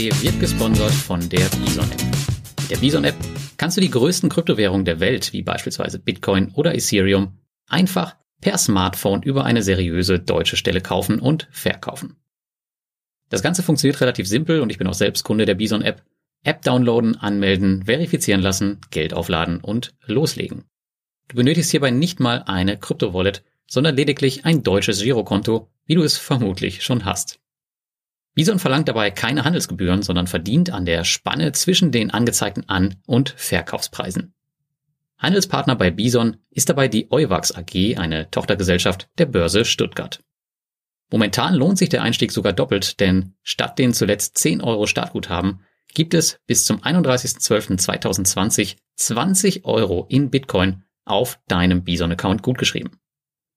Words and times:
Kaffee 0.00 0.22
wird 0.22 0.40
gesponsert 0.40 0.92
von 0.92 1.28
der 1.28 1.46
Bison 1.62 1.84
App. 1.90 2.02
Mit 2.60 2.70
der 2.70 2.78
Bison 2.78 3.04
App 3.04 3.16
kannst 3.58 3.76
du 3.76 3.82
die 3.82 3.90
größten 3.90 4.30
Kryptowährungen 4.30 4.86
der 4.86 4.98
Welt, 4.98 5.34
wie 5.34 5.42
beispielsweise 5.42 5.98
Bitcoin 5.98 6.52
oder 6.54 6.74
Ethereum, 6.74 7.38
einfach 7.66 8.16
per 8.40 8.56
Smartphone 8.56 9.22
über 9.22 9.44
eine 9.44 9.62
seriöse 9.62 10.18
deutsche 10.18 10.56
Stelle 10.56 10.80
kaufen 10.80 11.18
und 11.18 11.48
verkaufen. 11.50 12.16
Das 13.28 13.42
Ganze 13.42 13.62
funktioniert 13.62 14.00
relativ 14.00 14.26
simpel 14.26 14.60
und 14.60 14.70
ich 14.70 14.78
bin 14.78 14.86
auch 14.86 14.94
selbst 14.94 15.22
Kunde 15.22 15.44
der 15.44 15.56
Bison 15.56 15.82
App. 15.82 16.02
App 16.44 16.62
downloaden, 16.62 17.16
anmelden, 17.16 17.84
verifizieren 17.84 18.40
lassen, 18.40 18.80
Geld 18.90 19.12
aufladen 19.12 19.60
und 19.60 19.94
loslegen. 20.06 20.64
Du 21.28 21.36
benötigst 21.36 21.72
hierbei 21.72 21.90
nicht 21.90 22.20
mal 22.20 22.44
eine 22.46 22.78
Krypto-Wallet, 22.78 23.42
sondern 23.66 23.96
lediglich 23.96 24.46
ein 24.46 24.62
deutsches 24.62 25.02
Girokonto, 25.02 25.68
wie 25.84 25.96
du 25.96 26.02
es 26.02 26.16
vermutlich 26.16 26.82
schon 26.82 27.04
hast. 27.04 27.38
Bison 28.34 28.58
verlangt 28.58 28.88
dabei 28.88 29.10
keine 29.10 29.44
Handelsgebühren, 29.44 30.02
sondern 30.02 30.26
verdient 30.26 30.70
an 30.70 30.84
der 30.84 31.04
Spanne 31.04 31.52
zwischen 31.52 31.92
den 31.92 32.10
angezeigten 32.10 32.68
An- 32.68 32.96
und 33.06 33.34
Verkaufspreisen. 33.36 34.34
Handelspartner 35.18 35.76
bei 35.76 35.90
Bison 35.90 36.38
ist 36.50 36.68
dabei 36.68 36.88
die 36.88 37.10
Euwax 37.10 37.52
AG, 37.54 37.98
eine 37.98 38.30
Tochtergesellschaft 38.30 39.08
der 39.18 39.26
Börse 39.26 39.64
Stuttgart. 39.64 40.22
Momentan 41.12 41.54
lohnt 41.54 41.76
sich 41.76 41.88
der 41.88 42.02
Einstieg 42.02 42.32
sogar 42.32 42.52
doppelt, 42.52 43.00
denn 43.00 43.34
statt 43.42 43.78
den 43.78 43.92
zuletzt 43.92 44.38
10 44.38 44.60
Euro 44.62 44.86
Startguthaben 44.86 45.60
gibt 45.92 46.14
es 46.14 46.38
bis 46.46 46.64
zum 46.64 46.80
31.12.2020 46.80 48.76
20 48.94 49.64
Euro 49.64 50.06
in 50.08 50.30
Bitcoin 50.30 50.84
auf 51.04 51.40
deinem 51.48 51.82
Bison-Account 51.82 52.42
gutgeschrieben. 52.42 52.92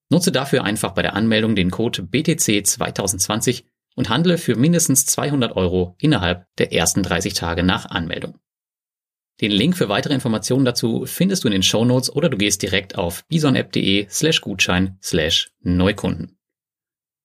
Nutze 0.09 0.31
dafür 0.31 0.63
einfach 0.63 0.91
bei 0.93 1.01
der 1.01 1.15
Anmeldung 1.15 1.55
den 1.55 1.69
Code 1.69 2.03
BTC 2.03 2.65
2020 2.65 3.65
und 3.95 4.09
handle 4.09 4.37
für 4.37 4.55
mindestens 4.55 5.05
200 5.05 5.55
Euro 5.55 5.95
innerhalb 5.99 6.45
der 6.57 6.73
ersten 6.73 7.03
30 7.03 7.33
Tage 7.33 7.63
nach 7.63 7.85
Anmeldung. 7.85 8.39
Den 9.41 9.51
Link 9.51 9.75
für 9.75 9.89
weitere 9.89 10.13
Informationen 10.13 10.65
dazu 10.65 11.05
findest 11.05 11.43
du 11.43 11.47
in 11.47 11.53
den 11.53 11.63
Show 11.63 11.85
Notes 11.85 12.15
oder 12.15 12.29
du 12.29 12.37
gehst 12.37 12.61
direkt 12.61 12.97
auf 12.97 13.25
bisonapp.de 13.27 14.07
slash 14.09 14.41
Gutschein 14.41 14.97
slash 15.01 15.51
Neukunden. 15.61 16.37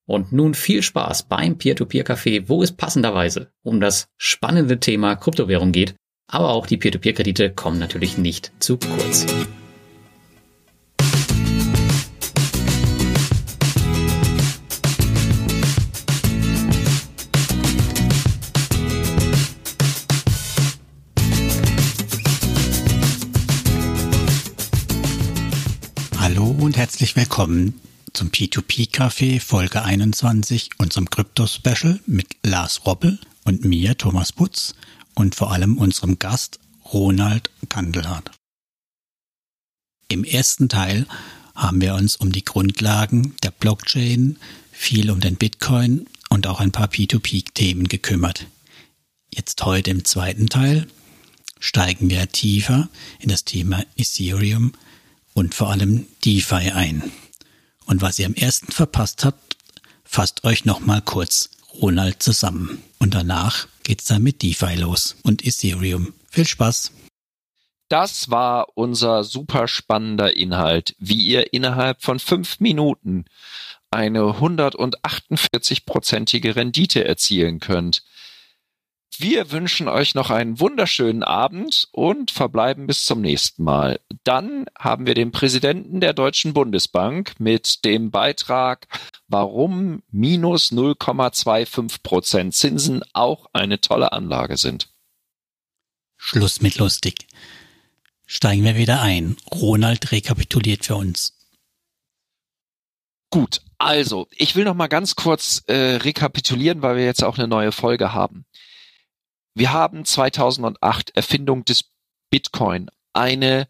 Und 0.05 0.31
nun 0.31 0.55
viel 0.55 0.81
Spaß 0.81 1.27
beim 1.27 1.59
Peer-to-Peer-Café, 1.59 2.49
wo 2.49 2.63
es 2.63 2.71
passenderweise 2.71 3.51
um 3.61 3.79
das 3.79 4.09
spannende 4.17 4.79
Thema 4.79 5.15
Kryptowährung 5.15 5.71
geht, 5.71 5.93
aber 6.25 6.49
auch 6.49 6.65
die 6.65 6.77
Peer-to-Peer-Kredite 6.77 7.53
kommen 7.53 7.77
natürlich 7.77 8.17
nicht 8.17 8.51
zu 8.59 8.77
kurz. 8.77 9.27
Herzlich 26.89 27.15
willkommen 27.15 27.79
zum 28.13 28.29
P2P 28.29 28.89
Café 28.89 29.39
Folge 29.39 29.83
21, 29.83 30.71
unserem 30.79 31.07
Krypto-Special 31.07 31.99
mit 32.07 32.25
Lars 32.41 32.83
Roppel 32.87 33.19
und 33.43 33.63
mir, 33.63 33.95
Thomas 33.95 34.31
Putz, 34.31 34.73
und 35.13 35.35
vor 35.35 35.51
allem 35.51 35.77
unserem 35.77 36.17
Gast 36.17 36.59
Ronald 36.91 37.51
Kandelhardt. 37.69 38.31
Im 40.07 40.23
ersten 40.23 40.67
Teil 40.67 41.05
haben 41.53 41.79
wir 41.79 41.93
uns 41.93 42.15
um 42.15 42.31
die 42.31 42.43
Grundlagen 42.43 43.35
der 43.43 43.51
Blockchain, 43.51 44.39
viel 44.71 45.11
um 45.11 45.19
den 45.19 45.35
Bitcoin 45.35 46.07
und 46.29 46.47
auch 46.47 46.59
ein 46.59 46.71
paar 46.71 46.87
P2P-Themen 46.87 47.87
gekümmert. 47.87 48.47
Jetzt 49.31 49.63
heute 49.63 49.91
im 49.91 50.05
zweiten 50.05 50.49
Teil 50.49 50.87
steigen 51.59 52.09
wir 52.09 52.27
tiefer 52.31 52.89
in 53.19 53.29
das 53.29 53.45
Thema 53.45 53.85
Ethereum 53.95 54.73
und 55.39 55.55
vor 55.55 55.69
allem 55.69 56.05
DeFi 56.25 56.71
ein. 56.71 57.09
Und 57.85 58.01
was 58.01 58.19
ihr 58.19 58.25
am 58.25 58.33
ersten 58.33 58.73
verpasst 58.73 59.23
habt, 59.23 59.55
fasst 60.03 60.43
euch 60.43 60.65
nochmal 60.65 61.01
kurz 61.01 61.49
Ronald 61.81 62.21
zusammen. 62.21 62.83
Und 62.99 63.15
danach 63.15 63.69
geht's 63.83 64.03
dann 64.05 64.21
mit 64.21 64.43
DeFi 64.43 64.75
los 64.75 65.15
und 65.23 65.45
Ethereum. 65.45 66.13
Viel 66.29 66.45
Spaß! 66.45 66.91
Das 67.87 68.29
war 68.29 68.67
unser 68.75 69.23
super 69.23 69.69
spannender 69.69 70.35
Inhalt, 70.35 70.93
wie 70.99 71.25
ihr 71.25 71.53
innerhalb 71.53 72.03
von 72.03 72.19
fünf 72.19 72.59
Minuten 72.59 73.23
eine 73.89 74.19
148-prozentige 74.19 76.57
Rendite 76.57 77.05
erzielen 77.05 77.61
könnt. 77.61 78.03
Wir 79.17 79.51
wünschen 79.51 79.87
euch 79.87 80.15
noch 80.15 80.29
einen 80.29 80.59
wunderschönen 80.59 81.23
Abend 81.23 81.87
und 81.91 82.31
verbleiben 82.31 82.87
bis 82.87 83.03
zum 83.03 83.21
nächsten 83.21 83.63
Mal. 83.63 83.99
Dann 84.23 84.65
haben 84.77 85.07
wir 85.07 85.13
den 85.13 85.31
Präsidenten 85.31 85.99
der 85.99 86.13
Deutschen 86.13 86.53
Bundesbank 86.53 87.33
mit 87.39 87.83
dem 87.85 88.11
Beitrag, 88.11 88.87
warum 89.27 90.03
minus 90.11 90.71
0,25 90.71 92.01
Prozent 92.03 92.55
Zinsen 92.55 93.03
auch 93.13 93.47
eine 93.51 93.81
tolle 93.81 94.13
Anlage 94.13 94.57
sind. 94.57 94.89
Schluss 96.15 96.61
mit 96.61 96.77
lustig. 96.77 97.27
Steigen 98.25 98.63
wir 98.63 98.75
wieder 98.75 99.01
ein. 99.01 99.37
Ronald 99.51 100.11
rekapituliert 100.11 100.85
für 100.85 100.95
uns. 100.95 101.33
Gut, 103.31 103.61
also 103.77 104.27
ich 104.31 104.55
will 104.55 104.65
noch 104.65 104.75
mal 104.75 104.87
ganz 104.87 105.15
kurz 105.15 105.63
äh, 105.67 105.95
rekapitulieren, 105.95 106.81
weil 106.81 106.97
wir 106.97 107.05
jetzt 107.05 107.23
auch 107.23 107.37
eine 107.37 107.47
neue 107.47 107.71
Folge 107.71 108.13
haben. 108.13 108.45
Wir 109.59 109.73
haben 109.73 110.05
2008 110.05 111.17
Erfindung 111.17 111.65
des 111.65 111.91
Bitcoin, 112.29 112.89
eine 113.11 113.67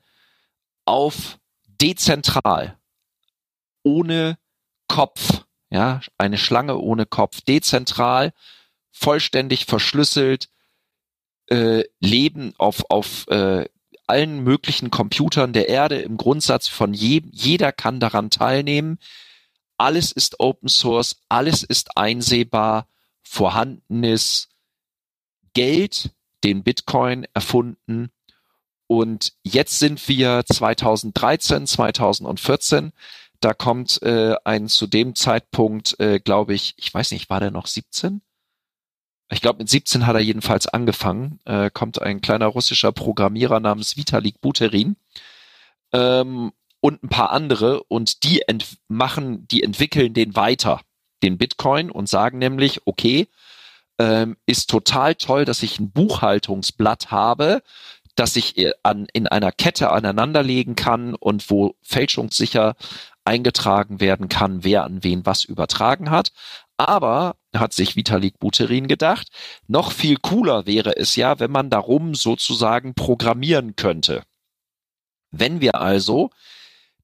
auf 0.86 1.40
dezentral, 1.66 2.78
ohne 3.82 4.38
Kopf, 4.88 5.46
ja, 5.72 6.02
eine 6.20 6.38
Schlange 6.38 6.78
ohne 6.78 7.08
Kopf, 7.08 7.42
dezentral, 7.42 8.34
vollständig 8.92 9.66
verschlüsselt, 9.66 10.50
äh, 11.48 11.86
leben 12.00 12.54
auf, 12.60 12.86
auf 12.92 13.28
äh, 13.30 13.68
allen 14.06 14.44
möglichen 14.44 14.92
Computern 14.92 15.54
der 15.54 15.70
Erde 15.70 16.02
im 16.02 16.18
Grundsatz 16.18 16.68
von 16.68 16.94
je, 16.94 17.24
jeder 17.32 17.72
kann 17.72 18.00
daran 18.00 18.30
teilnehmen. 18.30 19.00
Alles 19.80 20.12
ist 20.12 20.40
Open 20.40 20.70
Source, 20.70 21.24
alles 21.30 21.64
ist 21.64 21.98
einsehbar, 21.98 22.88
vorhandenes 23.24 24.50
Geld, 25.54 26.12
den 26.44 26.64
Bitcoin 26.64 27.26
erfunden. 27.34 28.12
Und 28.88 29.34
jetzt 29.44 29.80
sind 29.80 30.08
wir 30.08 30.44
2013, 30.46 31.68
2014. 31.68 32.92
Da 33.40 33.54
kommt 33.54 34.02
äh, 34.02 34.36
ein 34.44 34.68
zu 34.68 34.88
dem 34.88 35.16
Zeitpunkt, 35.16 36.00
äh, 36.00 36.20
glaube 36.20 36.54
ich, 36.54 36.74
ich 36.78 36.94
weiß 36.94 37.12
nicht, 37.12 37.30
war 37.30 37.40
der 37.40 37.52
noch 37.52 37.68
17? 37.68 38.22
Ich 39.32 39.42
glaube, 39.42 39.60
mit 39.60 39.70
17 39.70 40.08
hat 40.08 40.16
er 40.16 40.22
jedenfalls 40.22 40.68
angefangen. 40.68 41.40
Äh, 41.46 41.70
kommt 41.72 42.02
ein 42.02 42.22
kleiner 42.22 42.48
russischer 42.48 42.92
Programmierer 42.92 43.60
namens 43.60 43.96
Vitalik 43.96 44.42
Buterin 44.42 44.96
ähm, 45.94 46.52
und 46.82 47.04
ein 47.04 47.10
paar 47.10 47.32
andere 47.32 47.84
und 47.84 48.24
die 48.24 48.42
machen, 48.88 49.48
die 49.48 49.64
entwickeln 49.64 50.14
den 50.14 50.36
weiter, 50.36 50.82
den 51.22 51.38
Bitcoin 51.38 51.92
und 51.92 52.10
sagen 52.10 52.40
nämlich, 52.40 52.82
okay, 52.86 53.28
ähm, 54.00 54.38
ist 54.46 54.70
total 54.70 55.16
toll, 55.16 55.46
dass 55.46 55.62
ich 55.62 55.80
ein 55.80 55.92
Buchhaltungsblatt 55.92 57.12
habe, 57.12 57.62
das 58.16 58.36
ich 58.36 58.58
äh, 58.58 58.72
an, 58.84 59.08
in 59.14 59.28
einer 59.28 59.52
Kette 59.52 59.92
aneinanderlegen 59.92 60.76
kann 60.76 61.16
und 61.16 61.50
wo 61.50 61.76
fälschungssicher 61.82 62.76
eingetragen 63.26 64.00
werden 64.00 64.30
kann, 64.30 64.64
wer 64.64 64.86
an 64.86 65.04
wen 65.04 65.26
was 65.26 65.44
übertragen 65.44 66.10
hat. 66.10 66.32
Aber, 66.78 67.36
hat 67.54 67.74
sich 67.74 67.96
Vitalik 67.96 68.40
Buterin 68.40 68.88
gedacht, 68.88 69.28
noch 69.68 69.92
viel 69.92 70.18
cooler 70.18 70.66
wäre 70.66 70.96
es 70.96 71.16
ja, 71.16 71.40
wenn 71.40 71.52
man 71.52 71.70
darum 71.70 72.16
sozusagen 72.16 72.94
programmieren 72.94 73.76
könnte. 73.76 74.24
Wenn 75.32 75.60
wir 75.60 75.76
also 75.76 76.32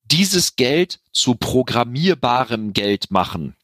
dieses 0.05 0.55
Geld 0.55 0.99
zu 1.11 1.35
programmierbarem 1.35 2.73
Geld 2.73 3.11
machen, 3.11 3.55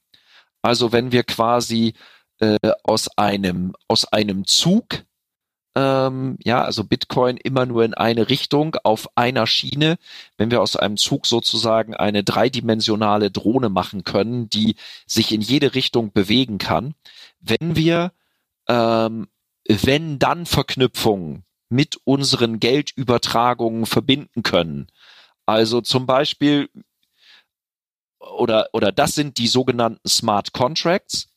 also 0.61 0.91
wenn 0.91 1.11
wir 1.11 1.23
quasi 1.23 1.93
äh, 2.41 2.57
aus 2.83 3.07
einem 3.17 3.73
aus 3.87 4.05
einem 4.05 4.45
Zug 4.45 5.05
ähm, 5.75 6.37
ja, 6.43 6.63
also 6.63 6.83
Bitcoin 6.83 7.37
immer 7.37 7.65
nur 7.65 7.85
in 7.85 7.93
eine 7.93 8.29
Richtung 8.29 8.75
auf 8.83 9.07
einer 9.15 9.47
Schiene. 9.47 9.97
Wenn 10.37 10.51
wir 10.51 10.61
aus 10.61 10.75
einem 10.75 10.97
Zug 10.97 11.25
sozusagen 11.25 11.95
eine 11.95 12.23
dreidimensionale 12.23 13.31
Drohne 13.31 13.69
machen 13.69 14.03
können, 14.03 14.49
die 14.49 14.75
sich 15.07 15.31
in 15.31 15.41
jede 15.41 15.73
Richtung 15.73 16.11
bewegen 16.11 16.57
kann, 16.57 16.93
wenn 17.39 17.75
wir 17.75 18.11
ähm, 18.67 19.29
wenn 19.67 20.19
dann 20.19 20.45
Verknüpfungen 20.45 21.45
mit 21.69 21.97
unseren 22.03 22.59
Geldübertragungen 22.59 23.85
verbinden 23.85 24.43
können. 24.43 24.87
Also 25.45 25.81
zum 25.81 26.05
Beispiel 26.05 26.69
oder 28.19 28.69
oder 28.73 28.91
das 28.91 29.15
sind 29.15 29.37
die 29.37 29.47
sogenannten 29.47 30.07
Smart 30.07 30.51
Contracts 30.53 31.30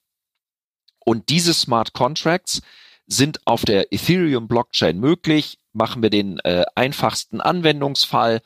und 1.04 1.28
diese 1.28 1.54
Smart 1.54 1.92
Contracts 1.92 2.62
sind 3.06 3.46
auf 3.46 3.64
der 3.64 3.92
Ethereum 3.92 4.48
Blockchain 4.48 4.98
möglich. 4.98 5.58
Machen 5.72 6.02
wir 6.02 6.10
den 6.10 6.38
äh, 6.40 6.64
einfachsten 6.74 7.40
Anwendungsfall. 7.40 8.40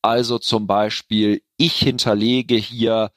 Also 0.00 0.38
zum 0.38 0.66
Beispiel, 0.66 1.42
ich 1.56 1.74
hinterlege 1.74 2.56
hier 2.56 3.12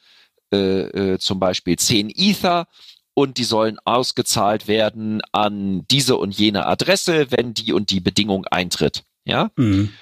äh, 0.51 1.13
äh, 1.13 1.19
zum 1.19 1.39
Beispiel 1.39 1.77
10 1.77 2.09
Ether 2.09 2.67
und 3.13 3.37
die 3.37 3.43
sollen 3.43 3.77
ausgezahlt 3.85 4.67
werden 4.67 5.21
an 5.31 5.85
diese 5.89 6.17
und 6.17 6.37
jene 6.37 6.65
Adresse, 6.65 7.31
wenn 7.31 7.53
die 7.53 7.73
und 7.73 7.89
die 7.89 7.99
Bedingung 7.99 8.45
eintritt. 8.47 9.03
Ja. 9.23 9.51
Mhm. 9.55 9.93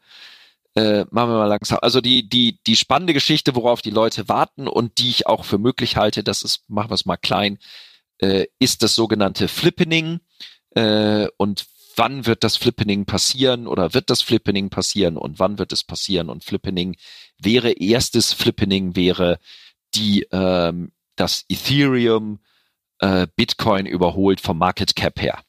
äh, 0.76 1.06
machen 1.10 1.30
wir 1.32 1.38
mal 1.38 1.46
langsam. 1.46 1.80
Also 1.82 2.02
die, 2.02 2.28
die, 2.28 2.60
die 2.68 2.76
spannende 2.76 3.14
Geschichte, 3.14 3.56
worauf 3.56 3.82
die 3.82 3.92
Leute 3.92 4.28
warten 4.28 4.68
und 4.68 4.98
die 4.98 5.10
ich 5.10 5.28
auch 5.28 5.46
für 5.46 5.58
möglich 5.58 5.98
halte, 5.98 6.24
das 6.24 6.44
ist, 6.44 6.70
machen 6.70 6.90
wir 6.90 6.96
es 6.96 7.06
mal 7.06 7.18
klein, 7.18 7.60
äh, 8.20 8.46
ist 8.60 8.84
das 8.84 8.96
sogenannte 8.96 9.48
Flippening. 9.48 10.20
Äh, 10.76 11.28
und 11.38 11.66
wann 11.96 12.26
wird 12.26 12.44
das 12.44 12.58
Flippening 12.58 13.06
passieren 13.06 13.68
oder 13.68 13.94
wird 13.94 14.10
das 14.10 14.22
Flippening 14.22 14.70
passieren 14.70 15.18
und 15.18 15.40
wann 15.40 15.58
wird 15.60 15.72
es 15.72 15.84
passieren? 15.84 16.30
Und 16.30 16.44
Flippening 16.44 16.98
wäre, 17.38 17.72
erstes 17.72 18.34
Flippening 18.34 18.96
wäre 18.96 19.40
die, 19.94 20.28
ähm, 20.32 20.92
das 21.16 21.46
Ethereum 21.50 22.40
äh, 23.02 23.28
Bitcoin 23.36 23.86
überholt 23.86 24.40
vom 24.42 24.58
Market 24.58 24.96
Cap 24.96 25.22
her. 25.22 25.40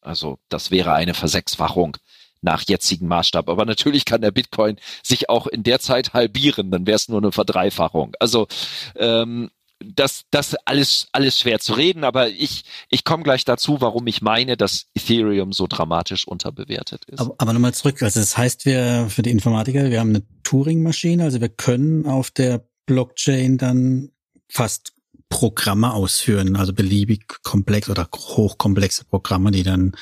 Also 0.00 0.38
das 0.48 0.70
wäre 0.70 0.94
eine 0.94 1.14
Versechsfachung 1.14 1.96
nach 2.40 2.64
jetzigem 2.66 3.08
Maßstab. 3.08 3.48
Aber 3.48 3.66
natürlich 3.66 4.04
kann 4.06 4.22
der 4.22 4.30
Bitcoin 4.30 4.76
sich 5.02 5.28
auch 5.28 5.46
in 5.46 5.62
der 5.62 5.78
Zeit 5.80 6.14
halbieren, 6.14 6.70
dann 6.70 6.86
wäre 6.86 6.96
es 6.96 7.08
nur 7.08 7.18
eine 7.18 7.32
Verdreifachung. 7.32 8.14
Also 8.18 8.48
ähm, 8.96 9.50
das, 9.82 10.24
das 10.30 10.54
alles, 10.66 11.08
alles 11.12 11.40
schwer 11.40 11.58
zu 11.58 11.72
reden, 11.72 12.04
aber 12.04 12.28
ich, 12.28 12.64
ich 12.90 13.04
komme 13.04 13.22
gleich 13.22 13.44
dazu, 13.44 13.80
warum 13.80 14.06
ich 14.06 14.20
meine, 14.20 14.56
dass 14.56 14.86
Ethereum 14.94 15.52
so 15.52 15.66
dramatisch 15.66 16.26
unterbewertet 16.26 17.04
ist. 17.06 17.20
Aber, 17.20 17.34
aber 17.38 17.52
nochmal 17.52 17.74
zurück, 17.74 18.02
also 18.02 18.20
das 18.20 18.36
heißt, 18.36 18.66
wir 18.66 19.06
für 19.08 19.22
die 19.22 19.30
Informatiker, 19.30 19.90
wir 19.90 20.00
haben 20.00 20.10
eine 20.10 20.22
Turing-Maschine, 20.42 21.24
also 21.24 21.40
wir 21.40 21.48
können 21.48 22.06
auf 22.06 22.30
der 22.30 22.66
Blockchain 22.86 23.56
dann 23.56 24.10
fast 24.48 24.92
Programme 25.30 25.94
ausführen, 25.94 26.56
also 26.56 26.74
beliebig 26.74 27.42
komplex 27.42 27.88
oder 27.88 28.08
hochkomplexe 28.14 29.06
Programme, 29.06 29.50
die 29.52 29.62
dann 29.62 29.96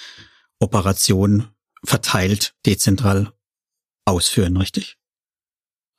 Operationen 0.58 1.48
verteilt, 1.84 2.54
dezentral 2.66 3.32
ausführen, 4.04 4.56
richtig? 4.56 4.96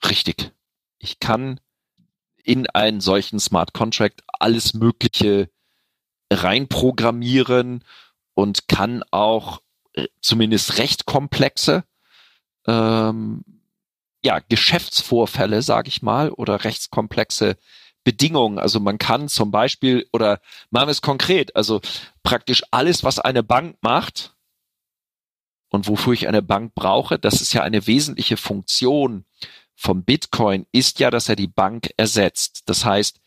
Richtig. 0.04 0.52
Ich 0.98 1.20
kann 1.20 1.62
in 2.44 2.68
einen 2.68 3.00
solchen 3.00 3.40
Smart 3.40 3.74
Contract 3.74 4.24
alles 4.28 4.74
Mögliche 4.74 5.50
reinprogrammieren 6.32 7.86
und 8.34 8.68
kann 8.68 9.04
auch 9.12 9.62
äh, 9.94 10.08
zumindest 10.22 10.78
recht 10.78 11.06
komplexe 11.06 11.84
ähm, 12.68 13.44
ja, 14.24 14.40
Geschäftsvorfälle, 14.40 15.62
sage 15.62 15.88
ich 15.88 16.02
mal, 16.02 16.32
oder 16.32 16.64
rechtskomplexe 16.64 17.58
Bedingungen. 18.10 18.58
Also 18.58 18.80
man 18.80 18.98
kann 18.98 19.30
zum 19.30 19.52
Beispiel, 19.52 20.08
oder 20.12 20.42
machen 20.72 20.88
wir 20.88 20.92
es 20.92 21.04
konkret, 21.04 21.56
also 21.56 21.80
praktisch 22.24 22.64
alles, 22.72 23.04
was 23.04 23.20
eine 23.20 23.44
Bank 23.44 23.78
macht, 23.82 24.34
und 25.70 25.88
wofür 25.88 26.14
ich 26.14 26.28
eine 26.28 26.42
Bank 26.42 26.74
brauche, 26.74 27.20
das 27.20 27.42
ist 27.42 27.54
ja 27.54 27.62
eine 27.62 27.86
wesentliche 27.86 28.38
Funktion 28.38 29.26
vom 29.76 30.04
Bitcoin, 30.04 30.66
ist 30.72 31.00
ja, 31.00 31.12
dass 31.12 31.30
er 31.30 31.36
die 31.36 31.48
Bank 31.48 31.92
ersetzt. 31.96 32.64
Das 32.66 32.86
heißt, 32.86 33.22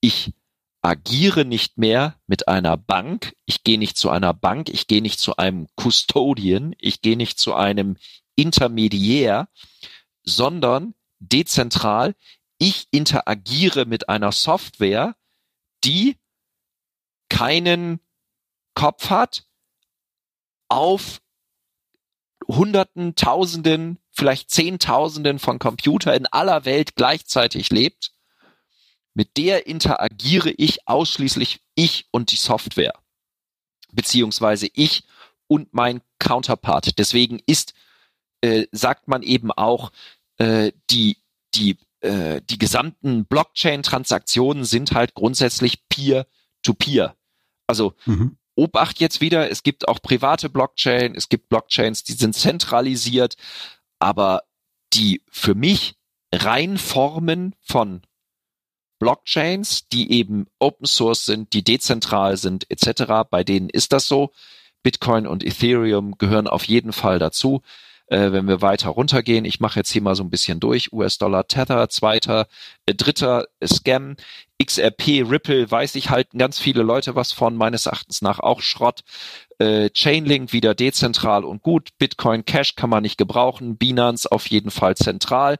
ich 0.00 0.34
agiere 0.82 1.46
nicht 1.46 1.78
mehr 1.78 2.16
mit 2.26 2.46
einer 2.46 2.76
Bank, 2.76 3.34
ich 3.46 3.64
gehe 3.64 3.78
nicht 3.78 3.96
zu 3.96 4.10
einer 4.10 4.34
Bank, 4.34 4.68
ich 4.68 4.86
gehe 4.86 5.00
nicht 5.00 5.18
zu 5.18 5.38
einem 5.38 5.66
Custodian, 5.76 6.74
ich 6.78 7.00
gehe 7.00 7.16
nicht 7.16 7.38
zu 7.38 7.54
einem 7.54 7.96
Intermediär, 8.36 9.48
sondern 10.24 10.92
dezentral, 11.20 12.14
ich 12.58 12.88
interagiere 12.90 13.86
mit 13.86 14.08
einer 14.08 14.32
Software, 14.32 15.16
die 15.84 16.16
keinen 17.28 18.00
Kopf 18.74 19.10
hat, 19.10 19.44
auf 20.68 21.20
Hunderten, 22.46 23.14
Tausenden, 23.14 23.98
vielleicht 24.10 24.50
Zehntausenden 24.50 25.38
von 25.38 25.58
Computer 25.58 26.14
in 26.14 26.26
aller 26.26 26.64
Welt 26.64 26.94
gleichzeitig 26.96 27.70
lebt, 27.70 28.12
mit 29.14 29.36
der 29.36 29.66
interagiere 29.66 30.50
ich 30.50 30.86
ausschließlich 30.86 31.60
ich 31.74 32.06
und 32.10 32.30
die 32.30 32.36
Software, 32.36 32.94
beziehungsweise 33.92 34.68
ich 34.72 35.04
und 35.46 35.74
mein 35.74 36.02
Counterpart. 36.18 36.98
Deswegen 36.98 37.40
ist, 37.46 37.74
äh, 38.42 38.66
sagt 38.70 39.08
man 39.08 39.22
eben 39.22 39.50
auch, 39.50 39.90
äh, 40.36 40.72
die, 40.90 41.18
die, 41.54 41.78
äh, 42.00 42.40
die 42.48 42.58
gesamten 42.58 43.24
Blockchain-Transaktionen 43.24 44.64
sind 44.64 44.92
halt 44.92 45.14
grundsätzlich 45.14 45.88
Peer-to-Peer. 45.88 47.10
-peer. 47.10 47.14
Also 47.66 47.94
mhm. 48.06 48.36
Obacht 48.54 48.98
jetzt 48.98 49.20
wieder, 49.20 49.50
es 49.50 49.62
gibt 49.62 49.86
auch 49.86 50.02
private 50.02 50.48
Blockchain, 50.48 51.14
es 51.14 51.28
gibt 51.28 51.48
Blockchains, 51.48 52.02
die 52.02 52.14
sind 52.14 52.34
zentralisiert, 52.34 53.36
aber 54.00 54.42
die 54.92 55.22
für 55.30 55.54
mich 55.54 55.94
rein 56.32 56.76
Formen 56.76 57.54
von 57.60 58.02
Blockchains, 58.98 59.88
die 59.88 60.10
eben 60.12 60.46
Open 60.58 60.86
Source 60.86 61.24
sind, 61.24 61.52
die 61.52 61.62
dezentral 61.62 62.36
sind, 62.36 62.68
etc., 62.68 63.28
bei 63.30 63.44
denen 63.44 63.68
ist 63.68 63.92
das 63.92 64.08
so. 64.08 64.32
Bitcoin 64.82 65.26
und 65.26 65.44
Ethereum 65.44 66.18
gehören 66.18 66.48
auf 66.48 66.64
jeden 66.64 66.92
Fall 66.92 67.18
dazu. 67.18 67.62
Äh, 68.08 68.32
wenn 68.32 68.48
wir 68.48 68.62
weiter 68.62 68.88
runtergehen, 68.90 69.44
ich 69.44 69.60
mache 69.60 69.80
jetzt 69.80 69.90
hier 69.90 70.02
mal 70.02 70.14
so 70.14 70.22
ein 70.22 70.30
bisschen 70.30 70.60
durch, 70.60 70.92
US-Dollar 70.92 71.46
Tether, 71.46 71.88
zweiter, 71.88 72.46
äh, 72.86 72.94
dritter 72.94 73.46
Scam, 73.64 74.16
XRP, 74.62 75.28
Ripple, 75.28 75.70
weiß 75.70 75.94
ich, 75.94 76.10
halten 76.10 76.38
ganz 76.38 76.58
viele 76.58 76.82
Leute 76.82 77.14
was 77.14 77.32
von, 77.32 77.54
meines 77.56 77.86
Erachtens 77.86 78.22
nach 78.22 78.40
auch 78.40 78.60
Schrott. 78.60 79.00
Äh, 79.58 79.90
Chainlink 79.90 80.52
wieder 80.52 80.74
dezentral 80.74 81.44
und 81.44 81.62
gut. 81.62 81.90
Bitcoin 81.98 82.44
Cash 82.44 82.74
kann 82.74 82.90
man 82.90 83.02
nicht 83.02 83.18
gebrauchen. 83.18 83.76
Binance 83.76 84.30
auf 84.30 84.46
jeden 84.48 84.70
Fall 84.70 84.96
zentral. 84.96 85.56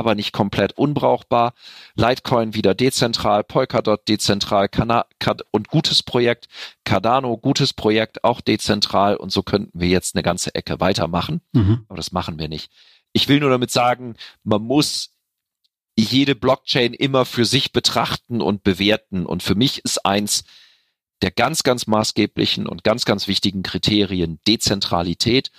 Aber 0.00 0.16
nicht 0.16 0.32
komplett 0.32 0.72
unbrauchbar. 0.72 1.54
Litecoin 1.94 2.54
wieder 2.54 2.74
dezentral, 2.74 3.44
Polkadot 3.44 4.08
dezentral 4.08 4.68
Kana 4.68 5.06
und 5.52 5.68
gutes 5.68 6.02
Projekt. 6.02 6.48
Cardano 6.84 7.36
gutes 7.36 7.72
Projekt, 7.72 8.24
auch 8.24 8.40
dezentral. 8.40 9.16
Und 9.16 9.30
so 9.30 9.42
könnten 9.42 9.78
wir 9.78 9.88
jetzt 9.88 10.16
eine 10.16 10.22
ganze 10.24 10.54
Ecke 10.54 10.80
weitermachen. 10.80 11.42
Mhm. 11.52 11.84
Aber 11.88 11.96
das 11.96 12.10
machen 12.10 12.38
wir 12.38 12.48
nicht. 12.48 12.72
Ich 13.12 13.28
will 13.28 13.38
nur 13.38 13.50
damit 13.50 13.70
sagen, 13.70 14.16
man 14.42 14.62
muss 14.62 15.14
jede 15.96 16.34
Blockchain 16.34 16.94
immer 16.94 17.24
für 17.26 17.44
sich 17.44 17.72
betrachten 17.72 18.40
und 18.40 18.64
bewerten. 18.64 19.26
Und 19.26 19.42
für 19.42 19.54
mich 19.54 19.84
ist 19.84 20.04
eins 20.06 20.44
der 21.22 21.30
ganz, 21.30 21.62
ganz 21.62 21.86
maßgeblichen 21.86 22.66
und 22.66 22.82
ganz, 22.84 23.04
ganz 23.04 23.28
wichtigen 23.28 23.62
Kriterien 23.62 24.40
Dezentralität, 24.46 25.50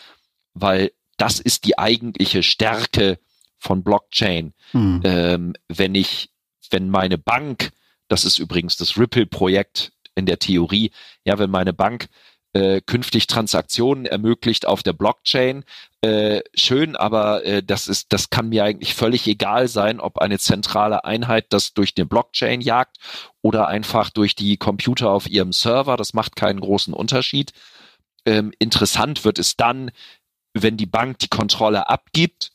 weil 0.54 0.92
das 1.18 1.40
ist 1.40 1.66
die 1.66 1.78
eigentliche 1.78 2.42
Stärke 2.42 3.20
von 3.62 3.84
Blockchain. 3.84 4.54
Hm. 4.72 5.02
Ähm, 5.04 5.54
wenn 5.70 5.96
ich, 5.96 6.32
wenn 6.72 6.90
meine 6.90 7.18
Bank, 7.18 7.72
das 8.08 8.26
ist 8.26 8.40
übrigens 8.40 8.76
das 8.76 8.98
Ripple-Projekt 8.98 9.94
in 10.16 10.26
der 10.26 10.40
Theorie, 10.40 10.92
ja, 11.24 11.38
wenn 11.40 11.52
meine 11.52 11.72
Bank 11.72 12.10
äh, 12.54 12.82
künftig 12.82 13.28
Transaktionen 13.28 14.06
ermöglicht 14.06 14.66
auf 14.66 14.84
der 14.84 14.94
Blockchain. 14.94 15.64
Äh, 16.02 16.42
schön, 16.54 16.96
aber 16.96 17.46
äh, 17.46 17.64
das 17.64 17.88
ist, 17.88 18.12
das 18.12 18.30
kann 18.30 18.50
mir 18.50 18.66
eigentlich 18.66 18.96
völlig 18.96 19.28
egal 19.28 19.68
sein, 19.68 20.00
ob 20.02 20.18
eine 20.18 20.40
zentrale 20.40 21.06
Einheit 21.06 21.46
das 21.50 21.74
durch 21.74 21.94
den 21.94 22.10
Blockchain 22.10 22.60
jagt 22.60 22.98
oder 23.42 23.68
einfach 23.68 24.10
durch 24.10 24.36
die 24.36 24.58
Computer 24.58 25.12
auf 25.12 25.30
ihrem 25.30 25.54
Server. 25.54 25.96
Das 25.96 26.14
macht 26.14 26.36
keinen 26.36 26.60
großen 26.60 26.94
Unterschied. 26.94 27.54
Ähm, 28.26 28.52
interessant 28.60 29.24
wird 29.24 29.40
es 29.40 29.56
dann, 29.56 29.92
wenn 30.54 30.76
die 30.76 30.88
Bank 30.88 31.20
die 31.20 31.30
Kontrolle 31.30 31.88
abgibt 31.90 32.52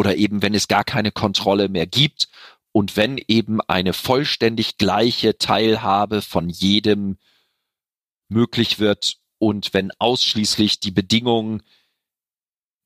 oder 0.00 0.16
eben 0.16 0.40
wenn 0.40 0.54
es 0.54 0.66
gar 0.66 0.82
keine 0.82 1.12
Kontrolle 1.12 1.68
mehr 1.68 1.86
gibt 1.86 2.30
und 2.72 2.96
wenn 2.96 3.18
eben 3.28 3.60
eine 3.60 3.92
vollständig 3.92 4.78
gleiche 4.78 5.36
Teilhabe 5.36 6.22
von 6.22 6.48
jedem 6.48 7.18
möglich 8.30 8.78
wird 8.78 9.18
und 9.36 9.74
wenn 9.74 9.90
ausschließlich 9.98 10.80
die 10.80 10.90
Bedingungen 10.90 11.62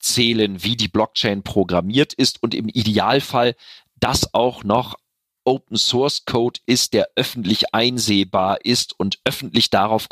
zählen, 0.01 0.65
wie 0.65 0.75
die 0.75 0.89
Blockchain 0.89 1.45
programmiert 1.45 2.15
ist 2.15 2.43
und 2.43 2.53
im 2.53 2.69
Idealfall 2.69 3.55
das 3.95 4.35
auch 4.35 4.65
noch 4.65 4.97
Open 5.45 5.77
Source 5.77 6.25
Code 6.25 6.59
ist, 6.67 6.95
der 6.95 7.11
öffentlich 7.15 7.73
einsehbar 7.73 8.65
ist 8.65 8.99
und 8.99 9.21
öffentlich 9.25 9.71
darauf 9.71 10.09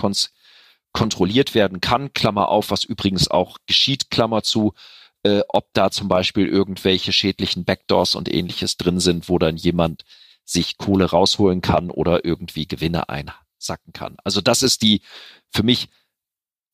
kontrolliert 0.93 1.57
werden 1.57 1.81
kann, 1.81 2.13
Klammer 2.13 2.49
auf, 2.49 2.71
was 2.71 2.85
übrigens 2.85 3.27
auch 3.29 3.59
geschieht, 3.67 4.09
Klammer 4.09 4.45
zu, 4.45 4.75
äh, 5.25 5.43
ob 5.49 5.73
da 5.73 5.91
zum 5.91 6.09
Beispiel 6.09 6.49
irgendwelche 6.49 7.13
schädlichen 7.13 7.65
Backdoors 7.65 8.15
und 8.15 8.33
ähnliches 8.33 8.77
drin 8.77 9.01
sind, 9.01 9.29
wo 9.29 9.39
dann 9.39 9.57
jemand 9.57 10.05
sich 10.45 10.79
Kohle 10.79 11.07
rausholen 11.07 11.61
kann 11.61 11.91
oder 11.91 12.25
irgendwie 12.25 12.67
Gewinne 12.67 13.09
ein, 13.09 13.31
sacken 13.59 13.93
kann. 13.93 14.17
Also 14.25 14.41
das 14.41 14.63
ist 14.63 14.83
die 14.83 15.03
für 15.51 15.63
mich 15.63 15.89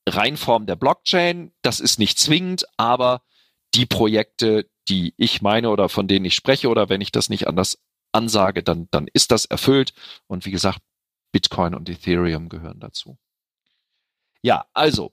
Reinform 0.09 0.67
der 0.67 0.77
Blockchain. 0.77 1.53
Das 1.63 1.81
ist 1.81 1.99
nicht 1.99 2.19
zwingend, 2.19 2.65
aber 2.77 3.23
die 3.75 3.87
Projekte, 3.87 4.69
die 4.89 5.15
ich 5.17 5.43
meine 5.43 5.71
oder 5.71 5.89
von 5.89 6.09
denen 6.09 6.25
ich 6.25 6.35
spreche 6.35 6.69
oder 6.69 6.89
wenn 6.89 7.03
ich 7.03 7.13
das 7.13 7.29
nicht 7.29 7.47
anders 7.47 7.79
ansage, 8.13 8.63
dann, 8.63 8.89
dann 8.91 9.07
ist 9.13 9.31
das 9.31 9.45
erfüllt. 9.45 9.93
Und 10.27 10.47
wie 10.47 10.51
gesagt, 10.51 10.81
Bitcoin 11.33 11.75
und 11.75 11.89
Ethereum 11.89 12.49
gehören 12.49 12.81
dazu. 12.81 13.19
Ja, 14.41 14.67
also, 14.73 15.13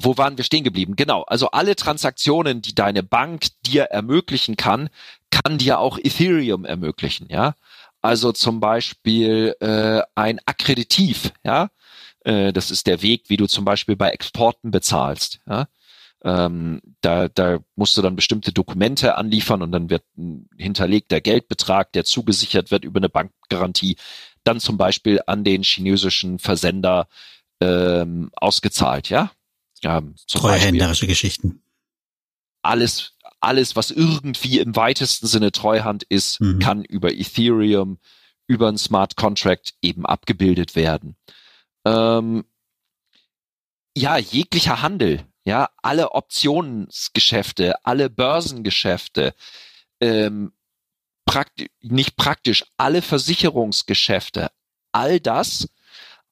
wo 0.00 0.16
waren 0.16 0.36
wir 0.36 0.44
stehen 0.44 0.64
geblieben? 0.64 0.96
Genau, 0.96 1.22
also 1.22 1.50
alle 1.50 1.76
Transaktionen, 1.76 2.62
die 2.62 2.74
deine 2.74 3.02
Bank 3.02 3.46
dir 3.66 3.84
ermöglichen 3.84 4.56
kann, 4.56 4.90
kann 5.30 5.58
dir 5.58 5.78
auch 5.78 5.98
Ethereum 5.98 6.64
ermöglichen, 6.64 7.28
ja. 7.28 7.54
Also 8.02 8.32
zum 8.32 8.60
Beispiel 8.60 9.56
äh, 9.60 10.02
ein 10.14 10.40
Akkreditiv, 10.46 11.32
ja. 11.44 11.70
Äh, 12.24 12.52
das 12.52 12.70
ist 12.70 12.86
der 12.86 13.02
Weg, 13.02 13.24
wie 13.28 13.36
du 13.36 13.46
zum 13.46 13.64
Beispiel 13.64 13.96
bei 13.96 14.10
Exporten 14.10 14.70
bezahlst. 14.70 15.40
Ja? 15.46 15.68
Ähm, 16.24 16.80
da, 17.00 17.28
da 17.28 17.60
musst 17.76 17.96
du 17.96 18.02
dann 18.02 18.16
bestimmte 18.16 18.52
Dokumente 18.52 19.16
anliefern 19.16 19.62
und 19.62 19.72
dann 19.72 19.90
wird 19.90 20.04
ein 20.16 20.48
hinterlegter 20.58 21.20
Geldbetrag, 21.20 21.92
der 21.92 22.04
zugesichert 22.04 22.70
wird 22.70 22.84
über 22.84 22.98
eine 22.98 23.10
Bankgarantie, 23.10 23.96
dann 24.42 24.58
zum 24.60 24.76
Beispiel 24.76 25.20
an 25.26 25.44
den 25.44 25.62
chinesischen 25.62 26.38
Versender 26.38 27.08
ähm, 27.60 28.30
ausgezahlt, 28.34 29.08
ja. 29.10 29.30
Ähm, 29.84 30.14
Treuhänderische 30.28 31.06
Geschichten. 31.06 31.62
Alles, 32.62 33.12
alles, 33.40 33.76
was 33.76 33.90
irgendwie 33.90 34.58
im 34.58 34.74
weitesten 34.74 35.26
Sinne 35.26 35.52
Treuhand 35.52 36.02
ist, 36.04 36.40
mhm. 36.40 36.58
kann 36.58 36.84
über 36.84 37.12
Ethereum, 37.12 37.98
über 38.46 38.68
ein 38.68 38.78
Smart 38.78 39.16
Contract 39.16 39.74
eben 39.82 40.06
abgebildet 40.06 40.74
werden. 40.76 41.16
Ähm, 41.84 42.44
ja, 43.96 44.16
jeglicher 44.16 44.82
Handel, 44.82 45.26
ja, 45.44 45.70
alle 45.82 46.12
Optionsgeschäfte, 46.12 47.84
alle 47.84 48.10
Börsengeschäfte, 48.10 49.34
ähm, 50.00 50.52
praktisch, 51.26 51.68
nicht 51.80 52.16
praktisch, 52.16 52.64
alle 52.76 53.02
Versicherungsgeschäfte, 53.02 54.50
all 54.92 55.20
das, 55.20 55.68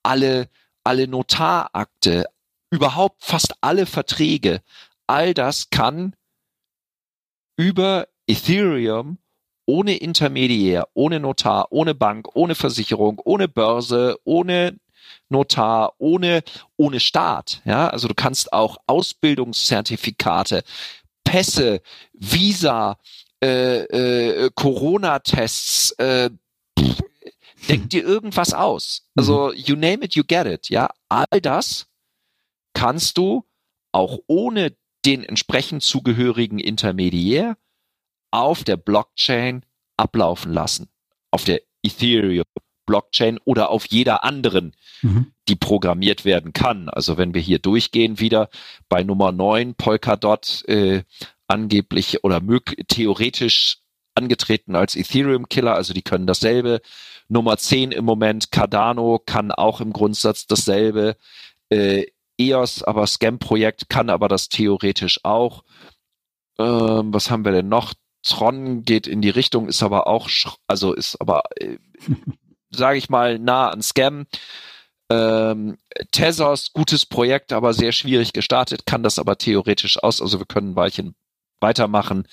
alle, 0.02 0.48
alle 0.84 1.06
Notarakte, 1.06 2.26
überhaupt 2.72 3.22
fast 3.22 3.54
alle 3.60 3.86
Verträge, 3.86 4.62
all 5.06 5.34
das 5.34 5.68
kann 5.70 6.16
über 7.56 8.08
Ethereum 8.26 9.18
ohne 9.66 9.96
Intermediär, 9.96 10.88
ohne 10.94 11.20
Notar, 11.20 11.66
ohne 11.70 11.94
Bank, 11.94 12.28
ohne 12.34 12.54
Versicherung, 12.54 13.20
ohne 13.24 13.46
Börse, 13.46 14.16
ohne 14.24 14.78
Notar, 15.28 15.92
ohne, 15.98 16.42
ohne 16.76 16.98
Staat. 16.98 17.60
Ja, 17.64 17.88
also 17.88 18.08
du 18.08 18.14
kannst 18.14 18.52
auch 18.52 18.78
Ausbildungszertifikate, 18.86 20.64
Pässe, 21.24 21.82
Visa, 22.14 22.98
äh, 23.42 23.82
äh, 23.82 24.50
Corona-Tests, 24.54 25.92
äh, 25.98 26.30
denk 27.68 27.90
dir 27.90 28.02
irgendwas 28.02 28.54
aus. 28.54 29.08
Also 29.14 29.52
mhm. 29.52 29.58
you 29.58 29.76
name 29.76 30.04
it, 30.04 30.14
you 30.14 30.24
get 30.26 30.46
it. 30.46 30.70
Ja, 30.70 30.90
all 31.08 31.40
das 31.40 31.86
kannst 32.74 33.18
du 33.18 33.44
auch 33.92 34.18
ohne 34.26 34.76
den 35.04 35.24
entsprechend 35.24 35.82
zugehörigen 35.82 36.58
Intermediär 36.58 37.56
auf 38.30 38.64
der 38.64 38.76
Blockchain 38.76 39.64
ablaufen 39.96 40.52
lassen. 40.52 40.88
Auf 41.30 41.44
der 41.44 41.60
Ethereum 41.82 42.44
Blockchain 42.86 43.38
oder 43.44 43.70
auf 43.70 43.86
jeder 43.86 44.24
anderen, 44.24 44.74
mhm. 45.02 45.32
die 45.48 45.56
programmiert 45.56 46.24
werden 46.24 46.52
kann. 46.52 46.88
Also 46.88 47.16
wenn 47.16 47.34
wir 47.34 47.40
hier 47.40 47.58
durchgehen 47.58 48.18
wieder 48.18 48.48
bei 48.88 49.02
Nummer 49.02 49.32
9 49.32 49.74
Polkadot 49.74 50.64
äh, 50.68 51.04
angeblich 51.46 52.24
oder 52.24 52.40
theoretisch 52.88 53.78
angetreten 54.14 54.76
als 54.76 54.96
Ethereum 54.96 55.48
Killer, 55.48 55.74
also 55.74 55.94
die 55.94 56.02
können 56.02 56.26
dasselbe. 56.26 56.80
Nummer 57.28 57.56
10 57.56 57.92
im 57.92 58.04
Moment 58.04 58.50
Cardano 58.50 59.20
kann 59.24 59.52
auch 59.52 59.80
im 59.80 59.92
Grundsatz 59.92 60.46
dasselbe. 60.46 61.16
Äh, 61.70 62.06
EOS, 62.38 62.82
aber 62.82 63.06
Scam-Projekt 63.06 63.88
kann 63.88 64.10
aber 64.10 64.28
das 64.28 64.48
theoretisch 64.48 65.20
auch. 65.24 65.64
Ähm, 66.58 67.12
was 67.12 67.30
haben 67.30 67.44
wir 67.44 67.52
denn 67.52 67.68
noch? 67.68 67.94
Tron 68.24 68.84
geht 68.84 69.06
in 69.06 69.20
die 69.20 69.30
Richtung, 69.30 69.68
ist 69.68 69.82
aber 69.82 70.06
auch, 70.06 70.28
also 70.66 70.92
ist 70.92 71.20
aber 71.20 71.42
äh, 71.56 71.78
sage 72.70 72.98
ich 72.98 73.08
mal, 73.08 73.38
nah 73.38 73.70
an 73.70 73.82
Scam. 73.82 74.26
Ähm, 75.10 75.76
Tezos, 76.10 76.72
gutes 76.72 77.04
Projekt, 77.04 77.52
aber 77.52 77.74
sehr 77.74 77.92
schwierig 77.92 78.32
gestartet, 78.32 78.86
kann 78.86 79.02
das 79.02 79.18
aber 79.18 79.36
theoretisch 79.36 80.02
aus. 80.02 80.22
Also 80.22 80.38
wir 80.38 80.46
können 80.46 80.70
ein 80.70 80.76
Weilchen 80.76 81.14
weitermachen. 81.60 82.26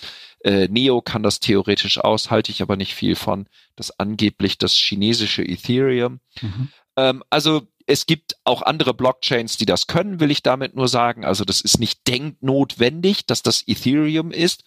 Äh, 0.44 0.70
Neo 0.70 1.02
kann 1.02 1.24
das 1.24 1.40
theoretisch 1.40 1.98
aus, 2.00 2.32
halte 2.32 2.52
ich 2.52 2.62
aber 2.62 2.78
nicht 2.78 2.96
viel 2.96 3.16
von. 3.16 3.48
Das 3.76 4.00
angeblich 4.00 4.58
das 4.58 4.74
chinesische 4.74 5.44
Ethereum. 5.44 6.22
Mhm. 6.42 6.70
Ähm, 7.00 7.24
also 7.30 7.68
es 7.86 8.06
gibt 8.06 8.36
auch 8.44 8.62
andere 8.62 8.94
Blockchains, 8.94 9.58
die 9.58 9.66
das 9.66 9.88
können, 9.88 10.20
will 10.20 10.32
ich 10.32 10.44
damit 10.44 10.76
nur 10.76 10.88
sagen. 10.88 11.26
Also 11.26 11.46
das 11.46 11.62
ist 11.62 11.80
nicht 11.80 12.08
denknotwendig, 12.08 13.26
dass 13.26 13.42
das 13.42 13.64
Ethereum 13.68 14.32
ist. 14.32 14.64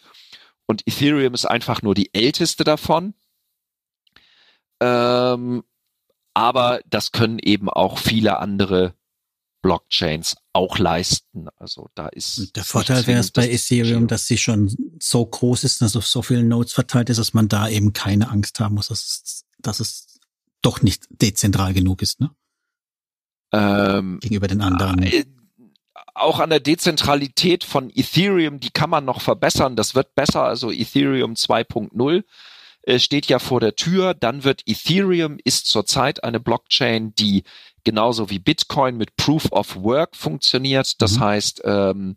Und 0.66 0.82
Ethereum 0.86 1.34
ist 1.34 1.44
einfach 1.44 1.82
nur 1.82 1.94
die 1.94 2.12
älteste 2.14 2.64
davon. 2.64 3.14
Ähm, 4.80 5.62
aber 6.34 6.80
das 6.88 7.12
können 7.12 7.38
eben 7.38 7.68
auch 7.68 7.98
viele 7.98 8.38
andere 8.38 8.94
Blockchains 9.60 10.36
auch 10.52 10.78
leisten. 10.78 11.48
Also 11.58 11.90
da 11.94 12.08
ist. 12.08 12.56
Der 12.56 12.64
Vorteil 12.64 13.06
wäre 13.06 13.20
es 13.20 13.30
bei 13.30 13.48
Ethereum, 13.48 14.08
dass 14.08 14.26
sie 14.26 14.38
schon 14.38 14.74
so 15.00 15.24
groß 15.24 15.64
ist, 15.64 15.82
dass 15.82 15.94
auf 15.94 16.06
so 16.06 16.22
vielen 16.22 16.48
Nodes 16.48 16.72
verteilt 16.72 17.10
ist, 17.10 17.18
dass 17.18 17.34
man 17.34 17.48
da 17.48 17.68
eben 17.68 17.92
keine 17.92 18.30
Angst 18.30 18.58
haben 18.58 18.74
muss, 18.74 18.88
dass 18.88 19.02
es, 19.04 19.44
dass 19.58 19.78
es 19.78 20.11
doch 20.62 20.82
nicht 20.82 21.06
dezentral 21.10 21.74
genug 21.74 22.02
ist, 22.02 22.20
ne? 22.20 22.30
Ähm, 23.52 24.18
Gegenüber 24.20 24.48
den 24.48 24.62
anderen. 24.62 25.02
Äh, 25.02 25.24
auch 26.14 26.40
an 26.40 26.50
der 26.50 26.60
Dezentralität 26.60 27.64
von 27.64 27.90
Ethereum, 27.90 28.60
die 28.60 28.70
kann 28.70 28.90
man 28.90 29.04
noch 29.04 29.20
verbessern. 29.20 29.76
Das 29.76 29.94
wird 29.94 30.14
besser. 30.14 30.44
Also 30.44 30.70
Ethereum 30.70 31.34
2.0 31.34 32.24
äh, 32.82 32.98
steht 32.98 33.26
ja 33.26 33.38
vor 33.38 33.60
der 33.60 33.76
Tür. 33.76 34.14
Dann 34.14 34.44
wird 34.44 34.62
Ethereum 34.66 35.38
ist 35.44 35.66
zurzeit 35.66 36.24
eine 36.24 36.40
Blockchain, 36.40 37.14
die 37.14 37.44
genauso 37.84 38.30
wie 38.30 38.38
Bitcoin 38.38 38.96
mit 38.96 39.16
Proof 39.16 39.50
of 39.52 39.76
Work 39.76 40.16
funktioniert. 40.16 41.00
Das 41.00 41.16
mhm. 41.16 41.20
heißt, 41.20 41.62
ähm, 41.64 42.16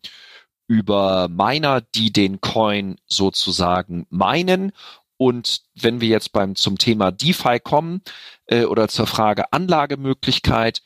über 0.68 1.28
Miner, 1.30 1.82
die 1.82 2.12
den 2.12 2.42
Coin 2.42 2.98
sozusagen 3.06 4.08
meinen. 4.10 4.72
Und 5.18 5.62
wenn 5.76 6.02
wir 6.02 6.10
jetzt 6.10 6.34
beim 6.34 6.56
zum 6.56 6.78
Thema 6.78 7.12
DeFi 7.12 7.60
kommen 7.60 8.02
äh, 8.48 8.66
oder 8.66 8.88
zur 8.88 9.08
Frage 9.08 9.52
Anlagemöglichkeit, 9.54 10.82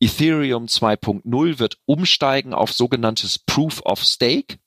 Ethereum 0.00 0.66
2.0 0.66 1.58
wird 1.58 1.78
umsteigen 1.84 2.54
auf 2.54 2.72
sogenanntes 2.72 3.38
Proof 3.38 3.82
of 3.84 4.02
Stake. 4.02 4.58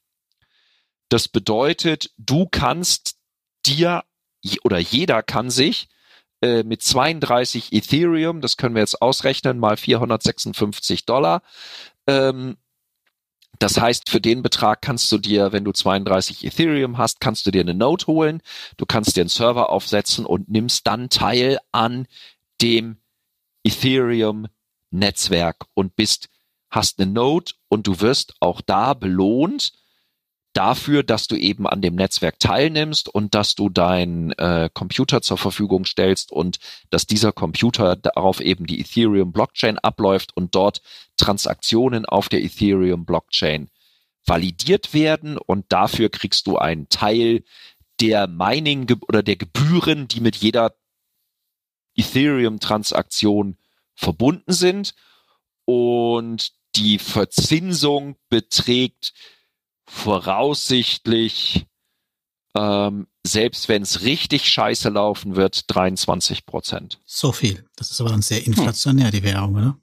Das 1.10 1.28
bedeutet, 1.28 2.12
du 2.18 2.48
kannst 2.50 3.18
dir 3.66 4.04
oder 4.64 4.78
jeder 4.78 5.24
kann 5.24 5.50
sich 5.50 5.88
äh, 6.42 6.64
mit 6.64 6.82
32 6.82 7.72
Ethereum, 7.72 8.42
das 8.42 8.58
können 8.58 8.76
wir 8.76 8.82
jetzt 8.82 9.02
ausrechnen, 9.02 9.60
mal 9.60 9.78
456 9.78 11.06
Dollar, 11.06 11.42
ähm, 12.08 12.58
das 13.60 13.80
heißt, 13.80 14.10
für 14.10 14.20
den 14.20 14.42
Betrag 14.42 14.82
kannst 14.82 15.12
du 15.12 15.18
dir, 15.18 15.52
wenn 15.52 15.64
du 15.64 15.72
32 15.72 16.46
Ethereum 16.46 16.98
hast, 16.98 17.20
kannst 17.20 17.46
du 17.46 17.52
dir 17.52 17.62
eine 17.62 17.74
Node 17.74 18.08
holen, 18.08 18.42
du 18.78 18.86
kannst 18.86 19.16
dir 19.16 19.22
einen 19.22 19.30
Server 19.30 19.70
aufsetzen 19.70 20.26
und 20.26 20.50
nimmst 20.50 20.88
dann 20.88 21.10
teil 21.10 21.60
an 21.72 22.08
dem 22.62 22.98
Ethereum 23.64 24.48
Netzwerk 24.92 25.66
und 25.74 25.96
bist, 25.96 26.30
hast 26.70 27.00
eine 27.00 27.12
Node 27.12 27.54
und 27.70 27.88
du 27.88 28.00
wirst 28.00 28.36
auch 28.40 28.62
da 28.62 28.94
belohnt 28.94 29.74
dafür, 30.54 31.04
dass 31.04 31.28
du 31.28 31.36
eben 31.36 31.68
an 31.68 31.82
dem 31.82 31.96
Netzwerk 31.96 32.40
teilnimmst 32.40 33.10
und 33.10 33.36
dass 33.36 33.56
du 33.56 33.70
deinen 33.70 34.32
äh, 34.34 34.70
Computer 34.74 35.22
zur 35.22 35.38
Verfügung 35.38 35.86
stellst 35.86 36.32
und 36.32 36.60
dass 36.90 37.08
dieser 37.08 37.32
Computer 37.32 37.96
darauf 37.96 38.40
eben 38.40 38.66
die 38.66 38.80
Ethereum 38.80 39.32
Blockchain 39.32 39.80
abläuft 39.80 40.36
und 40.36 40.56
dort 40.56 40.82
Transaktionen 41.18 42.06
auf 42.06 42.30
der 42.30 42.44
Ethereum 42.44 43.06
Blockchain 43.06 43.70
validiert 44.26 44.94
werden 44.94 45.38
und 45.38 45.66
dafür 45.70 46.10
kriegst 46.10 46.48
du 46.48 46.58
einen 46.58 46.88
Teil 46.88 47.44
der 48.00 48.28
Mining 48.28 48.88
oder 49.08 49.24
der 49.24 49.36
Gebühren, 49.36 50.08
die 50.08 50.22
mit 50.22 50.36
jeder 50.36 50.76
Ethereum 51.96 52.60
Transaktion 52.60 53.58
verbunden 53.96 54.54
sind. 54.54 54.96
Und 55.66 56.52
die 56.76 56.98
Verzinsung 56.98 58.18
beträgt 58.30 59.14
voraussichtlich, 59.86 61.66
ähm, 62.56 63.08
selbst 63.26 63.70
wenn 63.70 63.82
es 63.82 64.02
richtig 64.02 64.52
scheiße 64.52 64.90
laufen 64.90 65.36
wird, 65.36 65.66
23 65.74 66.46
Prozent. 66.46 67.00
So 67.06 67.32
viel. 67.32 67.66
Das 67.76 67.92
ist 67.92 68.02
aber 68.02 68.10
dann 68.10 68.22
sehr 68.22 68.46
inflationär, 68.46 69.06
hm. 69.06 69.12
die 69.12 69.24
Währung, 69.24 69.56
oder? 69.56 69.78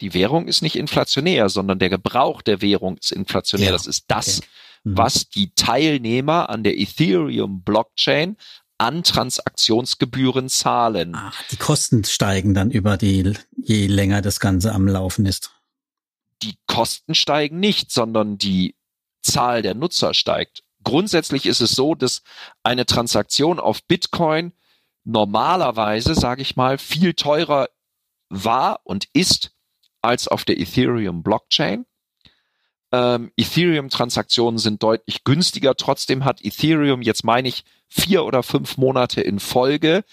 Die 0.00 0.12
Währung 0.12 0.48
ist 0.48 0.60
nicht 0.60 0.76
inflationär, 0.76 1.48
sondern 1.48 1.78
der 1.78 1.88
Gebrauch 1.88 2.42
der 2.42 2.60
Währung 2.60 2.98
ist 2.98 3.12
inflationär. 3.12 3.68
Ja. 3.68 3.72
Das 3.72 3.86
ist 3.86 4.04
das, 4.08 4.38
okay. 4.38 4.48
mhm. 4.84 4.98
was 4.98 5.28
die 5.28 5.54
Teilnehmer 5.54 6.50
an 6.50 6.62
der 6.62 6.78
Ethereum 6.78 7.62
Blockchain 7.62 8.36
an 8.76 9.04
Transaktionsgebühren 9.04 10.48
zahlen. 10.48 11.14
Ach, 11.14 11.40
die 11.50 11.56
Kosten 11.56 12.04
steigen 12.04 12.54
dann 12.54 12.70
über 12.70 12.96
die, 12.96 13.34
je 13.56 13.86
länger 13.86 14.20
das 14.20 14.40
Ganze 14.40 14.72
am 14.72 14.88
Laufen 14.88 15.26
ist. 15.26 15.52
Die 16.44 16.58
Kosten 16.66 17.14
steigen 17.14 17.58
nicht, 17.58 17.90
sondern 17.90 18.36
die 18.36 18.76
Zahl 19.22 19.62
der 19.62 19.74
Nutzer 19.74 20.12
steigt. 20.12 20.62
Grundsätzlich 20.82 21.46
ist 21.46 21.62
es 21.62 21.70
so, 21.70 21.94
dass 21.94 22.22
eine 22.62 22.84
Transaktion 22.84 23.58
auf 23.58 23.82
Bitcoin 23.84 24.52
normalerweise, 25.04 26.14
sage 26.14 26.42
ich 26.42 26.56
mal, 26.56 26.76
viel 26.76 27.14
teurer 27.14 27.68
war 28.28 28.80
und 28.84 29.08
ist 29.14 29.52
als 30.02 30.28
auf 30.28 30.44
der 30.44 30.60
Ethereum 30.60 31.22
Blockchain. 31.22 31.86
Ähm, 32.92 33.32
Ethereum-Transaktionen 33.36 34.58
sind 34.58 34.82
deutlich 34.82 35.24
günstiger. 35.24 35.74
Trotzdem 35.76 36.24
hat 36.24 36.44
Ethereum, 36.44 37.00
jetzt 37.00 37.24
meine 37.24 37.48
ich, 37.48 37.64
vier 37.88 38.24
oder 38.24 38.42
fünf 38.42 38.76
Monate 38.76 39.22
in 39.22 39.40
Folge 39.40 40.04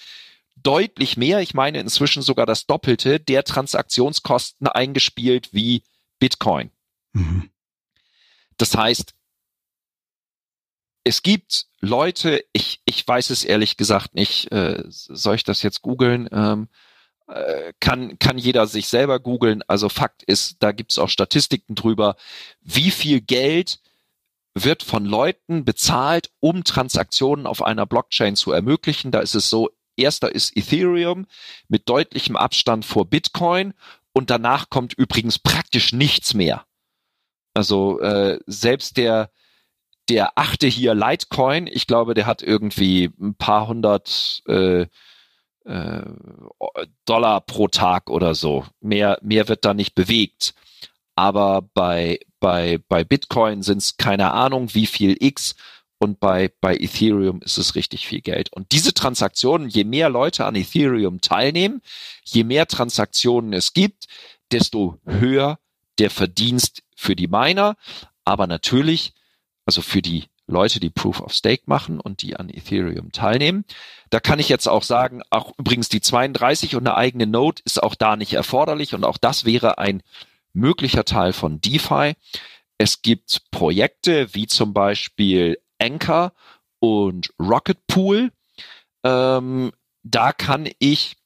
deutlich 0.64 1.18
mehr, 1.18 1.42
ich 1.42 1.54
meine 1.54 1.80
inzwischen 1.80 2.22
sogar 2.22 2.46
das 2.46 2.66
Doppelte 2.66 3.20
der 3.20 3.44
Transaktionskosten 3.44 4.68
eingespielt 4.68 5.50
wie 5.54 5.84
Bitcoin. 6.22 6.70
Mhm. 7.14 7.50
Das 8.58 8.78
heißt, 8.78 9.14
es 11.04 11.24
gibt 11.24 11.66
Leute, 11.80 12.46
ich, 12.54 12.82
ich 12.86 13.06
weiß 13.06 13.32
es 13.32 13.44
ehrlich 13.44 13.76
gesagt 13.76 14.14
nicht, 14.14 14.52
äh, 14.52 14.84
soll 14.88 15.36
ich 15.36 15.44
das 15.44 15.64
jetzt 15.64 15.82
googeln? 15.82 16.30
Ähm, 16.32 16.70
äh, 17.28 17.74
kann, 17.80 18.20
kann 18.20 18.38
jeder 18.38 18.68
sich 18.68 18.88
selber 18.88 19.20
googeln. 19.20 19.64
Also 19.68 19.90
Fakt 19.90 20.22
ist, 20.24 20.58
da 20.60 20.72
gibt 20.72 20.92
es 20.92 21.00
auch 21.00 21.10
Statistiken 21.10 21.74
drüber, 21.74 22.16
wie 22.62 22.92
viel 22.92 23.20
Geld 23.20 23.80
wird 24.54 24.84
von 24.84 25.06
Leuten 25.06 25.66
bezahlt, 25.66 26.30
um 26.40 26.64
Transaktionen 26.64 27.48
auf 27.48 27.64
einer 27.64 27.88
Blockchain 27.88 28.36
zu 28.36 28.52
ermöglichen. 28.52 29.10
Da 29.12 29.22
ist 29.22 29.34
es 29.34 29.50
so, 29.50 29.72
erster 29.96 30.36
ist 30.36 30.56
Ethereum 30.56 31.26
mit 31.68 31.90
deutlichem 31.90 32.36
Abstand 32.36 32.86
vor 32.86 33.10
Bitcoin 33.10 33.74
und 34.14 34.30
danach 34.30 34.70
kommt 34.70 34.94
übrigens 34.94 35.40
praktisch 35.40 35.94
nichts 35.94 36.34
mehr. 36.34 36.66
Also 37.54 38.00
äh, 38.00 38.40
selbst 38.46 38.98
der 38.98 39.32
der 40.10 40.38
achte 40.38 40.68
hier 40.68 40.94
Litecoin, 40.94 41.68
ich 41.68 41.88
glaube, 41.88 42.14
der 42.14 42.26
hat 42.26 42.42
irgendwie 42.42 43.12
ein 43.20 43.36
paar 43.36 43.68
hundert 43.68 44.42
äh, 44.48 44.88
äh, 45.66 46.02
Dollar 47.06 47.42
pro 47.42 47.68
Tag 47.68 48.10
oder 48.10 48.36
so. 48.36 48.66
Mehr 48.82 49.20
mehr 49.22 49.48
wird 49.48 49.64
da 49.64 49.74
nicht 49.74 49.96
bewegt. 49.96 50.54
Aber 51.16 51.62
bei 51.62 52.20
bei 52.40 52.80
bei 52.90 53.04
Bitcoin 53.04 53.62
sind 53.62 53.78
es 53.78 53.98
keine 53.98 54.32
Ahnung 54.32 54.74
wie 54.74 54.88
viel 54.88 55.16
X 55.20 55.56
und 56.02 56.20
bei, 56.20 56.52
bei 56.62 56.76
Ethereum 56.76 57.44
ist 57.44 57.60
es 57.60 57.76
richtig 57.76 58.08
viel 58.08 58.22
Geld. 58.22 58.52
Und 58.52 58.72
diese 58.72 58.92
Transaktionen, 58.92 59.70
je 59.70 59.84
mehr 59.84 60.10
Leute 60.10 60.46
an 60.46 60.56
Ethereum 60.56 61.22
teilnehmen, 61.22 61.84
je 62.24 62.44
mehr 62.44 62.66
Transaktionen 62.66 63.54
es 63.54 63.74
gibt, 63.74 64.08
desto 64.52 64.98
höher 65.06 65.60
der 66.00 66.10
Verdienst 66.10 66.82
für 66.96 67.16
die 67.16 67.28
Miner. 67.28 67.76
Aber 68.26 68.48
natürlich, 68.48 69.14
also 69.68 69.84
für 69.84 70.02
die 70.02 70.26
Leute, 70.48 70.80
die 70.80 70.90
Proof 70.90 71.22
of 71.22 71.34
Stake 71.34 71.64
machen 71.68 72.00
und 72.00 72.24
die 72.24 72.36
an 72.36 72.50
Ethereum 72.50 73.12
teilnehmen. 73.12 73.64
Da 74.10 74.20
kann 74.20 74.40
ich 74.40 74.50
jetzt 74.50 74.68
auch 74.68 74.84
sagen, 74.84 75.22
auch 75.30 75.54
übrigens 75.60 75.88
die 75.88 76.02
32 76.02 76.76
und 76.76 76.88
eine 76.88 76.98
eigene 76.98 77.28
Node 77.28 77.62
ist 77.64 77.82
auch 77.82 77.94
da 77.94 78.16
nicht 78.16 78.34
erforderlich 78.34 78.96
und 78.96 79.04
auch 79.04 79.20
das 79.20 79.46
wäre 79.46 79.78
ein 79.78 80.02
möglicher 80.52 81.06
Teil 81.06 81.32
von 81.32 81.62
DeFi. 81.62 82.16
Es 82.80 83.04
gibt 83.04 83.52
Projekte 83.52 84.34
wie 84.34 84.48
zum 84.48 84.74
Beispiel 84.74 85.60
Anchor 85.82 86.34
und 86.80 87.34
Rocket 87.40 87.86
Pool. 87.88 88.32
Ähm, 89.04 89.72
da 90.04 90.32
kann 90.32 90.70
ich 90.80 91.18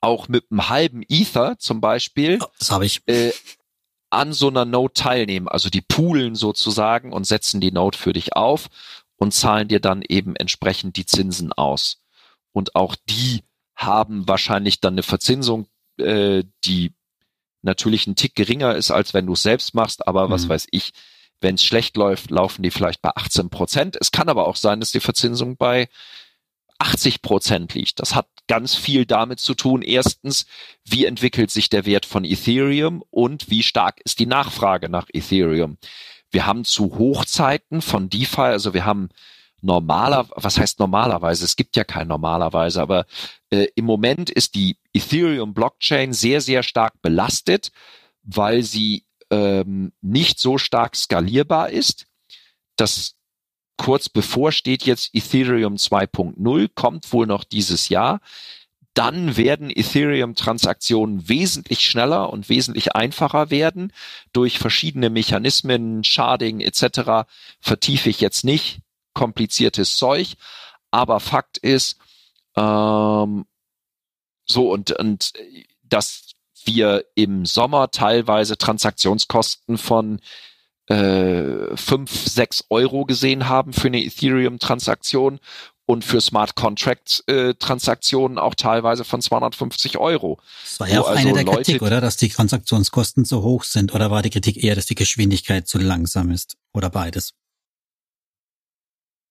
auch 0.00 0.28
mit 0.28 0.46
einem 0.50 0.68
halben 0.68 1.02
Ether 1.08 1.58
zum 1.58 1.80
Beispiel 1.80 2.38
oh, 2.40 2.46
das 2.58 2.70
habe 2.70 2.86
ich. 2.86 3.02
Äh, 3.06 3.32
an 4.10 4.32
so 4.32 4.48
einer 4.48 4.64
Node 4.64 4.94
teilnehmen. 4.94 5.48
Also 5.48 5.68
die 5.68 5.82
poolen 5.82 6.34
sozusagen 6.34 7.12
und 7.12 7.24
setzen 7.24 7.60
die 7.60 7.72
Node 7.72 7.98
für 7.98 8.12
dich 8.12 8.34
auf 8.36 8.68
und 9.16 9.34
zahlen 9.34 9.68
dir 9.68 9.80
dann 9.80 10.02
eben 10.06 10.36
entsprechend 10.36 10.96
die 10.96 11.06
Zinsen 11.06 11.52
aus. 11.52 12.00
Und 12.52 12.74
auch 12.74 12.96
die 13.08 13.42
haben 13.76 14.26
wahrscheinlich 14.26 14.80
dann 14.80 14.94
eine 14.94 15.02
Verzinsung, 15.02 15.66
äh, 15.98 16.44
die 16.64 16.92
natürlich 17.62 18.06
ein 18.06 18.16
Tick 18.16 18.34
geringer 18.34 18.74
ist, 18.74 18.90
als 18.90 19.14
wenn 19.14 19.26
du 19.26 19.34
es 19.34 19.42
selbst 19.42 19.74
machst, 19.74 20.06
aber 20.06 20.28
mhm. 20.28 20.32
was 20.32 20.48
weiß 20.48 20.68
ich, 20.70 20.92
wenn 21.40 21.54
es 21.54 21.64
schlecht 21.64 21.96
läuft, 21.96 22.30
laufen 22.30 22.62
die 22.62 22.70
vielleicht 22.70 23.02
bei 23.02 23.10
18 23.14 23.50
Prozent. 23.50 23.96
Es 24.00 24.10
kann 24.10 24.28
aber 24.28 24.46
auch 24.46 24.56
sein, 24.56 24.80
dass 24.80 24.92
die 24.92 25.00
Verzinsung 25.00 25.56
bei 25.56 25.88
80 26.78 27.22
Prozent 27.22 27.74
liegt. 27.74 28.00
Das 28.00 28.14
hat 28.14 28.26
ganz 28.46 28.74
viel 28.74 29.04
damit 29.04 29.40
zu 29.40 29.54
tun. 29.54 29.82
Erstens, 29.82 30.46
wie 30.84 31.04
entwickelt 31.04 31.50
sich 31.50 31.68
der 31.68 31.86
Wert 31.86 32.06
von 32.06 32.24
Ethereum 32.24 33.02
und 33.10 33.50
wie 33.50 33.62
stark 33.62 34.00
ist 34.04 34.18
die 34.18 34.26
Nachfrage 34.26 34.88
nach 34.88 35.06
Ethereum? 35.12 35.76
Wir 36.30 36.46
haben 36.46 36.64
zu 36.64 36.98
Hochzeiten 36.98 37.82
von 37.82 38.10
DeFi, 38.10 38.40
also 38.40 38.74
wir 38.74 38.84
haben 38.84 39.08
normaler, 39.60 40.28
was 40.36 40.58
heißt 40.58 40.78
normalerweise? 40.78 41.44
Es 41.44 41.56
gibt 41.56 41.76
ja 41.76 41.84
kein 41.84 42.08
normalerweise, 42.08 42.80
aber 42.80 43.06
äh, 43.50 43.66
im 43.74 43.84
Moment 43.84 44.30
ist 44.30 44.54
die 44.54 44.76
Ethereum 44.92 45.54
Blockchain 45.54 46.12
sehr, 46.12 46.40
sehr 46.40 46.62
stark 46.62 47.00
belastet, 47.02 47.72
weil 48.22 48.62
sie 48.62 49.04
ähm, 49.30 49.92
nicht 50.00 50.38
so 50.38 50.58
stark 50.58 50.96
skalierbar 50.96 51.70
ist. 51.70 52.06
Das 52.76 53.18
kurz 53.78 54.08
bevor 54.08 54.52
steht 54.52 54.84
jetzt 54.84 55.14
Ethereum 55.14 55.76
2.0, 55.76 56.68
kommt 56.74 57.12
wohl 57.12 57.26
noch 57.26 57.44
dieses 57.44 57.88
Jahr. 57.88 58.20
dann 58.94 59.36
werden 59.36 59.70
Ethereum-Transaktionen 59.70 61.28
wesentlich 61.28 61.82
schneller 61.82 62.30
und 62.32 62.48
wesentlich 62.48 62.96
einfacher 62.96 63.48
werden 63.48 63.92
durch 64.32 64.58
verschiedene 64.58 65.08
Mechanismen, 65.08 66.02
Sharding 66.02 66.58
etc. 66.60 67.30
Vertiefe 67.60 68.10
ich 68.10 68.20
jetzt 68.20 68.42
nicht, 68.42 68.80
kompliziertes 69.14 69.96
Zeug, 69.96 70.34
aber 70.90 71.20
Fakt 71.20 71.58
ist, 71.58 71.98
ähm, 72.56 73.46
so 74.46 74.72
und, 74.72 74.90
und 74.92 75.32
dass 75.84 76.34
wir 76.68 77.04
im 77.14 77.46
Sommer 77.46 77.90
teilweise 77.90 78.56
Transaktionskosten 78.56 79.78
von 79.78 80.20
äh, 80.86 81.76
5, 81.76 82.28
6 82.28 82.64
Euro 82.70 83.04
gesehen 83.04 83.48
haben 83.48 83.72
für 83.72 83.88
eine 83.88 84.04
Ethereum-Transaktion 84.04 85.40
und 85.86 86.04
für 86.04 86.20
Smart 86.20 86.54
Contract-Transaktionen 86.54 88.36
äh, 88.36 88.40
auch 88.40 88.54
teilweise 88.54 89.04
von 89.04 89.22
250 89.22 89.96
Euro. 89.96 90.38
Das 90.62 90.80
war 90.80 90.88
ja 90.88 91.00
auch 91.00 91.08
also 91.08 91.20
eine 91.20 91.32
der 91.32 91.44
Leute, 91.44 91.62
Kritik, 91.62 91.82
oder? 91.82 92.02
Dass 92.02 92.18
die 92.18 92.28
Transaktionskosten 92.28 93.24
zu 93.24 93.42
hoch 93.42 93.64
sind. 93.64 93.94
Oder 93.94 94.10
war 94.10 94.22
die 94.22 94.30
Kritik 94.30 94.62
eher, 94.62 94.74
dass 94.74 94.84
die 94.84 94.94
Geschwindigkeit 94.94 95.66
zu 95.66 95.78
langsam 95.78 96.30
ist? 96.30 96.58
Oder 96.74 96.90
beides? 96.90 97.32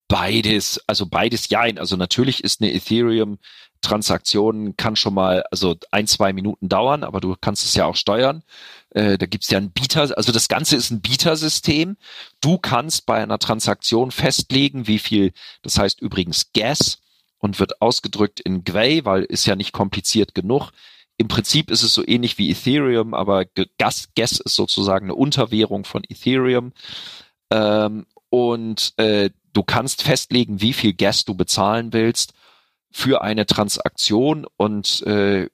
Beides, 0.07 0.81
also 0.87 1.05
beides 1.05 1.49
ja. 1.49 1.61
Also 1.77 1.97
natürlich 1.97 2.43
ist 2.43 2.61
eine 2.61 2.73
Ethereum 2.73 3.39
Transaktion 3.81 4.75
kann 4.77 4.95
schon 4.95 5.13
mal, 5.13 5.43
also 5.51 5.75
ein, 5.91 6.07
zwei 6.07 6.33
Minuten 6.33 6.69
dauern, 6.69 7.03
aber 7.03 7.19
du 7.19 7.35
kannst 7.39 7.65
es 7.65 7.75
ja 7.75 7.85
auch 7.85 7.95
steuern. 7.95 8.43
Äh, 8.91 9.17
da 9.17 9.25
gibt's 9.25 9.49
ja 9.49 9.57
ein 9.57 9.71
Bieter, 9.71 10.17
also 10.17 10.31
das 10.31 10.47
Ganze 10.47 10.75
ist 10.75 10.91
ein 10.91 11.01
Bietersystem. 11.01 11.97
Du 12.41 12.57
kannst 12.57 13.05
bei 13.05 13.21
einer 13.21 13.39
Transaktion 13.39 14.11
festlegen, 14.11 14.87
wie 14.87 14.99
viel, 14.99 15.31
das 15.61 15.77
heißt 15.77 16.01
übrigens 16.01 16.51
Gas 16.53 16.99
und 17.37 17.59
wird 17.59 17.81
ausgedrückt 17.81 18.39
in 18.39 18.63
Gwei, 18.63 19.01
weil 19.03 19.23
ist 19.23 19.45
ja 19.45 19.55
nicht 19.55 19.73
kompliziert 19.73 20.33
genug. 20.33 20.71
Im 21.17 21.27
Prinzip 21.27 21.71
ist 21.71 21.83
es 21.83 21.93
so 21.93 22.05
ähnlich 22.05 22.37
wie 22.37 22.51
Ethereum, 22.51 23.13
aber 23.13 23.45
Gas, 23.77 24.09
Gas 24.15 24.39
ist 24.39 24.55
sozusagen 24.55 25.05
eine 25.05 25.15
Unterwährung 25.15 25.83
von 25.83 26.03
Ethereum. 26.07 26.73
Ähm, 27.51 28.05
und 28.29 28.93
äh, 28.97 29.29
du 29.57 29.63
kannst 29.63 30.03
festlegen, 30.03 30.61
wie 30.61 30.71
viel 30.71 30.93
Gas 30.93 31.25
du 31.25 31.33
bezahlen 31.33 31.91
willst 31.91 32.33
für 32.91 33.23
eine 33.23 33.47
Transaktion 33.47 34.45
und 34.55 35.01
äh, 35.07 35.49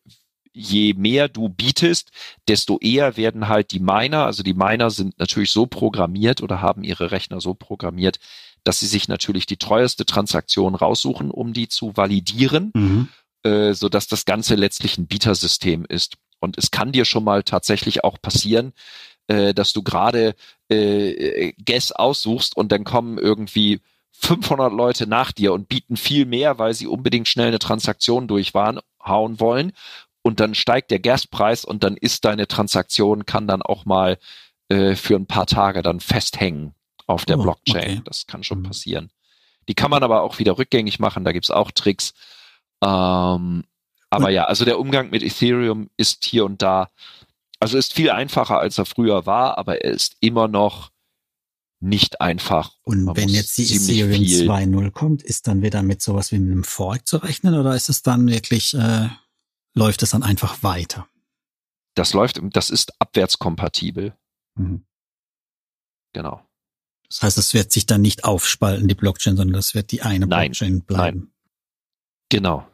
je 0.52 0.94
mehr 0.94 1.30
du 1.30 1.48
bietest, 1.48 2.12
desto 2.50 2.78
eher 2.80 3.16
werden 3.16 3.48
halt 3.48 3.72
die 3.72 3.80
Miner, 3.80 4.26
also 4.26 4.44
die 4.44 4.54
Miner 4.54 4.92
sind 4.92 5.18
natürlich 5.20 5.52
so 5.52 5.68
programmiert 5.68 6.44
oder 6.44 6.62
haben 6.62 6.84
ihre 6.84 7.12
Rechner 7.12 7.39
so 7.39 7.54
programmiert, 7.54 8.20
dass 8.66 8.82
sie 8.82 8.88
sich 8.88 9.08
natürlich 9.08 9.46
die 9.46 9.58
teuerste 9.58 10.06
Transaktion 10.06 10.76
raussuchen, 10.76 11.32
um 11.32 11.54
die 11.54 11.70
zu 11.70 11.96
validieren, 11.96 12.72
mhm. 12.76 13.08
äh, 13.44 13.74
so 13.74 13.88
dass 13.88 14.08
das 14.08 14.26
Ganze 14.26 14.56
letztlich 14.56 14.98
ein 14.98 15.08
Bietersystem 15.08 15.86
ist. 15.86 16.16
Und 16.42 16.58
es 16.58 16.72
kann 16.72 16.92
dir 16.92 17.06
schon 17.06 17.24
mal 17.24 17.44
tatsächlich 17.44 18.04
auch 18.04 18.22
passieren, 18.22 18.74
äh, 19.28 19.54
dass 19.54 19.72
du 19.72 19.82
gerade 19.82 20.36
äh, 20.68 21.54
Guess 21.54 21.94
aussuchst 21.94 22.58
und 22.58 22.74
dann 22.74 22.84
kommen 22.84 23.18
irgendwie 23.18 23.80
500 24.13 24.71
Leute 24.71 25.08
nach 25.08 25.32
dir 25.32 25.54
und 25.54 25.67
bieten 25.67 25.97
viel 25.97 26.26
mehr, 26.26 26.60
weil 26.60 26.73
sie 26.73 26.88
unbedingt 26.88 27.28
schnell 27.28 27.47
eine 27.47 27.60
Transaktion 27.60 28.28
durchhauen 28.28 28.80
wollen. 29.39 29.73
Und 30.21 30.39
dann 30.39 30.56
steigt 30.56 30.91
der 30.91 30.99
Gaspreis 30.99 31.65
und 31.65 31.84
dann 31.84 31.97
ist 31.97 32.23
deine 32.23 32.47
Transaktion, 32.47 33.26
kann 33.26 33.47
dann 33.47 33.62
auch 33.62 33.86
mal 33.86 34.17
äh, 34.69 34.95
für 34.95 35.15
ein 35.15 35.26
paar 35.28 35.45
Tage 35.45 35.82
dann 35.82 35.99
festhängen 35.99 36.73
auf 37.06 37.26
der 37.26 37.38
oh, 37.39 37.43
Blockchain. 37.43 37.97
Okay. 37.97 38.02
Das 38.06 38.26
kann 38.28 38.43
schon 38.43 38.60
mhm. 38.60 38.63
passieren. 38.63 39.12
Die 39.67 39.73
kann 39.73 39.91
man 39.91 40.04
aber 40.04 40.21
auch 40.21 40.39
wieder 40.39 40.58
rückgängig 40.58 40.99
machen, 40.99 41.26
da 41.26 41.32
gibt's 41.32 41.52
auch 41.52 41.71
Tricks. 41.71 42.13
Ähm, 42.82 43.63
aber 44.10 44.30
ja, 44.30 44.45
also 44.45 44.63
der 44.63 44.80
Umgang 44.80 45.10
mit 45.10 45.23
Ethereum 45.23 45.89
ist 45.97 46.23
hier 46.23 46.45
und 46.45 46.62
da, 46.62 46.89
also 47.60 47.78
ist 47.78 47.93
viel 47.93 48.12
einfacher, 48.12 48.60
als 48.60 48.78
er 48.78 48.86
früher 48.86 49.26
war, 49.26 49.58
aber 49.58 49.84
er 49.84 49.91
ist 49.91 50.17
immer 50.19 50.47
noch 50.47 50.92
nicht 51.84 52.22
einfach. 52.22 52.78
Und 52.84 53.04
Man 53.04 53.15
wenn 53.15 53.30
jetzt 53.30 53.58
die 53.58 53.63
Ethereum 53.63 54.24
2.0 54.24 54.91
kommt, 54.91 55.22
ist 55.22 55.48
dann 55.48 55.62
wieder 55.62 55.84
mit 55.84 56.02
sowas 56.02 56.32
wie 56.32 56.38
einem 56.38 56.63
Fork 56.63 57.08
zu 57.08 57.17
rechnen 57.17 57.56
oder 57.56 57.76
ist 57.76 57.89
es 57.89 58.02
dann 58.02 58.28
wirklich, 58.28 58.74
äh, 58.74 59.10
läuft 59.74 60.02
es 60.04 60.12
dann 60.12 60.24
einfach 60.24 60.63
weiter? 60.63 61.08
Das 61.96 62.13
läuft, 62.13 62.39
das 62.41 62.69
ist 62.69 63.00
abwärtskompatibel. 63.00 64.15
Mhm. 64.56 64.86
Genau. 66.13 66.41
Das 67.08 67.22
heißt, 67.22 67.38
es 67.38 67.54
wird 67.54 67.72
sich 67.72 67.86
dann 67.86 68.02
nicht 68.02 68.24
aufspalten, 68.24 68.88
die 68.88 68.96
Blockchain, 68.96 69.36
sondern 69.36 69.54
das 69.54 69.76
wird 69.76 69.91
die 69.91 70.02
eine 70.02 70.26
nein, 70.26 70.52
Blockchain 70.52 70.82
bleiben. 70.82 71.19
Nein. 71.19 71.32
Genau. 72.30 72.67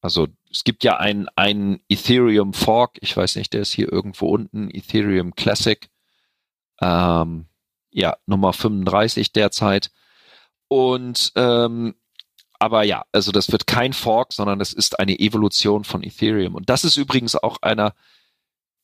Also 0.00 0.28
es 0.50 0.64
gibt 0.64 0.84
ja 0.84 0.96
einen, 0.96 1.28
einen 1.36 1.80
Ethereum 1.88 2.54
Fork, 2.54 2.98
ich 3.00 3.16
weiß 3.16 3.36
nicht, 3.36 3.52
der 3.52 3.60
ist 3.60 3.72
hier 3.72 3.92
irgendwo 3.92 4.28
unten, 4.28 4.70
Ethereum 4.70 5.34
Classic. 5.34 5.88
Ähm, 6.80 7.46
ja, 7.96 8.16
Nummer 8.26 8.52
35 8.52 9.32
derzeit. 9.32 9.90
Und 10.68 11.32
ähm, 11.34 11.94
aber 12.58 12.84
ja, 12.84 13.04
also 13.12 13.32
das 13.32 13.52
wird 13.52 13.66
kein 13.66 13.92
Fork, 13.92 14.32
sondern 14.32 14.60
es 14.60 14.72
ist 14.72 14.98
eine 14.98 15.18
Evolution 15.18 15.84
von 15.84 16.02
Ethereum. 16.02 16.54
Und 16.54 16.68
das 16.70 16.84
ist 16.84 16.96
übrigens 16.96 17.36
auch 17.36 17.60
einer, 17.62 17.94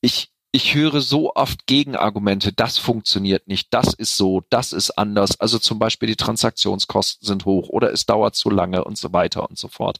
ich, 0.01 0.31
ich 0.51 0.75
höre 0.75 1.01
so 1.01 1.33
oft 1.35 1.65
Gegenargumente, 1.65 2.53
das 2.53 2.77
funktioniert 2.77 3.47
nicht, 3.47 3.73
das 3.73 3.93
ist 3.93 4.17
so, 4.17 4.43
das 4.49 4.73
ist 4.73 4.91
anders. 4.91 5.39
Also 5.39 5.57
zum 5.59 5.79
Beispiel 5.79 6.07
die 6.07 6.15
Transaktionskosten 6.15 7.25
sind 7.25 7.45
hoch 7.45 7.69
oder 7.69 7.91
es 7.91 8.05
dauert 8.05 8.35
zu 8.35 8.49
lange 8.49 8.83
und 8.83 8.97
so 8.97 9.13
weiter 9.13 9.49
und 9.49 9.57
so 9.57 9.67
fort. 9.67 9.99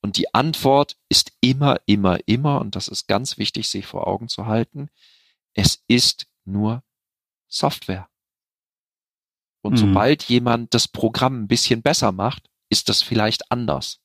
Und 0.00 0.16
die 0.16 0.34
Antwort 0.34 0.96
ist 1.08 1.32
immer, 1.40 1.78
immer, 1.86 2.18
immer, 2.26 2.60
und 2.60 2.76
das 2.76 2.88
ist 2.88 3.06
ganz 3.06 3.38
wichtig, 3.38 3.68
sich 3.68 3.86
vor 3.86 4.06
Augen 4.06 4.28
zu 4.28 4.46
halten, 4.46 4.90
es 5.54 5.82
ist 5.86 6.26
nur 6.44 6.82
Software. 7.48 8.08
Und 9.64 9.72
mhm. 9.72 9.78
sobald 9.78 10.24
jemand 10.24 10.74
das 10.74 10.88
Programm 10.88 11.42
ein 11.42 11.48
bisschen 11.48 11.80
besser 11.80 12.12
macht, 12.12 12.50
ist 12.68 12.90
das 12.90 13.00
vielleicht 13.00 13.50
anders. 13.50 14.00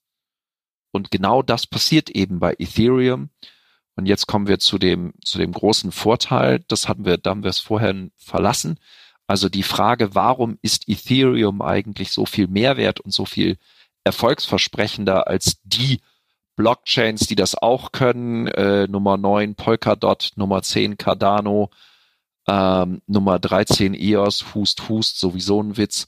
Und 0.91 1.11
genau 1.11 1.41
das 1.41 1.67
passiert 1.67 2.09
eben 2.09 2.39
bei 2.39 2.55
Ethereum. 2.57 3.29
Und 3.95 4.05
jetzt 4.05 4.25
kommen 4.25 4.47
wir 4.47 4.59
zu 4.59 4.77
dem, 4.77 5.13
zu 5.21 5.37
dem 5.37 5.51
großen 5.51 5.91
Vorteil. 5.91 6.63
Das 6.69 6.87
hatten 6.87 7.03
wir, 7.03 7.17
da 7.17 7.31
haben 7.31 7.43
wir 7.43 7.49
es 7.49 7.59
vorher 7.59 7.93
verlassen. 8.15 8.79
Also 9.27 9.49
die 9.49 9.63
Frage, 9.63 10.15
warum 10.15 10.57
ist 10.61 10.87
Ethereum 10.87 11.61
eigentlich 11.61 12.13
so 12.13 12.25
viel 12.25 12.47
Mehrwert 12.47 13.01
und 13.01 13.11
so 13.11 13.25
viel 13.25 13.57
erfolgsversprechender 14.05 15.27
als 15.27 15.59
die 15.63 15.99
Blockchains, 16.55 17.27
die 17.27 17.35
das 17.35 17.55
auch 17.55 17.91
können? 17.91 18.47
Äh, 18.47 18.87
Nummer 18.87 19.17
9 19.17 19.55
Polkadot, 19.55 20.31
Nummer 20.37 20.61
10 20.61 20.95
Cardano, 20.95 21.69
ähm, 22.49 23.01
Nummer 23.05 23.39
13 23.39 23.93
EOS, 23.93 24.55
Hust, 24.55 24.89
Hust, 24.89 25.19
sowieso 25.19 25.62
ein 25.62 25.77
Witz. 25.77 26.07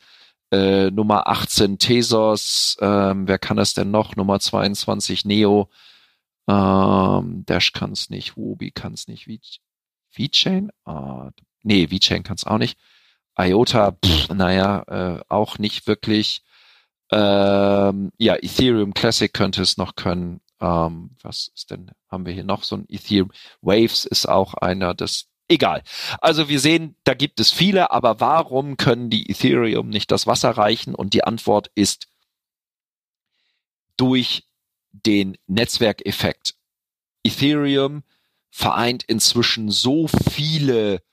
Äh, 0.51 0.91
Nummer 0.91 1.27
18 1.27 1.77
Tesos, 1.77 2.77
ähm, 2.81 3.27
wer 3.27 3.37
kann 3.39 3.57
das 3.57 3.73
denn 3.73 3.91
noch? 3.91 4.15
Nummer 4.17 4.39
22 4.39 5.23
Neo, 5.23 5.69
ähm, 6.47 7.45
Dash 7.45 7.71
kann 7.71 7.93
es 7.93 8.09
nicht, 8.09 8.35
Huobi 8.35 8.71
kann 8.71 8.93
es 8.93 9.07
nicht, 9.07 9.27
VeChain? 10.11 10.71
Ah, 10.83 11.29
nee, 11.63 11.89
VeChain 11.89 12.23
kann 12.23 12.35
es 12.35 12.45
auch 12.45 12.57
nicht. 12.57 12.77
IOTA, 13.37 13.93
pff, 13.93 14.29
naja, 14.29 14.83
äh, 14.87 15.23
auch 15.29 15.57
nicht 15.57 15.87
wirklich. 15.87 16.43
Ähm, 17.11 18.11
ja, 18.17 18.35
Ethereum 18.35 18.93
Classic 18.93 19.31
könnte 19.33 19.61
es 19.61 19.77
noch 19.77 19.95
können. 19.95 20.41
Ähm, 20.59 21.11
was 21.21 21.51
ist 21.55 21.71
denn, 21.71 21.91
haben 22.09 22.25
wir 22.25 22.33
hier 22.33 22.43
noch 22.43 22.63
so 22.63 22.75
ein 22.75 22.85
Ethereum? 22.89 23.31
Waves 23.61 24.05
ist 24.05 24.27
auch 24.27 24.53
einer, 24.55 24.93
das 24.93 25.30
Egal. 25.51 25.83
Also 26.21 26.47
wir 26.47 26.61
sehen, 26.61 26.95
da 27.03 27.13
gibt 27.13 27.41
es 27.41 27.51
viele, 27.51 27.91
aber 27.91 28.21
warum 28.21 28.77
können 28.77 29.09
die 29.09 29.29
Ethereum 29.29 29.89
nicht 29.89 30.09
das 30.09 30.25
Wasser 30.25 30.51
reichen? 30.51 30.95
Und 30.95 31.13
die 31.13 31.25
Antwort 31.25 31.69
ist 31.75 32.07
durch 33.97 34.47
den 34.93 35.37
Netzwerkeffekt. 35.47 36.55
Ethereum 37.25 38.03
vereint 38.49 39.03
inzwischen 39.03 39.69
so 39.71 40.07
viele 40.07 41.03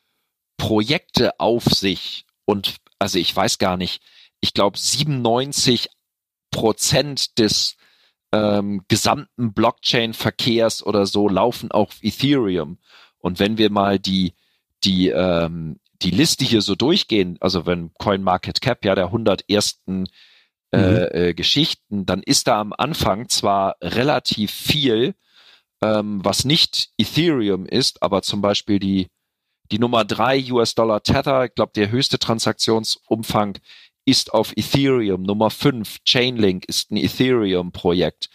Projekte 0.57 1.41
auf 1.41 1.65
sich 1.65 2.25
und 2.45 2.77
also 3.01 3.19
ich 3.19 3.35
weiß 3.35 3.59
gar 3.59 3.77
nicht, 3.77 4.05
ich 4.39 4.55
glaube 4.55 4.79
97 4.79 5.89
Prozent 6.53 7.41
des 7.41 7.77
ähm, 8.31 8.85
gesamten 8.87 9.53
Blockchain-Verkehrs 9.53 10.85
oder 10.85 11.07
so 11.07 11.29
laufen 11.29 11.73
auf 11.73 11.97
Ethereum. 12.03 12.79
Und 13.19 13.39
wenn 13.39 13.59
wir 13.59 13.71
mal 13.71 13.99
die, 13.99 14.35
die, 14.85 15.09
ähm, 15.09 15.79
die 16.03 16.11
Liste 16.11 16.45
hier 16.45 16.63
so 16.63 16.75
durchgehen, 16.75 17.37
also 17.41 17.67
wenn 17.67 17.93
CoinMarketCap 17.95 18.85
ja 18.85 18.95
der 18.95 19.07
101. 19.07 19.83
Mhm. 19.87 20.07
Äh, 20.71 21.31
äh, 21.31 21.35
Geschichten, 21.35 22.05
dann 22.05 22.23
ist 22.23 22.47
da 22.47 22.61
am 22.61 22.75
Anfang 22.77 23.31
zwar 23.31 23.77
relativ 23.81 24.51
viel, 24.51 25.15
ähm, 25.81 26.23
was 26.23 26.45
nicht 26.45 26.91
Ethereum 26.99 27.65
ist, 27.65 28.03
aber 28.03 28.21
zum 28.21 28.43
Beispiel 28.43 28.79
die, 28.79 29.09
die 29.71 29.79
Nummer 29.79 30.05
drei 30.05 30.45
US-Dollar 30.51 31.03
Tether, 31.03 31.47
ich 31.47 31.55
glaube, 31.55 31.73
der 31.75 31.91
höchste 31.91 32.19
Transaktionsumfang 32.19 33.59
ist 34.05 34.35
auf 34.35 34.53
Ethereum. 34.57 35.23
Nummer 35.23 35.51
fünf 35.51 35.99
Chainlink 36.05 36.67
ist 36.67 36.91
ein 36.91 36.97
Ethereum-Projekt. 36.99 38.29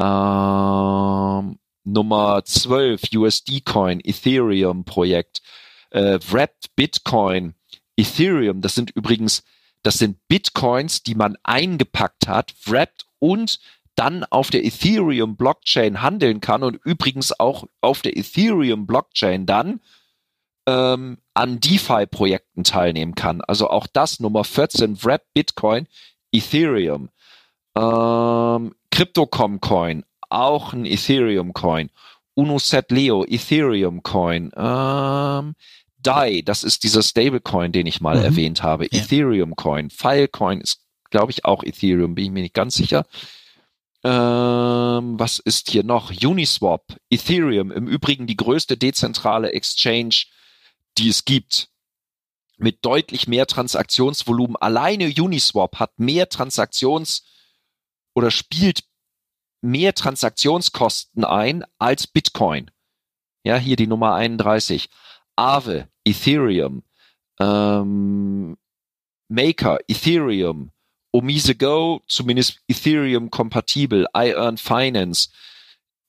Ähm, 0.00 1.58
Nummer 1.84 2.44
12 2.44 3.02
USD 3.14 3.60
Coin, 3.60 4.00
Ethereum 4.02 4.84
Projekt, 4.84 5.42
äh, 5.90 6.18
Wrapped 6.30 6.74
Bitcoin, 6.76 7.54
Ethereum. 7.96 8.60
Das 8.60 8.74
sind 8.74 8.90
übrigens, 8.90 9.42
das 9.82 9.98
sind 9.98 10.18
Bitcoins, 10.28 11.02
die 11.02 11.14
man 11.14 11.36
eingepackt 11.42 12.26
hat, 12.26 12.54
wrapped 12.66 13.06
und 13.18 13.58
dann 13.94 14.24
auf 14.24 14.50
der 14.50 14.64
Ethereum 14.64 15.36
Blockchain 15.36 16.02
handeln 16.02 16.40
kann 16.40 16.62
und 16.62 16.80
übrigens 16.84 17.38
auch 17.38 17.64
auf 17.80 18.02
der 18.02 18.16
Ethereum 18.16 18.86
Blockchain 18.86 19.46
dann 19.46 19.80
ähm, 20.66 21.18
an 21.34 21.60
DeFi-Projekten 21.60 22.64
teilnehmen 22.64 23.14
kann. 23.14 23.40
Also 23.42 23.68
auch 23.68 23.86
das 23.86 24.20
Nummer 24.20 24.44
14, 24.44 25.04
Wrap 25.04 25.22
Bitcoin, 25.34 25.86
Ethereum. 26.32 27.10
Ähm, 27.76 28.74
Cryptocom 28.90 29.60
Coin, 29.60 30.04
auch 30.30 30.72
ein 30.72 30.84
Ethereum 30.84 31.52
Coin. 31.52 31.90
UnoSet 32.34 32.90
Leo, 32.90 33.24
Ethereum 33.24 34.02
Coin. 34.02 34.50
Ähm, 34.56 35.54
DAI, 35.98 36.42
das 36.44 36.64
ist 36.64 36.84
dieser 36.84 37.02
Stablecoin, 37.02 37.72
den 37.72 37.86
ich 37.86 38.00
mal 38.00 38.18
mhm. 38.18 38.24
erwähnt 38.24 38.62
habe. 38.62 38.86
Ja. 38.90 39.00
Ethereum 39.00 39.56
Coin. 39.56 39.90
Filecoin 39.90 40.60
ist, 40.60 40.80
glaube 41.10 41.32
ich, 41.32 41.44
auch 41.44 41.62
Ethereum, 41.62 42.14
bin 42.14 42.26
ich 42.26 42.30
mir 42.30 42.42
nicht 42.42 42.54
ganz 42.54 42.74
sicher. 42.74 43.06
Ähm, 44.04 45.18
was 45.18 45.38
ist 45.38 45.70
hier 45.70 45.82
noch? 45.82 46.10
Uniswap, 46.10 46.96
Ethereum, 47.08 47.72
im 47.72 47.88
Übrigen 47.88 48.26
die 48.26 48.36
größte 48.36 48.76
dezentrale 48.76 49.52
Exchange, 49.52 50.24
die 50.98 51.08
es 51.08 51.24
gibt. 51.24 51.70
Mit 52.56 52.84
deutlich 52.84 53.26
mehr 53.26 53.46
Transaktionsvolumen. 53.46 54.56
Alleine 54.56 55.06
Uniswap 55.06 55.80
hat 55.80 55.98
mehr 55.98 56.28
Transaktions- 56.28 57.22
oder 58.14 58.30
spielt 58.30 58.84
mehr 59.64 59.94
Transaktionskosten 59.94 61.24
ein 61.24 61.64
als 61.78 62.06
Bitcoin. 62.06 62.70
Ja, 63.44 63.56
hier 63.56 63.76
die 63.76 63.86
Nummer 63.86 64.14
31. 64.14 64.88
Aave, 65.36 65.88
Ethereum, 66.04 66.84
ähm, 67.40 68.56
Maker, 69.28 69.78
Ethereum, 69.88 70.70
Omise 71.12 71.54
Go, 71.54 72.02
zumindest 72.06 72.60
Ethereum 72.68 73.30
kompatibel, 73.30 74.06
iEarn 74.14 74.58
Finance, 74.58 75.30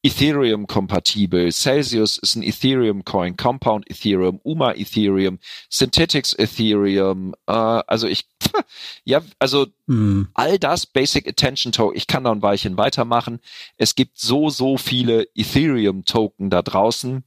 Ethereum 0.05 0.67
kompatibel, 0.67 1.51
Celsius 1.51 2.19
ist 2.19 2.35
ein 2.35 2.43
Ethereum 2.43 3.03
Coin, 3.05 3.35
Compound 3.35 3.89
Ethereum, 3.89 4.39
UMA 4.43 4.75
Ethereum, 4.75 5.39
Synthetics 5.67 6.31
Ethereum, 6.33 7.33
äh, 7.47 7.51
also 7.51 8.07
ich, 8.07 8.27
ja, 9.03 9.23
also 9.39 9.65
hm. 9.87 10.27
all 10.35 10.59
das 10.59 10.85
Basic 10.85 11.27
Attention 11.27 11.71
Token, 11.71 11.97
ich 11.97 12.05
kann 12.05 12.23
da 12.23 12.31
ein 12.31 12.43
Weilchen 12.43 12.77
weitermachen. 12.77 13.39
Es 13.77 13.95
gibt 13.95 14.19
so, 14.19 14.51
so 14.51 14.77
viele 14.77 15.27
Ethereum 15.33 16.05
Token 16.05 16.51
da 16.51 16.61
draußen 16.61 17.23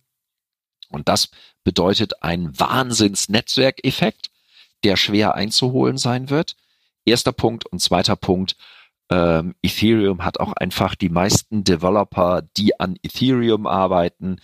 und 0.90 1.08
das 1.08 1.30
bedeutet 1.64 2.22
ein 2.22 2.56
Wahnsinns-Netzwerkeffekt, 2.56 4.30
der 4.84 4.96
schwer 4.96 5.34
einzuholen 5.34 5.98
sein 5.98 6.30
wird. 6.30 6.54
Erster 7.04 7.32
Punkt 7.32 7.66
und 7.66 7.80
zweiter 7.80 8.14
Punkt, 8.14 8.54
ähm, 9.10 9.54
Ethereum 9.62 10.24
hat 10.24 10.40
auch 10.40 10.52
einfach 10.52 10.94
die 10.94 11.08
meisten 11.08 11.64
Developer, 11.64 12.42
die 12.56 12.78
an 12.78 12.96
Ethereum 13.02 13.66
arbeiten. 13.66 14.40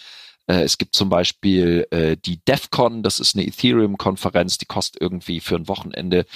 Äh, 0.47 0.63
es 0.63 0.79
gibt 0.79 0.95
zum 0.95 1.09
Beispiel 1.09 1.87
äh, 1.91 2.17
die 2.17 2.43
DEFCON, 2.45 3.03
das 3.03 3.21
ist 3.21 3.37
eine 3.37 3.47
Ethereum-Konferenz, 3.47 4.59
die 4.59 4.67
kostet 4.67 5.01
irgendwie 5.01 5.41
für 5.41 5.57
ein 5.57 5.69
Wochenende 5.69 6.27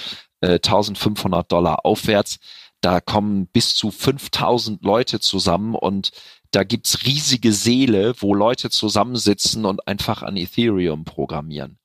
äh, 0.41 0.53
1500 0.53 1.51
Dollar 1.51 1.85
aufwärts. 1.85 2.39
Da 2.81 3.01
kommen 3.01 3.47
bis 3.47 3.75
zu 3.75 3.91
5000 3.91 4.83
Leute 4.83 5.19
zusammen 5.19 5.75
und 5.75 6.11
da 6.51 6.63
gibt's 6.63 7.05
riesige 7.05 7.53
Seele, 7.53 8.13
wo 8.19 8.33
Leute 8.33 8.69
zusammensitzen 8.69 9.65
und 9.65 9.87
einfach 9.87 10.23
an 10.23 10.37
Ethereum 10.37 11.03
programmieren. 11.03 11.77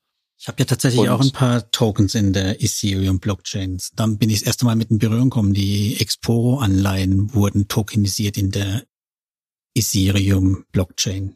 Ich 0.44 0.48
habe 0.48 0.59
ja 0.59 0.66
tatsächlich 0.66 1.00
und, 1.00 1.09
auch 1.09 1.22
ein 1.22 1.30
paar 1.30 1.70
Tokens 1.70 2.14
in 2.14 2.35
der 2.35 2.62
Ethereum 2.62 3.18
Blockchain. 3.18 3.80
Dann 3.96 4.18
bin 4.18 4.28
ich 4.28 4.40
das 4.40 4.46
erste 4.48 4.66
Mal 4.66 4.76
mit 4.76 4.90
in 4.90 4.98
Berührung 4.98 5.30
gekommen. 5.30 5.54
Die 5.54 5.98
Exporo-Anleihen 5.98 7.33
wurden 7.33 7.66
tokenisiert 7.66 8.37
in 8.37 8.50
der 8.50 8.85
Ethereum 9.74 10.66
Blockchain. 10.70 11.35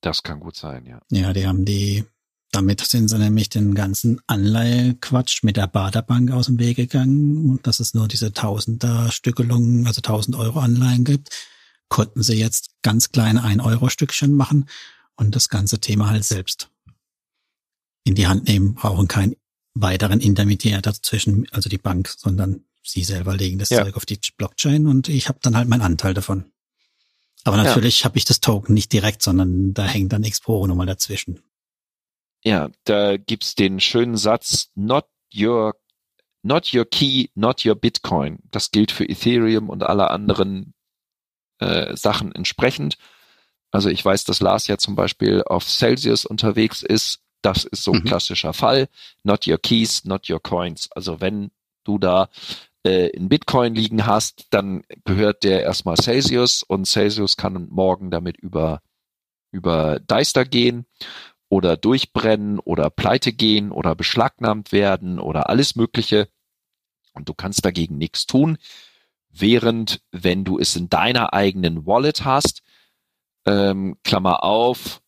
Das 0.00 0.22
kann 0.22 0.40
gut 0.40 0.56
sein, 0.56 0.86
ja. 0.86 1.02
Ja, 1.10 1.34
die 1.34 1.46
haben 1.46 1.66
die, 1.66 2.04
damit 2.50 2.80
sind 2.80 3.08
sie 3.08 3.18
nämlich 3.18 3.50
den 3.50 3.74
ganzen 3.74 4.22
Anleihequatsch 4.26 5.42
mit 5.42 5.58
der 5.58 5.66
Baderbank 5.66 6.30
aus 6.30 6.46
dem 6.46 6.58
Weg 6.58 6.78
gegangen 6.78 7.50
und 7.50 7.66
dass 7.66 7.78
es 7.78 7.92
nur 7.92 8.08
diese 8.08 8.32
Tausender 8.32 9.12
Stückelungen, 9.12 9.86
also 9.86 9.98
1000 9.98 10.34
Euro 10.36 10.60
Anleihen 10.60 11.04
gibt, 11.04 11.28
konnten 11.90 12.22
sie 12.22 12.40
jetzt 12.40 12.70
ganz 12.80 13.10
kleine 13.10 13.44
1 13.44 13.62
Euro 13.62 13.90
Stückchen 13.90 14.32
machen 14.32 14.70
und 15.14 15.36
das 15.36 15.50
ganze 15.50 15.78
Thema 15.78 16.08
halt 16.08 16.24
selbst 16.24 16.70
in 18.04 18.14
die 18.14 18.26
Hand 18.26 18.46
nehmen, 18.46 18.74
brauchen 18.74 19.08
keinen 19.08 19.36
weiteren 19.74 20.20
Intermediär 20.20 20.80
dazwischen, 20.82 21.46
also 21.50 21.68
die 21.68 21.78
Bank, 21.78 22.08
sondern 22.08 22.64
sie 22.82 23.02
selber 23.02 23.36
legen 23.36 23.58
das 23.58 23.70
ja. 23.70 23.82
Zeug 23.82 23.96
auf 23.96 24.06
die 24.06 24.20
Blockchain 24.36 24.86
und 24.86 25.08
ich 25.08 25.28
habe 25.28 25.38
dann 25.42 25.56
halt 25.56 25.68
meinen 25.68 25.82
Anteil 25.82 26.14
davon. 26.14 26.52
Aber 27.44 27.56
natürlich 27.56 28.00
ja. 28.00 28.04
habe 28.06 28.16
ich 28.16 28.24
das 28.24 28.40
Token 28.40 28.74
nicht 28.74 28.92
direkt, 28.92 29.22
sondern 29.22 29.74
da 29.74 29.84
hängt 29.84 30.12
dann 30.12 30.24
Exporo 30.24 30.66
nochmal 30.66 30.86
dazwischen. 30.86 31.40
Ja, 32.42 32.70
da 32.84 33.16
gibt's 33.16 33.54
den 33.54 33.80
schönen 33.80 34.16
Satz, 34.16 34.70
not 34.74 35.06
your, 35.34 35.74
not 36.42 36.72
your 36.74 36.84
key, 36.84 37.28
not 37.34 37.64
your 37.64 37.74
Bitcoin. 37.74 38.38
Das 38.50 38.70
gilt 38.70 38.92
für 38.92 39.08
Ethereum 39.08 39.70
und 39.70 39.82
alle 39.82 40.10
anderen 40.10 40.74
äh, 41.58 41.96
Sachen 41.96 42.34
entsprechend. 42.34 42.96
Also 43.70 43.88
ich 43.88 44.04
weiß, 44.04 44.24
dass 44.24 44.40
Lars 44.40 44.66
ja 44.66 44.78
zum 44.78 44.94
Beispiel 44.94 45.42
auf 45.42 45.64
Celsius 45.64 46.24
unterwegs 46.24 46.82
ist 46.82 47.23
das 47.44 47.64
ist 47.64 47.84
so 47.84 47.92
ein 47.92 48.00
mhm. 48.00 48.04
klassischer 48.04 48.52
Fall. 48.52 48.88
Not 49.22 49.46
your 49.46 49.58
keys, 49.58 50.04
not 50.04 50.28
your 50.30 50.42
coins. 50.42 50.90
Also 50.92 51.20
wenn 51.20 51.50
du 51.84 51.98
da 51.98 52.28
äh, 52.86 53.08
in 53.08 53.28
Bitcoin 53.28 53.74
liegen 53.74 54.06
hast, 54.06 54.46
dann 54.50 54.82
gehört 55.04 55.44
der 55.44 55.62
erstmal 55.62 55.96
Celsius 55.96 56.62
und 56.62 56.86
Celsius 56.86 57.36
kann 57.36 57.68
morgen 57.70 58.10
damit 58.10 58.38
über, 58.38 58.80
über 59.50 60.00
Deister 60.00 60.44
gehen 60.44 60.86
oder 61.48 61.76
durchbrennen 61.76 62.58
oder 62.58 62.88
pleite 62.88 63.32
gehen 63.32 63.70
oder 63.70 63.94
beschlagnahmt 63.94 64.72
werden 64.72 65.18
oder 65.18 65.48
alles 65.50 65.76
Mögliche. 65.76 66.28
Und 67.12 67.28
du 67.28 67.34
kannst 67.34 67.64
dagegen 67.64 67.98
nichts 67.98 68.26
tun. 68.26 68.56
Während, 69.28 70.00
wenn 70.10 70.44
du 70.44 70.58
es 70.58 70.76
in 70.76 70.88
deiner 70.88 71.32
eigenen 71.34 71.86
Wallet 71.86 72.24
hast, 72.24 72.62
ähm, 73.46 73.96
Klammer 74.02 74.42
auf, 74.42 75.02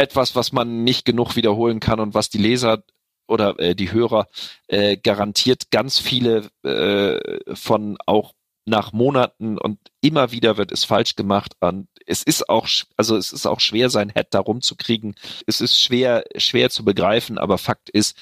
etwas, 0.00 0.34
was 0.34 0.52
man 0.52 0.82
nicht 0.82 1.04
genug 1.04 1.36
wiederholen 1.36 1.78
kann 1.78 2.00
und 2.00 2.14
was 2.14 2.30
die 2.30 2.38
Leser 2.38 2.82
oder 3.28 3.58
äh, 3.60 3.74
die 3.74 3.92
Hörer 3.92 4.26
äh, 4.66 4.96
garantiert 4.96 5.70
ganz 5.70 5.98
viele 5.98 6.50
äh, 6.64 7.54
von 7.54 7.96
auch 8.06 8.32
nach 8.66 8.92
Monaten 8.92 9.58
und 9.58 9.78
immer 10.00 10.32
wieder 10.32 10.56
wird 10.56 10.72
es 10.72 10.84
falsch 10.84 11.16
gemacht. 11.16 11.54
Und 11.60 11.88
es 12.06 12.22
ist 12.22 12.48
auch, 12.48 12.66
also 12.96 13.16
es 13.16 13.32
ist 13.32 13.46
auch 13.46 13.60
schwer, 13.60 13.90
sein 13.90 14.10
Head 14.10 14.28
da 14.30 14.40
rumzukriegen. 14.40 15.14
Es 15.46 15.60
ist 15.60 15.80
schwer, 15.80 16.24
schwer 16.36 16.70
zu 16.70 16.84
begreifen, 16.84 17.38
aber 17.38 17.58
Fakt 17.58 17.90
ist, 17.90 18.16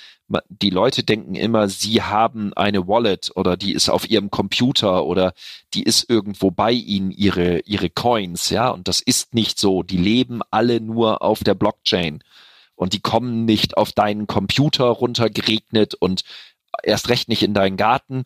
die 0.49 0.71
Leute 0.71 1.03
denken 1.05 1.35
immer, 1.35 1.69
sie 1.69 2.03
haben 2.03 2.53
eine 2.53 2.87
Wallet 2.87 3.31
oder 3.35 3.57
die 3.57 3.73
ist 3.73 3.89
auf 3.89 4.09
ihrem 4.09 4.31
Computer 4.31 5.07
oder 5.07 5.33
die 5.75 5.83
ist 5.83 6.09
irgendwo 6.11 6.51
bei 6.51 6.73
ihnen, 6.73 7.11
ihre, 7.11 7.61
ihre 7.61 7.89
Coins, 7.89 8.51
ja. 8.51 8.69
Und 8.69 8.89
das 8.89 9.01
ist 9.01 9.35
nicht 9.35 9.59
so. 9.59 9.83
Die 9.83 9.97
leben 9.97 10.41
alle 10.51 10.81
nur 10.81 11.23
auf 11.23 11.45
der 11.45 11.55
Blockchain. 11.55 12.23
Und 12.75 12.93
die 12.93 13.01
kommen 13.01 13.45
nicht 13.45 13.77
auf 13.77 13.93
deinen 13.93 14.27
Computer 14.27 14.85
runtergeregnet 14.85 15.95
und 15.95 16.23
erst 16.83 17.09
recht 17.09 17.29
nicht 17.29 17.43
in 17.43 17.55
deinen 17.55 17.77
Garten, 17.77 18.25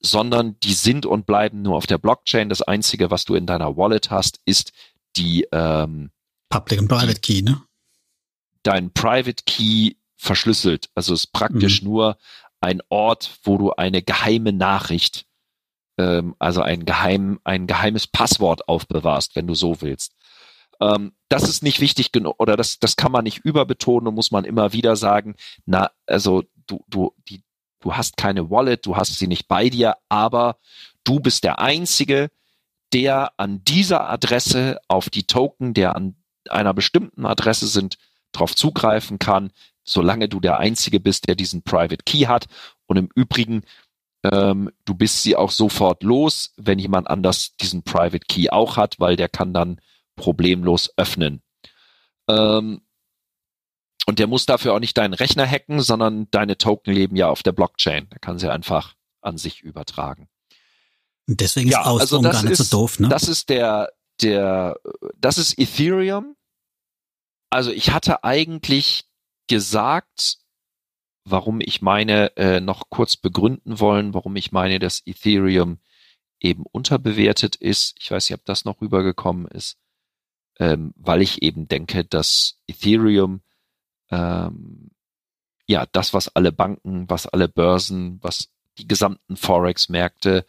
sondern 0.00 0.58
die 0.60 0.74
sind 0.74 1.06
und 1.06 1.26
bleiben 1.26 1.62
nur 1.62 1.76
auf 1.76 1.86
der 1.86 1.98
Blockchain. 1.98 2.48
Das 2.48 2.62
Einzige, 2.62 3.10
was 3.10 3.24
du 3.24 3.34
in 3.34 3.46
deiner 3.46 3.76
Wallet 3.76 4.10
hast, 4.10 4.40
ist 4.44 4.72
die 5.16 5.46
ähm, 5.52 6.10
Public 6.50 6.80
and 6.80 6.88
Private 6.88 7.20
Key, 7.20 7.42
ne? 7.42 7.62
Dein 8.62 8.92
Private 8.92 9.44
Key 9.46 9.94
verschlüsselt. 10.16 10.88
Also 10.94 11.14
es 11.14 11.24
ist 11.24 11.32
praktisch 11.32 11.82
mhm. 11.82 11.88
nur 11.88 12.18
ein 12.60 12.82
Ort, 12.88 13.38
wo 13.44 13.58
du 13.58 13.72
eine 13.72 14.02
geheime 14.02 14.52
Nachricht, 14.52 15.26
ähm, 15.98 16.34
also 16.38 16.62
ein 16.62 16.84
geheim, 16.84 17.40
ein 17.44 17.66
geheimes 17.66 18.06
Passwort 18.06 18.68
aufbewahrst, 18.68 19.36
wenn 19.36 19.46
du 19.46 19.54
so 19.54 19.80
willst. 19.80 20.14
Ähm, 20.80 21.12
das 21.28 21.48
ist 21.48 21.62
nicht 21.62 21.80
wichtig 21.80 22.12
genug 22.12 22.36
oder 22.38 22.56
das, 22.56 22.78
das 22.78 22.96
kann 22.96 23.12
man 23.12 23.24
nicht 23.24 23.38
überbetonen 23.38 24.08
und 24.08 24.14
muss 24.14 24.30
man 24.30 24.44
immer 24.44 24.72
wieder 24.72 24.96
sagen. 24.96 25.36
Na, 25.64 25.90
also 26.06 26.44
du, 26.66 26.84
du, 26.88 27.14
die, 27.28 27.42
du 27.80 27.94
hast 27.94 28.16
keine 28.16 28.50
Wallet, 28.50 28.84
du 28.86 28.96
hast 28.96 29.18
sie 29.18 29.26
nicht 29.26 29.48
bei 29.48 29.70
dir, 29.70 29.96
aber 30.08 30.58
du 31.04 31.20
bist 31.20 31.44
der 31.44 31.60
Einzige, 31.60 32.30
der 32.92 33.32
an 33.38 33.64
dieser 33.64 34.08
Adresse 34.08 34.78
auf 34.88 35.10
die 35.10 35.26
Token, 35.26 35.74
der 35.74 35.96
an 35.96 36.16
einer 36.48 36.74
bestimmten 36.74 37.26
Adresse 37.26 37.66
sind, 37.66 37.98
darauf 38.32 38.54
zugreifen 38.54 39.18
kann, 39.18 39.50
solange 39.88 40.28
du 40.28 40.40
der 40.40 40.58
Einzige 40.58 41.00
bist, 41.00 41.28
der 41.28 41.34
diesen 41.34 41.62
Private 41.62 42.04
Key 42.04 42.26
hat. 42.26 42.46
Und 42.86 42.96
im 42.96 43.08
Übrigen 43.14 43.62
Ähm, 44.24 44.72
du 44.84 44.94
bist 44.94 45.22
sie 45.22 45.36
auch 45.36 45.52
sofort 45.52 46.02
los, 46.02 46.52
wenn 46.56 46.80
jemand 46.80 47.08
anders 47.08 47.54
diesen 47.58 47.82
Private 47.82 48.26
Key 48.26 48.50
auch 48.50 48.76
hat, 48.76 48.98
weil 48.98 49.14
der 49.14 49.28
kann 49.28 49.52
dann 49.54 49.80
problemlos 50.16 50.90
öffnen. 50.96 51.42
Ähm, 52.28 52.80
und 54.06 54.18
der 54.18 54.26
muss 54.26 54.44
dafür 54.46 54.74
auch 54.74 54.80
nicht 54.80 54.98
deinen 54.98 55.14
Rechner 55.14 55.46
hacken, 55.46 55.80
sondern 55.80 56.28
deine 56.30 56.56
Token 56.56 56.92
leben 56.92 57.14
ja 57.14 57.28
auf 57.28 57.44
der 57.44 57.52
Blockchain. 57.52 58.08
Da 58.10 58.18
kann 58.18 58.38
sie 58.38 58.50
einfach 58.50 58.94
an 59.20 59.38
sich 59.38 59.62
übertragen. 59.62 60.28
Und 61.28 61.40
deswegen 61.40 61.68
ja, 61.68 61.82
ist 61.82 61.86
Ausdruck 61.86 62.00
also 62.00 62.20
gar 62.22 62.42
nicht 62.42 62.52
ist, 62.58 62.70
so 62.70 62.78
doof, 62.78 62.98
ne? 62.98 63.08
Das 63.08 63.28
ist 63.28 63.48
der, 63.48 63.92
der, 64.22 64.76
das 65.16 65.38
ist 65.38 65.56
Ethereum. 65.58 66.34
Also 67.50 67.70
ich 67.70 67.90
hatte 67.90 68.24
eigentlich 68.24 69.05
gesagt, 69.46 70.38
warum 71.24 71.60
ich 71.60 71.82
meine, 71.82 72.36
äh, 72.36 72.60
noch 72.60 72.88
kurz 72.88 73.16
begründen 73.16 73.80
wollen, 73.80 74.14
warum 74.14 74.36
ich 74.36 74.52
meine, 74.52 74.78
dass 74.78 75.02
Ethereum 75.06 75.78
eben 76.40 76.64
unterbewertet 76.70 77.56
ist. 77.56 77.96
Ich 77.98 78.10
weiß 78.10 78.28
nicht, 78.30 78.38
ob 78.38 78.44
das 78.44 78.64
noch 78.64 78.80
rübergekommen 78.80 79.46
ist, 79.48 79.78
ähm, 80.58 80.94
weil 80.96 81.22
ich 81.22 81.42
eben 81.42 81.68
denke, 81.68 82.04
dass 82.04 82.58
Ethereum 82.66 83.40
ähm, 84.10 84.90
ja 85.66 85.86
das, 85.92 86.14
was 86.14 86.34
alle 86.34 86.52
Banken, 86.52 87.10
was 87.10 87.26
alle 87.26 87.48
Börsen, 87.48 88.18
was 88.22 88.50
die 88.78 88.86
gesamten 88.86 89.36
Forex-Märkte, 89.36 90.46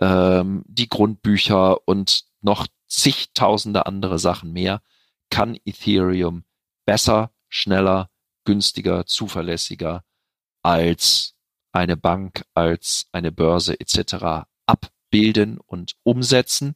ähm, 0.00 0.64
die 0.66 0.88
Grundbücher 0.88 1.86
und 1.88 2.24
noch 2.42 2.66
zigtausende 2.86 3.86
andere 3.86 4.18
Sachen 4.18 4.52
mehr, 4.52 4.82
kann 5.30 5.58
Ethereum 5.64 6.44
besser, 6.84 7.30
schneller, 7.48 8.10
günstiger, 8.44 9.06
zuverlässiger 9.06 10.04
als 10.62 11.34
eine 11.72 11.96
Bank, 11.96 12.44
als 12.54 13.06
eine 13.12 13.32
Börse 13.32 13.78
etc. 13.78 14.46
abbilden 14.66 15.58
und 15.58 15.94
umsetzen. 16.02 16.74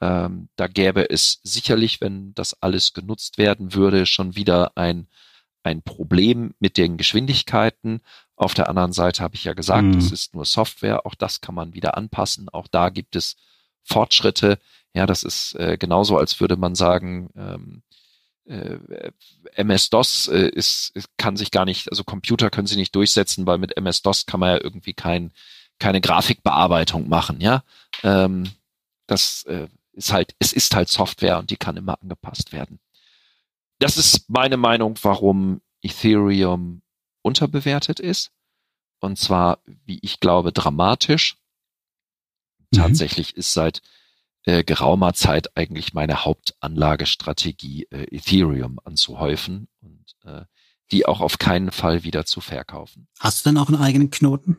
Ähm, 0.00 0.48
da 0.56 0.66
gäbe 0.66 1.08
es 1.10 1.40
sicherlich, 1.42 2.00
wenn 2.00 2.34
das 2.34 2.60
alles 2.62 2.92
genutzt 2.92 3.38
werden 3.38 3.74
würde, 3.74 4.06
schon 4.06 4.36
wieder 4.36 4.76
ein, 4.76 5.08
ein 5.62 5.82
Problem 5.82 6.54
mit 6.58 6.76
den 6.76 6.96
Geschwindigkeiten. 6.96 8.00
Auf 8.36 8.54
der 8.54 8.68
anderen 8.68 8.92
Seite 8.92 9.22
habe 9.22 9.36
ich 9.36 9.44
ja 9.44 9.54
gesagt, 9.54 9.84
mhm. 9.84 9.98
es 9.98 10.10
ist 10.10 10.34
nur 10.34 10.44
Software, 10.44 11.06
auch 11.06 11.14
das 11.14 11.40
kann 11.40 11.54
man 11.54 11.74
wieder 11.74 11.96
anpassen, 11.96 12.48
auch 12.48 12.66
da 12.68 12.88
gibt 12.88 13.16
es 13.16 13.36
Fortschritte. 13.82 14.58
Ja, 14.94 15.06
das 15.06 15.22
ist 15.22 15.54
äh, 15.56 15.76
genauso, 15.78 16.18
als 16.18 16.40
würde 16.40 16.56
man 16.56 16.74
sagen, 16.74 17.30
ähm, 17.36 17.82
äh, 17.90 18.03
MS-DOS 18.46 20.28
äh, 20.28 20.48
ist, 20.48 20.92
kann 21.16 21.36
sich 21.36 21.50
gar 21.50 21.64
nicht, 21.64 21.90
also 21.90 22.04
Computer 22.04 22.50
können 22.50 22.66
sie 22.66 22.76
nicht 22.76 22.94
durchsetzen, 22.94 23.46
weil 23.46 23.58
mit 23.58 23.76
MS-DOS 23.76 24.26
kann 24.26 24.40
man 24.40 24.50
ja 24.50 24.62
irgendwie 24.62 24.92
kein, 24.92 25.32
keine 25.78 26.00
Grafikbearbeitung 26.00 27.08
machen, 27.08 27.40
ja. 27.40 27.64
Ähm, 28.02 28.50
das 29.06 29.44
äh, 29.44 29.68
ist 29.92 30.12
halt, 30.12 30.34
es 30.38 30.52
ist 30.52 30.74
halt 30.74 30.88
Software 30.88 31.38
und 31.38 31.50
die 31.50 31.56
kann 31.56 31.76
immer 31.76 32.00
angepasst 32.02 32.52
werden. 32.52 32.80
Das 33.78 33.96
ist 33.96 34.28
meine 34.28 34.56
Meinung, 34.56 34.98
warum 35.02 35.60
Ethereum 35.82 36.82
unterbewertet 37.22 38.00
ist. 38.00 38.30
Und 39.00 39.18
zwar, 39.18 39.58
wie 39.84 39.98
ich 40.02 40.20
glaube, 40.20 40.52
dramatisch. 40.52 41.36
Mhm. 42.70 42.76
Tatsächlich 42.76 43.36
ist 43.36 43.52
seit 43.52 43.82
äh, 44.44 44.64
geraumer 44.64 45.14
Zeit 45.14 45.56
eigentlich 45.56 45.94
meine 45.94 46.24
Hauptanlagestrategie, 46.24 47.88
äh, 47.90 48.14
Ethereum 48.14 48.78
anzuhäufen 48.84 49.68
und 49.80 50.16
äh, 50.24 50.44
die 50.92 51.06
auch 51.06 51.20
auf 51.20 51.38
keinen 51.38 51.70
Fall 51.70 52.04
wieder 52.04 52.26
zu 52.26 52.40
verkaufen. 52.40 53.08
Hast 53.18 53.44
du 53.44 53.50
denn 53.50 53.58
auch 53.58 53.68
einen 53.68 53.80
eigenen 53.80 54.10
Knoten? 54.10 54.58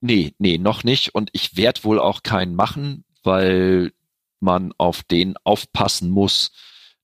Nee, 0.00 0.34
nee, 0.38 0.58
noch 0.58 0.84
nicht. 0.84 1.14
Und 1.14 1.30
ich 1.32 1.56
werde 1.56 1.82
wohl 1.84 1.98
auch 1.98 2.22
keinen 2.22 2.54
machen, 2.54 3.04
weil 3.22 3.92
man 4.38 4.74
auf 4.76 5.02
den 5.02 5.36
aufpassen 5.44 6.10
muss. 6.10 6.52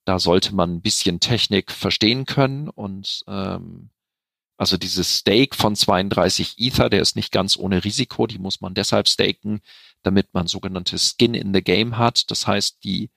Da 0.04 0.18
sollte 0.18 0.54
man 0.54 0.74
ein 0.74 0.82
bisschen 0.82 1.18
Technik 1.18 1.72
verstehen 1.72 2.26
können 2.26 2.68
und 2.68 3.22
ähm, 3.26 3.90
also 4.60 4.76
dieses 4.76 5.20
Stake 5.20 5.56
von 5.56 5.74
32 5.74 6.56
Ether, 6.58 6.90
der 6.90 7.00
ist 7.00 7.16
nicht 7.16 7.32
ganz 7.32 7.56
ohne 7.56 7.82
Risiko, 7.82 8.26
die 8.26 8.38
muss 8.38 8.60
man 8.60 8.74
deshalb 8.74 9.08
staken, 9.08 9.62
damit 10.02 10.34
man 10.34 10.48
sogenannte 10.48 10.98
Skin 10.98 11.32
in 11.32 11.54
the 11.54 11.62
Game 11.62 11.96
hat. 11.96 12.30
Das 12.30 12.46
heißt, 12.46 12.84
die 12.84 13.10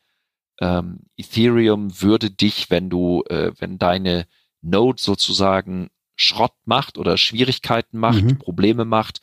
ähm, 0.62 1.01
Ethereum 1.17 2.01
würde 2.01 2.32
dich, 2.32 2.69
wenn 2.69 2.89
du, 2.89 3.25
äh, 3.29 3.51
wenn 3.60 3.77
deine 3.77 4.25
Node 4.62 5.01
sozusagen 5.01 5.89
Schrott 6.15 6.56
macht 6.63 6.97
oder 6.97 7.17
Schwierigkeiten 7.17 7.97
macht, 7.97 8.23
mhm. 8.23 8.39
Probleme 8.39 8.86
macht, 8.86 9.19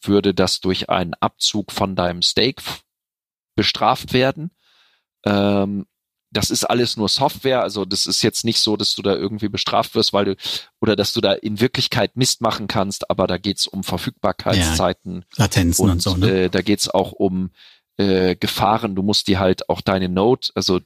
würde 0.00 0.32
das 0.32 0.60
durch 0.60 0.88
einen 0.88 1.12
Abzug 1.20 1.70
von 1.70 1.94
deinem 1.94 2.22
Stake 2.22 2.62
bestraft 3.56 4.14
werden. 4.14 4.52
Ähm, 5.26 5.84
das 6.30 6.50
ist 6.50 6.64
alles 6.64 6.96
nur 6.96 7.08
Software, 7.08 7.62
also 7.62 7.84
das 7.84 8.06
ist 8.06 8.22
jetzt 8.22 8.44
nicht 8.44 8.60
so, 8.60 8.76
dass 8.76 8.94
du 8.94 9.02
da 9.02 9.14
irgendwie 9.14 9.48
bestraft 9.48 9.94
wirst, 9.94 10.12
weil 10.12 10.24
du 10.26 10.36
oder 10.80 10.94
dass 10.94 11.12
du 11.12 11.20
da 11.20 11.32
in 11.32 11.60
Wirklichkeit 11.60 12.16
Mist 12.16 12.40
machen 12.40 12.68
kannst, 12.68 13.10
aber 13.10 13.26
da 13.26 13.38
geht's 13.38 13.66
um 13.66 13.82
Verfügbarkeitszeiten, 13.82 15.24
ja, 15.36 15.44
Latenzen 15.44 15.84
und, 15.84 15.90
und 15.90 16.02
so. 16.02 16.16
Ne? 16.16 16.44
Äh, 16.44 16.50
da 16.50 16.60
geht's 16.60 16.88
auch 16.88 17.12
um 17.12 17.50
äh, 17.96 18.36
Gefahren. 18.36 18.94
Du 18.94 19.02
musst 19.02 19.28
die 19.28 19.38
halt 19.38 19.68
auch 19.68 19.80
deine 19.80 20.08
Node, 20.08 20.48
also 20.54 20.80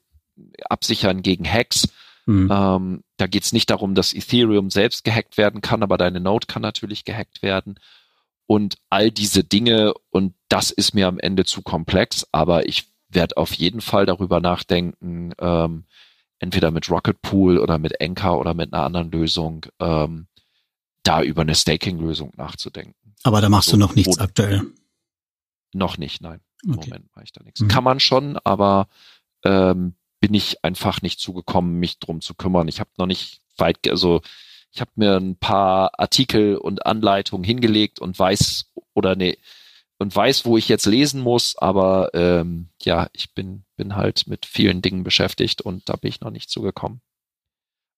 absichern 0.65 1.23
gegen 1.23 1.51
Hacks. 1.51 1.89
Mhm. 2.27 2.49
Ähm, 2.53 3.05
da 3.17 3.27
geht's 3.27 3.53
nicht 3.53 3.71
darum, 3.71 3.95
dass 3.95 4.15
Ethereum 4.15 4.71
selbst 4.71 5.05
gehackt 5.05 5.39
werden 5.39 5.61
kann, 5.61 5.83
aber 5.83 5.99
deine 5.99 6.21
Node 6.21 6.47
kann 6.47 6.63
natürlich 6.63 7.05
gehackt 7.05 7.43
werden. 7.43 7.79
Und 8.47 8.77
all 8.91 9.11
diese 9.11 9.45
Dinge, 9.45 9.95
und 10.11 10.35
das 10.49 10.71
ist 10.71 10.95
mir 10.95 11.09
am 11.09 11.19
Ende 11.19 11.45
zu 11.45 11.63
komplex, 11.63 12.27
aber 12.33 12.69
ich 12.69 12.92
werde 13.14 13.37
auf 13.37 13.53
jeden 13.55 13.81
Fall 13.81 14.07
darüber 14.07 14.40
nachdenken, 14.40 15.33
ähm, 15.38 15.85
entweder 16.38 16.70
mit 16.70 16.90
Rocket 16.90 17.22
Pool 17.22 17.59
oder 17.59 17.79
mit 17.79 18.01
Anchor 18.01 18.38
oder 18.38 18.55
mit 18.55 18.72
einer 18.72 18.85
anderen 18.85 19.11
Lösung, 19.11 19.66
ähm, 19.79 20.27
da 21.03 21.22
über 21.22 21.42
eine 21.42 21.55
Staking-Lösung 21.55 22.33
nachzudenken. 22.37 23.14
Aber 23.22 23.40
da 23.40 23.48
machst 23.48 23.68
also, 23.68 23.77
du 23.77 23.81
noch 23.87 23.94
nichts 23.94 24.18
aktuell. 24.18 24.62
Noch 25.72 25.98
nicht, 25.98 26.20
nein. 26.20 26.40
Im 26.64 26.75
okay. 26.75 26.90
Moment 26.90 27.14
mache 27.14 27.25
ich 27.25 27.33
da 27.33 27.42
nichts. 27.42 27.61
Mhm. 27.61 27.68
Kann 27.68 27.85
man 27.85 28.01
schon, 28.01 28.38
aber 28.38 28.88
ähm, 29.44 29.94
bin 30.20 30.35
ich 30.35 30.64
einfach 30.64 31.03
nicht 31.03 31.18
zugekommen, 31.18 31.79
mich 31.79 31.98
drum 31.98 32.20
zu 32.20 32.35
kümmern. 32.35 32.68
Ich 32.68 32.81
habe 32.81 32.90
noch 32.96 33.07
nicht 33.07 33.40
weit, 33.57 33.88
also 33.88 34.22
ich 34.72 34.81
habe 34.81 34.90
mir 34.94 35.16
ein 35.16 35.37
paar 35.37 35.98
Artikel 35.98 36.57
und 36.57 36.87
Anleitungen 36.87 37.44
hingelegt 37.44 37.98
und 37.98 38.18
weiß 38.18 38.72
oder 38.94 39.16
nee, 39.16 39.38
und 40.03 40.15
weiß, 40.15 40.45
wo 40.45 40.59
ich 40.59 40.69
jetzt 40.69 40.87
lesen 40.87 41.23
muss, 41.23 41.57
aber 41.57 42.11
ähm, 42.12 42.69
ja, 42.83 43.09
ich 43.12 43.33
bin, 43.35 43.65
bin 43.77 43.95
halt 43.97 44.27
mit 44.27 44.45
vielen 44.45 44.83
Dingen 44.83 45.05
beschäftigt 45.05 45.62
und 45.62 45.88
da 45.88 45.95
bin 45.95 46.09
ich 46.09 46.21
noch 46.21 46.31
nicht 46.31 46.51
zugekommen. 46.51 47.01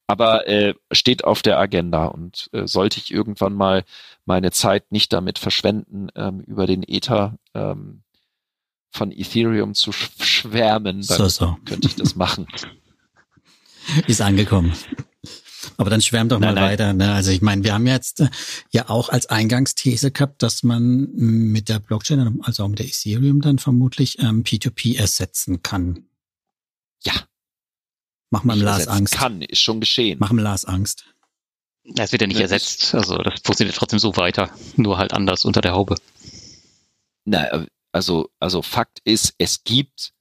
Aber 0.07 0.47
äh, 0.47 0.75
steht 0.93 1.25
auf 1.25 1.41
der 1.41 1.59
Agenda 1.59 2.05
und 2.05 2.51
äh, 2.53 2.67
sollte 2.67 2.99
ich 2.99 3.11
irgendwann 3.11 3.55
mal 3.55 3.85
meine 4.27 4.53
Zeit 4.53 4.93
nicht 4.93 5.15
damit 5.15 5.39
verschwenden, 5.39 6.09
ähm, 6.15 6.41
über 6.41 6.67
den 6.67 6.83
Ether 6.83 7.39
ähm, 7.55 8.03
von 8.91 9.11
Ethereum 9.11 9.75
zu 9.75 9.91
schwärmen, 9.93 11.01
dann 11.01 11.03
so, 11.03 11.29
so. 11.29 11.57
könnte 11.65 11.89
ich 11.89 11.97
das 11.97 12.15
machen. 12.17 12.47
Ist 14.07 14.21
angekommen. 14.21 14.75
Aber 15.77 15.91
dann 15.91 16.01
schwärmt 16.01 16.33
doch 16.33 16.39
mal 16.39 16.55
nein, 16.55 16.65
weiter. 16.65 16.93
Ne? 16.93 17.13
Also 17.13 17.31
ich 17.31 17.43
meine, 17.43 17.65
wir 17.65 17.75
haben 17.75 17.87
jetzt 17.87 18.21
äh, 18.21 18.29
ja 18.71 18.89
auch 18.89 19.09
als 19.09 19.27
Eingangsthese 19.27 20.11
gehabt, 20.11 20.43
dass 20.43 20.63
man 20.63 21.09
mit 21.13 21.69
der 21.69 21.79
Blockchain, 21.79 22.41
also 22.43 22.65
auch 22.65 22.69
mit 22.69 22.79
der 22.79 22.87
Ethereum 22.87 23.41
dann 23.41 23.59
vermutlich 23.59 24.19
ähm, 24.21 24.43
P2P 24.45 24.99
ersetzen 24.99 25.63
kann. 25.63 26.07
Ja. 27.03 27.13
Mach 28.31 28.45
mal 28.45 28.59
Lars 28.59 28.89
Angst. 28.89 29.15
Kann, 29.15 29.43
ist 29.43 29.61
schon 29.61 29.81
geschehen. 29.81 30.19
Mach 30.21 30.33
mal 30.33 30.43
Lars 30.43 30.65
Angst. 30.65 31.05
Es 31.97 32.13
wird 32.13 32.23
ja 32.23 32.29
nicht 32.29 32.41
ersetzt. 32.41 32.95
Also 32.95 33.19
das 33.19 33.41
funktioniert 33.45 33.77
trotzdem 33.77 33.99
so 33.99 34.17
weiter. 34.17 34.51
Nur 34.77 34.99
halt 34.99 35.13
anders 35.13 35.45
unter 35.45 35.61
der 35.61 35.73
Haube. 35.73 35.97
Na, 37.25 37.67
also, 37.93 38.31
also 38.41 38.63
Fakt 38.63 39.01
ist, 39.05 39.35
es 39.39 39.63
gibt 39.65 40.13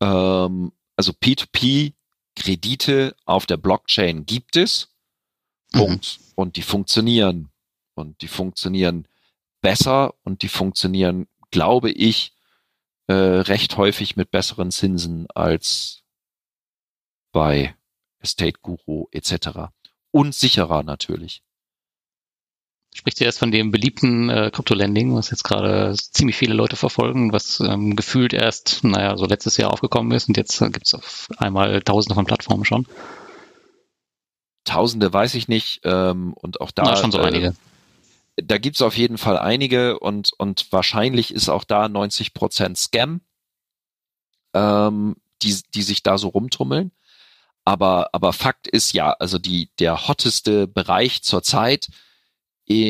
ähm, 0.00 0.72
also 0.96 1.12
P2P 1.12 1.94
Kredite 2.38 3.16
auf 3.24 3.46
der 3.46 3.56
Blockchain 3.56 4.24
gibt 4.24 4.56
es. 4.56 4.94
Punkt. 5.72 6.18
Mhm. 6.20 6.32
Und 6.36 6.56
die 6.56 6.62
funktionieren. 6.62 7.50
Und 7.94 8.22
die 8.22 8.28
funktionieren 8.28 9.08
besser 9.60 10.14
und 10.22 10.42
die 10.42 10.48
funktionieren, 10.48 11.26
glaube 11.50 11.90
ich, 11.90 12.32
äh, 13.08 13.12
recht 13.12 13.76
häufig 13.76 14.16
mit 14.16 14.30
besseren 14.30 14.70
Zinsen 14.70 15.26
als 15.30 16.04
bei 17.32 17.74
Estate 18.20 18.60
Guru 18.62 19.08
etc. 19.10 19.70
Und 20.12 20.34
sicherer 20.34 20.82
natürlich 20.84 21.42
spricht 22.94 23.20
ja 23.20 23.26
erst 23.26 23.38
von 23.38 23.50
dem 23.50 23.70
beliebten 23.70 24.28
äh, 24.28 24.50
Crypto-Lending, 24.52 25.14
was 25.14 25.30
jetzt 25.30 25.44
gerade 25.44 25.94
ziemlich 25.94 26.36
viele 26.36 26.54
Leute 26.54 26.76
verfolgen, 26.76 27.32
was 27.32 27.60
ähm, 27.60 27.96
gefühlt 27.96 28.32
erst, 28.32 28.82
naja, 28.82 29.16
so 29.16 29.26
letztes 29.26 29.56
Jahr 29.56 29.72
aufgekommen 29.72 30.12
ist 30.12 30.28
und 30.28 30.36
jetzt 30.36 30.60
äh, 30.60 30.70
gibt 30.70 30.86
es 30.86 30.94
auf 30.94 31.28
einmal 31.38 31.80
tausende 31.82 32.14
von 32.14 32.26
Plattformen 32.26 32.64
schon. 32.64 32.86
Tausende 34.64 35.12
weiß 35.12 35.34
ich 35.34 35.48
nicht 35.48 35.80
ähm, 35.84 36.32
und 36.34 36.60
auch 36.60 36.70
da. 36.70 36.82
Na, 36.84 36.96
schon 36.96 37.12
so 37.12 37.20
äh, 37.20 37.26
einige. 37.26 37.54
da 38.36 38.58
gibt's 38.58 38.82
auf 38.82 38.96
jeden 38.96 39.18
Fall 39.18 39.38
einige 39.38 39.98
und, 39.98 40.32
und 40.36 40.66
wahrscheinlich 40.72 41.32
ist 41.32 41.48
auch 41.48 41.64
da 41.64 41.88
90 41.88 42.34
Prozent 42.34 42.76
Scam, 42.78 43.20
ähm, 44.54 45.16
die, 45.42 45.56
die 45.74 45.82
sich 45.82 46.02
da 46.02 46.18
so 46.18 46.28
rumtummeln. 46.28 46.92
Aber, 47.64 48.08
aber 48.12 48.32
Fakt 48.32 48.66
ist 48.66 48.92
ja, 48.94 49.10
also 49.12 49.38
die, 49.38 49.70
der 49.78 50.08
hotteste 50.08 50.66
Bereich 50.66 51.22
zurzeit 51.22 51.88
eh 51.88 52.07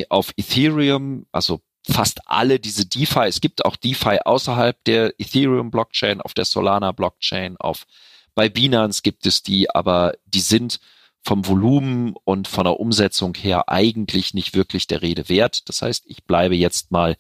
auf 0.08 0.32
Ethereum, 0.36 1.26
also 1.32 1.60
fast 1.88 2.20
alle 2.26 2.58
diese 2.60 2.86
DeFi, 2.86 3.26
es 3.26 3.40
gibt 3.40 3.64
auch 3.64 3.76
DeFi 3.76 4.18
außerhalb 4.24 4.82
der 4.84 5.14
Ethereum 5.18 5.70
Blockchain, 5.70 6.20
auf 6.20 6.34
der 6.34 6.44
Solana 6.44 6.92
Blockchain, 6.92 7.56
auf, 7.58 7.86
bei 8.34 8.48
Binance 8.48 9.02
gibt 9.02 9.26
es 9.26 9.42
die, 9.42 9.70
aber 9.70 10.14
die 10.26 10.40
sind 10.40 10.80
vom 11.22 11.46
Volumen 11.46 12.14
und 12.24 12.48
von 12.48 12.64
der 12.64 12.78
Umsetzung 12.78 13.34
her 13.34 13.68
eigentlich 13.68 14.34
nicht 14.34 14.54
wirklich 14.54 14.86
der 14.86 15.02
Rede 15.02 15.28
wert. 15.28 15.68
Das 15.68 15.82
heißt, 15.82 16.04
ich 16.06 16.24
bleibe 16.24 16.54
jetzt 16.54 16.90
mal 16.90 17.16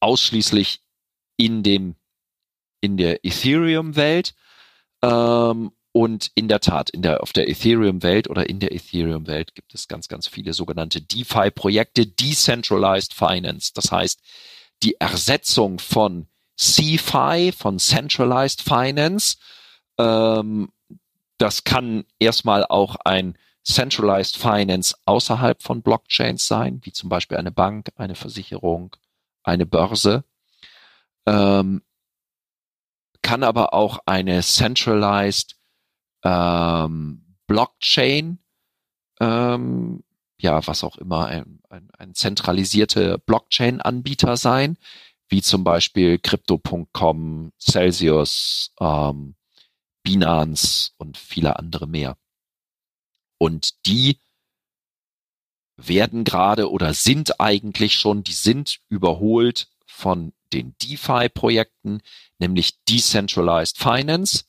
ausschließlich 0.00 0.80
in 1.36 1.62
dem, 1.62 1.96
in 2.80 2.96
der 2.96 3.24
Ethereum-Welt 3.24 4.34
ähm, 5.02 5.72
und 5.92 6.30
in 6.34 6.48
der 6.48 6.60
Tat, 6.60 6.90
in 6.90 7.02
der, 7.02 7.22
auf 7.22 7.32
der 7.32 7.48
Ethereum-Welt 7.48 8.30
oder 8.30 8.48
in 8.48 8.60
der 8.60 8.72
Ethereum-Welt 8.72 9.54
gibt 9.54 9.74
es 9.74 9.88
ganz, 9.88 10.08
ganz 10.08 10.28
viele 10.28 10.52
sogenannte 10.52 11.00
DeFi-Projekte, 11.00 12.06
Decentralized 12.06 13.12
Finance. 13.12 13.72
Das 13.74 13.90
heißt, 13.90 14.20
die 14.82 14.94
Ersetzung 15.00 15.78
von 15.78 16.28
CFI, 16.56 17.52
von 17.56 17.78
Centralized 17.78 18.62
Finance, 18.62 19.36
ähm, 19.98 20.70
das 21.38 21.64
kann 21.64 22.04
erstmal 22.18 22.64
auch 22.66 22.96
ein 23.04 23.36
Centralized 23.64 24.36
Finance 24.36 24.94
außerhalb 25.06 25.62
von 25.62 25.82
Blockchains 25.82 26.46
sein, 26.46 26.80
wie 26.84 26.92
zum 26.92 27.08
Beispiel 27.08 27.36
eine 27.36 27.50
Bank, 27.50 27.88
eine 27.96 28.14
Versicherung, 28.14 28.94
eine 29.42 29.66
Börse. 29.66 30.24
Ähm, 31.26 31.82
kann 33.22 33.42
aber 33.42 33.74
auch 33.74 33.98
eine 34.06 34.42
Centralized 34.42 35.59
ähm, 36.24 37.36
Blockchain, 37.46 38.38
ähm, 39.20 40.02
ja, 40.40 40.66
was 40.66 40.84
auch 40.84 40.96
immer, 40.96 41.26
ein, 41.26 41.60
ein, 41.68 41.90
ein 41.98 42.14
zentralisierte 42.14 43.18
Blockchain-Anbieter 43.18 44.36
sein, 44.36 44.78
wie 45.28 45.42
zum 45.42 45.64
Beispiel 45.64 46.18
Crypto.com, 46.18 47.52
Celsius, 47.60 48.72
ähm, 48.80 49.36
Binance 50.02 50.92
und 50.96 51.18
viele 51.18 51.58
andere 51.58 51.86
mehr. 51.86 52.16
Und 53.38 53.86
die 53.86 54.18
werden 55.76 56.24
gerade 56.24 56.70
oder 56.70 56.94
sind 56.94 57.40
eigentlich 57.40 57.94
schon, 57.94 58.22
die 58.22 58.32
sind 58.32 58.80
überholt 58.88 59.68
von 59.86 60.32
den 60.52 60.74
DeFi-Projekten, 60.82 62.02
nämlich 62.38 62.82
Decentralized 62.84 63.78
Finance. 63.78 64.44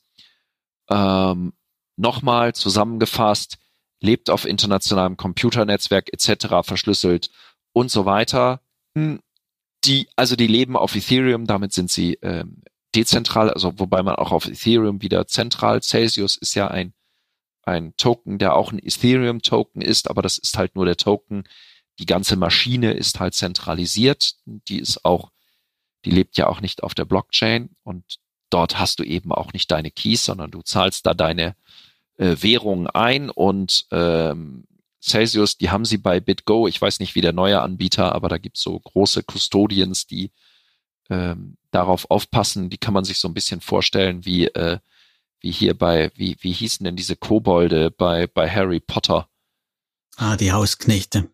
Ähm, 0.90 1.52
Nochmal 1.96 2.54
zusammengefasst, 2.54 3.58
lebt 4.00 4.30
auf 4.30 4.44
internationalem 4.44 5.16
Computernetzwerk 5.16 6.12
etc. 6.12 6.66
verschlüsselt 6.66 7.30
und 7.72 7.90
so 7.90 8.04
weiter. 8.04 8.60
Hm, 8.96 9.20
die, 9.84 10.08
also 10.16 10.36
die 10.36 10.46
leben 10.46 10.76
auf 10.76 10.94
Ethereum, 10.94 11.46
damit 11.46 11.72
sind 11.72 11.90
sie 11.90 12.14
ähm, 12.22 12.62
dezentral, 12.94 13.50
also 13.50 13.78
wobei 13.78 14.02
man 14.02 14.16
auch 14.16 14.32
auf 14.32 14.46
Ethereum 14.46 15.02
wieder 15.02 15.26
zentral, 15.26 15.82
Celsius 15.82 16.36
ist 16.36 16.54
ja 16.54 16.68
ein, 16.68 16.92
ein 17.62 17.94
Token, 17.96 18.38
der 18.38 18.54
auch 18.54 18.72
ein 18.72 18.78
Ethereum-Token 18.78 19.82
ist, 19.82 20.10
aber 20.10 20.22
das 20.22 20.38
ist 20.38 20.58
halt 20.58 20.74
nur 20.74 20.84
der 20.84 20.96
Token. 20.96 21.44
Die 21.98 22.06
ganze 22.06 22.36
Maschine 22.36 22.92
ist 22.92 23.20
halt 23.20 23.34
zentralisiert. 23.34 24.34
Die 24.46 24.78
ist 24.78 25.04
auch, 25.04 25.30
die 26.04 26.10
lebt 26.10 26.36
ja 26.36 26.48
auch 26.48 26.60
nicht 26.60 26.82
auf 26.82 26.94
der 26.94 27.04
Blockchain 27.04 27.70
und 27.84 28.18
dort 28.52 28.78
hast 28.78 28.98
du 28.98 29.04
eben 29.04 29.32
auch 29.32 29.52
nicht 29.52 29.70
deine 29.70 29.90
Keys, 29.90 30.24
sondern 30.24 30.50
du 30.50 30.62
zahlst 30.62 31.06
da 31.06 31.14
deine 31.14 31.56
äh, 32.18 32.36
Währung 32.40 32.86
ein 32.86 33.30
und 33.30 33.86
ähm, 33.90 34.64
Celsius, 35.02 35.58
die 35.58 35.70
haben 35.70 35.84
sie 35.84 35.98
bei 35.98 36.20
BitGo, 36.20 36.68
ich 36.68 36.80
weiß 36.80 37.00
nicht 37.00 37.14
wie 37.16 37.20
der 37.20 37.32
neue 37.32 37.60
Anbieter, 37.60 38.14
aber 38.14 38.28
da 38.28 38.38
gibt's 38.38 38.62
so 38.62 38.78
große 38.78 39.24
Custodians, 39.24 40.06
die 40.06 40.30
ähm, 41.10 41.56
darauf 41.72 42.08
aufpassen. 42.08 42.70
Die 42.70 42.78
kann 42.78 42.94
man 42.94 43.04
sich 43.04 43.18
so 43.18 43.26
ein 43.26 43.34
bisschen 43.34 43.60
vorstellen 43.60 44.24
wie, 44.24 44.46
äh, 44.46 44.78
wie 45.40 45.50
hier 45.50 45.76
bei, 45.76 46.12
wie, 46.14 46.36
wie 46.40 46.52
hießen 46.52 46.84
denn 46.84 46.94
diese 46.94 47.16
Kobolde 47.16 47.90
bei, 47.90 48.28
bei 48.28 48.48
Harry 48.48 48.78
Potter? 48.78 49.28
Ah, 50.16 50.36
die 50.36 50.52
Hausknechte. 50.52 51.28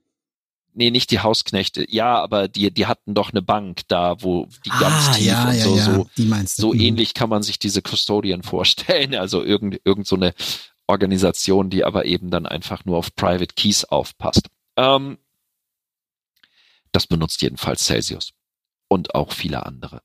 Nee, 0.79 0.93
nicht 0.93 1.11
die 1.11 1.19
Hausknechte. 1.19 1.85
Ja, 1.91 2.23
aber 2.23 2.47
die, 2.47 2.71
die 2.73 2.87
hatten 2.87 3.13
doch 3.13 3.33
eine 3.33 3.43
Bank 3.43 3.81
da, 3.89 4.23
wo 4.23 4.47
die 4.65 4.71
ah, 4.71 4.79
ganz 4.79 5.17
tief 5.17 5.27
ja, 5.27 5.49
und 5.49 5.57
ja, 5.57 5.65
so, 5.65 5.77
ja. 5.77 5.85
so, 5.85 6.11
die 6.17 6.25
meinst 6.25 6.59
du. 6.59 6.63
so 6.63 6.73
Mhm. 6.73 6.79
ähnlich 6.81 7.15
kann 7.15 7.29
man 7.29 7.43
sich 7.43 7.59
diese 7.59 7.83
Custodian 7.83 8.43
vorstellen. 8.45 9.17
Also 9.17 9.43
irgend, 9.43 9.81
irgend 9.83 10.07
so 10.07 10.15
eine 10.15 10.35
Organisation, 10.87 11.69
die 11.69 11.83
aber 11.83 12.05
eben 12.05 12.31
dann 12.31 12.47
einfach 12.47 12.85
nur 12.85 12.97
auf 12.97 13.13
Private 13.17 13.57
Keys 13.57 13.87
aufpasst. 13.87 14.47
Ähm, 14.77 15.19
das 16.93 17.09
benutzt 17.09 17.43
jedenfalls 17.43 17.85
Celsius 17.85 18.31
und 18.87 19.17
auch 19.17 19.33
viele 19.33 19.67
andere. 19.67 20.01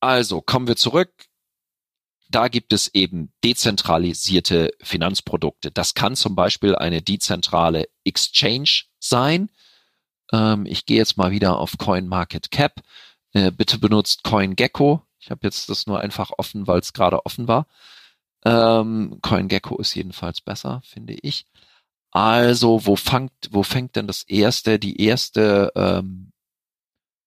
Also 0.00 0.40
kommen 0.40 0.68
wir 0.68 0.76
zurück. 0.76 1.12
Da 2.28 2.48
gibt 2.48 2.72
es 2.72 2.88
eben 2.88 3.32
dezentralisierte 3.44 4.72
Finanzprodukte. 4.82 5.70
Das 5.70 5.94
kann 5.94 6.16
zum 6.16 6.34
Beispiel 6.34 6.74
eine 6.74 7.02
dezentrale 7.02 7.88
Exchange 8.04 8.84
sein. 8.98 9.50
Ähm, 10.32 10.66
ich 10.66 10.86
gehe 10.86 10.96
jetzt 10.96 11.16
mal 11.16 11.30
wieder 11.30 11.58
auf 11.58 11.78
CoinMarketCap. 11.78 12.82
Äh, 13.32 13.52
bitte 13.52 13.78
benutzt 13.78 14.24
CoinGecko. 14.24 15.02
Ich 15.20 15.30
habe 15.30 15.40
jetzt 15.44 15.68
das 15.68 15.86
nur 15.86 16.00
einfach 16.00 16.32
offen, 16.36 16.66
weil 16.66 16.80
es 16.80 16.92
gerade 16.92 17.24
offen 17.26 17.48
war. 17.48 17.66
Ähm, 18.44 19.18
CoinGecko 19.22 19.78
ist 19.78 19.94
jedenfalls 19.94 20.40
besser, 20.40 20.80
finde 20.84 21.14
ich. 21.14 21.46
Also, 22.12 22.86
wo 22.86 22.96
fängt, 22.96 23.32
wo 23.50 23.62
fängt 23.62 23.96
denn 23.96 24.06
das 24.06 24.22
erste, 24.22 24.78
die 24.78 25.00
erste, 25.02 25.72
ähm, 25.76 26.32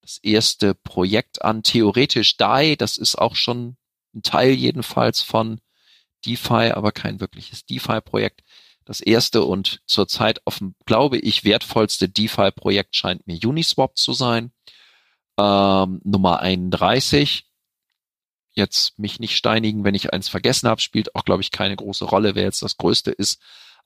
das 0.01 0.19
erste 0.23 0.73
Projekt 0.73 1.43
an? 1.43 1.63
Theoretisch 1.63 2.37
DAI, 2.37 2.75
das 2.75 2.97
ist 2.97 3.17
auch 3.17 3.35
schon 3.35 3.77
ein 4.13 4.23
Teil 4.23 4.51
jedenfalls 4.51 5.21
von 5.21 5.61
DeFi, 6.25 6.71
aber 6.71 6.91
kein 6.91 7.19
wirkliches 7.19 7.65
DeFi-Projekt. 7.65 8.43
Das 8.85 9.01
erste 9.01 9.43
und 9.43 9.81
zurzeit 9.85 10.41
offen, 10.45 10.75
glaube 10.85 11.19
ich, 11.19 11.43
wertvollste 11.43 12.09
DeFi-Projekt 12.09 12.95
scheint 12.95 13.27
mir 13.27 13.37
Uniswap 13.43 13.97
zu 13.97 14.13
sein. 14.13 14.51
Ähm, 15.37 16.01
Nummer 16.03 16.39
31. 16.39 17.45
Jetzt 18.53 18.97
mich 18.97 19.19
nicht 19.19 19.37
steinigen, 19.37 19.83
wenn 19.83 19.95
ich 19.95 20.11
eins 20.11 20.27
vergessen 20.27 20.67
habe, 20.67 20.81
spielt 20.81 21.15
auch, 21.15 21.23
glaube 21.23 21.41
ich, 21.41 21.51
keine 21.51 21.75
große 21.75 22.03
Rolle, 22.03 22.33
wer 22.33 22.43
jetzt 22.43 22.63
das 22.63 22.77
größte 22.77 23.11
ist. 23.11 23.39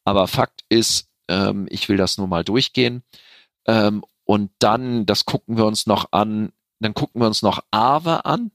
Aber 0.06 0.28
Fakt 0.28 0.64
ist, 0.70 1.10
ähm, 1.28 1.68
ich 1.70 1.90
will 1.90 1.98
das 1.98 2.18
nur 2.18 2.28
mal 2.28 2.44
durchgehen. 2.44 3.04
Ähm, 3.68 4.04
und 4.24 4.52
dann, 4.60 5.06
das 5.06 5.26
gucken 5.26 5.58
wir 5.58 5.66
uns 5.66 5.86
noch 5.86 6.14
an, 6.14 6.54
dann 6.80 6.94
gucken 6.94 7.22
wir 7.22 7.28
uns 7.28 7.42
noch 7.42 7.62
Aave 7.72 8.24
an. 8.24 8.52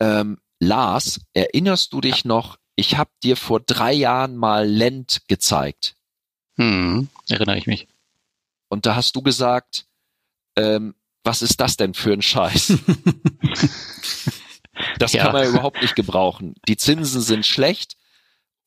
Ähm, 0.00 0.38
Lars, 0.60 1.20
erinnerst 1.34 1.92
du 1.92 2.00
dich 2.00 2.24
noch, 2.24 2.58
ich 2.76 2.96
habe 2.96 3.10
dir 3.22 3.36
vor 3.36 3.60
drei 3.60 3.92
Jahren 3.92 4.36
mal 4.36 4.66
Lent 4.68 5.22
gezeigt. 5.28 5.94
Hm, 6.56 7.08
erinnere 7.28 7.58
ich 7.58 7.66
mich. 7.66 7.88
Und 8.68 8.86
da 8.86 8.96
hast 8.96 9.14
du 9.16 9.22
gesagt, 9.22 9.86
ähm, 10.56 10.94
was 11.24 11.42
ist 11.42 11.60
das 11.60 11.76
denn 11.76 11.94
für 11.94 12.12
ein 12.12 12.22
Scheiß? 12.22 12.74
Das 14.98 15.12
Ja. 15.12 15.24
kann 15.24 15.32
man 15.32 15.48
überhaupt 15.48 15.82
nicht 15.82 15.96
gebrauchen. 15.96 16.54
Die 16.68 16.76
Zinsen 16.76 17.20
sind 17.20 17.44
schlecht 17.44 17.96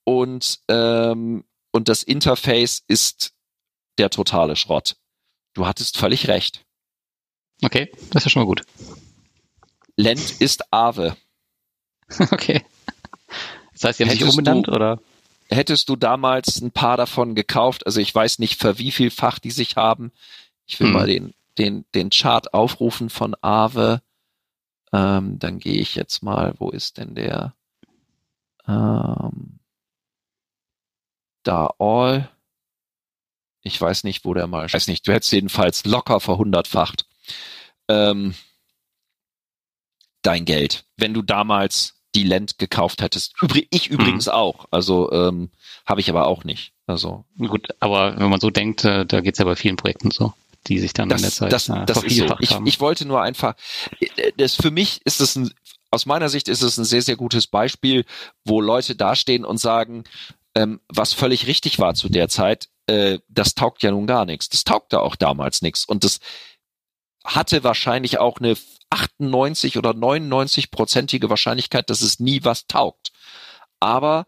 und, 0.03 0.59
ähm, 0.67 1.45
und 1.71 1.87
das 1.87 2.03
Interface 2.03 2.83
ist 2.87 3.33
der 3.97 4.09
totale 4.09 4.57
Schrott. 4.57 4.97
Du 5.53 5.65
hattest 5.65 5.97
völlig 5.97 6.27
recht. 6.27 6.65
Okay, 7.63 7.91
das 8.11 8.21
ist 8.21 8.25
ja 8.25 8.29
schon 8.31 8.41
mal 8.41 8.45
gut. 8.47 8.63
Lent 9.95 10.39
ist 10.41 10.71
Aave. 10.73 11.15
Okay. 12.31 12.63
Das 13.73 13.85
heißt, 13.85 13.99
haben 14.01 14.09
sich 14.09 14.19
Hättest 14.19 14.37
umbenannt 14.37 14.67
du- 14.67 14.71
oder? 14.73 14.99
Hättest 15.49 15.87
du 15.89 15.95
damals 15.95 16.61
ein 16.61 16.71
paar 16.71 16.97
davon 16.97 17.35
gekauft, 17.35 17.85
also 17.85 17.99
ich 18.01 18.13
weiß 18.13 18.39
nicht, 18.39 18.59
für 18.59 18.77
wie 18.77 18.91
viel 18.91 19.11
Fach 19.11 19.39
die 19.39 19.51
sich 19.51 19.75
haben. 19.77 20.11
Ich 20.65 20.79
will 20.79 20.87
Hm. 20.87 20.93
mal 20.93 21.07
den, 21.07 21.33
den, 21.57 21.85
den 21.95 22.09
Chart 22.09 22.53
aufrufen 22.53 23.09
von 23.09 23.35
Aave. 23.41 24.01
Ähm, 24.93 25.39
dann 25.39 25.59
gehe 25.59 25.79
ich 25.81 25.95
jetzt 25.95 26.21
mal, 26.21 26.53
wo 26.57 26.69
ist 26.69 26.97
denn 26.97 27.15
der? 27.15 27.53
Ähm, 28.67 29.59
da 31.43 31.69
all. 31.79 32.29
Ich 33.61 33.79
weiß 33.79 34.03
nicht, 34.03 34.25
wo 34.25 34.33
der 34.33 34.47
mal, 34.47 34.65
ich 34.65 34.73
weiß 34.73 34.87
nicht, 34.87 35.07
du 35.07 35.13
hättest 35.13 35.31
jedenfalls 35.31 35.85
locker 35.85 36.19
verhundertfacht. 36.19 37.05
Ähm, 37.87 38.35
dein 40.21 40.45
Geld. 40.45 40.85
Wenn 40.97 41.13
du 41.13 41.21
damals 41.21 42.01
die 42.15 42.23
Land 42.23 42.57
gekauft 42.57 43.01
hättest. 43.01 43.33
Übrig, 43.41 43.67
ich 43.71 43.89
übrigens 43.89 44.25
mhm. 44.25 44.33
auch. 44.33 44.65
Also 44.71 45.11
ähm, 45.11 45.49
habe 45.85 46.01
ich 46.01 46.09
aber 46.09 46.27
auch 46.27 46.43
nicht. 46.43 46.73
Also 46.87 47.25
gut, 47.37 47.69
aber 47.79 48.19
wenn 48.19 48.29
man 48.29 48.39
so 48.39 48.49
denkt, 48.49 48.83
äh, 48.83 49.05
da 49.05 49.21
geht's 49.21 49.39
ja 49.39 49.45
bei 49.45 49.55
vielen 49.55 49.77
Projekten 49.77 50.11
so, 50.11 50.33
die 50.67 50.79
sich 50.79 50.93
dann 50.93 51.09
das, 51.09 51.21
in 51.21 51.23
der 51.23 51.31
Zeit 51.31 51.53
das, 51.53 51.69
äh, 51.69 51.85
das 51.85 52.03
ist 52.03 52.17
so. 52.17 52.35
Ich, 52.39 52.51
ich 52.65 52.79
wollte 52.79 53.05
nur 53.05 53.21
einfach, 53.21 53.55
äh, 53.99 54.31
das 54.35 54.55
für 54.55 54.71
mich 54.71 55.01
ist 55.05 55.21
es 55.21 55.35
ein, 55.35 55.53
aus 55.89 56.05
meiner 56.05 56.29
Sicht 56.29 56.49
ist 56.49 56.61
es 56.61 56.77
ein 56.77 56.85
sehr 56.85 57.01
sehr 57.01 57.15
gutes 57.15 57.47
Beispiel, 57.47 58.05
wo 58.43 58.59
Leute 58.61 58.95
dastehen 58.95 59.45
und 59.45 59.57
sagen, 59.57 60.03
ähm, 60.53 60.81
was 60.89 61.13
völlig 61.13 61.47
richtig 61.47 61.79
war 61.79 61.93
zu 61.93 62.09
der 62.09 62.27
Zeit, 62.27 62.67
äh, 62.87 63.19
das 63.29 63.55
taugt 63.55 63.83
ja 63.83 63.91
nun 63.91 64.07
gar 64.07 64.25
nichts. 64.25 64.49
Das 64.49 64.65
taugte 64.65 64.99
auch 64.99 65.15
damals 65.15 65.61
nichts 65.61 65.85
und 65.85 66.03
das 66.03 66.19
hatte 67.23 67.63
wahrscheinlich 67.63 68.17
auch 68.19 68.39
eine 68.39 68.57
98 68.91 69.77
oder 69.77 69.93
99 69.93 70.69
prozentige 70.69 71.29
Wahrscheinlichkeit, 71.29 71.89
dass 71.89 72.01
es 72.01 72.19
nie 72.19 72.43
was 72.43 72.67
taugt. 72.67 73.11
Aber 73.79 74.25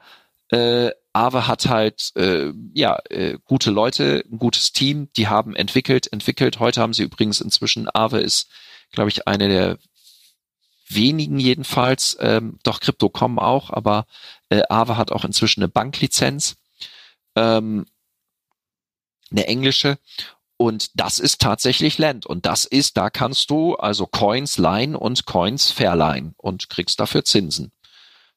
äh, 0.49 0.91
Aave 1.13 1.47
hat 1.47 1.67
halt 1.67 2.11
äh, 2.15 2.51
ja 2.73 2.97
äh, 3.09 3.37
gute 3.45 3.69
Leute, 3.69 4.23
ein 4.31 4.39
gutes 4.39 4.71
Team, 4.71 5.09
die 5.15 5.27
haben 5.27 5.55
entwickelt, 5.55 6.11
entwickelt. 6.11 6.59
Heute 6.59 6.81
haben 6.81 6.93
sie 6.93 7.03
übrigens 7.03 7.39
inzwischen 7.39 7.87
Aave 7.93 8.19
ist, 8.19 8.49
glaube 8.91 9.09
ich, 9.09 9.27
eine 9.27 9.47
der 9.47 9.77
wenigen 10.89 11.39
jedenfalls, 11.39 12.17
ähm, 12.19 12.59
doch 12.63 12.79
Crypto.com 12.79 13.39
auch, 13.39 13.69
aber 13.69 14.05
äh, 14.49 14.61
Aave 14.69 14.97
hat 14.97 15.11
auch 15.11 15.25
inzwischen 15.25 15.61
eine 15.61 15.69
Banklizenz, 15.69 16.55
ähm, 17.35 17.85
eine 19.31 19.47
englische 19.47 19.97
und 20.57 20.99
das 20.99 21.19
ist 21.19 21.41
tatsächlich 21.41 21.97
Land. 21.97 22.25
Und 22.25 22.45
das 22.45 22.65
ist, 22.65 22.97
da 22.97 23.09
kannst 23.09 23.49
du 23.49 23.75
also 23.75 24.05
Coins 24.05 24.57
leihen 24.57 24.95
und 24.95 25.25
Coins 25.25 25.71
verleihen 25.71 26.33
und 26.37 26.69
kriegst 26.69 26.99
dafür 26.99 27.25
Zinsen. 27.25 27.71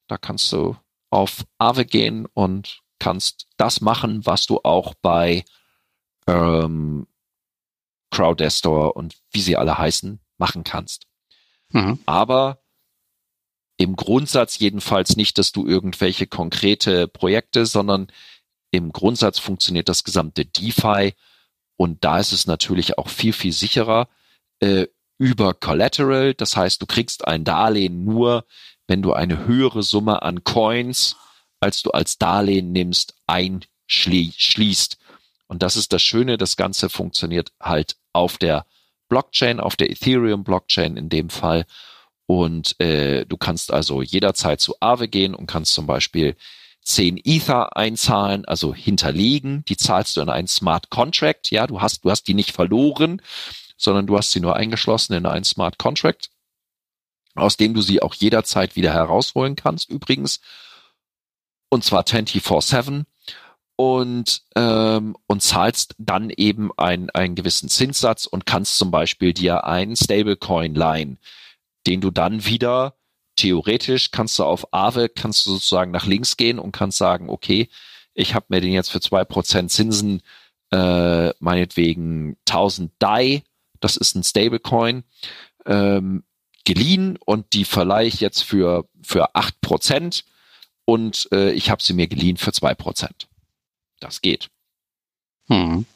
Da 0.09 0.19
kannst 0.19 0.51
du 0.53 0.77
auf 1.11 1.45
Aave 1.59 1.85
gehen 1.85 2.27
und 2.33 2.81
kannst 2.99 3.47
das 3.57 3.81
machen, 3.81 4.25
was 4.25 4.47
du 4.47 4.61
auch 4.63 4.95
bei 5.03 5.45
ähm, 6.27 7.07
Crowdestor 8.11 8.97
und 8.97 9.17
wie 9.31 9.41
sie 9.41 9.57
alle 9.57 9.79
heißen, 9.79 10.21
machen 10.39 10.65
kannst. 10.65 11.07
Mhm. 11.71 11.99
Aber 12.07 12.63
im 13.77 13.95
Grundsatz 13.95 14.59
jedenfalls 14.59 15.17
nicht, 15.17 15.39
dass 15.39 15.53
du 15.53 15.67
irgendwelche 15.67 16.27
konkrete 16.27 17.09
Projekte, 17.09 17.67
sondern 17.67 18.09
im 18.71 18.93
Grundsatz 18.93 19.39
funktioniert 19.39 19.89
das 19.89 20.03
gesamte 20.03 20.47
DeFi 20.47 21.15
und 21.77 22.05
da 22.05 22.19
ist 22.19 22.33
es 22.33 22.47
natürlich 22.47 22.99
auch 22.99 23.09
viel, 23.09 23.33
viel 23.33 23.53
sicherer 23.53 24.09
äh, 24.61 24.87
über 25.19 25.55
Collateral. 25.55 26.35
Das 26.35 26.57
heißt, 26.57 26.81
du 26.81 26.87
kriegst 26.87 27.27
ein 27.27 27.45
Darlehen 27.45 28.05
nur, 28.05 28.45
wenn 28.87 29.03
du 29.03 29.13
eine 29.13 29.47
höhere 29.47 29.83
Summe 29.83 30.23
an 30.23 30.45
Coins, 30.45 31.17
als 31.61 31.83
du 31.83 31.91
als 31.91 32.19
Darlehen 32.19 32.73
nimmst, 32.73 33.15
einschließt. 33.27 34.99
Und 35.49 35.63
das 35.63 35.77
ist 35.77 35.93
das 35.93 36.03
Schöne, 36.03 36.39
das 36.39 36.57
Ganze 36.57 36.89
funktioniert 36.89 37.53
halt 37.61 37.97
auf 38.13 38.39
der 38.39 38.67
Blockchain, 39.09 39.61
auf 39.61 39.77
der 39.77 39.91
Ethereum-Blockchain 39.91 40.97
in 40.97 41.09
dem 41.09 41.31
Fall. 41.31 41.67
Und 42.27 42.79
äh, 42.81 43.25
du 43.25 43.37
kannst 43.37 43.73
also 43.73 44.03
jederzeit 44.03 44.61
zu 44.61 44.75
Aave 44.81 45.09
gehen 45.09 45.35
und 45.35 45.47
kannst 45.47 45.75
zum 45.75 45.87
Beispiel 45.87 46.37
10 46.87 47.21
Ether 47.25 47.77
einzahlen, 47.77 48.45
also 48.45 48.73
hinterlegen. 48.73 49.65
Die 49.65 49.77
zahlst 49.77 50.17
du 50.17 50.21
in 50.21 50.29
einen 50.29 50.47
Smart 50.47 50.89
Contract. 50.89 51.51
Ja, 51.51 51.67
du 51.67 51.81
hast, 51.81 52.05
du 52.05 52.11
hast 52.11 52.29
die 52.29 52.35
nicht 52.35 52.53
verloren, 52.53 53.21
sondern 53.77 54.07
du 54.07 54.17
hast 54.17 54.31
sie 54.31 54.41
nur 54.41 54.55
eingeschlossen 54.55 55.15
in 55.15 55.27
einen 55.27 55.45
Smart 55.45 55.79
Contract, 55.79 56.31
aus 57.35 57.57
dem 57.57 57.75
du 57.75 57.83
sie 57.83 58.03
auch 58.03 58.15
jederzeit 58.15 58.77
wieder 58.77 58.93
herausholen 58.93 59.57
kannst, 59.57 59.91
übrigens. 59.91 60.41
Und 61.69 61.83
zwar 61.83 62.05
24-7 62.05 63.05
und, 63.75 64.43
ähm, 64.55 65.17
und 65.27 65.43
zahlst 65.43 65.97
dann 65.99 66.31
eben 66.31 66.71
ein, 66.77 67.11
einen 67.11 67.35
gewissen 67.35 67.69
Zinssatz 67.69 68.27
und 68.27 68.47
kannst 68.47 68.79
zum 68.79 68.93
Beispiel 68.93 69.35
dir 69.35 69.65
einen 69.65 69.97
Stablecoin 69.97 70.77
leihen, 70.77 71.19
den 71.87 72.01
du 72.01 72.13
dann 72.13 72.47
wieder 72.47 72.96
theoretisch 73.37 74.11
kannst 74.11 74.39
du 74.39 74.45
auf 74.45 74.73
Aave, 74.73 75.09
kannst 75.09 75.47
du 75.47 75.51
sozusagen 75.53 75.91
nach 75.91 76.07
links 76.07 76.37
gehen 76.37 76.59
und 76.59 76.73
kannst 76.73 76.99
sagen, 76.99 77.29
okay, 77.31 77.69
ich 78.15 78.35
habe 78.35 78.47
mir 78.49 78.61
den 78.61 78.73
jetzt 78.73 78.91
für 78.91 79.01
zwei 79.01 79.25
Prozent 79.25 79.71
Zinsen, 79.71 80.23
äh, 80.73 81.31
meinetwegen 81.39 82.37
1000 82.49 82.93
DAI, 82.99 83.43
das 83.81 83.97
ist 83.97 84.15
ein 84.17 84.25
Stablecoin, 84.25 85.05
ähm, 85.67 86.25
geliehen 86.65 87.19
und 87.25 87.53
die 87.53 87.65
verleihe 87.65 88.09
ich 88.09 88.21
jetzt 88.21 88.43
für, 88.43 88.89
für 89.03 89.35
acht 89.35 89.61
Prozent 89.61 90.25
und 90.85 91.29
äh, 91.33 91.53
ich 91.53 91.71
habe 91.71 91.83
sie 91.83 91.93
mir 91.93 92.09
geliehen 92.09 92.37
für 92.37 92.53
zwei 92.53 92.75
Prozent. 92.75 93.29
Das 94.01 94.21
geht. 94.21 94.49
Hm. 95.49 95.87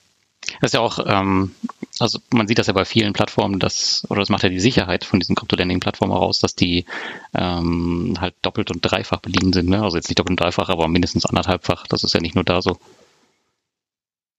Das 0.61 0.69
ist 0.69 0.75
ja 0.75 0.81
auch, 0.81 0.99
ähm, 1.07 1.55
also 2.01 2.19
man 2.33 2.49
sieht 2.49 2.59
das 2.59 2.67
ja 2.67 2.73
bei 2.73 2.85
vielen 2.85 3.13
Plattformen, 3.13 3.59
dass, 3.59 4.07
oder 4.09 4.21
das 4.21 4.29
macht 4.29 4.43
ja 4.43 4.49
die 4.49 4.61
Sicherheit 4.61 5.05
von 5.05 5.21
diesen 5.21 5.37
Krypto-Lending-Plattformen 5.37 6.13
heraus, 6.13 6.39
dass 6.39 6.55
die 6.55 6.87
ähm, 7.35 8.17
halt 8.21 8.35
doppelt 8.43 8.71
und 8.71 8.81
dreifach 8.81 9.21
beliehen 9.21 9.53
sind. 9.53 9.69
Ne? 9.69 9.83
Also 9.83 9.97
jetzt 9.97 10.09
nicht 10.09 10.19
doppelt 10.19 10.33
und 10.33 10.41
dreifach, 10.41 10.69
aber 10.69 10.89
mindestens 10.89 11.27
anderthalbfach. 11.27 11.87
Das 11.87 12.05
ist 12.05 12.15
ja 12.15 12.21
nicht 12.21 12.35
nur 12.35 12.45
da 12.45 12.63
so. 12.63 12.79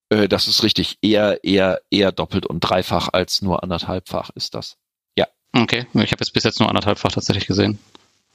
Äh, 0.09 0.27
das 0.27 0.47
ist 0.47 0.63
richtig. 0.63 0.97
Eher, 1.01 1.43
eher, 1.43 1.81
eher 1.89 2.11
doppelt 2.11 2.45
und 2.45 2.61
dreifach 2.61 3.09
als 3.13 3.41
nur 3.41 3.63
anderthalbfach 3.63 4.31
ist 4.31 4.55
das. 4.55 4.77
Ja. 5.17 5.27
Okay. 5.53 5.85
Ich 5.93 6.11
habe 6.11 6.21
jetzt 6.21 6.33
bis 6.33 6.43
jetzt 6.43 6.59
nur 6.59 6.69
anderthalbfach 6.69 7.11
tatsächlich 7.11 7.47
gesehen. 7.47 7.79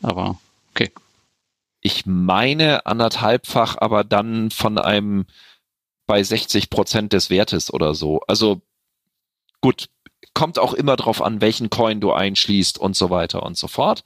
Aber 0.03 0.39
okay. 0.71 0.91
Ich 1.81 2.07
meine 2.07 2.87
anderthalbfach, 2.87 3.77
aber 3.79 4.05
dann 4.05 4.51
von 4.51 4.79
einem 4.79 5.27
bei 6.07 6.23
60 6.23 6.71
Prozent 6.71 7.13
des 7.13 7.31
Wertes 7.31 7.73
oder 7.73 7.95
so. 7.95 8.21
Also 8.29 8.63
gut, 9.61 9.89
kommt 10.35 10.59
auch 10.59 10.75
immer 10.75 10.97
drauf 10.97 11.23
an, 11.23 11.41
welchen 11.41 11.71
Coin 11.71 12.01
du 12.01 12.13
einschließt 12.13 12.79
und 12.79 12.97
so 12.97 13.11
weiter 13.11 13.43
und 13.43 13.57
so 13.57 13.69
fort. 13.69 14.05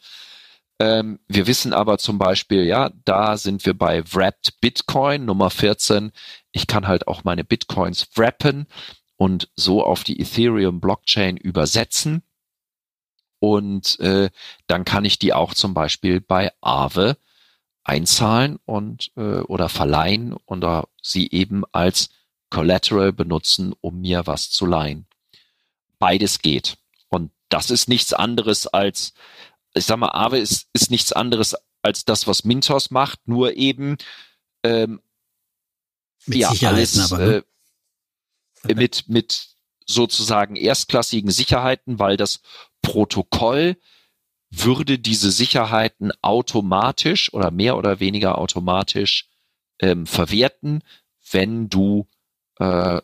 Ähm, 0.81 1.21
wir 1.29 1.47
wissen 1.47 1.75
aber 1.75 1.99
zum 1.99 2.19
Beispiel, 2.19 2.65
ja, 2.65 2.91
da 3.05 3.37
sind 3.37 3.67
wir 3.67 3.75
bei 3.75 4.03
Wrapped 4.13 4.61
Bitcoin 4.61 5.27
Nummer 5.27 5.51
14. 5.51 6.13
Ich 6.53 6.67
kann 6.67 6.89
halt 6.89 7.07
auch 7.07 7.23
meine 7.23 7.45
Bitcoins 7.45 8.09
wrappen 8.15 8.67
und 9.17 9.51
so 9.57 9.85
auf 9.85 10.05
die 10.05 10.19
Ethereum 10.21 10.81
Blockchain 10.81 11.37
übersetzen. 11.37 12.23
Und 13.41 14.01
äh, 14.01 14.31
dann 14.69 14.85
kann 14.85 15.05
ich 15.05 15.19
die 15.19 15.35
auch 15.35 15.53
zum 15.53 15.75
Beispiel 15.75 16.21
bei 16.21 16.53
Aave 16.63 17.19
einzahlen 17.85 18.59
und 18.65 19.11
äh, 19.17 19.41
oder 19.41 19.69
verleihen 19.69 20.35
oder 20.47 20.89
sie 21.03 21.29
eben 21.31 21.65
als 21.73 22.09
Collateral 22.49 23.13
benutzen, 23.13 23.75
um 23.81 24.01
mir 24.01 24.27
was 24.27 24.51
zu 24.51 24.65
leihen. 24.65 25.07
Beides 26.01 26.41
geht. 26.41 26.79
Und 27.09 27.31
das 27.49 27.71
ist 27.71 27.89
nichts 27.89 28.13
anderes 28.13 28.67
als, 28.67 29.15
ich 29.75 29.85
sag 29.85 29.99
mal, 29.99 30.11
Aave 30.11 30.39
ist, 30.39 30.69
ist 30.73 30.91
nichts 30.91 31.13
anderes 31.13 31.55
als 31.83 32.05
das, 32.05 32.27
was 32.27 32.45
Mintos 32.45 32.91
macht, 32.91 33.29
nur 33.29 33.57
eben 33.57 33.97
ähm, 34.65 35.01
mit 36.27 36.39
ja, 36.39 36.51
alles 36.69 37.13
aber, 37.13 37.25
ne? 37.25 37.45
äh, 38.69 38.75
mit, 38.75 39.09
mit 39.09 39.51
sozusagen 39.87 40.57
erstklassigen 40.57 41.31
Sicherheiten, 41.31 41.99
weil 41.99 42.17
das 42.17 42.41
Protokoll 42.83 43.77
würde 44.51 44.99
diese 44.99 45.31
Sicherheiten 45.31 46.13
automatisch 46.23 47.33
oder 47.33 47.51
mehr 47.51 47.77
oder 47.77 48.01
weniger 48.01 48.39
automatisch 48.39 49.29
ähm, 49.81 50.07
verwerten, 50.07 50.83
wenn 51.31 51.69
du 51.69 52.09
äh, 52.59 53.01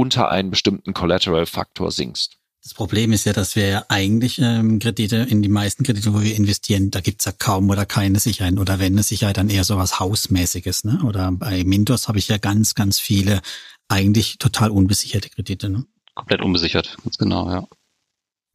unter 0.00 0.30
einen 0.30 0.48
bestimmten 0.48 0.94
Collateral-Faktor 0.94 1.92
sinkst. 1.92 2.38
Das 2.62 2.72
Problem 2.72 3.12
ist 3.12 3.26
ja, 3.26 3.34
dass 3.34 3.54
wir 3.54 3.68
ja 3.68 3.84
eigentlich 3.88 4.38
ähm, 4.38 4.78
Kredite, 4.78 5.16
in 5.16 5.42
die 5.42 5.50
meisten 5.50 5.84
Kredite, 5.84 6.14
wo 6.14 6.22
wir 6.22 6.34
investieren, 6.34 6.90
da 6.90 7.00
gibt's 7.00 7.26
ja 7.26 7.32
kaum 7.32 7.68
oder 7.68 7.84
keine 7.84 8.18
Sicherheit. 8.18 8.58
Oder 8.58 8.78
wenn 8.78 8.94
eine 8.94 9.02
Sicherheit, 9.02 9.36
dann 9.36 9.50
eher 9.50 9.64
so 9.64 9.76
was 9.76 10.00
Hausmäßiges. 10.00 10.84
Ne? 10.84 11.02
Oder 11.04 11.32
bei 11.32 11.64
Mintos 11.64 12.08
habe 12.08 12.18
ich 12.18 12.28
ja 12.28 12.38
ganz, 12.38 12.74
ganz 12.74 12.98
viele 12.98 13.42
eigentlich 13.88 14.38
total 14.38 14.70
unbesicherte 14.70 15.28
Kredite. 15.28 15.68
Ne? 15.68 15.84
Komplett 16.14 16.40
unbesichert, 16.40 16.96
ganz 17.04 17.18
genau, 17.18 17.50
ja. 17.50 17.68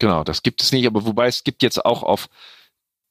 Genau, 0.00 0.24
das 0.24 0.42
gibt 0.42 0.62
es 0.62 0.72
nicht, 0.72 0.86
aber 0.88 1.06
wobei 1.06 1.28
es 1.28 1.44
gibt 1.44 1.62
jetzt 1.62 1.84
auch 1.84 2.02
auf, 2.02 2.28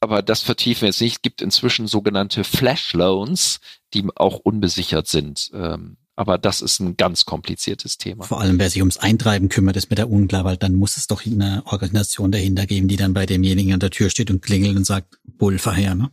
aber 0.02 0.22
das 0.22 0.42
vertiefen 0.42 0.82
wir 0.82 0.90
jetzt 0.90 1.02
nicht, 1.02 1.16
es 1.16 1.22
gibt 1.22 1.42
inzwischen 1.42 1.88
sogenannte 1.88 2.44
Flash 2.44 2.94
Loans, 2.94 3.62
die 3.94 4.06
auch 4.16 4.40
unbesichert 4.40 5.08
sind. 5.08 5.52
Ähm, 5.54 5.98
aber 6.16 6.38
das 6.38 6.62
ist 6.62 6.80
ein 6.80 6.96
ganz 6.96 7.26
kompliziertes 7.26 7.98
Thema. 7.98 8.24
Vor 8.24 8.40
allem, 8.40 8.58
wer 8.58 8.70
sich 8.70 8.82
ums 8.82 8.98
Eintreiben 8.98 9.50
kümmert, 9.50 9.76
ist 9.76 9.90
mir 9.90 9.98
da 9.98 10.06
unklar, 10.06 10.46
weil 10.46 10.58
dann 10.58 10.76
muss 10.76 10.96
es 10.98 11.08
doch 11.08 11.26
eine 11.26 11.64
Organisation 11.66 12.32
dahinter 12.32 12.66
geben, 12.66 12.88
die 12.88 12.96
dann 12.96 13.14
bei 13.14 13.26
demjenigen 13.26 13.74
an 13.74 13.80
der 13.80 13.92
Tür 13.92 14.10
steht 14.10 14.32
und 14.32 14.42
klingelt 14.42 14.78
und 14.78 14.86
sagt, 14.86 15.20
Pulver 15.38 15.74
her, 15.74 15.96
ne? 15.96 16.12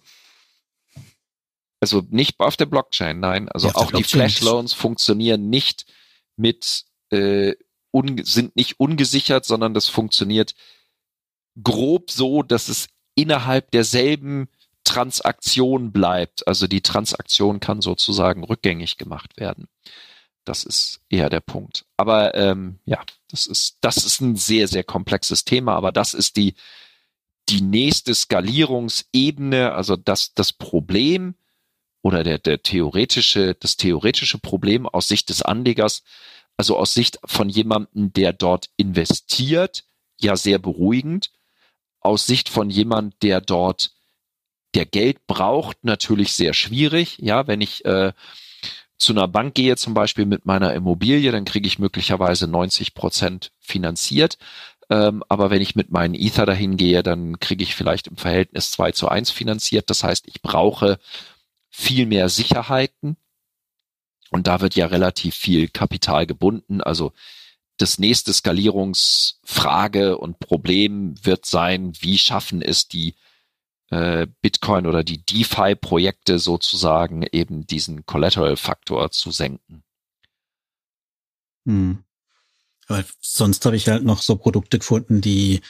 Also 1.80 2.02
nicht 2.10 2.38
auf 2.38 2.56
der 2.56 2.66
Blockchain, 2.66 3.18
nein. 3.18 3.48
Also 3.48 3.68
ja, 3.68 3.74
auch 3.74 3.90
die 3.90 4.04
Flash 4.04 4.40
Loans 4.40 4.72
funktionieren 4.72 5.50
nicht 5.50 5.86
mit 6.36 6.84
äh, 7.10 7.54
un, 7.92 8.20
sind 8.24 8.54
nicht 8.56 8.78
ungesichert, 8.78 9.44
sondern 9.44 9.74
das 9.74 9.88
funktioniert 9.88 10.54
grob 11.62 12.10
so, 12.10 12.42
dass 12.42 12.68
es 12.68 12.88
innerhalb 13.14 13.70
derselben 13.72 14.48
Transaktion 14.92 15.90
bleibt. 15.90 16.46
Also 16.46 16.66
die 16.66 16.82
Transaktion 16.82 17.60
kann 17.60 17.80
sozusagen 17.80 18.44
rückgängig 18.44 18.98
gemacht 18.98 19.38
werden. 19.38 19.68
Das 20.44 20.64
ist 20.64 21.00
eher 21.08 21.30
der 21.30 21.40
Punkt. 21.40 21.86
Aber 21.96 22.34
ähm, 22.34 22.78
ja, 22.84 23.00
das 23.30 23.46
ist, 23.46 23.78
das 23.80 23.96
ist 23.96 24.20
ein 24.20 24.36
sehr, 24.36 24.68
sehr 24.68 24.84
komplexes 24.84 25.44
Thema, 25.44 25.76
aber 25.76 25.92
das 25.92 26.12
ist 26.12 26.36
die, 26.36 26.54
die 27.48 27.62
nächste 27.62 28.14
Skalierungsebene, 28.14 29.72
also 29.72 29.96
das, 29.96 30.34
das 30.34 30.52
Problem 30.52 31.36
oder 32.02 32.22
der, 32.22 32.38
der 32.38 32.62
theoretische, 32.62 33.54
das 33.54 33.76
theoretische 33.76 34.38
Problem 34.38 34.86
aus 34.86 35.08
Sicht 35.08 35.30
des 35.30 35.40
Anlegers, 35.40 36.02
also 36.58 36.76
aus 36.76 36.92
Sicht 36.92 37.18
von 37.24 37.48
jemandem, 37.48 38.12
der 38.12 38.34
dort 38.34 38.68
investiert, 38.76 39.84
ja 40.20 40.36
sehr 40.36 40.58
beruhigend. 40.58 41.30
Aus 42.00 42.26
Sicht 42.26 42.48
von 42.48 42.68
jemand, 42.68 43.22
der 43.22 43.40
dort 43.40 43.92
der 44.74 44.86
Geld 44.86 45.26
braucht, 45.26 45.84
natürlich 45.84 46.32
sehr 46.32 46.54
schwierig. 46.54 47.18
Ja, 47.18 47.46
wenn 47.46 47.60
ich 47.60 47.84
äh, 47.84 48.12
zu 48.96 49.12
einer 49.12 49.28
Bank 49.28 49.54
gehe, 49.54 49.76
zum 49.76 49.94
Beispiel 49.94 50.26
mit 50.26 50.46
meiner 50.46 50.74
Immobilie, 50.74 51.32
dann 51.32 51.44
kriege 51.44 51.66
ich 51.66 51.78
möglicherweise 51.78 52.46
90 52.46 52.94
Prozent 52.94 53.52
finanziert. 53.58 54.38
Ähm, 54.90 55.24
aber 55.28 55.50
wenn 55.50 55.62
ich 55.62 55.74
mit 55.74 55.90
meinen 55.90 56.14
Ether 56.14 56.46
dahin 56.46 56.76
gehe, 56.76 57.02
dann 57.02 57.40
kriege 57.40 57.64
ich 57.64 57.74
vielleicht 57.74 58.06
im 58.06 58.16
Verhältnis 58.16 58.70
2 58.72 58.92
zu 58.92 59.08
1 59.08 59.30
finanziert. 59.30 59.90
Das 59.90 60.04
heißt, 60.04 60.26
ich 60.28 60.42
brauche 60.42 60.98
viel 61.68 62.06
mehr 62.06 62.28
Sicherheiten. 62.28 63.16
Und 64.30 64.46
da 64.46 64.60
wird 64.60 64.76
ja 64.76 64.86
relativ 64.86 65.34
viel 65.34 65.68
Kapital 65.68 66.26
gebunden. 66.26 66.80
Also 66.80 67.12
das 67.76 67.98
nächste 67.98 68.32
Skalierungsfrage 68.32 70.16
und 70.16 70.38
Problem 70.38 71.14
wird 71.22 71.44
sein, 71.46 71.92
wie 72.00 72.18
schaffen 72.18 72.62
es 72.62 72.88
die 72.88 73.14
äh, 73.92 74.26
Bitcoin 74.40 74.86
oder 74.86 75.04
die 75.04 75.22
DeFi-Projekte 75.22 76.38
sozusagen 76.38 77.26
eben 77.30 77.66
diesen 77.66 78.06
Collateral-Faktor 78.06 79.10
zu 79.10 79.30
senken. 79.30 79.84
Hm. 81.66 82.02
Aber 82.88 83.04
sonst 83.20 83.66
habe 83.66 83.76
ich 83.76 83.88
halt 83.88 84.02
noch 84.02 84.22
so 84.22 84.36
Produkte 84.36 84.78
gefunden, 84.78 85.20
die 85.20 85.60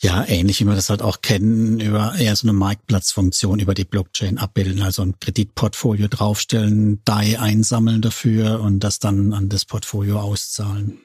ja 0.00 0.24
ähnlich 0.24 0.60
wie 0.60 0.64
wir 0.64 0.74
das 0.74 0.88
halt 0.88 1.02
auch 1.02 1.20
kennen, 1.20 1.80
über 1.80 2.14
eher 2.14 2.34
so 2.34 2.46
eine 2.46 2.54
Marktplatzfunktion 2.54 3.60
über 3.60 3.74
die 3.74 3.84
Blockchain 3.84 4.38
abbilden, 4.38 4.82
also 4.82 5.02
ein 5.02 5.20
Kreditportfolio 5.20 6.08
draufstellen, 6.08 7.04
DAI 7.04 7.38
einsammeln 7.38 8.00
dafür 8.00 8.60
und 8.60 8.80
das 8.80 9.00
dann 9.00 9.34
an 9.34 9.50
das 9.50 9.66
Portfolio 9.66 10.18
auszahlen. 10.18 10.98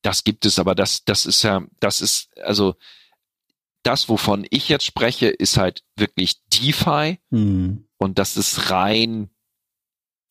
Das 0.00 0.24
gibt 0.24 0.46
es, 0.46 0.58
aber 0.58 0.74
das, 0.74 1.04
das 1.04 1.26
ist 1.26 1.42
ja, 1.42 1.62
das 1.78 2.00
ist, 2.00 2.30
also 2.38 2.74
das, 3.86 4.08
wovon 4.08 4.46
ich 4.50 4.68
jetzt 4.68 4.84
spreche, 4.84 5.28
ist 5.28 5.56
halt 5.56 5.84
wirklich 5.96 6.42
DeFi 6.52 7.18
hm. 7.30 7.86
und 7.98 8.18
das 8.18 8.36
ist 8.36 8.70
rein 8.70 9.30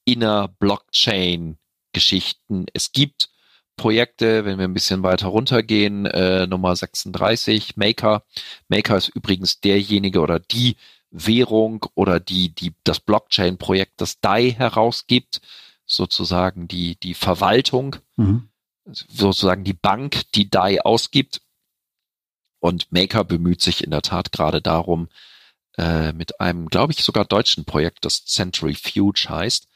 inner 0.04 0.48
Blockchain 0.48 1.58
Geschichten. 1.94 2.66
Es 2.74 2.92
gibt 2.92 3.30
Projekte, 3.78 4.46
wenn 4.46 4.58
wir 4.58 4.66
ein 4.66 4.74
bisschen 4.74 5.04
weiter 5.04 5.28
runtergehen, 5.28 6.06
äh, 6.06 6.48
Nummer 6.48 6.76
36, 6.76 7.78
Maker. 7.78 8.24
Maker 8.68 8.98
ist 8.98 9.10
übrigens 9.10 9.62
derjenige 9.62 10.20
oder 10.20 10.40
die 10.40 10.76
Währung 11.10 11.86
oder 11.96 12.20
die, 12.20 12.54
die, 12.54 12.74
das 12.84 13.00
Blockchain-Projekt, 13.00 14.02
das 14.02 14.20
DAI 14.20 14.52
herausgibt, 14.52 15.40
sozusagen 15.86 16.68
die, 16.68 16.98
die 17.00 17.14
Verwaltung, 17.14 17.98
mhm. 18.18 18.50
sozusagen 18.86 19.64
die 19.64 19.74
Bank, 19.74 20.24
die 20.34 20.50
DAI 20.50 20.82
ausgibt 20.82 21.42
und 22.66 22.92
Maker 22.92 23.24
bemüht 23.24 23.62
sich 23.62 23.84
in 23.84 23.92
der 23.92 24.02
Tat 24.02 24.32
gerade 24.32 24.60
darum, 24.60 25.08
äh, 25.78 26.14
mit 26.14 26.40
einem, 26.42 26.68
glaube 26.68 26.94
ich, 26.94 27.04
sogar 27.04 27.24
deutschen 27.24 27.64
Projekt, 27.64 28.06
das 28.06 28.26
Centrifuge 28.26 29.28
heißt, 29.30 29.68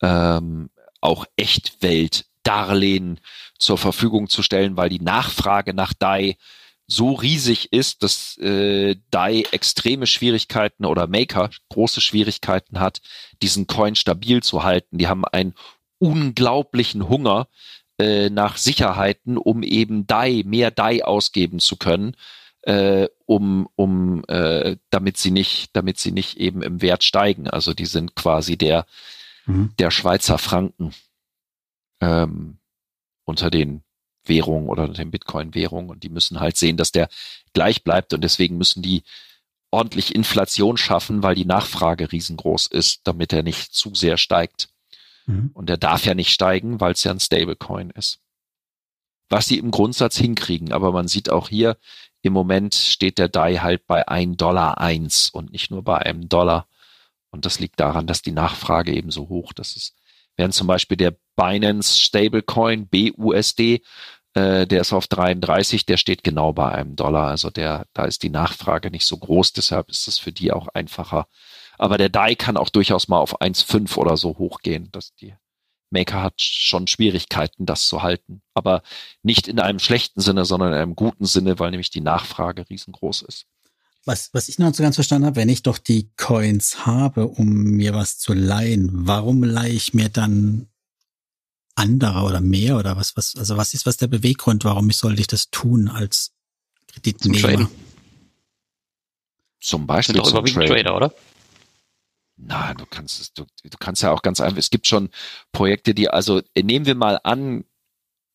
ähm, 0.00 0.70
auch 1.02 1.26
Echtwelt-Darlehen 1.36 3.20
zur 3.58 3.76
Verfügung 3.76 4.30
zu 4.30 4.42
stellen, 4.42 4.78
weil 4.78 4.88
die 4.88 5.02
Nachfrage 5.02 5.74
nach 5.74 5.92
DAI 5.92 6.38
so 6.86 7.12
riesig 7.12 7.74
ist, 7.74 8.02
dass 8.02 8.38
äh, 8.38 8.96
DAI 9.10 9.44
extreme 9.52 10.06
Schwierigkeiten 10.06 10.86
oder 10.86 11.08
Maker 11.08 11.50
große 11.68 12.00
Schwierigkeiten 12.00 12.80
hat, 12.80 13.02
diesen 13.42 13.66
Coin 13.66 13.96
stabil 13.96 14.42
zu 14.42 14.62
halten. 14.62 14.96
Die 14.96 15.08
haben 15.08 15.26
einen 15.26 15.54
unglaublichen 15.98 17.06
Hunger 17.06 17.48
äh, 18.00 18.30
nach 18.30 18.56
Sicherheiten, 18.56 19.36
um 19.36 19.62
eben 19.62 20.06
DAI, 20.06 20.42
mehr 20.46 20.70
DAI 20.70 21.04
ausgeben 21.04 21.58
zu 21.58 21.76
können, 21.76 22.16
äh, 22.62 23.08
um, 23.26 23.68
um 23.76 24.24
äh, 24.26 24.76
damit 24.88 25.18
sie 25.18 25.30
nicht, 25.30 25.76
damit 25.76 25.98
sie 25.98 26.10
nicht 26.10 26.38
eben 26.38 26.62
im 26.62 26.80
Wert 26.80 27.04
steigen. 27.04 27.48
Also 27.48 27.74
die 27.74 27.86
sind 27.86 28.16
quasi 28.16 28.56
der, 28.56 28.86
mhm. 29.44 29.72
der 29.78 29.90
Schweizer 29.90 30.38
Franken 30.38 30.94
ähm, 32.00 32.58
unter 33.24 33.50
den 33.50 33.82
Währungen 34.24 34.68
oder 34.68 34.88
den 34.88 35.10
Bitcoin-Währungen 35.10 35.90
und 35.90 36.02
die 36.02 36.08
müssen 36.08 36.40
halt 36.40 36.56
sehen, 36.56 36.78
dass 36.78 36.92
der 36.92 37.08
gleich 37.52 37.84
bleibt 37.84 38.14
und 38.14 38.22
deswegen 38.22 38.56
müssen 38.56 38.82
die 38.82 39.02
ordentlich 39.70 40.14
Inflation 40.14 40.76
schaffen, 40.76 41.22
weil 41.22 41.34
die 41.34 41.44
Nachfrage 41.44 42.10
riesengroß 42.10 42.66
ist, 42.68 43.02
damit 43.04 43.32
er 43.32 43.42
nicht 43.42 43.74
zu 43.74 43.94
sehr 43.94 44.16
steigt. 44.16 44.68
Mhm. 45.30 45.50
Und 45.54 45.68
der 45.68 45.76
darf 45.76 46.04
ja 46.04 46.14
nicht 46.14 46.30
steigen, 46.30 46.80
weil 46.80 46.92
es 46.92 47.04
ja 47.04 47.10
ein 47.10 47.20
Stablecoin 47.20 47.90
ist. 47.90 48.20
Was 49.28 49.46
sie 49.46 49.58
im 49.58 49.70
Grundsatz 49.70 50.16
hinkriegen, 50.16 50.72
aber 50.72 50.92
man 50.92 51.08
sieht 51.08 51.30
auch 51.30 51.48
hier, 51.48 51.76
im 52.22 52.32
Moment 52.32 52.74
steht 52.74 53.18
der 53.18 53.28
DAI 53.28 53.56
halt 53.56 53.86
bei 53.86 54.06
1 54.06 54.36
Dollar 54.36 54.78
1 54.78 55.30
und 55.30 55.52
nicht 55.52 55.70
nur 55.70 55.82
bei 55.82 55.98
einem 55.98 56.28
Dollar. 56.28 56.66
Und 57.30 57.46
das 57.46 57.60
liegt 57.60 57.80
daran, 57.80 58.06
dass 58.06 58.22
die 58.22 58.32
Nachfrage 58.32 58.92
eben 58.92 59.10
so 59.10 59.28
hoch, 59.28 59.52
dass 59.52 59.76
es, 59.76 59.94
während 60.36 60.52
zum 60.52 60.66
Beispiel 60.66 60.96
der 60.96 61.16
Binance 61.36 61.98
Stablecoin 61.98 62.88
BUSD, 62.88 63.82
äh, 64.34 64.66
der 64.66 64.80
ist 64.80 64.92
auf 64.92 65.06
33, 65.06 65.86
der 65.86 65.96
steht 65.96 66.24
genau 66.24 66.52
bei 66.52 66.70
einem 66.72 66.96
Dollar. 66.96 67.28
Also 67.28 67.50
der, 67.50 67.86
da 67.94 68.04
ist 68.04 68.22
die 68.22 68.30
Nachfrage 68.30 68.90
nicht 68.90 69.06
so 69.06 69.16
groß, 69.16 69.52
deshalb 69.52 69.88
ist 69.88 70.08
es 70.08 70.18
für 70.18 70.32
die 70.32 70.52
auch 70.52 70.68
einfacher, 70.68 71.26
aber 71.80 71.96
der 71.96 72.10
DAI 72.10 72.34
kann 72.34 72.58
auch 72.58 72.68
durchaus 72.68 73.08
mal 73.08 73.18
auf 73.18 73.40
1,5 73.40 73.96
oder 73.96 74.18
so 74.18 74.36
hochgehen. 74.36 74.90
dass 74.92 75.14
die 75.14 75.34
Maker 75.88 76.22
hat 76.22 76.34
schon 76.36 76.86
Schwierigkeiten, 76.86 77.64
das 77.64 77.86
zu 77.86 78.02
halten. 78.02 78.42
Aber 78.52 78.82
nicht 79.22 79.48
in 79.48 79.58
einem 79.58 79.78
schlechten 79.78 80.20
Sinne, 80.20 80.44
sondern 80.44 80.74
in 80.74 80.78
einem 80.78 80.94
guten 80.94 81.24
Sinne, 81.24 81.58
weil 81.58 81.70
nämlich 81.70 81.88
die 81.88 82.02
Nachfrage 82.02 82.68
riesengroß 82.68 83.22
ist. 83.22 83.46
Was, 84.04 84.28
was 84.34 84.50
ich 84.50 84.58
noch 84.58 84.66
nicht 84.66 84.76
so 84.76 84.82
ganz 84.82 84.96
verstanden 84.96 85.26
habe, 85.26 85.36
wenn 85.36 85.48
ich 85.48 85.62
doch 85.62 85.78
die 85.78 86.10
Coins 86.16 86.84
habe, 86.84 87.26
um 87.26 87.48
mir 87.48 87.94
was 87.94 88.18
zu 88.18 88.34
leihen, 88.34 88.90
warum 88.92 89.42
leihe 89.42 89.72
ich 89.72 89.94
mir 89.94 90.10
dann 90.10 90.68
andere 91.76 92.20
oder 92.24 92.42
mehr 92.42 92.76
oder 92.76 92.96
was, 92.96 93.16
was, 93.16 93.36
also 93.36 93.56
was 93.56 93.72
ist 93.72 93.86
was 93.86 93.96
der 93.96 94.06
Beweggrund, 94.06 94.64
warum 94.64 94.90
ich 94.90 94.98
sollte 94.98 95.20
ich 95.22 95.28
das 95.28 95.50
tun 95.50 95.88
als 95.88 96.32
Kreditnehmer? 96.88 97.56
Zum, 97.56 97.68
zum 99.60 99.86
Beispiel 99.86 100.22
zum 100.22 100.44
Trader, 100.44 100.94
oder? 100.94 101.14
Na, 102.42 102.74
du 102.74 102.86
kannst 102.86 103.20
es, 103.20 103.32
du, 103.32 103.44
du 103.62 103.78
kannst 103.78 104.02
ja 104.02 104.12
auch 104.12 104.22
ganz 104.22 104.40
einfach, 104.40 104.58
es 104.58 104.70
gibt 104.70 104.86
schon 104.86 105.10
Projekte, 105.52 105.94
die, 105.94 106.08
also 106.08 106.40
nehmen 106.56 106.86
wir 106.86 106.94
mal 106.94 107.20
an, 107.22 107.64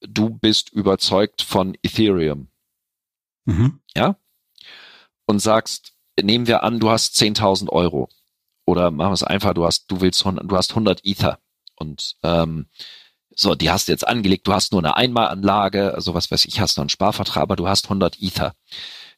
du 0.01 0.29
bist 0.29 0.69
überzeugt 0.69 1.41
von 1.41 1.77
Ethereum. 1.81 2.49
Mhm. 3.45 3.79
Ja? 3.95 4.17
Und 5.25 5.39
sagst, 5.39 5.93
nehmen 6.21 6.47
wir 6.47 6.63
an, 6.63 6.79
du 6.79 6.89
hast 6.89 7.19
10.000 7.19 7.69
Euro. 7.69 8.09
Oder 8.65 8.91
machen 8.91 9.09
wir 9.09 9.13
es 9.13 9.23
einfach, 9.23 9.53
du 9.53 9.65
hast, 9.65 9.89
du 9.91 10.01
willst, 10.01 10.23
du 10.23 10.55
hast 10.55 10.71
100 10.71 11.03
Ether. 11.03 11.39
Und, 11.75 12.15
ähm, 12.23 12.67
so, 13.37 13.53
die 13.53 13.69
hast 13.69 13.87
du 13.87 13.91
jetzt 13.91 14.07
angelegt, 14.07 14.47
du 14.47 14.53
hast 14.53 14.71
nur 14.71 14.81
eine 14.81 14.95
Einmalanlage, 14.95 15.93
also 15.93 16.13
was 16.13 16.31
weiß 16.31 16.45
ich, 16.45 16.61
hast 16.61 16.77
du 16.77 16.81
einen 16.81 16.89
Sparvertrag, 16.89 17.43
aber 17.43 17.57
du 17.57 17.67
hast 17.67 17.85
100 17.85 18.21
Ether 18.21 18.55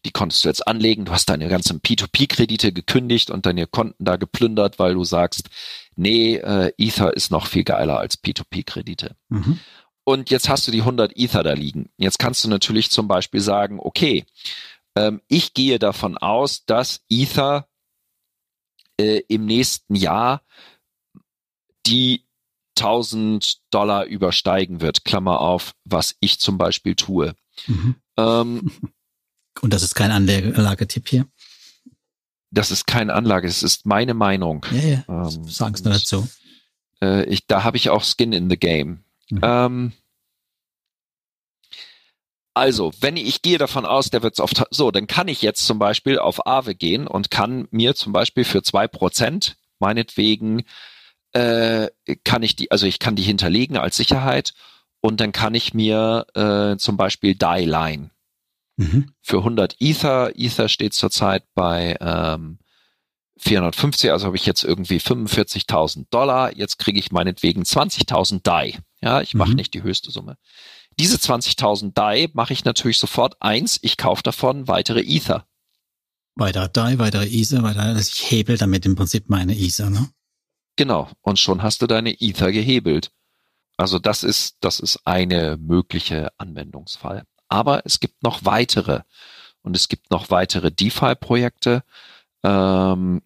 die 0.06 0.12
konntest 0.12 0.44
du 0.44 0.50
jetzt 0.50 0.68
anlegen, 0.68 1.06
du 1.06 1.12
hast 1.12 1.30
deine 1.30 1.48
ganzen 1.48 1.82
P2P-Kredite 1.82 2.72
gekündigt 2.72 3.30
und 3.30 3.46
deine 3.46 3.68
Konten 3.68 4.04
da 4.04 4.16
geplündert, 4.16 4.80
weil 4.80 4.94
du 4.94 5.04
sagst, 5.04 5.50
nee, 5.96 6.36
äh, 6.36 6.72
Ether 6.78 7.14
ist 7.14 7.32
noch 7.32 7.48
viel 7.48 7.64
geiler 7.64 8.00
als 8.00 8.24
P2P-Kredite. 8.24 9.16
Mhm. 9.30 9.60
Und 10.04 10.30
jetzt 10.30 10.48
hast 10.48 10.68
du 10.68 10.72
die 10.72 10.82
100 10.82 11.18
Ether 11.18 11.44
da 11.44 11.54
liegen. 11.54 11.90
Jetzt 11.98 12.20
kannst 12.20 12.44
du 12.44 12.48
natürlich 12.48 12.92
zum 12.92 13.08
Beispiel 13.08 13.42
sagen, 13.42 13.80
okay, 13.82 14.26
ähm, 14.96 15.22
ich 15.28 15.54
gehe 15.54 15.80
davon 15.80 16.18
aus, 16.18 16.66
dass 16.66 17.04
Ether 17.10 17.68
äh, 18.98 19.22
im 19.28 19.46
nächsten 19.46 19.96
Jahr 19.96 20.44
die 21.86 22.26
1000 22.80 23.60
Dollar 23.72 24.06
übersteigen 24.06 24.82
wird, 24.82 25.04
Klammer 25.04 25.42
auf, 25.42 25.74
was 25.84 26.16
ich 26.20 26.40
zum 26.40 26.58
Beispiel 26.58 26.96
tue. 26.96 27.36
Mhm. 27.66 27.96
Ähm, 28.18 28.72
Und 29.62 29.74
das 29.74 29.84
ist 29.84 29.96
kein 29.96 30.12
Anlagetipp 30.12 31.08
hier? 31.08 31.28
Das 32.52 32.72
ist 32.72 32.88
keine 32.88 33.14
Anlage, 33.14 33.48
es 33.48 33.64
ist 33.64 33.86
meine 33.86 34.14
Meinung. 34.14 34.66
Ja, 34.72 34.82
ja. 34.82 35.04
Ähm, 35.28 35.48
Sag's 35.48 35.84
nur 35.84 35.94
dazu. 35.94 36.28
Äh, 37.02 37.26
ich, 37.26 37.46
da 37.46 37.64
habe 37.64 37.78
ich 37.78 37.90
auch 37.90 38.04
Skin 38.04 38.32
in 38.34 38.50
the 38.50 38.58
Game. 38.58 39.04
Mhm. 39.30 39.40
Ähm, 39.44 39.94
Also, 42.54 42.92
wenn 43.02 43.18
ich 43.18 43.44
gehe 43.44 43.60
davon 43.60 43.86
aus, 43.86 44.10
der 44.10 44.24
wird 44.24 44.40
auf, 44.40 44.50
so, 44.72 44.90
dann 44.90 45.06
kann 45.06 45.28
ich 45.28 45.44
jetzt 45.44 45.68
zum 45.68 45.78
Beispiel 45.78 46.18
auf 46.18 46.48
Aave 46.48 46.74
gehen 46.74 47.06
und 47.06 47.30
kann 47.30 47.68
mir 47.70 47.94
zum 47.94 48.14
Beispiel 48.14 48.46
für 48.46 48.64
zwei 48.64 48.88
Prozent, 48.88 49.58
meinetwegen, 49.78 50.64
äh, 51.34 51.90
kann 52.24 52.42
ich 52.42 52.56
die, 52.56 52.72
also 52.72 52.88
ich 52.88 52.98
kann 52.98 53.16
die 53.16 53.22
hinterlegen 53.22 53.78
als 53.78 53.98
Sicherheit 53.98 54.56
und 55.02 55.20
dann 55.22 55.34
kann 55.34 55.54
ich 55.54 55.76
mir 55.76 56.26
äh, 56.34 56.78
zum 56.78 56.98
Beispiel 56.98 57.36
DAI 57.36 57.66
leihen. 57.66 58.10
Mhm. 58.78 59.12
Für 59.22 59.40
100 59.40 59.76
Ether, 59.80 60.32
Ether 60.36 60.70
steht 60.70 60.94
zurzeit 60.94 61.44
bei 61.54 61.98
ähm, 62.00 62.60
450, 63.40 64.12
also 64.12 64.28
habe 64.28 64.36
ich 64.36 64.46
jetzt 64.46 64.64
irgendwie 64.64 64.98
45.000 64.98 66.08
Dollar, 66.10 66.56
jetzt 66.56 66.78
kriege 66.78 67.00
ich 67.00 67.12
meinetwegen 67.12 67.64
20.000 67.64 68.42
DAI. 68.44 68.80
Ja, 69.02 69.22
ich 69.22 69.34
mache 69.34 69.50
mhm. 69.50 69.56
nicht 69.56 69.74
die 69.74 69.84
höchste 69.84 70.12
Summe. 70.12 70.38
Diese 71.00 71.18
20.000 71.18 71.94
DAI 71.94 72.30
mache 72.34 72.54
ich 72.54 72.66
natürlich 72.66 72.98
sofort 72.98 73.42
eins, 73.42 73.80
ich 73.82 73.98
kaufe 73.98 74.24
davon 74.24 74.68
weitere 74.68 75.02
Ether. 75.02 75.46
Weitere 76.36 76.70
DAI, 76.70 77.00
weitere 77.00 77.28
Ether, 77.28 77.64
weitere, 77.64 78.00
ich 78.00 78.32
hebel 78.32 78.58
damit 78.58 78.86
im 78.86 78.96
Prinzip 78.96 79.30
meine 79.30 79.58
Ether, 79.58 79.90
ne? 79.90 80.10
Genau, 80.76 81.10
und 81.22 81.40
schon 81.40 81.64
hast 81.64 81.82
du 81.82 81.88
deine 81.88 82.22
Ether 82.22 82.52
gehebelt. 82.52 83.12
Also 83.78 84.00
das 84.00 84.24
ist, 84.24 84.58
das 84.62 84.80
ist 84.80 85.00
eine 85.06 85.58
mögliche 85.58 86.32
Anwendungsfall. 86.38 87.24
Aber 87.50 87.86
es 87.86 88.00
gibt 88.00 88.24
noch 88.24 88.46
weitere. 88.46 89.02
Und 89.62 89.76
es 89.76 89.88
gibt 89.88 90.12
noch 90.12 90.30
weitere 90.30 90.72
DeFi-Projekte. 90.72 91.84
Ähm, 92.44 93.22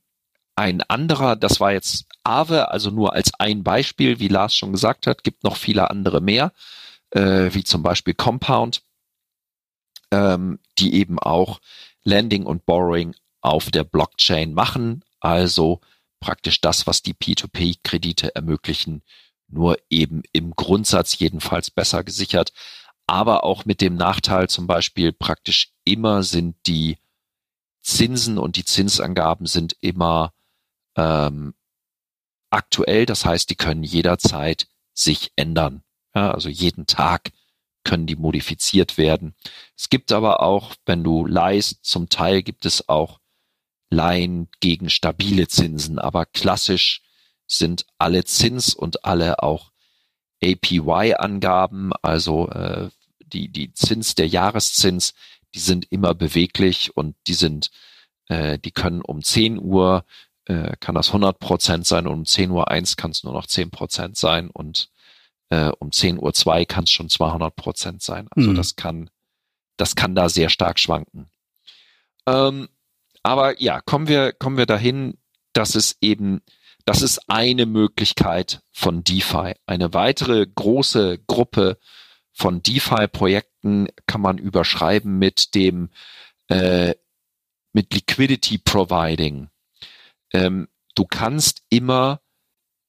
ein 0.56 0.82
anderer, 0.82 1.36
das 1.36 1.60
war 1.60 1.72
jetzt 1.72 2.06
Aave, 2.24 2.70
also 2.70 2.92
nur 2.92 3.14
als 3.14 3.32
ein 3.40 3.64
Beispiel, 3.64 4.20
wie 4.20 4.28
Lars 4.28 4.56
schon 4.56 4.72
gesagt 4.72 5.08
hat, 5.08 5.24
gibt 5.24 5.44
noch 5.44 5.56
viele 5.56 5.90
andere 5.90 6.22
mehr, 6.22 6.52
äh, 7.12 7.50
wie 7.54 7.64
zum 7.64 7.84
Beispiel 7.84 8.14
Compound, 8.14 8.84
ähm, 10.12 10.60
die 10.78 10.94
eben 10.96 11.20
auch 11.20 11.62
Lending 12.04 12.46
und 12.46 12.66
Borrowing 12.66 13.16
auf 13.42 13.72
der 13.72 13.84
Blockchain 13.84 14.54
machen, 14.54 15.04
also 15.20 15.82
praktisch 16.20 16.62
das, 16.62 16.86
was 16.86 17.02
die 17.02 17.14
P2P-Kredite 17.14 18.36
ermöglichen, 18.36 19.02
nur 19.48 19.78
eben 19.90 20.22
im 20.32 20.56
Grundsatz 20.56 21.18
jedenfalls 21.18 21.72
besser 21.72 22.04
gesichert, 22.04 22.54
aber 23.08 23.44
auch 23.44 23.66
mit 23.66 23.82
dem 23.82 23.96
Nachteil 23.96 24.50
zum 24.50 24.68
Beispiel 24.68 25.12
praktisch 25.12 25.74
immer 25.84 26.24
sind 26.24 26.56
die 26.66 26.98
Zinsen 27.82 28.38
und 28.38 28.56
die 28.56 28.66
Zinsangaben 28.66 29.48
sind 29.48 29.76
immer 29.82 30.34
ähm, 30.96 31.54
aktuell, 32.50 33.06
das 33.06 33.26
heißt, 33.26 33.50
die 33.50 33.56
können 33.56 33.84
jederzeit 33.84 34.68
sich 34.94 35.32
ändern. 35.36 35.84
Ja, 36.14 36.32
also 36.32 36.50
jeden 36.50 36.86
Tag 36.86 37.32
können 37.84 38.06
die 38.06 38.16
modifiziert 38.16 38.98
werden. 38.98 39.36
Es 39.76 39.90
gibt 39.90 40.12
aber 40.12 40.42
auch, 40.42 40.76
wenn 40.86 41.04
du 41.04 41.26
leist, 41.26 41.84
zum 41.84 42.10
Teil 42.10 42.44
gibt 42.44 42.66
es 42.66 42.88
auch 42.90 43.20
Leihen 43.90 44.50
gegen 44.60 44.90
stabile 44.90 45.48
Zinsen, 45.48 46.00
aber 46.00 46.26
klassisch 46.26 47.02
sind 47.48 47.86
alle 47.98 48.24
Zins 48.24 48.74
und 48.74 49.04
alle 49.04 49.42
auch 49.44 49.71
APY-Angaben, 50.44 51.92
also 52.02 52.50
äh, 52.50 52.90
die, 53.20 53.50
die 53.50 53.74
Zins, 53.74 54.16
der 54.16 54.28
Jahreszins, 54.28 55.14
die 55.54 55.60
sind 55.60 55.92
immer 55.92 56.14
beweglich 56.14 56.96
und 56.96 57.16
die 57.28 57.34
sind, 57.34 57.72
äh, 58.28 58.58
die 58.60 58.72
können 58.72 59.02
um 59.02 59.24
10 59.24 59.60
Uhr 59.60 60.06
äh, 60.46 60.76
kann 60.80 60.96
das 60.96 61.08
100 61.08 61.40
Prozent 61.40 61.86
sein 61.86 62.08
und 62.08 62.14
um 62.14 62.26
10 62.26 62.52
Uhr 62.52 62.70
1 62.70 62.98
kann 62.98 63.12
es 63.12 63.24
nur 63.24 63.34
noch 63.34 63.46
10 63.46 63.70
Prozent 63.70 64.18
sein 64.18 64.50
und 64.50 64.90
äh, 65.50 65.72
um 65.80 65.92
10 65.92 66.18
Uhr 66.20 66.34
2 66.34 66.66
kann 66.66 66.86
es 66.86 66.92
schon 66.92 67.10
200 67.10 67.56
Prozent 67.56 68.02
sein. 68.02 68.28
Also 68.32 68.52
mhm. 68.52 68.56
das 68.56 68.76
kann, 68.76 69.10
das 69.78 69.96
kann 69.96 70.16
da 70.16 70.30
sehr 70.30 70.50
stark 70.50 70.80
schwanken. 70.80 71.30
Ähm, 72.26 72.70
aber 73.24 73.62
ja, 73.62 73.82
kommen 73.82 74.08
wir, 74.08 74.34
kommen 74.34 74.58
wir 74.58 74.66
dahin, 74.66 75.18
dass 75.54 75.76
es 75.76 75.98
eben, 76.02 76.42
das 76.86 77.02
ist 77.02 77.30
eine 77.30 77.66
Möglichkeit 77.66 78.62
von 78.72 79.04
DeFi. 79.04 79.54
Eine 79.66 79.94
weitere 79.94 80.46
große 80.46 81.20
Gruppe 81.28 81.78
von 82.32 82.64
DeFi-Projekten 82.64 83.90
kann 84.08 84.22
man 84.22 84.38
überschreiben 84.38 85.18
mit 85.20 85.54
dem 85.56 85.90
äh, 86.48 86.96
mit 87.74 87.94
Liquidity 87.94 88.58
Providing. 88.58 89.50
Ähm, 90.34 90.68
du 90.96 91.06
kannst 91.06 91.64
immer 91.70 92.22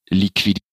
Liquidität 0.09 0.63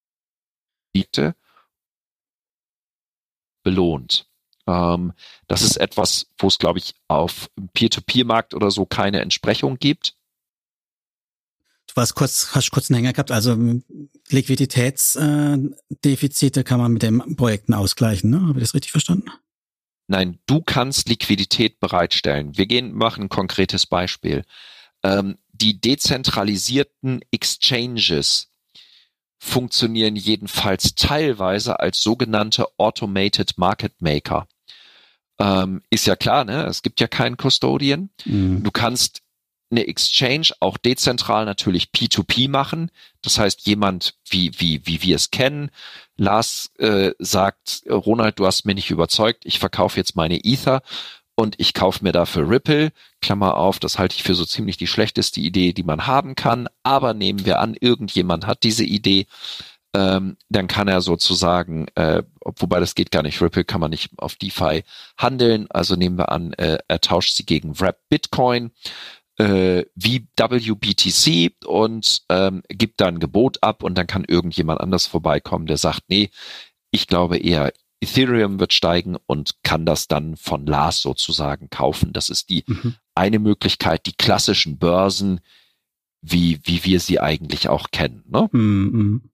belohnt. 3.62 4.26
Ähm, 4.66 5.12
das 5.46 5.62
ist 5.62 5.76
etwas, 5.76 6.26
wo 6.38 6.48
es, 6.48 6.58
glaube 6.58 6.78
ich, 6.78 6.94
auf 7.08 7.50
Peer-to-Peer-Markt 7.74 8.54
oder 8.54 8.70
so 8.70 8.86
keine 8.86 9.20
Entsprechung 9.20 9.78
gibt. 9.78 10.16
Du 11.90 11.96
warst 11.96 12.14
kurz, 12.14 12.54
hast 12.54 12.70
kurz 12.70 12.88
einen 12.88 13.00
Hänger 13.00 13.12
gehabt, 13.12 13.32
also 13.32 13.58
Liquiditätsdefizite 14.28 16.60
äh, 16.60 16.64
kann 16.64 16.78
man 16.78 16.92
mit 16.92 17.02
den 17.02 17.34
Projekten 17.34 17.74
ausgleichen, 17.74 18.30
ne? 18.30 18.42
Habe 18.42 18.60
ich 18.60 18.64
das 18.64 18.74
richtig 18.74 18.92
verstanden? 18.92 19.28
Nein, 20.06 20.38
du 20.46 20.62
kannst 20.62 21.08
Liquidität 21.08 21.80
bereitstellen. 21.80 22.56
Wir 22.56 22.66
gehen, 22.66 22.94
machen 22.94 23.24
ein 23.24 23.28
konkretes 23.28 23.86
Beispiel. 23.86 24.44
Ähm, 25.02 25.36
die 25.52 25.80
dezentralisierten 25.80 27.22
Exchanges 27.32 28.52
funktionieren 29.38 30.14
jedenfalls 30.14 30.94
teilweise 30.94 31.80
als 31.80 32.00
sogenannte 32.02 32.66
Automated 32.76 33.58
Market 33.58 34.00
Maker. 34.00 34.46
Ähm, 35.40 35.82
ist 35.90 36.06
ja 36.06 36.14
klar, 36.14 36.44
ne? 36.44 36.66
Es 36.66 36.82
gibt 36.82 37.00
ja 37.00 37.08
keinen 37.08 37.36
Custodian. 37.36 38.10
Mhm. 38.26 38.62
Du 38.62 38.70
kannst 38.70 39.22
eine 39.70 39.86
Exchange 39.86 40.50
auch 40.60 40.76
dezentral 40.76 41.44
natürlich 41.44 41.90
P2P 41.94 42.48
machen. 42.48 42.90
Das 43.22 43.38
heißt, 43.38 43.66
jemand, 43.66 44.14
wie, 44.28 44.52
wie, 44.58 44.86
wie 44.86 45.02
wir 45.02 45.16
es 45.16 45.30
kennen, 45.30 45.70
Lars 46.16 46.70
äh, 46.78 47.12
sagt, 47.18 47.82
Ronald, 47.88 48.38
du 48.38 48.46
hast 48.46 48.66
mir 48.66 48.74
nicht 48.74 48.90
überzeugt, 48.90 49.44
ich 49.46 49.58
verkaufe 49.58 49.96
jetzt 49.96 50.16
meine 50.16 50.44
Ether 50.44 50.82
und 51.34 51.54
ich 51.58 51.72
kaufe 51.72 52.04
mir 52.04 52.12
dafür 52.12 52.48
Ripple. 52.50 52.92
Klammer 53.22 53.56
auf, 53.56 53.78
das 53.78 53.98
halte 53.98 54.16
ich 54.16 54.22
für 54.22 54.34
so 54.34 54.44
ziemlich 54.44 54.76
die 54.76 54.86
schlechteste 54.86 55.40
Idee, 55.40 55.72
die 55.72 55.82
man 55.82 56.06
haben 56.06 56.34
kann. 56.34 56.68
Aber 56.82 57.14
nehmen 57.14 57.46
wir 57.46 57.60
an, 57.60 57.76
irgendjemand 57.80 58.46
hat 58.46 58.62
diese 58.62 58.84
Idee, 58.84 59.26
ähm, 59.94 60.36
dann 60.48 60.68
kann 60.68 60.86
er 60.86 61.00
sozusagen, 61.00 61.88
äh, 61.96 62.22
wobei 62.44 62.78
das 62.78 62.94
geht 62.94 63.10
gar 63.10 63.22
nicht, 63.22 63.40
Ripple 63.40 63.64
kann 63.64 63.80
man 63.80 63.90
nicht 63.90 64.10
auf 64.18 64.36
DeFi 64.36 64.84
handeln. 65.16 65.66
Also 65.70 65.96
nehmen 65.96 66.18
wir 66.18 66.30
an, 66.30 66.52
äh, 66.52 66.78
er 66.86 67.00
tauscht 67.00 67.34
sie 67.34 67.44
gegen 67.44 67.80
Wrap 67.80 67.98
Bitcoin 68.08 68.70
äh, 69.40 69.86
wie 69.94 70.26
WBTC 70.36 71.64
und 71.64 72.22
ähm, 72.28 72.62
gibt 72.68 73.00
da 73.00 73.06
ein 73.06 73.20
Gebot 73.20 73.62
ab 73.62 73.82
und 73.82 73.96
dann 73.96 74.06
kann 74.06 74.24
irgendjemand 74.24 74.80
anders 74.80 75.06
vorbeikommen, 75.06 75.64
der 75.64 75.78
sagt, 75.78 76.02
nee, 76.08 76.30
ich 76.90 77.06
glaube 77.06 77.38
eher 77.38 77.72
Ethereum 78.02 78.60
wird 78.60 78.74
steigen 78.74 79.16
und 79.26 79.62
kann 79.62 79.86
das 79.86 80.08
dann 80.08 80.36
von 80.36 80.66
Lars 80.66 81.00
sozusagen 81.00 81.70
kaufen. 81.70 82.12
Das 82.12 82.28
ist 82.28 82.50
die 82.50 82.64
mhm. 82.66 82.96
eine 83.14 83.38
Möglichkeit, 83.38 84.04
die 84.04 84.12
klassischen 84.12 84.78
Börsen, 84.78 85.40
wie, 86.20 86.60
wie 86.64 86.84
wir 86.84 87.00
sie 87.00 87.18
eigentlich 87.18 87.70
auch 87.70 87.90
kennen. 87.92 88.24
Ne? 88.28 88.48
Mhm. 88.52 89.30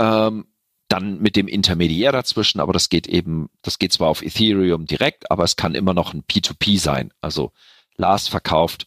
Ähm, 0.00 0.46
dann 0.88 1.20
mit 1.20 1.36
dem 1.36 1.46
Intermediär 1.46 2.10
dazwischen, 2.10 2.60
aber 2.60 2.72
das 2.72 2.88
geht 2.88 3.06
eben, 3.06 3.48
das 3.62 3.78
geht 3.78 3.92
zwar 3.92 4.08
auf 4.08 4.22
Ethereum 4.22 4.86
direkt, 4.86 5.30
aber 5.30 5.44
es 5.44 5.54
kann 5.54 5.76
immer 5.76 5.94
noch 5.94 6.14
ein 6.14 6.24
P2P 6.24 6.80
sein. 6.80 7.12
Also 7.20 7.52
Lars 7.96 8.28
verkauft 8.28 8.86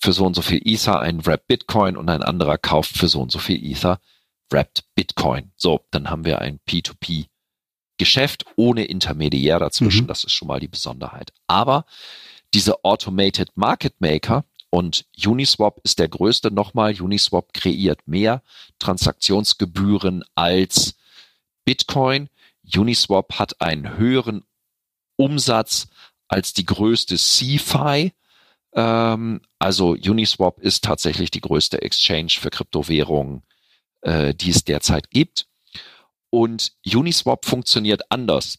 für 0.00 0.12
so 0.12 0.26
und 0.26 0.34
so 0.34 0.42
viel 0.42 0.60
Ether 0.64 1.00
ein 1.00 1.24
Wrapped 1.24 1.46
Bitcoin 1.46 1.96
und 1.96 2.08
ein 2.08 2.22
anderer 2.22 2.58
kauft 2.58 2.96
für 2.96 3.08
so 3.08 3.20
und 3.20 3.30
so 3.30 3.38
viel 3.38 3.64
Ether 3.64 4.00
Wrapped 4.50 4.84
Bitcoin. 4.94 5.52
So, 5.56 5.80
dann 5.90 6.10
haben 6.10 6.24
wir 6.24 6.40
ein 6.40 6.60
P2P 6.68 7.26
Geschäft 7.98 8.44
ohne 8.56 8.84
Intermediär 8.84 9.58
dazwischen. 9.58 10.04
Mhm. 10.04 10.08
Das 10.08 10.24
ist 10.24 10.32
schon 10.32 10.48
mal 10.48 10.58
die 10.58 10.68
Besonderheit. 10.68 11.32
Aber 11.46 11.84
diese 12.52 12.84
Automated 12.84 13.50
Market 13.54 14.00
Maker 14.00 14.44
und 14.70 15.06
Uniswap 15.24 15.80
ist 15.84 15.98
der 15.98 16.08
größte. 16.08 16.50
Nochmal, 16.50 17.00
Uniswap 17.00 17.52
kreiert 17.52 18.08
mehr 18.08 18.42
Transaktionsgebühren 18.78 20.24
als 20.34 20.94
Bitcoin. 21.64 22.28
Uniswap 22.74 23.38
hat 23.38 23.60
einen 23.60 23.96
höheren 23.96 24.42
Umsatz 25.16 25.88
als 26.28 26.54
die 26.54 26.64
größte 26.64 27.16
CFI. 27.16 28.12
Ähm, 28.74 29.40
also 29.58 29.90
Uniswap 29.90 30.60
ist 30.60 30.84
tatsächlich 30.84 31.30
die 31.30 31.40
größte 31.40 31.82
Exchange 31.82 32.30
für 32.38 32.50
Kryptowährungen, 32.50 33.42
äh, 34.02 34.34
die 34.34 34.50
es 34.50 34.64
derzeit 34.64 35.10
gibt. 35.10 35.46
Und 36.30 36.72
Uniswap 36.86 37.44
funktioniert 37.44 38.10
anders. 38.10 38.58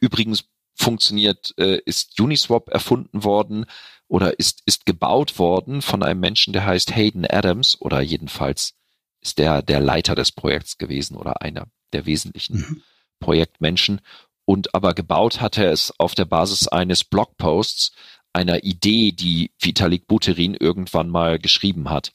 Übrigens 0.00 0.44
funktioniert, 0.74 1.54
äh, 1.58 1.80
ist 1.84 2.18
Uniswap 2.20 2.68
erfunden 2.68 3.24
worden 3.24 3.66
oder 4.08 4.38
ist, 4.38 4.62
ist 4.66 4.86
gebaut 4.86 5.38
worden 5.38 5.82
von 5.82 6.02
einem 6.02 6.20
Menschen, 6.20 6.52
der 6.52 6.64
heißt 6.64 6.94
Hayden 6.94 7.26
Adams 7.26 7.80
oder 7.80 8.00
jedenfalls 8.00 8.74
ist 9.20 9.38
der 9.38 9.62
der 9.62 9.80
Leiter 9.80 10.14
des 10.14 10.32
Projekts 10.32 10.78
gewesen 10.78 11.16
oder 11.16 11.42
einer 11.42 11.66
der 11.92 12.06
wesentlichen 12.06 12.58
mhm. 12.58 12.82
Projektmenschen. 13.20 14.00
und 14.44 14.74
aber 14.74 14.94
gebaut 14.94 15.40
hat 15.40 15.58
er 15.58 15.72
es 15.72 15.92
auf 15.98 16.14
der 16.14 16.26
Basis 16.26 16.68
eines 16.68 17.02
Blogposts, 17.02 17.92
einer 18.36 18.64
Idee, 18.64 19.12
die 19.12 19.50
Vitalik 19.58 20.06
Buterin 20.06 20.54
irgendwann 20.54 21.08
mal 21.08 21.38
geschrieben 21.38 21.88
hat. 21.88 22.12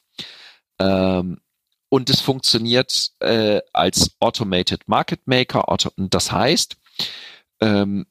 Ähm, 0.79 1.41
und 1.89 2.09
es 2.09 2.21
funktioniert 2.21 3.11
äh, 3.19 3.59
als 3.73 4.15
Automated 4.19 4.87
Market 4.87 5.27
Maker. 5.27 5.65
Das 5.97 6.31
heißt, 6.31 6.77
ähm, 7.59 8.05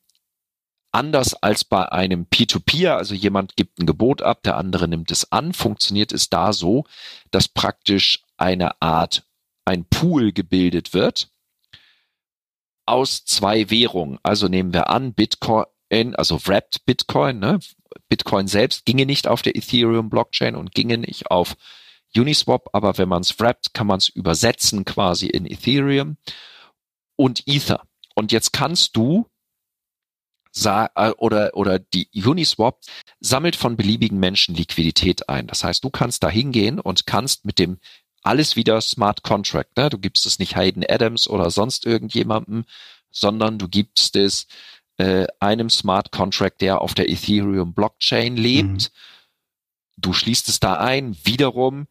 anders 0.93 1.35
als 1.35 1.65
bei 1.65 1.91
einem 1.91 2.27
Peer-to-Peer, 2.27 2.95
-Peer, 2.95 2.97
also 2.97 3.15
jemand 3.15 3.57
gibt 3.57 3.79
ein 3.79 3.87
Gebot 3.87 4.23
ab, 4.23 4.43
der 4.43 4.57
andere 4.57 4.89
nimmt 4.89 5.11
es 5.13 5.31
an, 5.31 5.53
funktioniert 5.53 6.13
es 6.13 6.29
da 6.29 6.53
so, 6.53 6.85
dass 7.31 7.49
praktisch 7.49 8.25
eine 8.37 8.83
Art, 8.83 9.23
ein 9.65 9.85
Pool 9.85 10.33
gebildet 10.33 10.95
wird 10.95 11.31
aus 12.87 13.25
zwei 13.25 13.71
Währungen. 13.71 14.19
Also 14.25 14.49
nehmen 14.49 14.73
wir 14.75 14.91
an, 14.91 15.15
Bitcoin, 15.15 15.67
also 16.15 16.45
Wrapped 16.45 16.85
Bitcoin, 16.87 17.39
ne? 17.39 17.61
Bitcoin 18.09 18.47
selbst 18.47 18.85
ginge 18.85 19.07
nicht 19.07 19.29
auf 19.29 19.43
der 19.43 19.57
Ethereum 19.57 20.11
Blockchain 20.11 20.57
und 20.57 20.75
ginge 20.75 20.99
nicht 20.99 21.31
auf 21.31 21.57
Uniswap, 22.17 22.71
aber 22.73 22.99
wenn 22.99 23.09
man 23.09 23.23
es 23.23 23.39
wrappt, 23.39 23.73
kann 23.73 23.87
man 23.87 23.99
es 23.99 24.09
übersetzen 24.09 24.85
quasi 24.85 25.27
in 25.27 25.47
Ethereum 25.47 26.17
und 27.17 27.43
Ether. 27.47 27.83
Und 28.15 28.33
jetzt 28.33 28.53
kannst 28.53 28.97
du 28.97 29.27
äh, 30.65 31.11
oder, 31.17 31.51
oder 31.55 31.79
die 31.79 32.09
Uniswap 32.15 32.81
sammelt 33.21 33.57
von 33.57 33.77
beliebigen 33.77 34.19
Menschen 34.19 34.55
Liquidität 34.55 35.29
ein. 35.29 35.47
Das 35.47 35.63
heißt, 35.63 35.85
du 35.85 35.91
kannst 35.91 36.23
da 36.23 36.29
hingehen 36.29 36.81
und 36.81 37.07
kannst 37.07 37.45
mit 37.45 37.59
dem 37.59 37.79
alles 38.23 38.57
wieder 38.57 38.81
Smart 38.81 39.23
Contract. 39.23 39.77
Ne? 39.77 39.91
Du 39.91 39.99
gibst 39.99 40.27
es 40.27 40.39
nicht 40.39 40.57
Hayden 40.57 40.85
Adams 40.87 41.29
oder 41.29 41.51
sonst 41.51 41.87
irgendjemandem, 41.87 42.65
sondern 43.11 43.59
du 43.59 43.69
gibst 43.69 44.17
es 44.17 44.47
äh, 45.01 45.27
einem 45.41 45.71
Smart 45.71 46.13
Contract, 46.13 46.61
der 46.61 46.83
auf 46.83 46.93
der 46.93 47.09
Ethereum 47.09 47.73
Blockchain 47.73 48.37
lebt. 48.37 48.69
Mhm. 48.69 48.87
Du 49.97 50.13
schließt 50.13 50.51
es 50.51 50.61
da 50.61 50.75
ein, 50.75 51.17
wiederum 51.25 51.87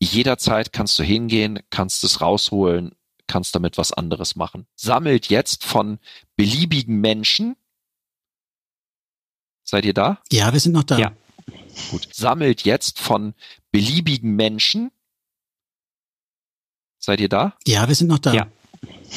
jederzeit 0.00 0.72
kannst 0.72 0.98
du 0.98 1.02
hingehen, 1.02 1.60
kannst 1.68 2.02
es 2.02 2.22
rausholen, 2.22 2.94
kannst 3.26 3.54
damit 3.54 3.76
was 3.76 3.92
anderes 3.92 4.36
machen. 4.36 4.66
Sammelt 4.74 5.28
jetzt 5.28 5.64
von 5.64 5.98
beliebigen 6.36 6.98
Menschen. 7.00 7.56
Seid 9.62 9.84
ihr 9.84 9.94
da? 9.94 10.22
Ja, 10.32 10.54
wir 10.54 10.60
sind 10.60 10.72
noch 10.72 10.84
da. 10.84 10.96
Ja. 10.96 11.12
Gut. 11.90 12.08
Sammelt 12.14 12.62
jetzt 12.62 12.98
von 12.98 13.34
beliebigen 13.70 14.34
Menschen. 14.34 14.90
Seid 16.98 17.20
ihr 17.20 17.28
da? 17.28 17.54
Ja, 17.66 17.86
wir 17.86 17.94
sind 17.94 18.08
noch 18.08 18.18
da. 18.18 18.32
Ja. 18.32 18.48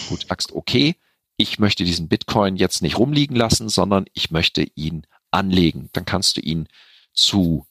Gut, 0.10 0.28
sagst, 0.28 0.52
okay, 0.52 0.98
ich 1.40 1.58
möchte 1.58 1.86
diesen 1.86 2.10
Bitcoin 2.10 2.58
jetzt 2.58 2.82
nicht 2.82 3.00
rumliegen 3.00 3.36
lassen, 3.36 3.70
sondern 3.70 4.06
ich 4.14 4.30
möchte 4.30 4.68
ihn 4.76 5.08
anlegen. 5.32 5.90
Dann 5.94 6.04
kannst 6.04 6.36
du 6.36 6.42
ihn 6.42 6.68
zu 7.14 7.66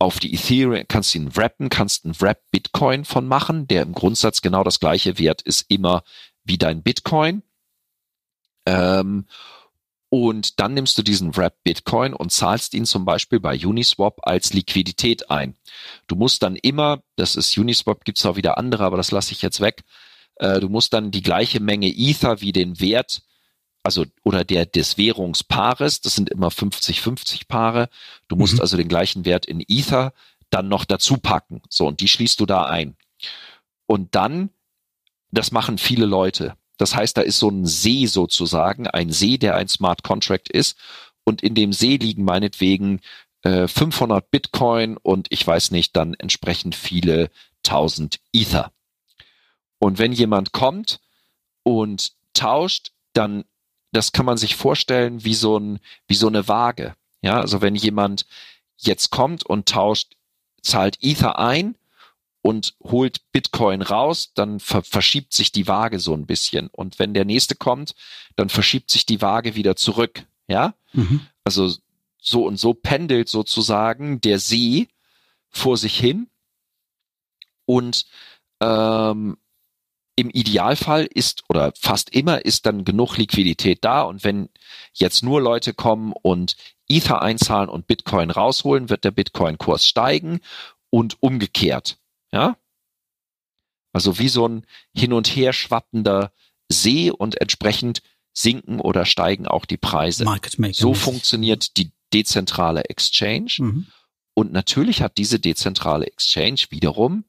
auf 0.00 0.18
die 0.18 0.34
Ethereum, 0.34 0.84
kannst 0.88 1.14
ihn 1.14 1.36
wrappen, 1.36 1.68
kannst 1.70 2.04
einen 2.04 2.20
Wrap 2.20 2.42
Bitcoin 2.50 3.04
von 3.04 3.26
machen, 3.26 3.68
der 3.68 3.82
im 3.82 3.92
Grundsatz 3.92 4.42
genau 4.42 4.64
das 4.64 4.80
gleiche 4.80 5.18
Wert 5.18 5.42
ist 5.42 5.66
immer 5.68 6.02
wie 6.44 6.58
dein 6.58 6.82
Bitcoin. 6.82 7.42
Ähm, 8.66 9.26
und 10.08 10.58
dann 10.58 10.74
nimmst 10.74 10.98
du 10.98 11.02
diesen 11.02 11.36
Wrap 11.36 11.62
Bitcoin 11.62 12.12
und 12.12 12.32
zahlst 12.32 12.74
ihn 12.74 12.86
zum 12.86 13.04
Beispiel 13.04 13.38
bei 13.38 13.54
Uniswap 13.54 14.18
als 14.22 14.52
Liquidität 14.52 15.30
ein. 15.30 15.56
Du 16.08 16.16
musst 16.16 16.42
dann 16.42 16.56
immer, 16.56 17.02
das 17.14 17.36
ist 17.36 17.56
Uniswap, 17.56 18.04
gibt's 18.04 18.26
auch 18.26 18.36
wieder 18.36 18.58
andere, 18.58 18.84
aber 18.84 18.96
das 18.96 19.12
lasse 19.12 19.32
ich 19.32 19.42
jetzt 19.42 19.60
weg. 19.60 19.84
Äh, 20.38 20.60
du 20.60 20.68
musst 20.68 20.92
dann 20.92 21.10
die 21.10 21.22
gleiche 21.22 21.60
Menge 21.60 21.88
Ether 21.88 22.40
wie 22.40 22.52
den 22.52 22.80
Wert 22.80 23.22
also 23.88 24.04
oder 24.22 24.44
der 24.44 24.66
des 24.66 24.98
Währungspaares, 24.98 26.02
das 26.02 26.14
sind 26.14 26.28
immer 26.28 26.48
50-50 26.48 27.48
Paare. 27.48 27.88
Du 28.28 28.36
musst 28.36 28.54
mhm. 28.54 28.60
also 28.60 28.76
den 28.76 28.88
gleichen 28.88 29.24
Wert 29.24 29.46
in 29.46 29.64
Ether 29.66 30.12
dann 30.50 30.68
noch 30.68 30.84
dazu 30.84 31.16
packen. 31.16 31.62
So, 31.70 31.86
und 31.86 32.00
die 32.00 32.08
schließt 32.08 32.38
du 32.38 32.44
da 32.44 32.64
ein. 32.64 32.96
Und 33.86 34.14
dann, 34.14 34.50
das 35.30 35.52
machen 35.52 35.78
viele 35.78 36.06
Leute. 36.06 36.54
Das 36.76 36.94
heißt, 36.94 37.16
da 37.16 37.22
ist 37.22 37.38
so 37.38 37.48
ein 37.48 37.66
See 37.66 38.06
sozusagen, 38.06 38.86
ein 38.86 39.10
See, 39.10 39.38
der 39.38 39.56
ein 39.56 39.68
Smart 39.68 40.02
Contract 40.02 40.50
ist. 40.50 40.76
Und 41.24 41.42
in 41.42 41.54
dem 41.54 41.72
See 41.72 41.96
liegen 41.96 42.24
meinetwegen 42.24 43.00
äh, 43.42 43.68
500 43.68 44.30
Bitcoin 44.30 44.96
und 44.96 45.28
ich 45.30 45.46
weiß 45.46 45.70
nicht, 45.70 45.96
dann 45.96 46.14
entsprechend 46.14 46.74
viele 46.74 47.30
1000 47.66 48.20
Ether. 48.32 48.70
Und 49.78 49.98
wenn 49.98 50.12
jemand 50.12 50.52
kommt 50.52 51.00
und 51.62 52.12
tauscht, 52.34 52.92
dann 53.12 53.44
das 53.92 54.12
kann 54.12 54.26
man 54.26 54.36
sich 54.36 54.56
vorstellen 54.56 55.24
wie 55.24 55.34
so 55.34 55.58
ein, 55.58 55.80
wie 56.06 56.14
so 56.14 56.26
eine 56.26 56.48
Waage. 56.48 56.94
Ja, 57.22 57.40
also 57.40 57.62
wenn 57.62 57.74
jemand 57.74 58.26
jetzt 58.76 59.10
kommt 59.10 59.44
und 59.44 59.68
tauscht, 59.68 60.14
zahlt 60.62 60.98
Ether 61.00 61.38
ein 61.38 61.76
und 62.42 62.74
holt 62.82 63.20
Bitcoin 63.32 63.82
raus, 63.82 64.32
dann 64.34 64.60
ver 64.60 64.82
verschiebt 64.82 65.32
sich 65.32 65.52
die 65.52 65.66
Waage 65.66 65.98
so 65.98 66.14
ein 66.14 66.26
bisschen. 66.26 66.68
Und 66.68 66.98
wenn 66.98 67.14
der 67.14 67.24
nächste 67.24 67.56
kommt, 67.56 67.94
dann 68.36 68.48
verschiebt 68.48 68.90
sich 68.90 69.06
die 69.06 69.20
Waage 69.20 69.54
wieder 69.54 69.74
zurück. 69.76 70.24
Ja, 70.46 70.74
mhm. 70.92 71.20
also 71.44 71.74
so 72.20 72.46
und 72.46 72.56
so 72.56 72.74
pendelt 72.74 73.28
sozusagen 73.28 74.20
der 74.20 74.38
See 74.38 74.88
vor 75.50 75.76
sich 75.76 75.98
hin 75.98 76.28
und 77.64 78.06
ähm, 78.60 79.38
im 80.18 80.30
Idealfall 80.30 81.04
ist 81.04 81.44
oder 81.48 81.72
fast 81.78 82.10
immer 82.10 82.44
ist 82.44 82.66
dann 82.66 82.84
genug 82.84 83.16
Liquidität 83.16 83.84
da 83.84 84.02
und 84.02 84.24
wenn 84.24 84.48
jetzt 84.92 85.22
nur 85.22 85.40
Leute 85.40 85.74
kommen 85.74 86.12
und 86.12 86.56
Ether 86.88 87.22
einzahlen 87.22 87.68
und 87.68 87.86
Bitcoin 87.86 88.32
rausholen, 88.32 88.90
wird 88.90 89.04
der 89.04 89.12
Bitcoin-Kurs 89.12 89.86
steigen 89.86 90.40
und 90.90 91.22
umgekehrt. 91.22 91.98
Ja? 92.32 92.56
Also 93.92 94.18
wie 94.18 94.28
so 94.28 94.48
ein 94.48 94.66
hin 94.92 95.12
und 95.12 95.28
her 95.28 95.52
schwappender 95.52 96.32
See 96.68 97.12
und 97.12 97.40
entsprechend 97.40 98.02
sinken 98.32 98.80
oder 98.80 99.04
steigen 99.04 99.46
auch 99.46 99.66
die 99.66 99.76
Preise. 99.76 100.24
So 100.80 100.94
funktioniert 100.94 101.76
die 101.76 101.92
dezentrale 102.12 102.86
Exchange. 102.86 103.54
Mhm. 103.58 103.86
Und 104.34 104.50
natürlich 104.50 105.00
hat 105.00 105.16
diese 105.16 105.38
dezentrale 105.38 106.06
Exchange 106.06 106.64
wiederum 106.70 107.24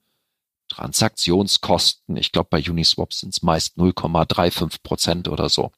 Transaktionskosten. 0.70 2.16
Ich 2.18 2.32
glaube, 2.32 2.50
bei 2.50 2.62
Uniswap 2.62 3.14
sind 3.14 3.34
es 3.34 3.42
meist 3.42 3.78
0,35 3.78 4.82
Prozent 4.84 5.28
oder 5.28 5.50
so. 5.50 5.72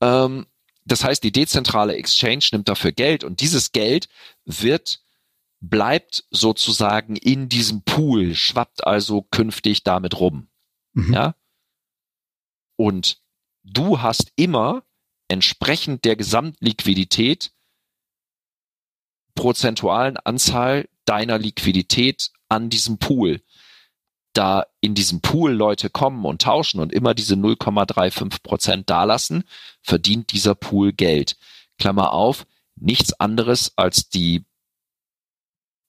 Ähm, 0.00 0.46
das 0.84 1.02
heißt, 1.02 1.22
die 1.22 1.32
dezentrale 1.32 1.96
Exchange 1.96 2.44
nimmt 2.52 2.68
dafür 2.68 2.92
Geld 2.92 3.24
und 3.24 3.40
dieses 3.40 3.72
Geld 3.72 4.08
wird 4.44 5.00
bleibt 5.60 6.24
sozusagen 6.30 7.16
in 7.16 7.48
diesem 7.48 7.82
Pool, 7.82 8.34
schwappt 8.34 8.86
also 8.86 9.22
künftig 9.22 9.82
damit 9.82 10.20
rum. 10.20 10.48
Mhm. 10.92 11.14
Ja? 11.14 11.34
Und 12.76 13.22
du 13.62 14.02
hast 14.02 14.32
immer 14.36 14.84
entsprechend 15.28 16.04
der 16.04 16.16
Gesamtliquidität 16.16 17.52
prozentualen 19.34 20.16
Anzahl 20.18 20.88
deiner 21.06 21.38
Liquidität 21.38 22.30
an 22.48 22.70
diesem 22.70 22.98
Pool 22.98 23.42
da 24.34 24.66
in 24.80 24.94
diesem 24.94 25.20
Pool 25.20 25.52
Leute 25.52 25.90
kommen 25.90 26.24
und 26.24 26.42
tauschen 26.42 26.80
und 26.80 26.92
immer 26.92 27.14
diese 27.14 27.34
0,35 27.34 28.42
Prozent 28.42 28.90
dalassen, 28.90 29.44
verdient 29.82 30.32
dieser 30.32 30.54
Pool 30.54 30.92
Geld. 30.92 31.36
Klammer 31.78 32.12
auf, 32.12 32.46
nichts 32.76 33.18
anderes 33.18 33.72
als 33.76 34.08
die 34.08 34.44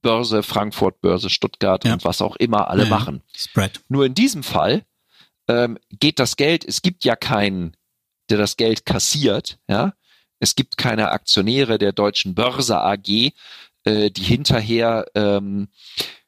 Börse 0.02 0.43
Frankfurt, 0.43 1.02
Börse 1.02 1.30
Stuttgart 1.30 1.84
ja. 1.84 1.93
und 1.93 2.06
was 2.06 2.22
auch 2.22 2.36
immer 2.36 2.70
alle 2.70 2.84
ja, 2.84 2.89
machen. 2.89 3.24
Spread. 3.36 3.82
Nur 3.89 4.06
in 4.06 4.14
diesem 4.14 4.43
Fall 4.43 4.86
ähm, 5.48 5.80
geht 5.89 6.20
das 6.20 6.38
Geld, 6.38 6.64
es 6.64 6.82
gibt 6.82 7.04
ja 7.06 7.16
keinen, 7.16 7.76
der 8.30 8.38
das 8.38 8.56
Geld 8.58 8.86
kassiert, 8.86 9.60
ja. 9.68 9.93
Es 10.39 10.56
gibt 10.56 10.78
keine 10.78 11.12
Aktionäre 11.12 11.78
der 11.78 11.93
deutschen 11.93 12.36
Börse 12.36 12.78
AG, 12.78 13.32
äh, 13.86 14.12
die 14.12 14.22
hinterher 14.22 15.06
ähm, 15.16 15.70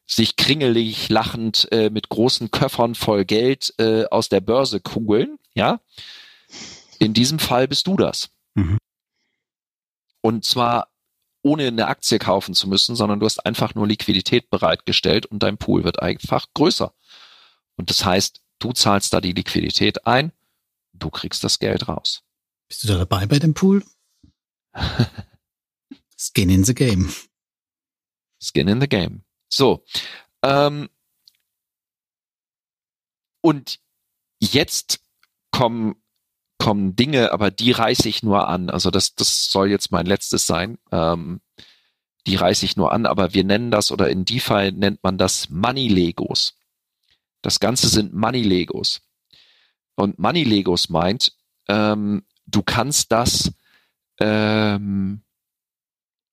sich 0.08 0.36
kringelig 0.36 1.10
lachend 1.10 1.68
äh, 1.70 1.90
mit 1.90 2.08
großen 2.08 2.50
Köffern 2.50 2.94
voll 2.94 3.24
Geld 3.24 3.74
äh, 3.78 4.06
aus 4.06 4.28
der 4.28 4.40
Börse 4.40 4.80
kugeln, 4.80 5.38
ja. 5.54 5.80
In 6.98 7.12
diesem 7.12 7.38
Fall 7.38 7.68
bist 7.68 7.86
du 7.86 7.96
das. 7.96 8.30
Mhm. 8.54 8.78
Und 10.22 10.44
zwar 10.44 10.88
ohne 11.42 11.68
eine 11.68 11.86
Aktie 11.86 12.18
kaufen 12.18 12.54
zu 12.54 12.68
müssen, 12.68 12.96
sondern 12.96 13.20
du 13.20 13.26
hast 13.26 13.44
einfach 13.44 13.74
nur 13.74 13.86
Liquidität 13.86 14.50
bereitgestellt 14.50 15.26
und 15.26 15.42
dein 15.42 15.58
Pool 15.58 15.84
wird 15.84 16.00
einfach 16.00 16.46
größer. 16.54 16.92
Und 17.76 17.90
das 17.90 18.04
heißt, 18.04 18.42
du 18.58 18.72
zahlst 18.72 19.12
da 19.12 19.20
die 19.20 19.32
Liquidität 19.32 20.06
ein, 20.06 20.32
du 20.94 21.10
kriegst 21.10 21.44
das 21.44 21.58
Geld 21.58 21.86
raus. 21.86 22.24
Bist 22.66 22.82
du 22.84 22.88
da 22.88 22.98
dabei 22.98 23.26
bei 23.26 23.38
dem 23.38 23.54
Pool? 23.54 23.84
Skin 26.18 26.50
in 26.50 26.64
the 26.64 26.74
game. 26.74 27.14
Skin 28.42 28.68
in 28.68 28.80
the 28.80 28.88
game. 28.88 29.22
So. 29.48 29.84
Ähm, 30.42 30.88
und 33.40 33.80
jetzt 34.40 35.00
kommen 35.50 35.96
kommen 36.58 36.96
Dinge, 36.96 37.32
aber 37.32 37.50
die 37.50 37.70
reiße 37.70 38.08
ich 38.08 38.22
nur 38.22 38.48
an. 38.48 38.68
Also 38.68 38.90
das, 38.90 39.14
das 39.14 39.50
soll 39.50 39.70
jetzt 39.70 39.92
mein 39.92 40.06
letztes 40.06 40.46
sein. 40.46 40.78
Ähm, 40.90 41.40
die 42.26 42.36
reiße 42.36 42.64
ich 42.66 42.76
nur 42.76 42.92
an, 42.92 43.06
aber 43.06 43.32
wir 43.32 43.44
nennen 43.44 43.70
das 43.70 43.90
oder 43.90 44.10
in 44.10 44.24
DeFi 44.24 44.72
nennt 44.72 45.02
man 45.02 45.16
das 45.16 45.48
Money 45.48 45.88
Legos. 45.88 46.54
Das 47.42 47.60
Ganze 47.60 47.88
sind 47.88 48.12
Money 48.12 48.42
Legos. 48.42 49.00
Und 49.94 50.18
Money 50.18 50.44
Legos 50.44 50.88
meint, 50.88 51.32
ähm, 51.68 52.24
du 52.46 52.62
kannst 52.62 53.12
das, 53.12 53.52
ähm, 54.20 55.22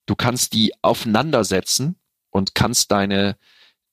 du 0.08 0.16
kannst 0.16 0.54
die 0.54 0.74
aufeinandersetzen 0.82 1.98
und 2.36 2.54
kannst 2.54 2.92
deine 2.92 3.38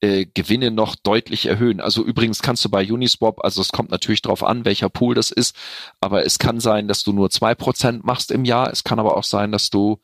äh, 0.01 0.27
Gewinne 0.35 0.73
noch 0.73 0.97
deutlich 0.97 1.47
erhöhen. 1.47 1.81
Also 1.81 2.05
übrigens 2.05 2.43
kannst 2.43 2.65
du 2.65 2.69
bei 2.69 2.85
Uniswap, 2.93 3.45
also 3.45 3.61
es 3.61 3.69
kommt 3.69 3.93
natürlich 3.93 4.21
darauf 4.21 4.43
an, 4.43 4.65
welcher 4.65 4.89
Pool 4.89 5.15
das 5.15 5.31
ist, 5.31 5.57
aber 6.01 6.27
es 6.27 6.41
kann 6.41 6.59
sein, 6.59 6.89
dass 6.89 7.05
du 7.05 7.13
nur 7.13 7.31
zwei 7.31 7.55
Prozent 7.55 8.05
machst 8.05 8.33
im 8.33 8.45
Jahr. 8.45 8.73
Es 8.73 8.83
kann 8.83 8.99
aber 8.99 9.17
auch 9.17 9.23
sein, 9.23 9.53
dass 9.53 9.71
du 9.71 10.01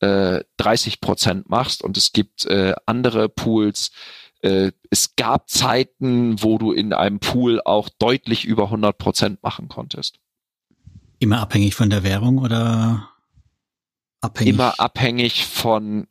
äh, 0.00 0.40
30 0.56 1.02
Prozent 1.02 1.50
machst 1.50 1.84
und 1.84 1.98
es 1.98 2.12
gibt 2.12 2.46
äh, 2.46 2.74
andere 2.86 3.28
Pools. 3.28 3.90
Äh, 4.40 4.72
es 4.88 5.14
gab 5.16 5.50
Zeiten, 5.50 6.42
wo 6.42 6.56
du 6.56 6.72
in 6.72 6.94
einem 6.94 7.20
Pool 7.20 7.60
auch 7.62 7.90
deutlich 7.98 8.46
über 8.46 8.64
100 8.64 8.96
Prozent 8.96 9.42
machen 9.42 9.68
konntest. 9.68 10.18
Immer 11.18 11.40
abhängig 11.40 11.74
von 11.74 11.90
der 11.90 12.04
Währung 12.04 12.38
oder 12.38 13.10
abhängig? 14.22 14.54
Immer 14.54 14.80
abhängig 14.80 15.44
von, 15.44 16.08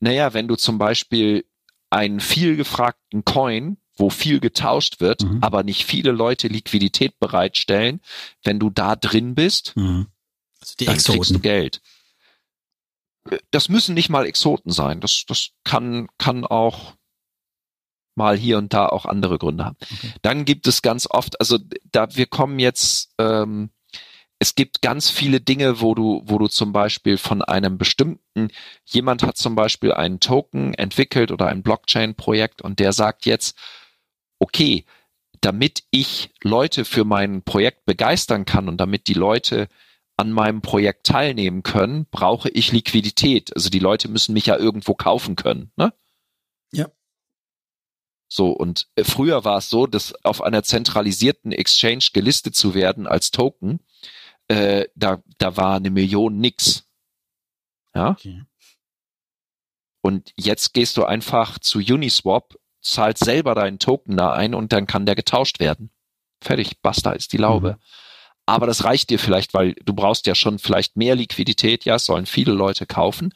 naja, 0.00 0.34
wenn 0.34 0.48
du 0.48 0.56
zum 0.56 0.78
Beispiel 0.78 1.44
einen 1.90 2.20
viel 2.20 2.56
gefragten 2.56 3.24
Coin, 3.24 3.78
wo 3.96 4.10
viel 4.10 4.40
getauscht 4.40 5.00
wird, 5.00 5.22
mhm. 5.22 5.42
aber 5.42 5.62
nicht 5.62 5.84
viele 5.84 6.12
Leute 6.12 6.48
Liquidität 6.48 7.18
bereitstellen, 7.18 8.00
wenn 8.42 8.58
du 8.58 8.70
da 8.70 8.96
drin 8.96 9.34
bist, 9.34 9.74
mhm. 9.76 10.08
also 10.60 10.74
dann 10.78 10.94
Exoten. 10.94 11.20
kriegst 11.20 11.34
du 11.34 11.40
Geld. 11.40 11.80
Das 13.50 13.68
müssen 13.68 13.94
nicht 13.94 14.08
mal 14.08 14.26
Exoten 14.26 14.70
sein. 14.70 15.00
Das, 15.00 15.24
das 15.26 15.50
kann, 15.64 16.08
kann 16.18 16.44
auch 16.44 16.94
mal 18.14 18.36
hier 18.36 18.58
und 18.58 18.72
da 18.72 18.86
auch 18.86 19.04
andere 19.04 19.38
Gründe 19.38 19.64
haben. 19.64 19.76
Okay. 19.80 20.12
Dann 20.22 20.44
gibt 20.44 20.66
es 20.66 20.82
ganz 20.82 21.06
oft, 21.08 21.38
also 21.40 21.58
da 21.90 22.14
wir 22.14 22.26
kommen 22.26 22.58
jetzt 22.58 23.14
ähm, 23.18 23.70
es 24.38 24.54
gibt 24.54 24.82
ganz 24.82 25.10
viele 25.10 25.40
Dinge, 25.40 25.80
wo 25.80 25.94
du, 25.94 26.22
wo 26.24 26.38
du 26.38 26.48
zum 26.48 26.72
Beispiel 26.72 27.16
von 27.16 27.42
einem 27.42 27.78
bestimmten, 27.78 28.50
jemand 28.84 29.22
hat 29.22 29.36
zum 29.36 29.54
Beispiel 29.54 29.92
einen 29.92 30.20
Token 30.20 30.74
entwickelt 30.74 31.30
oder 31.30 31.46
ein 31.46 31.62
Blockchain-Projekt 31.62 32.60
und 32.60 32.78
der 32.78 32.92
sagt 32.92 33.24
jetzt, 33.24 33.56
okay, 34.38 34.84
damit 35.40 35.84
ich 35.90 36.30
Leute 36.42 36.84
für 36.84 37.04
mein 37.04 37.42
Projekt 37.42 37.86
begeistern 37.86 38.44
kann 38.44 38.68
und 38.68 38.78
damit 38.78 39.08
die 39.08 39.14
Leute 39.14 39.68
an 40.16 40.32
meinem 40.32 40.62
Projekt 40.62 41.06
teilnehmen 41.06 41.62
können, 41.62 42.06
brauche 42.10 42.48
ich 42.50 42.72
Liquidität. 42.72 43.54
Also 43.54 43.68
die 43.68 43.78
Leute 43.78 44.08
müssen 44.08 44.32
mich 44.32 44.46
ja 44.46 44.56
irgendwo 44.56 44.94
kaufen 44.94 45.36
können, 45.36 45.72
ne? 45.76 45.92
Ja. 46.72 46.88
So, 48.28 48.50
und 48.50 48.88
äh, 48.96 49.04
früher 49.04 49.44
war 49.44 49.58
es 49.58 49.70
so, 49.70 49.86
dass 49.86 50.14
auf 50.24 50.42
einer 50.42 50.62
zentralisierten 50.62 51.52
Exchange 51.52 52.08
gelistet 52.12 52.56
zu 52.56 52.74
werden 52.74 53.06
als 53.06 53.30
Token, 53.30 53.80
äh, 54.48 54.86
da, 54.94 55.22
da 55.38 55.56
war 55.56 55.76
eine 55.76 55.90
Million 55.90 56.38
nix. 56.38 56.86
Ja. 57.94 58.10
Okay. 58.10 58.42
Und 60.02 60.32
jetzt 60.36 60.72
gehst 60.74 60.96
du 60.96 61.04
einfach 61.04 61.58
zu 61.58 61.78
Uniswap, 61.78 62.56
zahlst 62.80 63.24
selber 63.24 63.54
deinen 63.54 63.78
Token 63.78 64.16
da 64.16 64.32
ein 64.32 64.54
und 64.54 64.72
dann 64.72 64.86
kann 64.86 65.06
der 65.06 65.16
getauscht 65.16 65.58
werden. 65.58 65.90
Fertig, 66.40 66.80
basta 66.80 67.12
ist 67.12 67.32
die 67.32 67.38
Laube. 67.38 67.72
Mhm. 67.72 67.82
Aber 68.46 68.66
das 68.66 68.84
reicht 68.84 69.10
dir 69.10 69.18
vielleicht, 69.18 69.54
weil 69.54 69.74
du 69.84 69.92
brauchst 69.92 70.26
ja 70.26 70.36
schon 70.36 70.60
vielleicht 70.60 70.96
mehr 70.96 71.16
Liquidität, 71.16 71.84
ja, 71.84 71.98
sollen 71.98 72.26
viele 72.26 72.52
Leute 72.52 72.86
kaufen. 72.86 73.34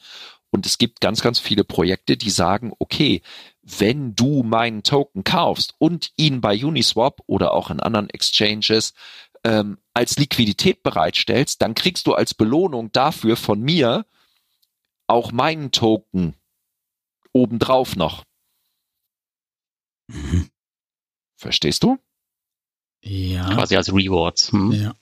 Und 0.51 0.65
es 0.65 0.77
gibt 0.77 1.01
ganz, 1.01 1.21
ganz 1.21 1.39
viele 1.39 1.65
Projekte, 1.65 2.15
die 2.15 2.29
sagen, 2.29 2.71
okay, 2.79 3.21
wenn 3.61 4.15
du 4.15 4.43
meinen 4.43 4.83
Token 4.83 5.23
kaufst 5.23 5.75
und 5.77 6.11
ihn 6.15 6.41
bei 6.41 6.55
Uniswap 6.63 7.21
oder 7.27 7.53
auch 7.53 7.69
in 7.69 7.79
anderen 7.79 8.09
Exchanges 8.09 8.93
ähm, 9.43 9.77
als 9.93 10.17
Liquidität 10.17 10.83
bereitstellst, 10.83 11.61
dann 11.61 11.73
kriegst 11.73 12.07
du 12.07 12.13
als 12.13 12.33
Belohnung 12.33 12.91
dafür 12.91 13.35
von 13.35 13.59
mir 13.61 14.05
auch 15.07 15.31
meinen 15.31 15.71
Token 15.71 16.35
obendrauf 17.33 17.95
noch. 17.95 18.23
Mhm. 20.07 20.49
Verstehst 21.35 21.83
du? 21.83 21.97
Ja. 23.01 23.53
Quasi 23.53 23.75
als 23.75 23.91
Reward. 23.91 24.39
Hm? 24.51 24.71
Ja. 24.71 24.95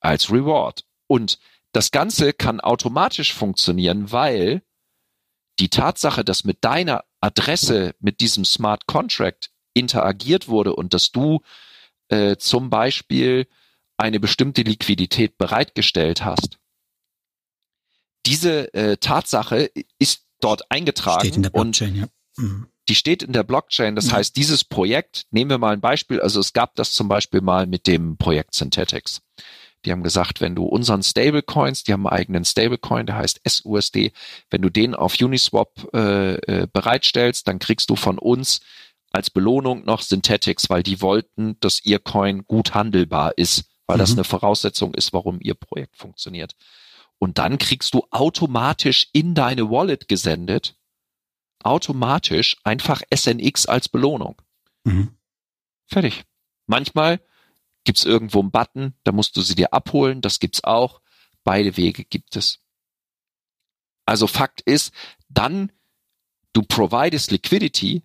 Als 0.00 0.30
Reward. 0.30 0.84
Und 1.06 1.38
das 1.72 1.90
Ganze 1.90 2.32
kann 2.32 2.60
automatisch 2.60 3.32
funktionieren, 3.32 4.12
weil 4.12 4.62
die 5.58 5.70
Tatsache, 5.70 6.24
dass 6.24 6.44
mit 6.44 6.64
deiner 6.64 7.04
Adresse, 7.20 7.94
mit 8.00 8.20
diesem 8.20 8.44
Smart 8.44 8.86
Contract 8.86 9.50
interagiert 9.74 10.48
wurde 10.48 10.74
und 10.74 10.92
dass 10.92 11.12
du 11.12 11.40
äh, 12.08 12.36
zum 12.36 12.68
Beispiel 12.68 13.46
eine 13.96 14.20
bestimmte 14.20 14.62
Liquidität 14.62 15.38
bereitgestellt 15.38 16.24
hast. 16.24 16.58
Diese 18.26 18.72
äh, 18.74 18.96
Tatsache 18.96 19.70
ist 19.98 20.26
dort 20.40 20.70
eingetragen 20.70 21.20
steht 21.20 21.36
in 21.36 21.42
der 21.42 21.50
Blockchain, 21.50 21.96
ja. 21.96 22.06
Mhm. 22.36 22.66
die 22.88 22.94
steht 22.94 23.22
in 23.22 23.32
der 23.32 23.42
Blockchain. 23.42 23.96
Das 23.96 24.08
ja. 24.08 24.14
heißt, 24.14 24.36
dieses 24.36 24.64
Projekt, 24.64 25.26
nehmen 25.30 25.50
wir 25.50 25.58
mal 25.58 25.72
ein 25.72 25.80
Beispiel, 25.80 26.20
also 26.20 26.40
es 26.40 26.52
gab 26.52 26.74
das 26.76 26.92
zum 26.92 27.08
Beispiel 27.08 27.40
mal 27.40 27.66
mit 27.66 27.86
dem 27.86 28.16
Projekt 28.16 28.54
Synthetics. 28.54 29.22
Die 29.84 29.90
haben 29.90 30.04
gesagt, 30.04 30.40
wenn 30.40 30.54
du 30.54 30.64
unseren 30.64 31.02
Stablecoins, 31.02 31.82
die 31.82 31.92
haben 31.92 32.06
einen 32.06 32.16
eigenen 32.16 32.44
Stablecoin, 32.44 33.06
der 33.06 33.16
heißt 33.16 33.40
SUSD, 33.44 34.12
wenn 34.50 34.62
du 34.62 34.70
den 34.70 34.94
auf 34.94 35.16
Uniswap 35.20 35.88
äh, 35.92 36.34
äh, 36.34 36.68
bereitstellst, 36.72 37.48
dann 37.48 37.58
kriegst 37.58 37.90
du 37.90 37.96
von 37.96 38.18
uns 38.18 38.60
als 39.10 39.28
Belohnung 39.28 39.84
noch 39.84 40.00
Synthetics, 40.00 40.70
weil 40.70 40.84
die 40.84 41.02
wollten, 41.02 41.56
dass 41.60 41.84
ihr 41.84 41.98
Coin 41.98 42.44
gut 42.44 42.74
handelbar 42.74 43.36
ist 43.36 43.71
weil 43.86 43.96
mhm. 43.96 44.00
das 44.00 44.12
eine 44.12 44.24
Voraussetzung 44.24 44.94
ist, 44.94 45.12
warum 45.12 45.40
ihr 45.40 45.54
Projekt 45.54 45.96
funktioniert. 45.96 46.54
Und 47.18 47.38
dann 47.38 47.58
kriegst 47.58 47.94
du 47.94 48.06
automatisch 48.10 49.08
in 49.12 49.34
deine 49.34 49.70
Wallet 49.70 50.08
gesendet, 50.08 50.76
automatisch 51.62 52.56
einfach 52.64 53.02
SNX 53.14 53.66
als 53.66 53.88
Belohnung. 53.88 54.40
Mhm. 54.84 55.16
Fertig. 55.86 56.24
Manchmal 56.66 57.20
gibt's 57.84 58.04
irgendwo 58.04 58.40
einen 58.40 58.50
Button, 58.50 58.94
da 59.04 59.12
musst 59.12 59.36
du 59.36 59.42
sie 59.42 59.54
dir 59.54 59.72
abholen, 59.72 60.20
das 60.20 60.40
gibt's 60.40 60.64
auch. 60.64 61.00
Beide 61.44 61.76
Wege 61.76 62.04
gibt 62.04 62.36
es. 62.36 62.60
Also 64.06 64.26
Fakt 64.26 64.60
ist, 64.62 64.92
dann 65.28 65.72
du 66.52 66.62
providest 66.62 67.30
Liquidity, 67.30 68.02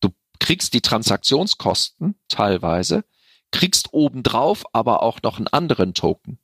du 0.00 0.10
kriegst 0.40 0.74
die 0.74 0.80
Transaktionskosten 0.80 2.18
teilweise, 2.28 3.04
kriegst 3.50 3.92
obendrauf 3.92 4.64
aber 4.72 5.02
auch 5.02 5.22
noch 5.22 5.38
einen 5.38 5.48
anderen 5.48 5.94
Token. 5.94 6.38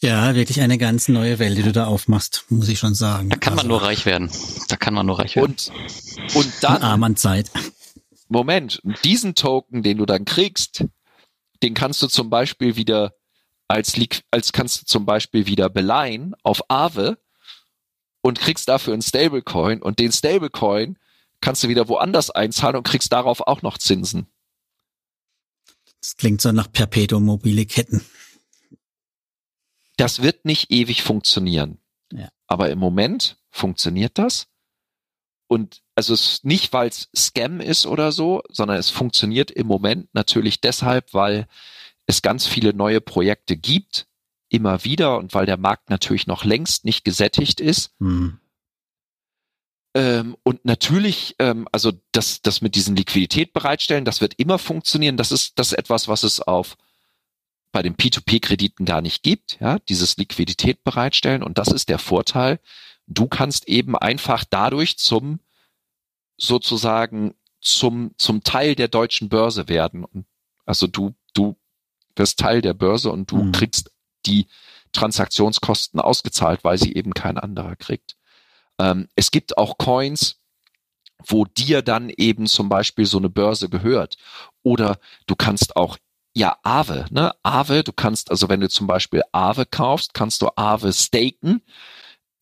Ja, 0.00 0.34
wirklich 0.34 0.60
eine 0.60 0.76
ganz 0.76 1.08
neue 1.08 1.38
Welt, 1.38 1.56
die 1.56 1.62
du 1.62 1.72
da 1.72 1.86
aufmachst, 1.86 2.44
muss 2.50 2.68
ich 2.68 2.78
schon 2.78 2.94
sagen. 2.94 3.30
Da 3.30 3.36
kann 3.36 3.54
also, 3.54 3.62
man 3.62 3.68
nur 3.68 3.82
reich 3.82 4.04
werden. 4.04 4.30
Da 4.68 4.76
kann 4.76 4.92
man 4.92 5.06
nur 5.06 5.18
reich 5.18 5.36
werden. 5.36 5.56
Und, 5.56 6.34
und 6.34 6.52
dann. 6.60 6.82
Armen 6.82 7.16
Zeit. 7.16 7.50
Moment, 8.28 8.82
diesen 9.04 9.34
Token, 9.34 9.82
den 9.82 9.96
du 9.96 10.04
dann 10.04 10.26
kriegst, 10.26 10.84
den 11.62 11.72
kannst 11.72 12.02
du 12.02 12.08
zum 12.08 12.28
Beispiel 12.28 12.76
wieder 12.76 13.14
als, 13.68 13.98
als 14.30 14.52
kannst 14.52 14.82
du 14.82 14.84
zum 14.84 15.06
Beispiel 15.06 15.46
wieder 15.46 15.70
beleihen 15.70 16.34
auf 16.42 16.62
Aave 16.68 17.18
und 18.20 18.38
kriegst 18.38 18.68
dafür 18.68 18.92
einen 18.92 19.02
Stablecoin 19.02 19.82
und 19.82 19.98
den 19.98 20.12
Stablecoin 20.12 20.98
kannst 21.40 21.64
du 21.64 21.68
wieder 21.68 21.88
woanders 21.88 22.30
einzahlen 22.30 22.76
und 22.76 22.86
kriegst 22.86 23.12
darauf 23.12 23.40
auch 23.40 23.62
noch 23.62 23.78
Zinsen. 23.78 24.26
Das 26.06 26.16
klingt 26.16 26.40
so 26.40 26.52
nach 26.52 26.70
perpetuum 26.70 27.24
mobile 27.24 27.66
Ketten. 27.66 28.00
Das 29.96 30.22
wird 30.22 30.44
nicht 30.44 30.70
ewig 30.70 31.02
funktionieren. 31.02 31.78
Ja. 32.12 32.28
Aber 32.46 32.70
im 32.70 32.78
Moment 32.78 33.38
funktioniert 33.50 34.16
das. 34.16 34.46
Und 35.48 35.82
also 35.96 36.14
es 36.14 36.44
nicht, 36.44 36.72
weil 36.72 36.90
es 36.90 37.08
Scam 37.16 37.60
ist 37.60 37.86
oder 37.86 38.12
so, 38.12 38.44
sondern 38.48 38.76
es 38.76 38.88
funktioniert 38.88 39.50
im 39.50 39.66
Moment 39.66 40.08
natürlich 40.14 40.60
deshalb, 40.60 41.12
weil 41.12 41.48
es 42.06 42.22
ganz 42.22 42.46
viele 42.46 42.72
neue 42.72 43.00
Projekte 43.00 43.56
gibt, 43.56 44.06
immer 44.48 44.84
wieder 44.84 45.18
und 45.18 45.34
weil 45.34 45.46
der 45.46 45.56
Markt 45.56 45.90
natürlich 45.90 46.28
noch 46.28 46.44
längst 46.44 46.84
nicht 46.84 47.04
gesättigt 47.04 47.58
ist. 47.60 47.90
Hm. 47.98 48.38
Ähm, 49.96 50.36
und 50.42 50.62
natürlich, 50.66 51.36
ähm, 51.38 51.66
also 51.72 51.90
das, 52.12 52.42
das 52.42 52.60
mit 52.60 52.74
diesen 52.74 52.96
Liquidität 52.96 53.54
bereitstellen, 53.54 54.04
das 54.04 54.20
wird 54.20 54.34
immer 54.36 54.58
funktionieren. 54.58 55.16
Das 55.16 55.32
ist, 55.32 55.58
das 55.58 55.68
ist 55.68 55.78
etwas, 55.78 56.06
was 56.06 56.22
es 56.22 56.42
auf 56.42 56.76
bei 57.72 57.80
den 57.80 57.96
P2P-Krediten 57.96 58.84
gar 58.84 59.00
nicht 59.00 59.22
gibt, 59.22 59.58
ja, 59.58 59.78
dieses 59.88 60.18
Liquidität 60.18 60.84
bereitstellen. 60.84 61.42
Und 61.42 61.56
das 61.56 61.68
ist 61.68 61.88
der 61.88 61.98
Vorteil. 61.98 62.60
Du 63.06 63.26
kannst 63.26 63.68
eben 63.68 63.96
einfach 63.96 64.44
dadurch 64.44 64.98
zum, 64.98 65.40
sozusagen, 66.36 67.34
zum, 67.62 68.12
zum 68.18 68.42
Teil 68.44 68.74
der 68.74 68.88
deutschen 68.88 69.30
Börse 69.30 69.66
werden. 69.66 70.26
Also 70.66 70.86
du, 70.86 71.14
du 71.32 71.56
wirst 72.14 72.38
Teil 72.38 72.60
der 72.60 72.74
Börse 72.74 73.10
und 73.10 73.30
du 73.30 73.44
mhm. 73.44 73.52
kriegst 73.52 73.90
die 74.26 74.46
Transaktionskosten 74.92 76.00
ausgezahlt, 76.00 76.64
weil 76.64 76.76
sie 76.76 76.94
eben 76.94 77.14
kein 77.14 77.38
anderer 77.38 77.76
kriegt. 77.76 78.15
Ähm, 78.78 79.08
es 79.14 79.30
gibt 79.30 79.58
auch 79.58 79.78
Coins, 79.78 80.40
wo 81.24 81.44
dir 81.44 81.82
dann 81.82 82.10
eben 82.10 82.46
zum 82.46 82.68
Beispiel 82.68 83.06
so 83.06 83.18
eine 83.18 83.30
Börse 83.30 83.68
gehört. 83.68 84.16
Oder 84.62 84.98
du 85.26 85.34
kannst 85.36 85.76
auch, 85.76 85.98
ja, 86.34 86.58
Aave, 86.62 87.06
ne? 87.10 87.34
Aave, 87.42 87.82
du 87.82 87.92
kannst, 87.92 88.30
also 88.30 88.48
wenn 88.48 88.60
du 88.60 88.68
zum 88.68 88.86
Beispiel 88.86 89.22
Aave 89.32 89.66
kaufst, 89.66 90.14
kannst 90.14 90.42
du 90.42 90.50
Aave 90.56 90.92
staken. 90.92 91.62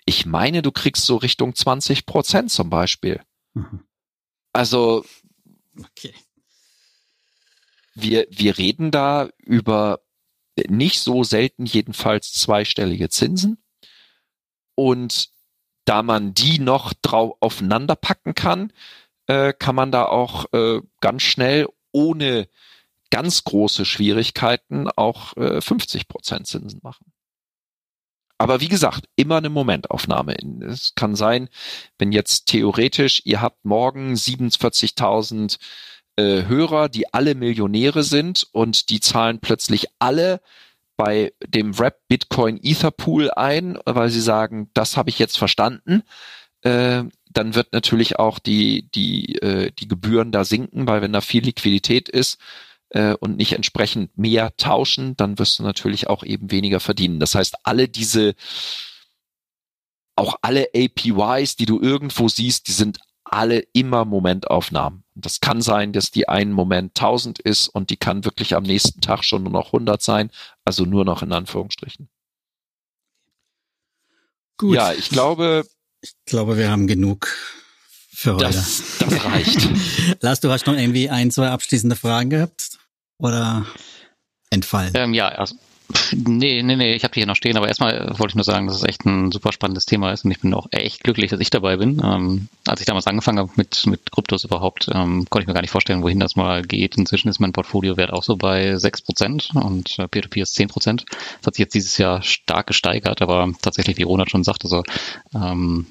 Ich 0.05 0.27
meine, 0.27 0.63
du 0.63 0.73
kriegst 0.73 1.05
so 1.07 1.17
Richtung 1.17 1.55
20 1.55 2.05
Prozent 2.05 2.51
zum 2.51 2.71
Beispiel. 2.71 3.23
Mhm. 3.55 3.85
Also, 4.53 5.05
okay. 5.79 6.15
Wir, 7.95 8.27
wir 8.31 8.59
reden 8.59 8.91
da 8.91 9.29
über 9.39 10.01
nicht 10.69 11.01
so 11.01 11.25
selten 11.25 11.65
jedenfalls 11.65 12.33
zweistellige 12.33 13.09
Zinsen. 13.09 13.59
Und 14.75 15.31
da 15.85 16.03
man 16.03 16.35
die 16.35 16.59
noch 16.59 16.93
drauf 17.03 17.37
aufeinander 17.41 17.97
packen 17.97 18.35
kann, 18.35 18.73
äh, 19.27 19.53
kann 19.53 19.75
man 19.75 19.93
da 19.93 20.07
auch 20.07 20.47
äh, 20.53 20.81
ganz 21.01 21.23
schnell 21.23 21.69
ohne 21.93 22.49
ganz 23.11 23.45
große 23.45 23.85
Schwierigkeiten 23.85 24.89
auch 24.89 25.37
äh, 25.37 25.61
50 25.61 26.09
Prozent 26.09 26.47
Zinsen 26.47 26.81
machen. 26.83 27.13
Aber 28.39 28.61
wie 28.61 28.69
gesagt, 28.69 29.09
immer 29.15 29.37
eine 29.37 29.49
Momentaufnahme. 29.49 30.35
Es 30.67 30.95
kann 30.97 31.15
sein, 31.15 31.49
wenn 31.99 32.11
jetzt 32.11 32.47
theoretisch, 32.47 33.23
ihr 33.25 33.41
habt 33.41 33.65
morgen 33.65 34.15
47.000 34.15 35.59
äh, 36.17 36.45
Hörer, 36.47 36.89
die 36.89 37.13
alle 37.15 37.35
Millionäre 37.35 38.03
sind 38.03 38.47
und 38.53 38.91
die 38.91 39.01
zahlen 39.01 39.41
plötzlich 39.41 39.87
alle 39.99 40.41
bei 40.97 41.33
dem 41.47 41.79
Wrap 41.79 41.99
Bitcoin 42.09 42.59
Ether 42.63 42.91
Pool 42.91 43.31
ein, 43.31 43.79
weil 43.85 44.11
sie 44.11 44.21
sagen, 44.21 44.71
das 44.75 44.97
habe 44.97 45.11
ich 45.11 45.19
jetzt 45.19 45.39
verstanden. 45.39 46.03
Äh, 46.63 47.05
dann 47.31 47.55
wird 47.55 47.73
natürlich 47.73 48.19
auch 48.19 48.39
die, 48.39 48.89
die, 48.95 49.37
äh, 49.37 49.73
die 49.73 49.89
Gebühren 49.89 50.33
da 50.33 50.45
sinken, 50.45 50.87
weil 50.87 51.03
wenn 51.03 51.13
da 51.13 51.21
viel 51.21 51.45
Liquidität 51.45 52.09
ist 52.09 52.39
äh, 52.91 53.15
und 53.15 53.37
nicht 53.37 53.53
entsprechend 53.53 54.17
mehr 54.17 54.57
tauschen, 54.57 55.17
dann 55.17 55.39
wirst 55.39 55.59
du 55.59 55.63
natürlich 55.65 56.09
auch 56.09 56.23
eben 56.23 56.51
weniger 56.51 56.81
verdienen. 56.81 57.21
Das 57.21 57.35
heißt, 57.35 57.57
alle 57.65 57.89
diese, 57.89 58.35
auch 60.17 60.37
alle 60.43 60.69
APYs, 60.75 61.57
die 61.57 61.67
du 61.67 61.81
irgendwo 61.81 62.29
siehst, 62.29 62.69
die 62.69 62.73
sind 62.73 62.99
alle 63.25 63.65
immer 63.73 64.05
Momentaufnahmen. 64.05 65.03
Das 65.15 65.41
kann 65.41 65.61
sein, 65.61 65.93
dass 65.93 66.11
die 66.11 66.29
einen 66.29 66.53
Moment 66.53 66.99
1000 66.99 67.39
ist 67.41 67.69
und 67.69 67.91
die 67.91 67.97
kann 67.97 68.25
wirklich 68.25 68.55
am 68.55 68.63
nächsten 68.63 69.01
Tag 69.01 69.25
schon 69.25 69.43
nur 69.43 69.53
noch 69.53 69.67
100 69.67 70.01
sein, 70.01 70.31
also 70.65 70.85
nur 70.85 71.05
noch 71.05 71.23
in 71.23 71.33
Anführungsstrichen. 71.33 72.09
Gut. 74.57 74.77
Ja, 74.77 74.93
ich 74.93 75.11
glaube. 75.11 75.67
Ich 76.01 76.15
glaube, 76.27 76.59
wir 76.59 76.71
haben 76.71 76.87
genug 76.87 77.35
für 78.11 78.35
heute. 78.35 78.45
Das, 78.45 78.99
das 78.99 79.25
reicht. 79.25 79.69
Lars, 80.21 80.41
du 80.41 80.51
hast 80.51 80.67
noch 80.67 80.77
irgendwie 80.77 81.09
ein, 81.09 81.31
zwei 81.31 81.49
abschließende 81.49 81.97
Fragen 81.97 82.31
gehabt? 82.31 82.79
Oder 83.19 83.67
entfallen? 84.51 84.93
Ähm, 84.95 85.15
ja, 85.15 85.29
also 85.29 85.57
Nee, 86.13 86.63
nee, 86.63 86.77
nee, 86.77 86.95
ich 86.95 87.05
habe 87.05 87.15
die 87.15 87.21
hier 87.21 87.27
noch 87.27 87.37
stehen, 87.37 87.57
aber 87.57 87.69
erstmal 87.69 88.19
wollte 88.19 88.33
ich 88.33 88.35
nur 88.35 88.45
sagen, 88.45 88.67
dass 88.67 88.77
es 88.77 88.85
echt 88.85 89.05
ein 89.05 89.31
super 89.31 89.53
spannendes 89.53 89.87
Thema 89.87 90.13
ist 90.13 90.25
und 90.25 90.31
ich 90.31 90.41
bin 90.41 90.55
auch 90.55 90.67
echt 90.71 91.03
glücklich, 91.03 91.31
dass 91.31 91.41
ich 91.41 91.51
dabei 91.51 91.77
bin. 91.77 92.01
Ähm, 92.05 92.49
als 92.67 92.81
ich 92.81 92.87
damals 92.87 93.07
angefangen 93.07 93.39
habe 93.39 93.51
mit, 93.57 93.87
mit 93.87 94.11
Kryptos 94.11 94.45
überhaupt, 94.45 94.89
ähm, 94.93 95.27
konnte 95.31 95.45
ich 95.45 95.47
mir 95.47 95.55
gar 95.55 95.61
nicht 95.61 95.71
vorstellen, 95.71 96.03
wohin 96.03 96.21
das 96.21 96.37
mal 96.37 96.63
geht. 96.63 96.97
Inzwischen 96.97 97.29
ist 97.29 97.41
mein 97.41 97.53
Portfoliowert 97.53 98.13
auch 98.13 98.23
so 98.23 98.37
bei 98.37 98.75
6% 98.75 99.57
und 99.57 99.99
äh, 99.99 100.09
Peer-to-Peer 100.09 100.43
ist 100.43 100.59
10%. 100.59 101.05
Das 101.05 101.47
hat 101.47 101.55
sich 101.55 101.65
jetzt 101.65 101.75
dieses 101.75 101.99
Jahr 101.99 102.23
stark 102.23 102.67
gesteigert, 102.67 103.23
aber 103.23 103.53
tatsächlich, 103.63 103.97
wie 103.97 104.03
Ronald 104.03 104.31
schon 104.31 104.45
sagte, 104.45 104.69
so, 104.69 104.83
ähm, 105.35 105.87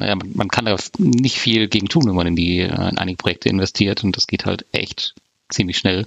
ja, 0.00 0.16
man 0.34 0.48
kann 0.48 0.66
da 0.66 0.76
nicht 0.98 1.38
viel 1.38 1.68
gegen 1.68 1.88
tun, 1.88 2.06
wenn 2.06 2.14
man 2.14 2.26
in 2.26 2.36
die 2.36 2.60
äh, 2.60 2.88
in 2.88 2.98
einige 2.98 3.16
Projekte 3.16 3.48
investiert 3.48 4.04
und 4.04 4.16
das 4.16 4.26
geht 4.26 4.46
halt 4.46 4.66
echt 4.72 5.14
ziemlich 5.50 5.78
schnell. 5.78 6.06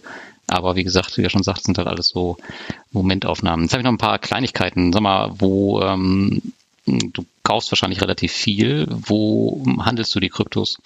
Aber 0.52 0.76
wie 0.76 0.84
gesagt, 0.84 1.18
wie 1.18 1.24
er 1.24 1.30
schon 1.30 1.44
sagt, 1.44 1.64
sind 1.64 1.78
halt 1.78 1.88
alles 1.88 2.10
so 2.10 2.38
Momentaufnahmen. 2.92 3.66
Jetzt 3.66 3.72
habe 3.72 3.82
ich 3.82 3.86
noch 3.86 3.94
ein 3.94 3.98
paar 3.98 4.20
Kleinigkeiten. 4.20 4.92
Sag 4.92 5.02
mal, 5.02 5.32
wo 5.40 5.82
ähm, 5.82 6.42
du 6.86 7.26
kaufst 7.44 7.72
wahrscheinlich 7.72 8.02
relativ 8.02 8.34
viel. 8.34 8.86
Wo 8.90 9.64
handelst 9.80 10.14
du 10.14 10.20
die 10.20 10.30
Kryptos? 10.30 10.78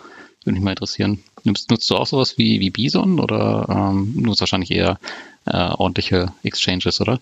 Würde 0.43 0.53
mich 0.53 0.63
mal 0.63 0.71
interessieren. 0.71 1.23
Nimmst, 1.43 1.71
nutzt 1.71 1.89
du 1.89 1.95
auch 1.95 2.05
sowas 2.05 2.37
wie, 2.37 2.59
wie 2.59 2.69
Bison 2.69 3.19
oder 3.19 3.67
ähm, 3.69 4.13
nutzt 4.15 4.41
wahrscheinlich 4.41 4.69
eher 4.69 4.99
äh, 5.45 5.57
ordentliche 5.57 6.31
Exchanges, 6.43 7.01
oder? 7.01 7.19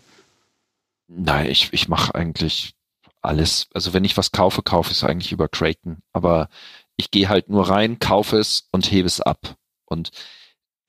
Nein, 1.07 1.49
ich, 1.49 1.69
ich 1.71 1.87
mache 1.87 2.13
eigentlich 2.13 2.73
alles. 3.21 3.67
Also 3.73 3.93
wenn 3.93 4.03
ich 4.03 4.17
was 4.17 4.33
kaufe, 4.33 4.63
kaufe 4.63 4.91
ich 4.91 4.97
es 4.97 5.03
eigentlich 5.05 5.31
über 5.31 5.47
Kraken. 5.47 6.01
Aber 6.11 6.49
ich 6.97 7.09
gehe 7.09 7.29
halt 7.29 7.47
nur 7.47 7.69
rein, 7.69 7.99
kaufe 7.99 8.37
es 8.37 8.67
und 8.71 8.91
hebe 8.91 9.07
es 9.07 9.21
ab. 9.21 9.55
Und 9.85 10.11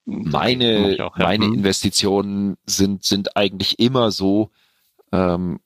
meine, 0.04 0.96
auch, 1.00 1.16
ja. 1.18 1.24
meine 1.24 1.46
hm. 1.46 1.54
Investitionen 1.54 2.56
sind, 2.66 3.04
sind 3.04 3.36
eigentlich 3.36 3.78
immer 3.78 4.10
so, 4.10 4.50
ähm, 5.12 5.60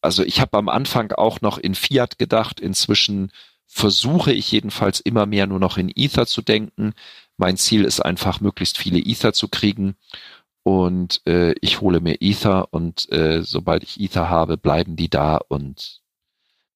also 0.00 0.22
ich 0.22 0.40
habe 0.40 0.58
am 0.58 0.68
Anfang 0.68 1.12
auch 1.12 1.40
noch 1.40 1.58
in 1.58 1.74
Fiat 1.74 2.18
gedacht, 2.18 2.60
inzwischen 2.60 3.32
versuche 3.66 4.32
ich 4.32 4.50
jedenfalls 4.50 5.00
immer 5.00 5.26
mehr 5.26 5.46
nur 5.46 5.58
noch 5.58 5.76
in 5.76 5.90
Ether 5.94 6.26
zu 6.26 6.42
denken. 6.42 6.94
Mein 7.36 7.56
Ziel 7.56 7.84
ist 7.84 8.00
einfach, 8.00 8.40
möglichst 8.40 8.78
viele 8.78 8.98
Ether 8.98 9.32
zu 9.32 9.48
kriegen. 9.48 9.96
Und 10.62 11.20
äh, 11.26 11.54
ich 11.60 11.80
hole 11.80 12.00
mir 12.00 12.16
Ether 12.20 12.72
und 12.72 13.10
äh, 13.12 13.42
sobald 13.42 13.82
ich 13.82 14.00
Ether 14.00 14.30
habe, 14.30 14.56
bleiben 14.56 14.96
die 14.96 15.10
da. 15.10 15.36
Und 15.36 16.00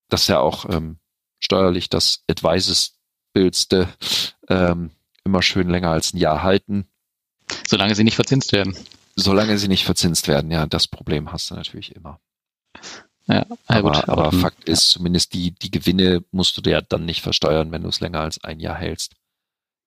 das 0.09 0.21
ist 0.21 0.27
ja 0.27 0.39
auch 0.39 0.65
ähm, 0.69 0.97
steuerlich 1.39 1.89
das 1.89 2.23
advisest-bildste. 2.29 3.89
Ähm, 4.47 4.91
immer 5.23 5.41
schön 5.41 5.69
länger 5.69 5.89
als 5.89 6.13
ein 6.13 6.17
Jahr 6.17 6.43
halten. 6.43 6.87
Solange 7.67 7.95
sie 7.95 8.03
nicht 8.03 8.15
verzinst 8.15 8.51
werden. 8.53 8.75
Solange 9.15 9.57
sie 9.57 9.67
nicht 9.67 9.85
verzinst 9.85 10.27
werden, 10.27 10.51
ja, 10.51 10.65
das 10.65 10.87
Problem 10.87 11.31
hast 11.31 11.51
du 11.51 11.55
natürlich 11.55 11.95
immer. 11.95 12.19
Ja, 13.27 13.45
aber, 13.67 13.91
gut, 13.91 14.09
aber, 14.09 14.25
aber 14.27 14.31
Fakt 14.31 14.67
ja. 14.67 14.73
ist, 14.73 14.89
zumindest 14.89 15.33
die, 15.33 15.51
die 15.51 15.71
Gewinne 15.71 16.23
musst 16.31 16.57
du 16.57 16.61
dir 16.61 16.71
ja 16.71 16.81
dann 16.81 17.05
nicht 17.05 17.21
versteuern, 17.21 17.71
wenn 17.71 17.83
du 17.83 17.89
es 17.89 17.99
länger 17.99 18.21
als 18.21 18.43
ein 18.43 18.59
Jahr 18.59 18.75
hältst. 18.75 19.13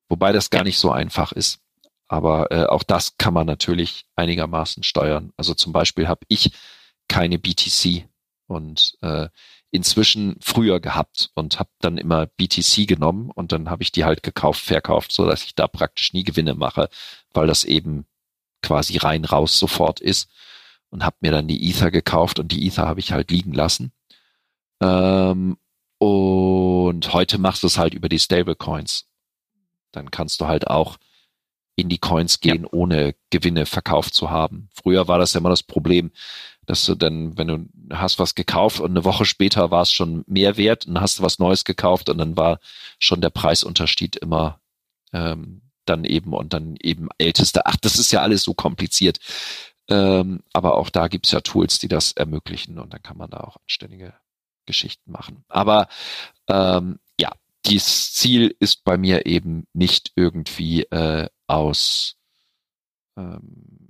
Wobei 0.09 0.33
das 0.33 0.51
gar 0.51 0.61
ja. 0.61 0.65
nicht 0.65 0.79
so 0.79 0.91
einfach 0.91 1.33
ist. 1.33 1.61
Aber 2.07 2.53
äh, 2.53 2.67
auch 2.67 2.83
das 2.83 3.17
kann 3.17 3.35
man 3.35 3.47
natürlich 3.47 4.05
einigermaßen 4.15 4.83
steuern. 4.83 5.33
Also 5.37 5.55
zum 5.55 5.73
Beispiel 5.73 6.07
habe 6.07 6.25
ich 6.29 6.53
keine 7.09 7.39
BTC 7.39 8.07
und 8.47 8.97
äh, 9.01 9.29
inzwischen 9.75 10.37
früher 10.41 10.79
gehabt 10.79 11.31
und 11.35 11.59
habe 11.59 11.69
dann 11.81 11.99
immer 11.99 12.27
BTC 12.27 12.87
genommen 12.87 13.33
und 13.33 13.51
dann 13.51 13.71
habe 13.71 13.83
ich 13.83 13.91
die 13.91 14.05
halt 14.05 14.23
gekauft, 14.23 14.61
verkauft, 14.65 15.11
so 15.11 15.27
dass 15.27 15.43
ich 15.43 15.57
da 15.57 15.67
praktisch 15.67 16.13
nie 16.13 16.23
Gewinne 16.23 16.55
mache, 16.55 16.89
weil 17.33 17.49
das 17.49 17.65
eben 17.65 18.07
quasi 18.63 18.99
rein 18.99 19.25
raus 19.25 19.59
sofort 19.59 19.99
ist 19.99 20.31
und 20.91 21.05
habe 21.05 21.17
mir 21.23 21.33
dann 21.33 21.49
die 21.49 21.69
Ether 21.69 21.91
gekauft 21.91 22.39
und 22.39 22.53
die 22.53 22.69
Ether 22.69 22.87
habe 22.87 23.01
ich 23.01 23.11
halt 23.11 23.33
liegen 23.33 23.53
lassen. 23.53 23.91
Ähm, 24.81 25.57
und 25.99 27.13
heute 27.13 27.39
machst 27.39 27.65
du 27.65 27.67
es 27.67 27.77
halt 27.77 27.95
über 27.95 28.09
die 28.09 28.21
Stablecoins. 28.21 29.09
Dann 29.91 30.13
kannst 30.13 30.41
du 30.41 30.47
halt 30.47 30.69
auch 30.69 30.99
in 31.75 31.89
die 31.89 31.99
Coins 31.99 32.39
gehen, 32.39 32.63
ja. 32.63 32.69
ohne 32.71 33.17
Gewinne 33.31 33.67
verkauft 33.67 34.15
zu 34.15 34.31
haben. 34.31 34.69
Früher 34.73 35.09
war 35.09 35.19
das 35.19 35.33
ja 35.33 35.41
immer 35.41 35.51
das 35.51 35.65
Problem, 35.65 36.13
dass 36.65 36.87
du 36.87 36.95
dann, 36.95 37.37
wenn 37.37 37.49
du 37.49 37.67
hast 37.93 38.19
was 38.19 38.35
gekauft 38.35 38.81
und 38.81 38.91
eine 38.91 39.05
Woche 39.05 39.25
später 39.25 39.71
war 39.71 39.83
es 39.83 39.93
schon 39.93 40.25
mehr 40.27 40.57
wert 40.57 40.87
und 40.87 41.01
hast 41.01 41.23
was 41.23 41.39
Neues 41.39 41.65
gekauft 41.65 42.09
und 42.09 42.19
dann 42.19 42.37
war 42.37 42.59
schon 42.99 43.21
der 43.21 43.31
Preisunterschied 43.31 44.17
immer 44.17 44.61
ähm, 45.13 45.63
dann 45.85 46.05
eben 46.05 46.33
und 46.33 46.53
dann 46.53 46.77
eben 46.81 47.09
älteste. 47.19 47.67
Ach, 47.67 47.77
das 47.77 47.99
ist 47.99 48.13
ja 48.13 48.23
alles 48.23 48.43
so 48.43 48.55
kompliziert. 48.55 49.19
Ähm, 49.89 50.43
aber 50.53 50.77
auch 50.77 50.89
da 50.89 51.09
gibt's 51.09 51.31
ja 51.31 51.41
Tools, 51.41 51.79
die 51.79 51.89
das 51.89 52.13
ermöglichen 52.13 52.79
und 52.79 52.93
dann 52.95 53.03
kann 53.03 53.19
man 53.19 53.31
da 53.31 53.41
auch 53.41 53.59
anständige 53.59 54.15
Geschichten 54.67 55.11
machen. 55.13 55.45
Aber 55.49 55.89
ähm, 56.49 56.99
ja, 57.21 57.33
dieses 57.67 58.15
Ziel 58.15 58.55
ist 58.61 58.85
bei 58.85 58.97
mir 58.97 59.27
eben 59.27 59.67
nicht 59.75 60.13
irgendwie 60.17 60.85
äh, 60.85 61.29
aus 61.47 62.17
ähm, 63.17 63.84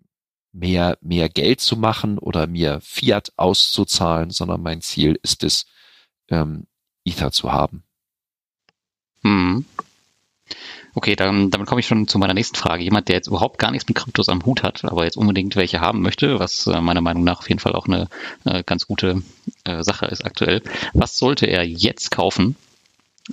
mehr, 0.54 0.96
mehr 1.02 1.28
Geld 1.28 1.60
zu 1.60 1.76
machen 1.76 2.18
oder 2.18 2.46
mir 2.46 2.80
Fiat 2.80 3.32
auszuzahlen, 3.36 4.30
sondern 4.30 4.62
mein 4.62 4.80
Ziel 4.80 5.18
ist 5.22 5.44
es, 5.44 5.66
ähm, 6.30 6.66
Ether 7.04 7.32
zu 7.32 7.52
haben. 7.52 7.82
Hm. 9.22 9.66
Okay, 10.94 11.16
dann, 11.16 11.50
damit 11.50 11.66
komme 11.66 11.80
ich 11.80 11.86
schon 11.86 12.06
zu 12.06 12.18
meiner 12.18 12.34
nächsten 12.34 12.56
Frage. 12.56 12.84
Jemand, 12.84 13.08
der 13.08 13.16
jetzt 13.16 13.26
überhaupt 13.26 13.58
gar 13.58 13.72
nichts 13.72 13.88
mit 13.88 13.96
Kryptos 13.96 14.28
am 14.28 14.44
Hut 14.46 14.62
hat, 14.62 14.84
aber 14.84 15.04
jetzt 15.04 15.16
unbedingt 15.16 15.56
welche 15.56 15.80
haben 15.80 16.02
möchte, 16.02 16.38
was 16.38 16.66
äh, 16.68 16.80
meiner 16.80 17.00
Meinung 17.00 17.24
nach 17.24 17.40
auf 17.40 17.48
jeden 17.48 17.60
Fall 17.60 17.74
auch 17.74 17.86
eine 17.86 18.08
äh, 18.44 18.62
ganz 18.62 18.86
gute 18.86 19.22
äh, 19.64 19.82
Sache 19.82 20.06
ist 20.06 20.24
aktuell. 20.24 20.62
Was 20.92 21.16
sollte 21.16 21.46
er 21.46 21.64
jetzt 21.64 22.10
kaufen, 22.12 22.56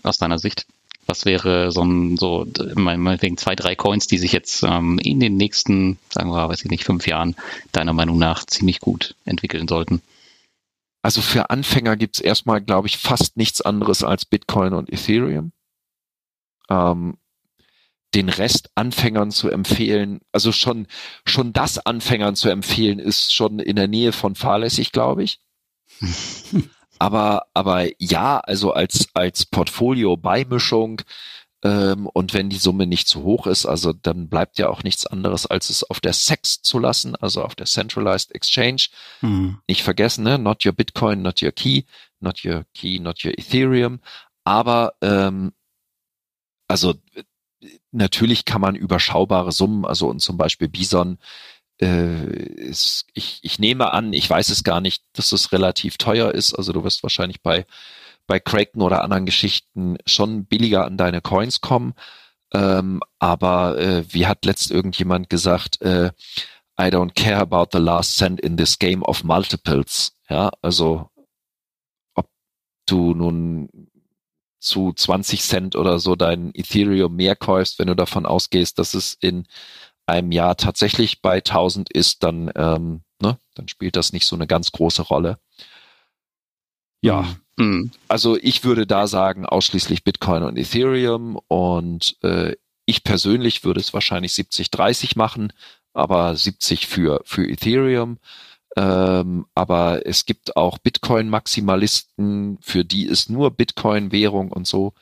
aus 0.04 0.18
deiner 0.18 0.40
Sicht, 0.40 0.66
Was 1.08 1.26
wäre 1.26 1.72
so 1.72 1.84
ein, 1.84 2.18
so, 2.18 2.46
meinetwegen 2.76 3.38
zwei, 3.38 3.56
drei 3.56 3.76
Coins, 3.76 4.08
die 4.08 4.18
sich 4.18 4.32
jetzt 4.32 4.64
ähm, 4.64 5.00
in 5.00 5.20
den 5.20 5.36
nächsten, 5.36 5.98
sagen 6.10 6.30
wir, 6.32 6.48
weiß 6.48 6.64
ich 6.64 6.72
nicht, 6.72 6.86
fünf 6.86 7.08
Jahren 7.08 7.36
deiner 7.72 7.94
Meinung 7.94 8.18
nach 8.18 8.46
ziemlich 8.46 8.80
gut 8.80 9.16
entwickeln 9.26 9.68
sollten? 9.68 10.02
Also 11.02 11.22
für 11.22 11.50
Anfänger 11.50 11.98
gibt's 11.98 12.20
erstmal, 12.20 12.62
glaube 12.62 12.88
ich, 12.88 12.98
fast 12.98 13.36
nichts 13.36 13.62
anderes 13.62 14.04
als 14.04 14.26
Bitcoin 14.26 14.74
und 14.74 14.92
Ethereum. 14.92 15.52
Ähm, 16.70 17.18
den 18.14 18.30
Rest 18.30 18.70
Anfängern 18.76 19.32
zu 19.32 19.50
empfehlen, 19.50 20.20
also 20.32 20.52
schon, 20.52 20.88
schon 21.26 21.54
das 21.54 21.78
Anfängern 21.80 22.36
zu 22.36 22.50
empfehlen, 22.50 23.00
ist 23.00 23.34
schon 23.34 23.60
in 23.60 23.78
der 23.78 23.88
Nähe 23.88 24.12
von 24.12 24.36
fahrlässig, 24.36 24.92
glaube 24.92 25.24
ich. 25.24 25.40
aber, 27.02 27.48
aber 27.56 27.88
ja, 28.00 28.38
also 28.42 28.74
als, 28.74 29.10
als 29.16 29.48
Portfolio-Beimischung, 29.48 31.02
ähm, 31.64 32.06
und 32.06 32.36
wenn 32.36 32.52
die 32.52 32.60
Summe 32.60 32.86
nicht 32.86 33.08
zu 33.08 33.24
hoch 33.24 33.48
ist, 33.48 33.66
also 33.66 33.92
dann 33.92 34.30
bleibt 34.30 34.60
ja 34.60 34.70
auch 34.70 34.84
nichts 34.84 35.08
anderes, 35.08 35.48
als 35.48 35.72
es 35.72 35.84
auf 35.84 36.00
der 36.00 36.14
SEX 36.14 36.62
zu 36.62 36.78
lassen, 36.78 37.16
also 37.16 37.44
auf 37.44 37.56
der 37.56 37.66
Centralized 37.66 38.36
Exchange. 38.36 38.90
Mhm. 39.22 39.58
Nicht 39.68 39.82
vergessen, 39.82 40.24
ne? 40.24 40.38
Not 40.38 40.64
your 40.64 40.74
Bitcoin, 40.74 41.24
not 41.24 41.42
your 41.42 41.52
Key, 41.52 41.86
not 42.20 42.46
your 42.46 42.66
Key, 42.76 43.00
not 43.00 43.26
your 43.26 43.34
Ethereum. 43.36 44.00
Aber 44.44 44.94
ähm, 45.02 45.54
also 46.68 46.94
natürlich 47.92 48.46
kann 48.46 48.62
man 48.62 48.76
überschaubare 48.76 49.52
Summen, 49.52 49.86
also 49.86 50.08
und 50.08 50.20
zum 50.20 50.38
Beispiel 50.38 50.68
Bison, 50.68 51.18
äh, 51.18 51.22
ist, 51.86 53.06
ich, 53.14 53.40
ich 53.42 53.60
nehme 53.60 53.92
an, 53.94 54.14
ich 54.14 54.30
weiß 54.30 54.50
es 54.50 54.64
gar 54.64 54.82
nicht, 54.82 55.04
dass 55.14 55.32
es 55.32 55.52
relativ 55.52 55.98
teuer 55.98 56.32
ist. 56.32 56.54
Also 56.54 56.74
du 56.74 56.84
wirst 56.84 57.04
wahrscheinlich 57.04 57.42
bei 57.42 57.66
bei 58.28 58.40
Kraken 58.40 58.82
oder 58.82 59.04
anderen 59.04 59.26
Geschichten 59.26 59.98
schon 60.06 60.46
billiger 60.46 60.86
an 60.86 60.96
deine 60.96 61.20
Coins 61.20 61.60
kommen. 61.60 61.94
Ähm, 62.54 63.02
aber 63.20 63.78
äh, 63.78 64.06
wie 64.14 64.26
hat 64.28 64.46
letzt 64.46 64.72
irgendjemand 64.72 65.30
gesagt, 65.30 65.82
äh, 65.82 66.12
I 66.80 66.86
don't 66.86 67.14
care 67.14 67.42
about 67.42 67.68
the 67.74 67.84
last 67.84 68.16
cent 68.18 68.40
in 68.40 68.56
this 68.56 68.80
game 68.80 69.04
of 69.04 69.24
multiples. 69.24 70.14
Ja, 70.30 70.52
also 70.62 71.10
ob 72.16 72.30
du 72.86 73.14
nun 73.14 73.70
zu 74.60 74.94
20 74.94 75.42
Cent 75.42 75.76
oder 75.76 76.00
so 76.00 76.16
dein 76.16 76.52
Ethereum 76.54 77.16
mehr 77.16 77.36
kaufst, 77.36 77.80
wenn 77.80 77.88
du 77.88 77.96
davon 77.96 78.26
ausgehst, 78.26 78.80
dass 78.80 78.94
es 78.94 79.18
in 79.20 79.46
einem 80.06 80.32
Jahr 80.32 80.58
tatsächlich 80.58 81.22
bei 81.22 81.38
1000 81.38 81.92
ist, 81.92 82.24
dann, 82.24 82.52
ähm, 82.56 83.02
ne, 83.22 83.38
dann 83.56 83.68
spielt 83.68 83.96
das 83.96 84.14
nicht 84.14 84.26
so 84.26 84.36
eine 84.36 84.48
ganz 84.48 84.72
große 84.72 85.04
Rolle. 85.04 85.40
Ja, 87.02 87.28
mhm. 87.58 87.92
Also 88.08 88.38
ich 88.38 88.64
würde 88.64 88.86
da 88.86 89.08
sagen, 89.08 89.46
ausschließlich 89.46 90.04
Bitcoin 90.04 90.44
und 90.44 90.58
Ethereum 90.58 91.40
und 91.48 92.18
äh, 92.24 92.56
ich 92.86 93.04
persönlich 93.04 93.64
würde 93.64 93.80
es 93.80 93.94
wahrscheinlich 93.94 94.34
70-30 94.34 95.18
machen, 95.18 95.54
aber 95.94 96.36
70 96.36 96.88
für, 96.88 97.22
für 97.26 97.48
Ethereum. 97.48 98.18
Ähm, 98.78 99.46
aber 99.54 100.06
es 100.06 100.26
gibt 100.26 100.56
auch 100.56 100.78
Bitcoin-Maximalisten, 100.78 102.58
für 102.62 102.86
die 102.86 103.06
ist 103.06 103.30
nur 103.30 103.52
Bitcoin-Währung 103.52 104.52
und 104.52 104.66
so. 104.66 104.94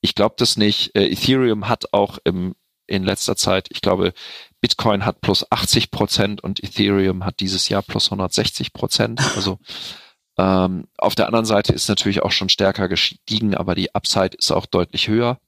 Ich 0.00 0.14
glaube 0.14 0.36
das 0.38 0.56
nicht. 0.56 0.94
Äh, 0.94 1.08
Ethereum 1.08 1.68
hat 1.68 1.92
auch 1.92 2.18
im, 2.24 2.54
in 2.88 3.04
letzter 3.04 3.36
Zeit, 3.36 3.68
ich 3.70 3.80
glaube, 3.80 4.12
Bitcoin 4.60 5.04
hat 5.04 5.20
plus 5.20 5.50
80 5.50 5.90
Prozent 5.90 6.42
und 6.42 6.62
Ethereum 6.62 7.24
hat 7.24 7.40
dieses 7.40 7.68
Jahr 7.68 7.82
plus 7.82 8.06
160 8.06 8.72
Prozent. 8.72 9.20
Also 9.36 9.58
ähm, 10.38 10.88
auf 10.96 11.14
der 11.14 11.26
anderen 11.26 11.46
Seite 11.46 11.72
ist 11.72 11.88
natürlich 11.88 12.22
auch 12.22 12.32
schon 12.32 12.48
stärker 12.48 12.88
gestiegen, 12.88 13.54
aber 13.54 13.74
die 13.74 13.94
Upside 13.94 14.36
ist 14.36 14.50
auch 14.50 14.66
deutlich 14.66 15.08
höher. 15.08 15.38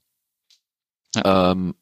Ja. 1.15 1.51
Ähm, 1.51 1.75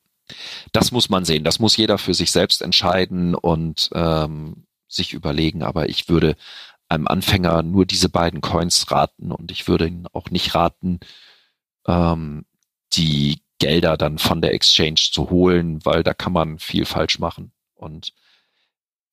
das 0.71 0.91
muss 0.91 1.09
man 1.09 1.25
sehen. 1.25 1.43
Das 1.43 1.59
muss 1.59 1.77
jeder 1.77 1.97
für 1.97 2.13
sich 2.13 2.31
selbst 2.31 2.61
entscheiden 2.61 3.35
und 3.35 3.89
ähm, 3.93 4.65
sich 4.87 5.13
überlegen. 5.13 5.63
Aber 5.63 5.89
ich 5.89 6.09
würde 6.09 6.35
einem 6.87 7.07
Anfänger 7.07 7.63
nur 7.63 7.85
diese 7.85 8.09
beiden 8.09 8.41
Coins 8.41 8.91
raten 8.91 9.31
und 9.31 9.51
ich 9.51 9.67
würde 9.67 9.87
ihn 9.87 10.07
auch 10.13 10.29
nicht 10.29 10.55
raten, 10.55 10.99
ähm, 11.87 12.45
die 12.93 13.41
Gelder 13.59 13.97
dann 13.97 14.17
von 14.17 14.41
der 14.41 14.53
Exchange 14.53 15.09
zu 15.11 15.29
holen, 15.29 15.83
weil 15.85 16.03
da 16.03 16.13
kann 16.13 16.33
man 16.33 16.59
viel 16.59 16.85
falsch 16.85 17.19
machen. 17.19 17.51
Und 17.75 18.13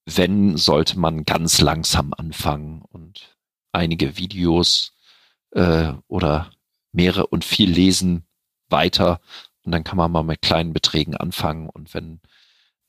wenn, 0.06 0.56
sollte 0.56 0.98
man 0.98 1.24
ganz 1.24 1.60
langsam 1.60 2.14
anfangen 2.16 2.82
und 2.82 3.36
einige 3.72 4.16
Videos 4.16 4.92
äh, 5.50 5.92
oder 6.08 6.50
mehrere 6.92 7.26
und 7.26 7.44
viel 7.44 7.70
lesen 7.70 8.24
weiter 8.68 9.20
und 9.64 9.72
dann 9.72 9.84
kann 9.84 9.98
man 9.98 10.10
mal 10.12 10.22
mit 10.22 10.42
kleinen 10.42 10.72
Beträgen 10.72 11.16
anfangen 11.16 11.68
und 11.68 11.92
wenn 11.92 12.20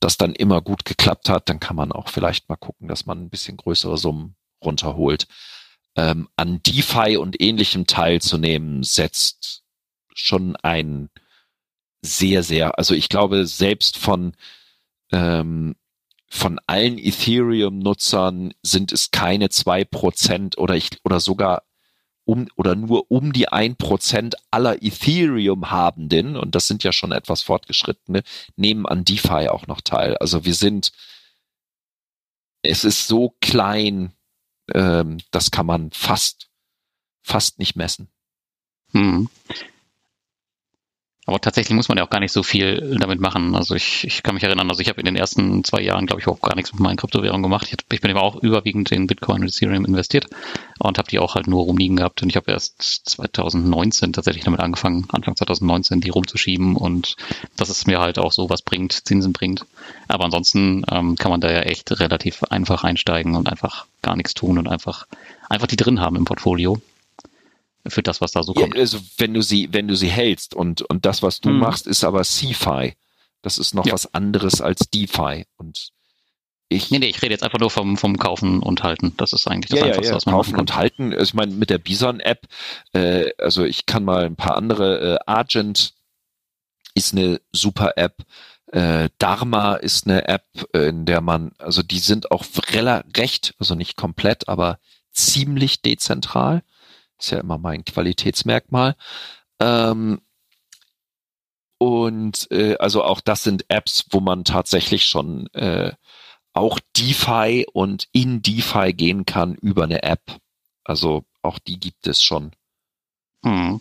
das 0.00 0.16
dann 0.16 0.34
immer 0.34 0.62
gut 0.62 0.84
geklappt 0.84 1.28
hat, 1.28 1.48
dann 1.48 1.58
kann 1.58 1.76
man 1.76 1.90
auch 1.90 2.08
vielleicht 2.08 2.48
mal 2.48 2.56
gucken, 2.56 2.86
dass 2.86 3.04
man 3.04 3.20
ein 3.20 3.30
bisschen 3.30 3.56
größere 3.56 3.98
Summen 3.98 4.36
runterholt. 4.62 5.26
Ähm, 5.96 6.28
an 6.36 6.62
DeFi 6.62 7.16
und 7.16 7.40
ähnlichem 7.40 7.86
teilzunehmen, 7.86 8.84
setzt 8.84 9.64
schon 10.14 10.54
ein 10.56 11.10
sehr, 12.02 12.42
sehr, 12.42 12.78
also 12.78 12.94
ich 12.94 13.08
glaube, 13.08 13.46
selbst 13.46 13.98
von 13.98 14.34
ähm, 15.12 15.74
von 16.30 16.60
allen 16.66 16.98
Ethereum-Nutzern 16.98 18.52
sind 18.62 18.92
es 18.92 19.10
keine 19.10 19.48
zwei 19.48 19.84
Prozent 19.84 20.58
oder 20.58 20.76
ich, 20.76 20.90
oder 21.02 21.20
sogar 21.20 21.62
um, 22.24 22.46
oder 22.56 22.74
nur 22.74 23.10
um 23.10 23.32
die 23.32 23.48
ein 23.48 23.76
Prozent 23.76 24.36
aller 24.50 24.82
Ethereum-Habenden, 24.82 26.36
und 26.36 26.54
das 26.54 26.66
sind 26.66 26.84
ja 26.84 26.92
schon 26.92 27.12
etwas 27.12 27.40
fortgeschrittene, 27.40 28.22
nehmen 28.56 28.84
an 28.84 29.04
DeFi 29.04 29.48
auch 29.48 29.66
noch 29.66 29.80
teil. 29.80 30.18
Also 30.18 30.44
wir 30.44 30.54
sind, 30.54 30.92
es 32.60 32.84
ist 32.84 33.08
so 33.08 33.34
klein, 33.40 34.12
ähm, 34.74 35.18
das 35.30 35.50
kann 35.50 35.64
man 35.64 35.90
fast, 35.92 36.50
fast 37.22 37.58
nicht 37.58 37.76
messen. 37.76 38.08
Hm. 38.92 39.30
Aber 41.28 41.42
tatsächlich 41.42 41.76
muss 41.76 41.88
man 41.90 41.98
ja 41.98 42.04
auch 42.04 42.10
gar 42.10 42.20
nicht 42.20 42.32
so 42.32 42.42
viel 42.42 42.96
damit 42.98 43.20
machen. 43.20 43.54
Also 43.54 43.74
ich, 43.74 44.02
ich 44.04 44.22
kann 44.22 44.34
mich 44.34 44.44
erinnern, 44.44 44.70
also 44.70 44.80
ich 44.80 44.88
habe 44.88 44.98
in 44.98 45.04
den 45.04 45.14
ersten 45.14 45.62
zwei 45.62 45.82
Jahren, 45.82 46.06
glaube 46.06 46.22
ich, 46.22 46.26
auch 46.26 46.40
gar 46.40 46.56
nichts 46.56 46.72
mit 46.72 46.80
meinen 46.80 46.96
Kryptowährungen 46.96 47.42
gemacht. 47.42 47.66
Ich, 47.70 47.76
ich 47.92 48.00
bin 48.00 48.10
eben 48.10 48.18
auch 48.18 48.36
überwiegend 48.36 48.90
in 48.92 49.06
Bitcoin 49.06 49.42
und 49.42 49.48
Ethereum 49.48 49.84
investiert 49.84 50.26
und 50.78 50.96
habe 50.96 51.10
die 51.10 51.18
auch 51.18 51.34
halt 51.34 51.46
nur 51.46 51.64
rumliegen 51.64 51.96
gehabt. 51.96 52.22
Und 52.22 52.30
ich 52.30 52.36
habe 52.36 52.50
erst 52.50 52.80
2019 53.10 54.14
tatsächlich 54.14 54.44
damit 54.44 54.60
angefangen, 54.60 55.06
Anfang 55.12 55.36
2019 55.36 56.00
die 56.00 56.08
rumzuschieben 56.08 56.76
und 56.76 57.16
dass 57.58 57.68
es 57.68 57.86
mir 57.86 58.00
halt 58.00 58.18
auch 58.18 58.32
so 58.32 58.48
was 58.48 58.62
bringt, 58.62 58.94
Zinsen 59.06 59.34
bringt. 59.34 59.66
Aber 60.08 60.24
ansonsten 60.24 60.82
ähm, 60.90 61.16
kann 61.16 61.30
man 61.30 61.42
da 61.42 61.50
ja 61.52 61.60
echt 61.60 62.00
relativ 62.00 62.42
einfach 62.44 62.84
einsteigen 62.84 63.34
und 63.34 63.50
einfach 63.50 63.84
gar 64.00 64.16
nichts 64.16 64.32
tun 64.32 64.56
und 64.56 64.66
einfach, 64.66 65.06
einfach 65.50 65.66
die 65.66 65.76
drin 65.76 66.00
haben 66.00 66.16
im 66.16 66.24
Portfolio 66.24 66.80
für 67.86 68.02
das, 68.02 68.20
was 68.20 68.32
da 68.32 68.42
so 68.42 68.54
kommt. 68.54 68.74
Ja, 68.74 68.80
also 68.80 68.98
wenn 69.18 69.34
du 69.34 69.42
sie, 69.42 69.68
wenn 69.72 69.88
du 69.88 69.96
sie 69.96 70.08
hältst 70.08 70.54
und, 70.54 70.82
und 70.82 71.06
das, 71.06 71.22
was 71.22 71.40
du 71.40 71.50
hm. 71.50 71.58
machst, 71.58 71.86
ist 71.86 72.04
aber 72.04 72.22
CFI. 72.22 72.94
Das 73.42 73.58
ist 73.58 73.74
noch 73.74 73.86
ja. 73.86 73.92
was 73.92 74.12
anderes 74.14 74.60
als 74.60 74.90
DeFi. 74.90 75.46
Und 75.56 75.90
ich. 76.68 76.90
Nee, 76.90 76.98
nee, 76.98 77.06
ich 77.06 77.22
rede 77.22 77.32
jetzt 77.32 77.42
einfach 77.42 77.60
nur 77.60 77.70
vom, 77.70 77.96
vom 77.96 78.18
Kaufen 78.18 78.62
und 78.62 78.82
Halten. 78.82 79.14
Das 79.16 79.32
ist 79.32 79.46
eigentlich 79.46 79.70
das 79.70 79.80
ja, 79.80 79.86
Einfachste, 79.86 80.10
ja, 80.10 80.16
was 80.16 80.26
man 80.26 80.34
Kaufen 80.34 80.56
und 80.56 80.74
Halten. 80.74 81.12
Also 81.12 81.24
ich 81.24 81.34
meine, 81.34 81.54
mit 81.54 81.70
der 81.70 81.78
Bison-App, 81.78 82.46
äh, 82.92 83.30
also 83.38 83.64
ich 83.64 83.86
kann 83.86 84.04
mal 84.04 84.24
ein 84.24 84.36
paar 84.36 84.56
andere, 84.56 85.14
äh, 85.14 85.18
Argent 85.26 85.94
ist 86.94 87.14
eine 87.14 87.40
super 87.52 87.92
App. 87.96 88.24
Äh, 88.66 89.08
Dharma 89.18 89.74
ist 89.74 90.06
eine 90.06 90.28
App, 90.28 90.44
äh, 90.74 90.88
in 90.88 91.06
der 91.06 91.22
man, 91.22 91.52
also 91.58 91.82
die 91.82 92.00
sind 92.00 92.30
auch 92.30 92.44
recht, 93.16 93.54
also 93.58 93.74
nicht 93.74 93.96
komplett, 93.96 94.48
aber 94.48 94.78
ziemlich 95.12 95.80
dezentral. 95.80 96.62
Ist 97.18 97.30
ja 97.30 97.38
immer 97.38 97.58
mein 97.58 97.84
Qualitätsmerkmal. 97.84 98.96
Ähm, 99.60 100.20
und 101.78 102.50
äh, 102.50 102.76
also 102.78 103.04
auch 103.04 103.20
das 103.20 103.44
sind 103.44 103.64
Apps, 103.68 104.06
wo 104.10 104.20
man 104.20 104.44
tatsächlich 104.44 105.06
schon 105.06 105.46
äh, 105.54 105.92
auch 106.52 106.80
DeFi 106.96 107.66
und 107.72 108.08
in 108.12 108.42
DeFi 108.42 108.92
gehen 108.92 109.24
kann 109.26 109.54
über 109.54 109.84
eine 109.84 110.02
App. 110.02 110.38
Also 110.84 111.24
auch 111.42 111.58
die 111.58 111.78
gibt 111.78 112.06
es 112.06 112.22
schon. 112.22 112.50
Hm. 113.44 113.80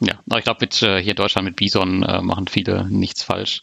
Ja, 0.00 0.20
ich 0.36 0.44
glaube, 0.44 0.58
mit 0.60 0.82
äh, 0.82 1.02
hier 1.02 1.12
in 1.12 1.16
Deutschland 1.16 1.46
mit 1.46 1.56
Bison 1.56 2.02
äh, 2.02 2.20
machen 2.20 2.48
viele 2.48 2.88
nichts 2.88 3.22
falsch. 3.22 3.60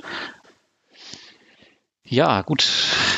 Ja, 2.05 2.41
gut. 2.41 2.65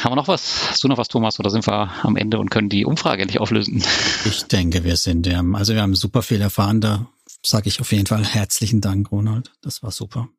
Haben 0.03 0.11
wir 0.11 0.15
noch 0.15 0.27
was? 0.27 0.69
Hast 0.69 0.83
du 0.83 0.87
noch 0.87 0.97
was, 0.97 1.07
Thomas? 1.07 1.39
Oder 1.39 1.49
sind 1.49 1.65
wir 1.67 1.91
am 2.03 2.15
Ende 2.15 2.37
und 2.37 2.49
können 2.49 2.69
die 2.69 2.85
Umfrage 2.85 3.21
endlich 3.21 3.39
auflösen? 3.39 3.83
Ich 4.25 4.43
denke, 4.45 4.83
wir 4.83 4.97
sind. 4.97 5.27
Ja, 5.27 5.43
also 5.53 5.73
wir 5.75 5.81
haben 5.81 5.95
super 5.95 6.23
viel 6.23 6.41
erfahren. 6.41 6.81
Da 6.81 7.07
sage 7.45 7.67
ich 7.67 7.79
auf 7.79 7.91
jeden 7.91 8.07
Fall 8.07 8.25
herzlichen 8.25 8.81
Dank, 8.81 9.11
Ronald. 9.11 9.51
Das 9.61 9.83
war 9.83 9.91
super. 9.91 10.29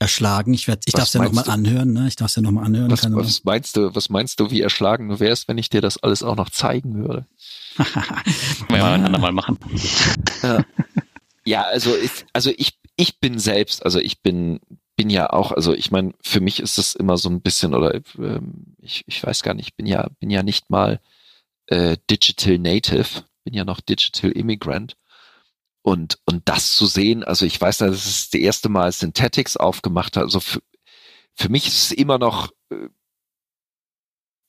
Erschlagen. 0.00 0.52
Ich, 0.52 0.66
werd, 0.66 0.82
ich 0.86 0.92
darf 0.92 1.06
es 1.06 1.12
ja 1.12 1.22
nochmal 1.22 1.48
anhören. 1.48 1.92
Ne? 1.92 2.08
Ich 2.08 2.16
darf 2.16 2.30
es 2.30 2.36
ja 2.36 2.42
nochmal 2.42 2.64
anhören. 2.64 2.90
Was, 2.90 3.04
was 3.04 3.44
meinst 3.44 3.76
du? 3.76 3.94
Was 3.94 4.08
meinst 4.08 4.40
du, 4.40 4.50
wie 4.50 4.60
erschlagen 4.60 5.08
du 5.08 5.20
wärst, 5.20 5.46
wenn 5.46 5.58
ich 5.58 5.70
dir 5.70 5.80
das 5.80 5.96
alles 5.96 6.24
auch 6.24 6.36
noch 6.36 6.50
zeigen 6.50 6.96
würde? 6.96 7.26
Können 7.76 8.68
wir 8.68 8.78
ja 8.78 8.92
ein 8.92 9.04
andermal 9.04 9.32
machen. 9.32 9.58
Ja. 10.42 10.64
ja, 11.44 11.62
also 11.62 11.96
ich, 11.96 12.26
also 12.32 12.50
ich 12.56 12.78
ich 12.96 13.20
bin 13.20 13.38
selbst, 13.38 13.84
also 13.84 13.98
ich 13.98 14.22
bin 14.22 14.60
bin 14.96 15.10
ja 15.10 15.30
auch, 15.30 15.52
also 15.52 15.74
ich 15.74 15.90
meine, 15.90 16.14
für 16.22 16.40
mich 16.40 16.60
ist 16.60 16.78
es 16.78 16.94
immer 16.94 17.16
so 17.18 17.28
ein 17.28 17.40
bisschen 17.42 17.74
oder 17.74 17.94
ähm, 18.18 18.76
ich, 18.80 19.04
ich 19.06 19.24
weiß 19.24 19.42
gar 19.42 19.54
nicht, 19.54 19.68
ich 19.68 19.74
bin 19.76 19.86
ja 19.86 20.08
bin 20.20 20.30
ja 20.30 20.42
nicht 20.42 20.70
mal 20.70 21.00
äh, 21.66 21.96
Digital 22.10 22.58
Native, 22.58 23.24
bin 23.44 23.54
ja 23.54 23.64
noch 23.64 23.80
Digital 23.80 24.30
Immigrant. 24.32 24.96
Und 25.82 26.18
und 26.26 26.48
das 26.48 26.76
zu 26.76 26.86
sehen, 26.86 27.24
also 27.24 27.46
ich 27.46 27.60
weiß, 27.60 27.78
dass 27.78 28.06
es 28.06 28.30
das 28.30 28.40
erste 28.40 28.68
Mal 28.70 28.92
Synthetics 28.92 29.56
aufgemacht 29.56 30.16
hat, 30.16 30.24
also 30.24 30.40
für, 30.40 30.62
für 31.34 31.48
mich 31.50 31.66
ist 31.66 31.84
es 31.84 31.92
immer 31.92 32.18
noch 32.18 32.50
äh, 32.70 32.88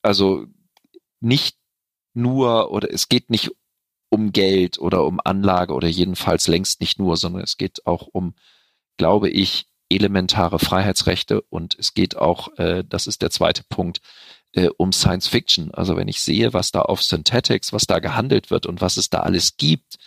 also 0.02 0.46
nicht 1.20 1.58
nur 2.14 2.70
oder 2.72 2.92
es 2.92 3.08
geht 3.08 3.30
nicht 3.30 3.50
um 4.10 4.32
Geld 4.32 4.78
oder 4.78 5.04
um 5.04 5.20
Anlage 5.24 5.74
oder 5.74 5.88
jedenfalls 5.88 6.48
längst 6.48 6.80
nicht 6.80 6.98
nur, 6.98 7.16
sondern 7.16 7.42
es 7.42 7.56
geht 7.56 7.86
auch 7.86 8.08
um, 8.12 8.34
glaube 8.96 9.28
ich, 9.30 9.66
elementare 9.88 10.58
Freiheitsrechte 10.58 11.40
und 11.40 11.76
es 11.78 11.94
geht 11.94 12.16
auch, 12.16 12.56
äh, 12.58 12.84
das 12.86 13.06
ist 13.06 13.22
der 13.22 13.30
zweite 13.30 13.62
Punkt, 13.64 14.00
äh, 14.52 14.68
um 14.76 14.92
Science 14.92 15.28
Fiction. 15.28 15.72
Also 15.72 15.96
wenn 15.96 16.08
ich 16.08 16.20
sehe, 16.20 16.52
was 16.52 16.72
da 16.72 16.82
auf 16.82 17.02
Synthetics, 17.02 17.72
was 17.72 17.86
da 17.86 17.98
gehandelt 17.98 18.50
wird 18.50 18.66
und 18.66 18.80
was 18.80 18.96
es 18.96 19.10
da 19.10 19.20
alles 19.20 19.56
gibt, 19.56 19.98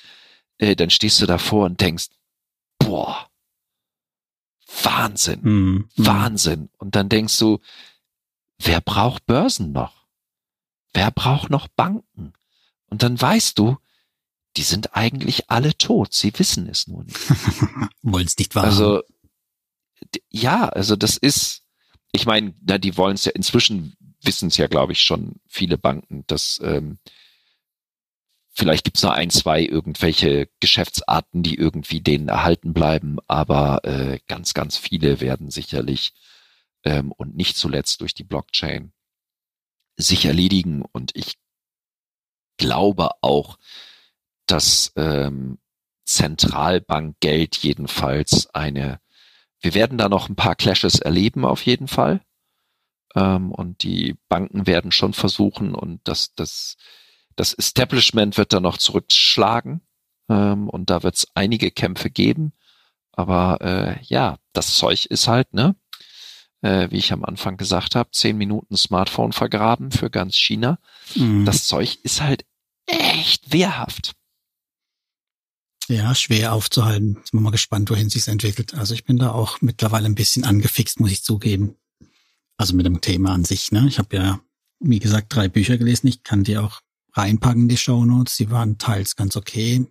äh, 0.58 0.76
dann 0.76 0.90
stehst 0.90 1.22
du 1.22 1.26
davor 1.26 1.66
und 1.66 1.80
denkst, 1.80 2.08
boah, 2.78 3.30
Wahnsinn, 4.84 5.40
mhm. 5.42 5.90
Wahnsinn. 5.96 6.70
Und 6.78 6.96
dann 6.96 7.10
denkst 7.10 7.38
du, 7.40 7.60
wer 8.60 8.82
braucht 8.82 9.26
Börsen 9.26 9.72
noch? 9.72 10.06
Wer 10.94 11.12
braucht 11.12 11.50
noch 11.50 11.68
Banken? 11.68 12.34
Und 12.88 13.04
dann 13.04 13.20
weißt 13.20 13.58
du, 13.58 13.78
die 14.58 14.64
sind 14.64 14.96
eigentlich 14.96 15.50
alle 15.50 15.78
tot. 15.78 16.14
Sie 16.14 16.38
wissen 16.38 16.68
es 16.68 16.88
nur 16.88 17.04
nicht. 17.04 17.18
wollen 18.02 18.26
es 18.26 18.38
nicht 18.38 18.56
wahr. 18.56 18.66
Also 18.66 19.04
ja, 20.30 20.70
also 20.70 20.96
das 20.96 21.18
ist, 21.18 21.64
ich 22.12 22.26
meine, 22.26 22.54
na, 22.62 22.78
die 22.78 22.98
wollen 22.98 23.16
es 23.16 23.26
ja 23.26 23.32
inzwischen 23.32 23.96
wissen 24.22 24.50
es 24.50 24.58
ja, 24.58 24.68
glaube 24.68 24.94
ich, 24.94 25.02
schon 25.02 25.36
viele 25.48 25.78
Banken, 25.78 26.26
dass 26.28 26.60
ähm, 26.64 27.00
vielleicht 28.54 28.84
gibt 28.84 28.98
es 28.98 29.04
noch 29.04 29.12
ein, 29.12 29.30
zwei 29.30 29.62
irgendwelche 29.62 30.50
Geschäftsarten, 30.60 31.44
die 31.44 31.56
irgendwie 31.56 32.02
denen 32.02 32.28
erhalten 32.28 32.74
bleiben, 32.74 33.18
aber 33.28 33.84
äh, 33.86 34.20
ganz, 34.28 34.54
ganz 34.54 34.78
viele 34.78 35.22
werden 35.22 35.50
sicherlich 35.50 36.14
ähm, 36.84 37.12
und 37.14 37.36
nicht 37.36 37.58
zuletzt 37.58 38.02
durch 38.02 38.14
die 38.14 38.24
Blockchain 38.24 38.92
sich 39.96 40.26
erledigen. 40.26 40.84
Und 40.92 41.16
ich 41.16 41.38
glaube 42.58 43.12
auch, 43.22 43.58
dass 44.46 44.92
ähm, 44.96 45.60
Zentralbankgeld 46.06 47.56
jedenfalls 47.58 48.48
eine, 48.48 49.00
wir 49.62 49.74
werden 49.74 49.98
da 49.98 50.10
noch 50.10 50.30
ein 50.30 50.36
paar 50.36 50.56
Clashes 50.56 51.00
erleben 51.00 51.46
auf 51.46 51.66
jeden 51.66 51.88
Fall. 51.88 52.22
Ähm, 53.16 53.52
und 53.52 53.84
die 53.84 54.16
Banken 54.28 54.68
werden 54.68 54.92
schon 54.92 55.14
versuchen 55.14 55.74
und 55.74 56.00
das, 56.04 56.34
das, 56.36 56.78
das 57.36 57.54
Establishment 57.54 58.38
wird 58.38 58.54
da 58.54 58.60
noch 58.60 58.78
zurückschlagen. 58.78 59.82
Ähm, 60.30 60.70
und 60.70 60.90
da 60.90 61.04
wird 61.04 61.16
es 61.16 61.28
einige 61.34 61.72
Kämpfe 61.72 62.10
geben. 62.10 62.54
Aber 63.12 63.60
äh, 63.62 64.04
ja, 64.04 64.38
das 64.54 64.76
Zeug 64.76 65.06
ist 65.08 65.28
halt, 65.28 65.54
ne? 65.54 65.76
Äh, 66.62 66.92
wie 66.92 66.98
ich 66.98 67.14
am 67.14 67.24
Anfang 67.24 67.58
gesagt 67.58 67.96
habe, 67.96 68.12
zehn 68.12 68.38
Minuten 68.38 68.76
Smartphone 68.76 69.32
vergraben 69.32 69.92
für 69.92 70.10
ganz 70.10 70.36
China. 70.36 70.78
Mhm. 71.16 71.46
Das 71.46 71.66
Zeug 71.68 71.98
ist 72.04 72.22
halt 72.22 72.46
echt 72.86 73.54
wehrhaft. 73.54 74.14
Ja, 75.90 76.14
schwer 76.14 76.54
aufzuhalten. 76.54 77.18
Ich 77.26 77.32
bin 77.32 77.42
mal 77.42 77.50
gespannt, 77.50 77.90
wohin 77.90 78.12
sich's 78.12 78.28
entwickelt. 78.28 78.76
Also 78.76 78.94
ich 78.94 79.06
bin 79.06 79.18
da 79.18 79.32
auch 79.32 79.60
mittlerweile 79.62 80.06
ein 80.06 80.14
bisschen 80.14 80.44
angefixt, 80.44 81.00
muss 81.00 81.12
ich 81.12 81.24
zugeben. 81.24 81.76
Also 82.58 82.76
mit 82.76 82.86
dem 82.86 83.02
Thema 83.02 83.34
an 83.34 83.44
sich. 83.44 83.72
Ne? 83.72 83.88
Ich 83.88 83.98
habe 83.98 84.16
ja, 84.16 84.40
wie 84.80 85.00
gesagt, 85.00 85.34
drei 85.34 85.48
Bücher 85.48 85.80
gelesen. 85.80 86.06
Ich 86.06 86.22
kann 86.22 86.44
die 86.44 86.60
auch 86.60 86.82
reinpacken, 87.14 87.68
die 87.68 87.78
Shownotes. 87.78 88.38
Die 88.38 88.52
waren 88.52 88.78
teils 88.78 89.16
ganz 89.16 89.36
okay. 89.36 89.88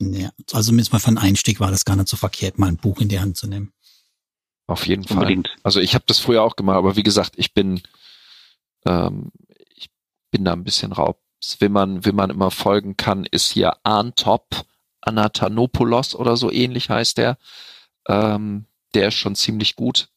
Ja, 0.00 0.32
also 0.50 0.68
zumindest 0.68 0.94
mal 0.94 0.98
von 0.98 1.18
Einstieg 1.18 1.60
war 1.60 1.70
das 1.70 1.84
gar 1.84 1.96
nicht 1.96 2.08
so 2.08 2.16
verkehrt, 2.16 2.58
mal 2.58 2.68
ein 2.68 2.78
Buch 2.78 2.98
in 3.00 3.08
die 3.08 3.20
Hand 3.20 3.36
zu 3.36 3.46
nehmen. 3.46 3.72
Auf 4.66 4.86
jeden 4.86 5.04
Unbedingt. 5.04 5.48
Fall. 5.48 5.56
Also 5.62 5.80
ich 5.80 5.94
habe 5.94 6.04
das 6.06 6.20
früher 6.20 6.42
auch 6.42 6.56
gemacht, 6.56 6.78
aber 6.78 6.96
wie 6.96 7.02
gesagt, 7.02 7.34
ich 7.36 7.52
bin, 7.52 7.82
ähm, 8.86 9.30
ich 9.76 9.90
bin 10.30 10.46
da 10.46 10.54
ein 10.54 10.64
bisschen 10.64 10.92
raub. 10.92 11.20
Wenn 11.58 11.72
man, 11.72 12.04
wenn 12.06 12.14
man 12.14 12.30
immer 12.30 12.50
folgen 12.50 12.96
kann, 12.96 13.26
ist 13.26 13.50
hier 13.52 13.76
Arntop 13.84 14.64
Anathanopoulos 15.02 16.14
oder 16.14 16.36
so 16.36 16.50
ähnlich 16.50 16.90
heißt 16.90 17.18
der. 17.18 17.38
Ähm, 18.08 18.66
der 18.94 19.08
ist 19.08 19.14
schon 19.14 19.34
ziemlich 19.34 19.76
gut, 19.76 20.08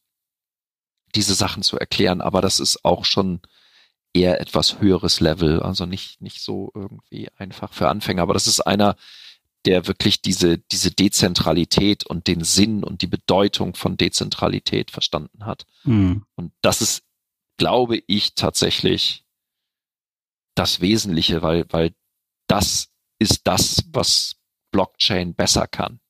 diese 1.14 1.34
Sachen 1.34 1.62
zu 1.62 1.78
erklären, 1.78 2.20
aber 2.20 2.40
das 2.40 2.60
ist 2.60 2.84
auch 2.84 3.04
schon 3.04 3.40
eher 4.12 4.40
etwas 4.40 4.80
höheres 4.80 5.20
Level, 5.20 5.60
also 5.62 5.86
nicht, 5.86 6.20
nicht 6.20 6.40
so 6.40 6.70
irgendwie 6.74 7.28
einfach 7.36 7.72
für 7.72 7.88
Anfänger, 7.88 8.22
aber 8.22 8.34
das 8.34 8.46
ist 8.46 8.60
einer, 8.60 8.96
der 9.66 9.86
wirklich 9.86 10.22
diese, 10.22 10.58
diese 10.58 10.90
Dezentralität 10.90 12.06
und 12.06 12.28
den 12.28 12.44
Sinn 12.44 12.84
und 12.84 13.02
die 13.02 13.08
Bedeutung 13.08 13.74
von 13.74 13.96
Dezentralität 13.96 14.90
verstanden 14.90 15.44
hat. 15.44 15.66
Mhm. 15.84 16.24
Und 16.36 16.52
das 16.62 16.80
ist, 16.80 17.02
glaube 17.56 18.02
ich, 18.06 18.34
tatsächlich 18.34 19.24
das 20.54 20.80
Wesentliche, 20.80 21.42
weil, 21.42 21.66
weil 21.70 21.94
das 22.46 22.88
ist 23.18 23.42
das, 23.44 23.84
was 23.92 24.36
Blockchain 24.70 25.34
besser 25.34 25.66
kann. 25.66 26.00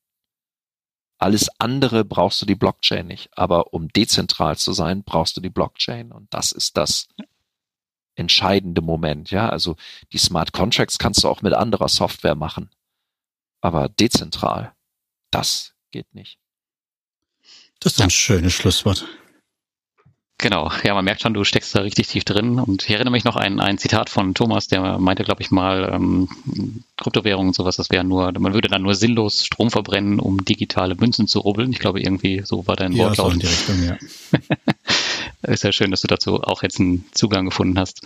Alles 1.19 1.49
andere 1.59 2.05
brauchst 2.05 2.41
du 2.41 2.45
die 2.45 2.55
Blockchain 2.55 3.07
nicht. 3.07 3.29
Aber 3.37 3.73
um 3.73 3.87
dezentral 3.87 4.57
zu 4.57 4.73
sein, 4.73 5.03
brauchst 5.03 5.35
du 5.35 5.41
die 5.41 5.49
Blockchain. 5.49 6.11
Und 6.11 6.31
das 6.33 6.51
ist 6.51 6.77
das 6.77 7.07
entscheidende 8.15 8.81
Moment. 8.81 9.31
Ja, 9.31 9.49
also 9.49 9.77
die 10.11 10.17
Smart 10.17 10.53
Contracts 10.53 10.99
kannst 10.99 11.23
du 11.23 11.29
auch 11.29 11.41
mit 11.41 11.53
anderer 11.53 11.89
Software 11.89 12.35
machen. 12.35 12.69
Aber 13.61 13.89
dezentral, 13.89 14.73
das 15.31 15.73
geht 15.91 16.13
nicht. 16.13 16.39
Das 17.79 17.93
ist 17.93 18.01
ein 18.01 18.09
schönes 18.09 18.53
Schlusswort. 18.53 19.05
Genau, 20.39 20.71
ja, 20.83 20.93
man 20.93 21.03
merkt 21.03 21.21
schon, 21.21 21.33
du 21.33 21.43
steckst 21.43 21.73
da 21.73 21.79
richtig 21.81 22.07
tief 22.07 22.23
drin. 22.23 22.59
Und 22.59 22.83
ich 22.83 22.91
erinnere 22.91 23.11
mich 23.11 23.23
noch 23.23 23.35
an 23.37 23.59
ein 23.59 23.79
Zitat 23.79 24.11
von 24.11 24.35
Thomas, 24.35 24.67
der 24.67 24.99
meinte, 24.99 25.23
glaube 25.23 25.41
ich, 25.41 25.49
mal, 25.49 25.91
ähm, 25.91 26.29
Kryptowährungen 26.95 27.49
und 27.49 27.55
sowas, 27.55 27.77
das 27.77 27.89
wäre 27.89 28.03
nur, 28.03 28.31
man 28.37 28.53
würde 28.53 28.67
dann 28.67 28.83
nur 28.83 28.93
sinnlos 28.93 29.43
Strom 29.43 29.71
verbrennen, 29.71 30.19
um 30.19 30.45
digitale 30.45 30.93
Münzen 30.93 31.27
zu 31.27 31.39
rubbeln. 31.39 31.71
Ich 31.71 31.79
glaube, 31.79 32.01
irgendwie 32.01 32.43
so 32.45 32.67
war 32.67 32.75
dein 32.75 32.91
ja, 32.91 33.05
Wortlaut. 33.05 33.27
So 33.27 33.33
in 33.33 33.39
die 33.39 33.47
Richtung, 33.47 33.83
ja. 33.83 33.97
ist 35.51 35.63
ja 35.63 35.71
schön, 35.71 35.89
dass 35.89 36.01
du 36.01 36.07
dazu 36.07 36.43
auch 36.43 36.61
jetzt 36.61 36.79
einen 36.79 37.05
Zugang 37.13 37.45
gefunden 37.45 37.79
hast. 37.79 38.01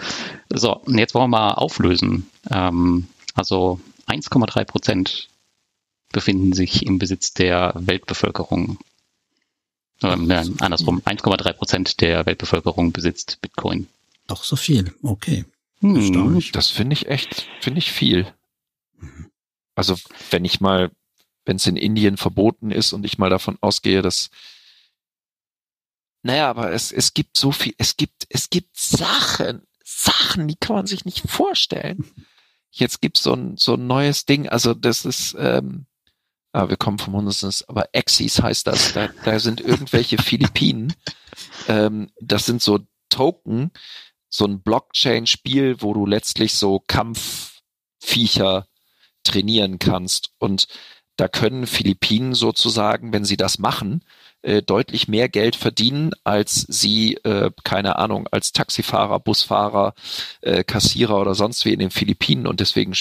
So, 0.49 0.81
jetzt 0.87 1.13
wollen 1.13 1.25
wir 1.25 1.37
mal 1.39 1.53
auflösen. 1.55 2.29
Ähm, 2.49 3.07
also 3.33 3.81
1,3 4.07 4.63
Prozent 4.63 5.27
befinden 6.13 6.53
sich 6.53 6.85
im 6.85 6.97
Besitz 6.97 7.33
der 7.33 7.73
Weltbevölkerung. 7.75 8.77
Ähm, 10.03 10.27
nein, 10.27 10.55
andersrum, 10.59 11.01
1,3 11.01 11.53
Prozent 11.53 12.01
der 12.01 12.25
Weltbevölkerung 12.25 12.91
besitzt 12.91 13.39
Bitcoin. 13.41 13.87
Doch 14.27 14.43
so 14.43 14.55
viel, 14.55 14.93
okay. 15.03 15.45
Hm, 15.79 16.41
das 16.53 16.69
finde 16.69 16.93
ich 16.93 17.07
echt, 17.07 17.47
finde 17.59 17.79
ich 17.79 17.91
viel. 17.91 18.31
Mhm. 18.99 19.31
Also 19.75 19.95
wenn 20.29 20.45
ich 20.45 20.61
mal, 20.61 20.91
wenn 21.45 21.57
es 21.57 21.67
in 21.67 21.75
Indien 21.75 22.17
verboten 22.17 22.71
ist 22.71 22.93
und 22.93 23.05
ich 23.05 23.17
mal 23.17 23.29
davon 23.29 23.57
ausgehe, 23.61 24.01
dass 24.01 24.29
naja, 26.23 26.49
aber 26.49 26.71
es, 26.71 26.91
es 26.91 27.13
gibt 27.13 27.37
so 27.37 27.51
viel, 27.51 27.73
es 27.77 27.97
gibt, 27.97 28.27
es 28.29 28.49
gibt 28.49 28.77
Sachen, 28.77 29.63
Sachen, 29.83 30.47
die 30.47 30.55
kann 30.55 30.75
man 30.75 30.85
sich 30.85 31.03
nicht 31.03 31.27
vorstellen. 31.27 32.05
Jetzt 32.69 33.01
gibt's 33.01 33.23
so 33.23 33.33
ein, 33.33 33.57
so 33.57 33.73
ein 33.73 33.87
neues 33.87 34.25
Ding, 34.25 34.47
also 34.47 34.73
das 34.73 35.03
ist, 35.03 35.35
ähm, 35.39 35.87
Ah, 36.53 36.67
wir 36.67 36.75
kommen 36.75 36.99
vom 36.99 37.13
Hundes, 37.13 37.67
aber 37.69 37.87
Axis 37.93 38.41
heißt 38.41 38.67
das. 38.67 38.93
Da, 38.93 39.09
da 39.23 39.39
sind 39.39 39.61
irgendwelche 39.61 40.17
Philippinen. 40.17 40.93
Ähm, 41.67 42.09
das 42.19 42.45
sind 42.45 42.61
so 42.61 42.79
Token, 43.09 43.71
so 44.29 44.45
ein 44.45 44.61
Blockchain-Spiel, 44.61 45.81
wo 45.81 45.93
du 45.93 46.05
letztlich 46.05 46.53
so 46.53 46.83
Kampfviecher 46.87 48.67
trainieren 49.23 49.79
kannst. 49.79 50.31
Und 50.39 50.67
da 51.15 51.27
können 51.27 51.67
Philippinen 51.67 52.33
sozusagen, 52.33 53.13
wenn 53.13 53.25
sie 53.25 53.37
das 53.37 53.59
machen, 53.59 54.03
äh, 54.41 54.61
deutlich 54.61 55.07
mehr 55.07 55.29
Geld 55.29 55.55
verdienen, 55.55 56.11
als 56.23 56.65
sie, 56.67 57.15
äh, 57.23 57.51
keine 57.63 57.97
Ahnung, 57.97 58.27
als 58.31 58.51
Taxifahrer, 58.51 59.19
Busfahrer, 59.19 59.93
äh, 60.41 60.63
Kassierer 60.63 61.19
oder 61.21 61.35
sonst 61.35 61.63
wie 61.63 61.73
in 61.73 61.79
den 61.79 61.91
Philippinen. 61.91 62.47
Und 62.47 62.59
deswegen 62.59 62.93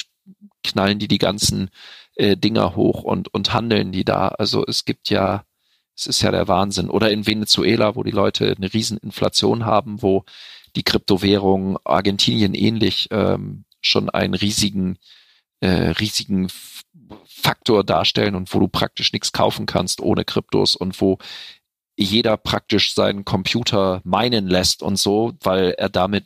knallen 0.62 0.98
die 0.98 1.09
die 1.09 1.18
ganzen 1.18 1.70
äh, 2.20 2.36
Dinger 2.36 2.76
hoch 2.76 3.02
und, 3.02 3.32
und 3.32 3.52
handeln 3.52 3.92
die 3.92 4.05
da. 4.05 4.28
Also 4.28 4.64
es 4.66 4.84
gibt 4.84 5.09
ja, 5.10 5.44
es 5.97 6.06
ist 6.06 6.22
ja 6.22 6.30
der 6.30 6.48
Wahnsinn. 6.48 6.90
Oder 6.90 7.10
in 7.10 7.26
Venezuela, 7.26 7.97
wo 7.97 8.02
die 8.02 8.10
Leute 8.10 8.55
eine 8.56 8.72
Rieseninflation 8.72 9.64
haben, 9.64 10.02
wo 10.02 10.24
die 10.76 10.82
Kryptowährung 10.82 11.78
Argentinien 11.84 12.55
ähnlich 12.55 13.09
ähm, 13.10 13.64
schon 13.80 14.10
einen 14.10 14.34
riesigen 14.34 14.98
äh, 15.60 15.90
riesigen 15.90 16.48
Faktor 17.26 17.84
darstellen 17.84 18.34
und 18.34 18.52
wo 18.55 18.60
du 18.60 18.68
praktisch 18.68 19.12
nichts 19.12 19.32
kaufen 19.32 19.66
kannst 19.66 20.01
ohne 20.01 20.24
Kryptos 20.24 20.76
und 20.76 21.01
wo 21.01 21.18
jeder 21.97 22.36
praktisch 22.36 22.94
seinen 22.94 23.24
Computer 23.24 24.01
meinen 24.05 24.47
lässt 24.47 24.82
und 24.82 24.97
so, 24.97 25.32
weil 25.40 25.74
er 25.76 25.88
damit 25.88 26.24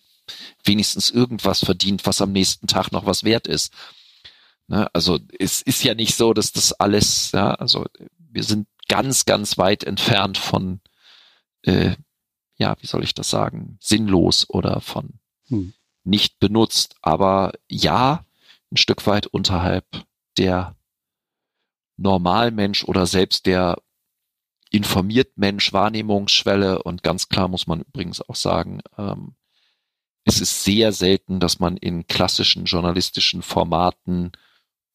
wenigstens 0.65 1.11
irgendwas 1.11 1.65
verdient, 1.65 2.07
was 2.07 2.21
am 2.21 2.33
nächsten 2.33 2.67
Tag 2.67 2.93
noch 2.93 3.07
was 3.07 3.25
wert 3.25 3.47
ist. 3.47 3.73
Ne? 4.67 4.89
Also 4.95 5.19
es 5.39 5.63
ist 5.63 5.83
ja 5.83 5.95
nicht 5.95 6.15
so, 6.15 6.33
dass 6.33 6.53
das 6.53 6.73
alles, 6.73 7.33
ja, 7.33 7.53
also 7.55 7.87
wir 8.19 8.43
sind 8.43 8.67
ganz, 8.89 9.25
ganz 9.25 9.59
weit 9.59 9.85
entfernt 9.85 10.39
von, 10.39 10.81
äh, 11.63 11.97
ja, 12.57 12.77
wie 12.81 12.87
soll 12.87 13.03
ich 13.03 13.15
das 13.15 13.31
sagen, 13.31 13.79
sinnlos 13.81 14.49
oder 14.49 14.81
von 14.81 15.21
hm. 15.49 15.73
nicht 16.05 16.39
benutzt. 16.39 16.97
Aber 17.03 17.53
ja, 17.69 18.25
ein 18.71 18.77
Stück 18.77 19.07
weit 19.07 19.27
unterhalb 19.27 19.87
der 20.39 20.77
Normalmensch 21.97 22.85
oder 22.85 23.07
selbst 23.07 23.47
der 23.47 23.79
informiert 24.71 25.37
Mensch 25.37 25.73
Wahrnehmungsschwelle 25.73 26.83
und 26.83 27.05
ganz 27.05 27.29
klar 27.29 27.47
muss 27.47 27.69
man 27.69 27.83
übrigens 27.83 28.21
auch 28.21 28.35
sagen, 28.35 28.81
ähm, 28.99 29.37
es 30.25 30.41
ist 30.41 30.65
sehr 30.65 30.93
selten, 30.93 31.39
dass 31.39 31.61
man 31.61 31.77
in 31.77 32.07
klassischen 32.09 32.65
journalistischen 32.65 33.43
Formaten 33.43 34.33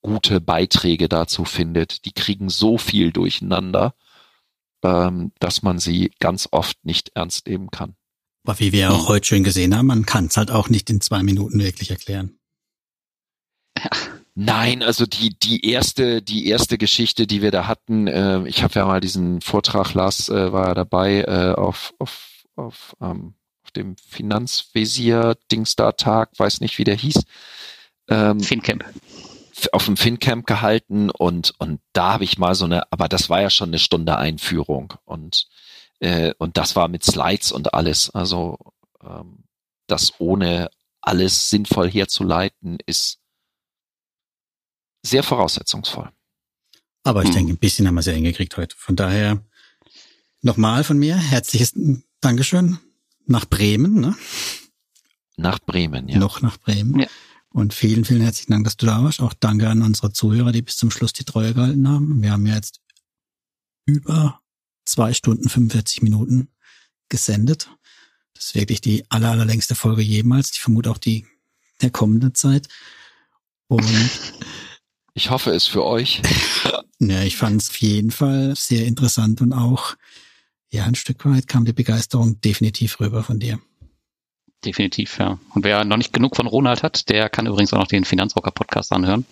gute 0.02 0.42
Beiträge 0.42 1.10
dazu 1.10 1.46
findet. 1.46 2.06
Die 2.06 2.12
kriegen 2.12 2.50
so 2.50 2.78
viel 2.78 3.12
durcheinander, 3.12 3.94
ähm, 4.84 5.32
dass 5.40 5.62
man 5.62 5.80
sie 5.80 6.12
ganz 6.20 6.48
oft 6.52 6.84
nicht 6.86 7.12
ernst 7.16 7.48
nehmen 7.48 7.72
kann. 7.72 7.96
Aber 8.46 8.60
wie 8.60 8.72
wir 8.72 8.92
auch 8.92 9.10
heute 9.10 9.28
schön 9.28 9.44
gesehen 9.44 9.76
haben, 9.76 9.88
man 9.88 10.06
kann 10.06 10.26
es 10.28 10.38
halt 10.38 10.52
auch 10.52 10.70
nicht 10.70 10.90
in 10.90 11.02
zwei 11.02 11.24
Minuten 11.24 11.60
wirklich 11.60 11.92
erklären. 11.92 12.40
Nein, 14.36 14.84
also 14.84 15.06
die 15.06 15.38
die 15.38 15.66
erste 15.70 16.22
die 16.22 16.48
erste 16.48 16.78
Geschichte, 16.78 17.28
die 17.28 17.42
wir 17.42 17.52
da 17.52 17.68
hatten, 17.68 18.08
äh, 18.08 18.48
ich 18.48 18.64
habe 18.64 18.76
ja 18.76 18.86
mal 18.86 19.02
diesen 19.02 19.42
Vortrag 19.42 19.94
Lars 19.94 20.30
äh, 20.30 20.54
war 20.54 20.70
ja 20.70 20.74
dabei 20.74 21.22
äh, 21.22 21.54
auf 21.54 21.94
auf 22.00 22.46
auf, 22.56 22.96
ähm, 23.02 23.34
auf 23.64 23.72
dem 23.72 23.98
Finanzvisier 23.98 25.38
Dingstar 25.52 25.98
Tag, 25.98 26.32
weiß 26.38 26.62
nicht 26.62 26.78
wie 26.78 26.84
der 26.86 26.96
hieß. 26.96 27.22
Ähm, 28.10 28.40
FinCamp. 28.40 28.86
Auf 29.72 29.86
dem 29.86 29.98
FinCamp 29.98 30.46
gehalten 30.46 31.10
und 31.10 31.54
und 31.58 31.82
da 31.94 32.14
habe 32.14 32.24
ich 32.24 32.38
mal 32.38 32.56
so 32.56 32.66
eine, 32.66 32.92
aber 32.92 33.08
das 33.08 33.30
war 33.30 33.42
ja 33.42 33.50
schon 33.50 33.70
eine 33.70 33.80
Stunde 33.80 34.18
Einführung 34.18 34.94
und 35.06 35.48
äh, 36.00 36.34
und 36.38 36.58
das 36.58 36.76
war 36.76 36.88
mit 36.88 37.04
Slides 37.04 37.52
und 37.52 37.74
alles. 37.74 38.10
Also 38.10 38.58
ähm, 39.04 39.44
das 39.88 40.14
ohne 40.20 40.70
alles 41.02 41.50
sinnvoll 41.50 41.90
herzuleiten 41.90 42.78
ist 42.86 43.20
sehr 45.04 45.24
voraussetzungsvoll. 45.24 46.12
Aber 47.04 47.22
ich 47.22 47.30
hm. 47.30 47.36
denke, 47.36 47.54
ein 47.54 47.58
bisschen 47.58 47.88
haben 47.88 47.96
wir 47.96 48.02
es 48.02 48.06
ja 48.06 48.14
hingekriegt 48.14 48.56
heute. 48.58 48.76
Von 48.78 48.96
daher 48.96 49.44
nochmal 50.42 50.84
von 50.84 50.98
mir 50.98 51.16
herzliches 51.16 51.74
Dankeschön 52.22 52.80
nach 53.26 53.46
Bremen. 53.46 54.00
Ne? 54.00 54.16
Nach 55.38 55.60
Bremen, 55.60 56.10
ja. 56.10 56.18
Noch 56.18 56.42
nach 56.42 56.58
Bremen. 56.58 57.00
Ja. 57.00 57.08
Und 57.52 57.74
vielen, 57.74 58.06
vielen 58.06 58.22
herzlichen 58.22 58.52
Dank, 58.52 58.64
dass 58.66 58.78
du 58.78 58.86
da 58.86 59.04
warst. 59.04 59.22
Auch 59.22 59.34
danke 59.34 59.68
an 59.68 59.82
unsere 59.82 60.12
Zuhörer, 60.12 60.52
die 60.52 60.62
bis 60.62 60.78
zum 60.78 60.92
Schluss 60.92 61.14
die 61.14 61.24
Treue 61.24 61.54
gehalten 61.54 61.88
haben. 61.88 62.22
Wir 62.22 62.32
haben 62.32 62.46
ja 62.46 62.56
jetzt 62.56 62.80
über 63.86 64.40
zwei 64.86 65.14
Stunden 65.14 65.50
45 65.50 66.02
Minuten 66.04 66.50
gesendet. 67.10 67.70
Das 68.36 68.46
ist 68.46 68.56
wirklich 68.56 68.82
die 68.82 69.04
aller, 69.10 69.32
allerlängste 69.32 69.76
Folge 69.76 70.02
jemals. 70.02 70.52
Ich 70.52 70.60
vermute 70.60 70.92
auch 70.92 70.98
die 70.98 71.26
der 71.82 71.90
kommenden 71.90 72.36
Zeit. 72.36 72.68
Und 73.68 73.84
Ich 75.20 75.30
hoffe 75.30 75.52
es 75.52 75.68
für 75.68 75.84
euch. 75.84 76.22
ja, 77.00 77.24
ich 77.24 77.36
fand 77.36 77.62
es 77.62 77.70
auf 77.70 77.76
jeden 77.82 78.10
Fall 78.10 78.56
sehr 78.56 78.86
interessant 78.86 79.42
und 79.42 79.52
auch, 79.52 79.96
ja, 80.70 80.86
ein 80.86 80.96
Stück 80.96 81.26
weit 81.26 81.46
kam 81.46 81.66
die 81.66 81.74
Begeisterung 81.74 82.40
definitiv 82.40 83.02
rüber 83.02 83.22
von 83.22 83.38
dir. 83.38 83.60
Definitiv, 84.66 85.20
ja. 85.20 85.40
Und 85.54 85.64
wer 85.64 85.86
noch 85.86 85.98
nicht 85.98 86.12
genug 86.12 86.36
von 86.36 86.48
Ronald 86.48 86.84
hat, 86.84 87.08
der 87.10 87.30
kann 87.30 87.48
übrigens 87.48 87.74
auch 87.74 87.80
noch 87.80 87.88
den 87.88 88.04
Finanzrocker 88.04 88.52
Podcast 88.52 88.92
anhören. 88.92 89.26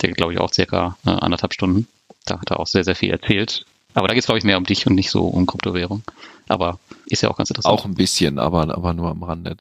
Der 0.00 0.08
geht, 0.08 0.16
glaube 0.16 0.32
ich, 0.32 0.40
auch 0.40 0.52
circa 0.52 0.96
äh, 1.06 1.10
anderthalb 1.10 1.54
Stunden. 1.54 1.86
Da 2.26 2.40
hat 2.40 2.50
er 2.50 2.58
auch 2.58 2.66
sehr, 2.66 2.82
sehr 2.82 2.96
viel 2.96 3.10
erzählt. 3.10 3.64
Aber 3.94 4.08
da 4.08 4.14
geht 4.14 4.22
es, 4.22 4.26
glaube 4.26 4.38
ich, 4.38 4.44
mehr 4.44 4.58
um 4.58 4.64
dich 4.64 4.86
und 4.86 4.94
nicht 4.94 5.10
so 5.10 5.26
um 5.26 5.46
Kryptowährung. 5.46 6.02
Aber 6.48 6.80
ist 7.06 7.22
ja 7.22 7.30
auch 7.30 7.36
ganz 7.36 7.50
interessant. 7.50 7.72
Auch 7.72 7.84
ein 7.84 7.94
bisschen, 7.94 8.38
aber, 8.38 8.62
aber 8.74 8.92
nur 8.92 9.10
am 9.10 9.22
Rande. 9.22 9.56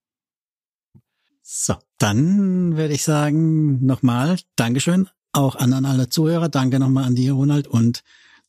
So, 1.44 1.76
dann 1.98 2.78
würde 2.78 2.94
ich 2.94 3.04
sagen, 3.04 3.86
nochmal 3.86 4.38
Dankeschön 4.56 5.10
auch 5.34 5.56
an, 5.56 5.74
an 5.74 5.86
alle 5.86 6.10
Zuhörer. 6.10 6.50
Danke 6.50 6.80
nochmal 6.80 7.06
an 7.06 7.16
dir, 7.16 7.34
Ronald. 7.34 7.68
Und 7.68 8.04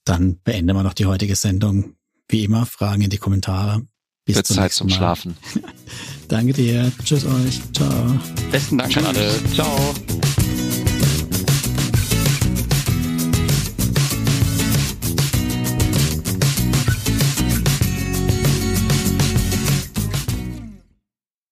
dann 0.05 0.39
beenden 0.43 0.77
wir 0.77 0.83
noch 0.83 0.95
die 0.95 1.07
heutige 1.07 1.37
Sendung. 1.37 1.97
Wie 2.29 2.45
immer, 2.45 2.65
Fragen 2.65 3.03
in 3.03 3.11
die 3.11 3.19
Kommentare. 3.19 3.83
Bis 4.25 4.37
Wird 4.37 4.47
Zeit 4.47 4.73
zum 4.73 4.89
Mal. 4.89 4.95
Schlafen. 4.97 5.37
Danke 6.29 6.53
dir. 6.53 6.91
Tschüss 7.05 7.25
euch. 7.25 7.61
Ciao. 7.75 8.19
Besten 8.51 8.79
Dank 8.79 8.93
Tschüss. 8.93 9.05
an 9.05 9.17
alle. 9.17 9.33
Ciao. 9.55 9.95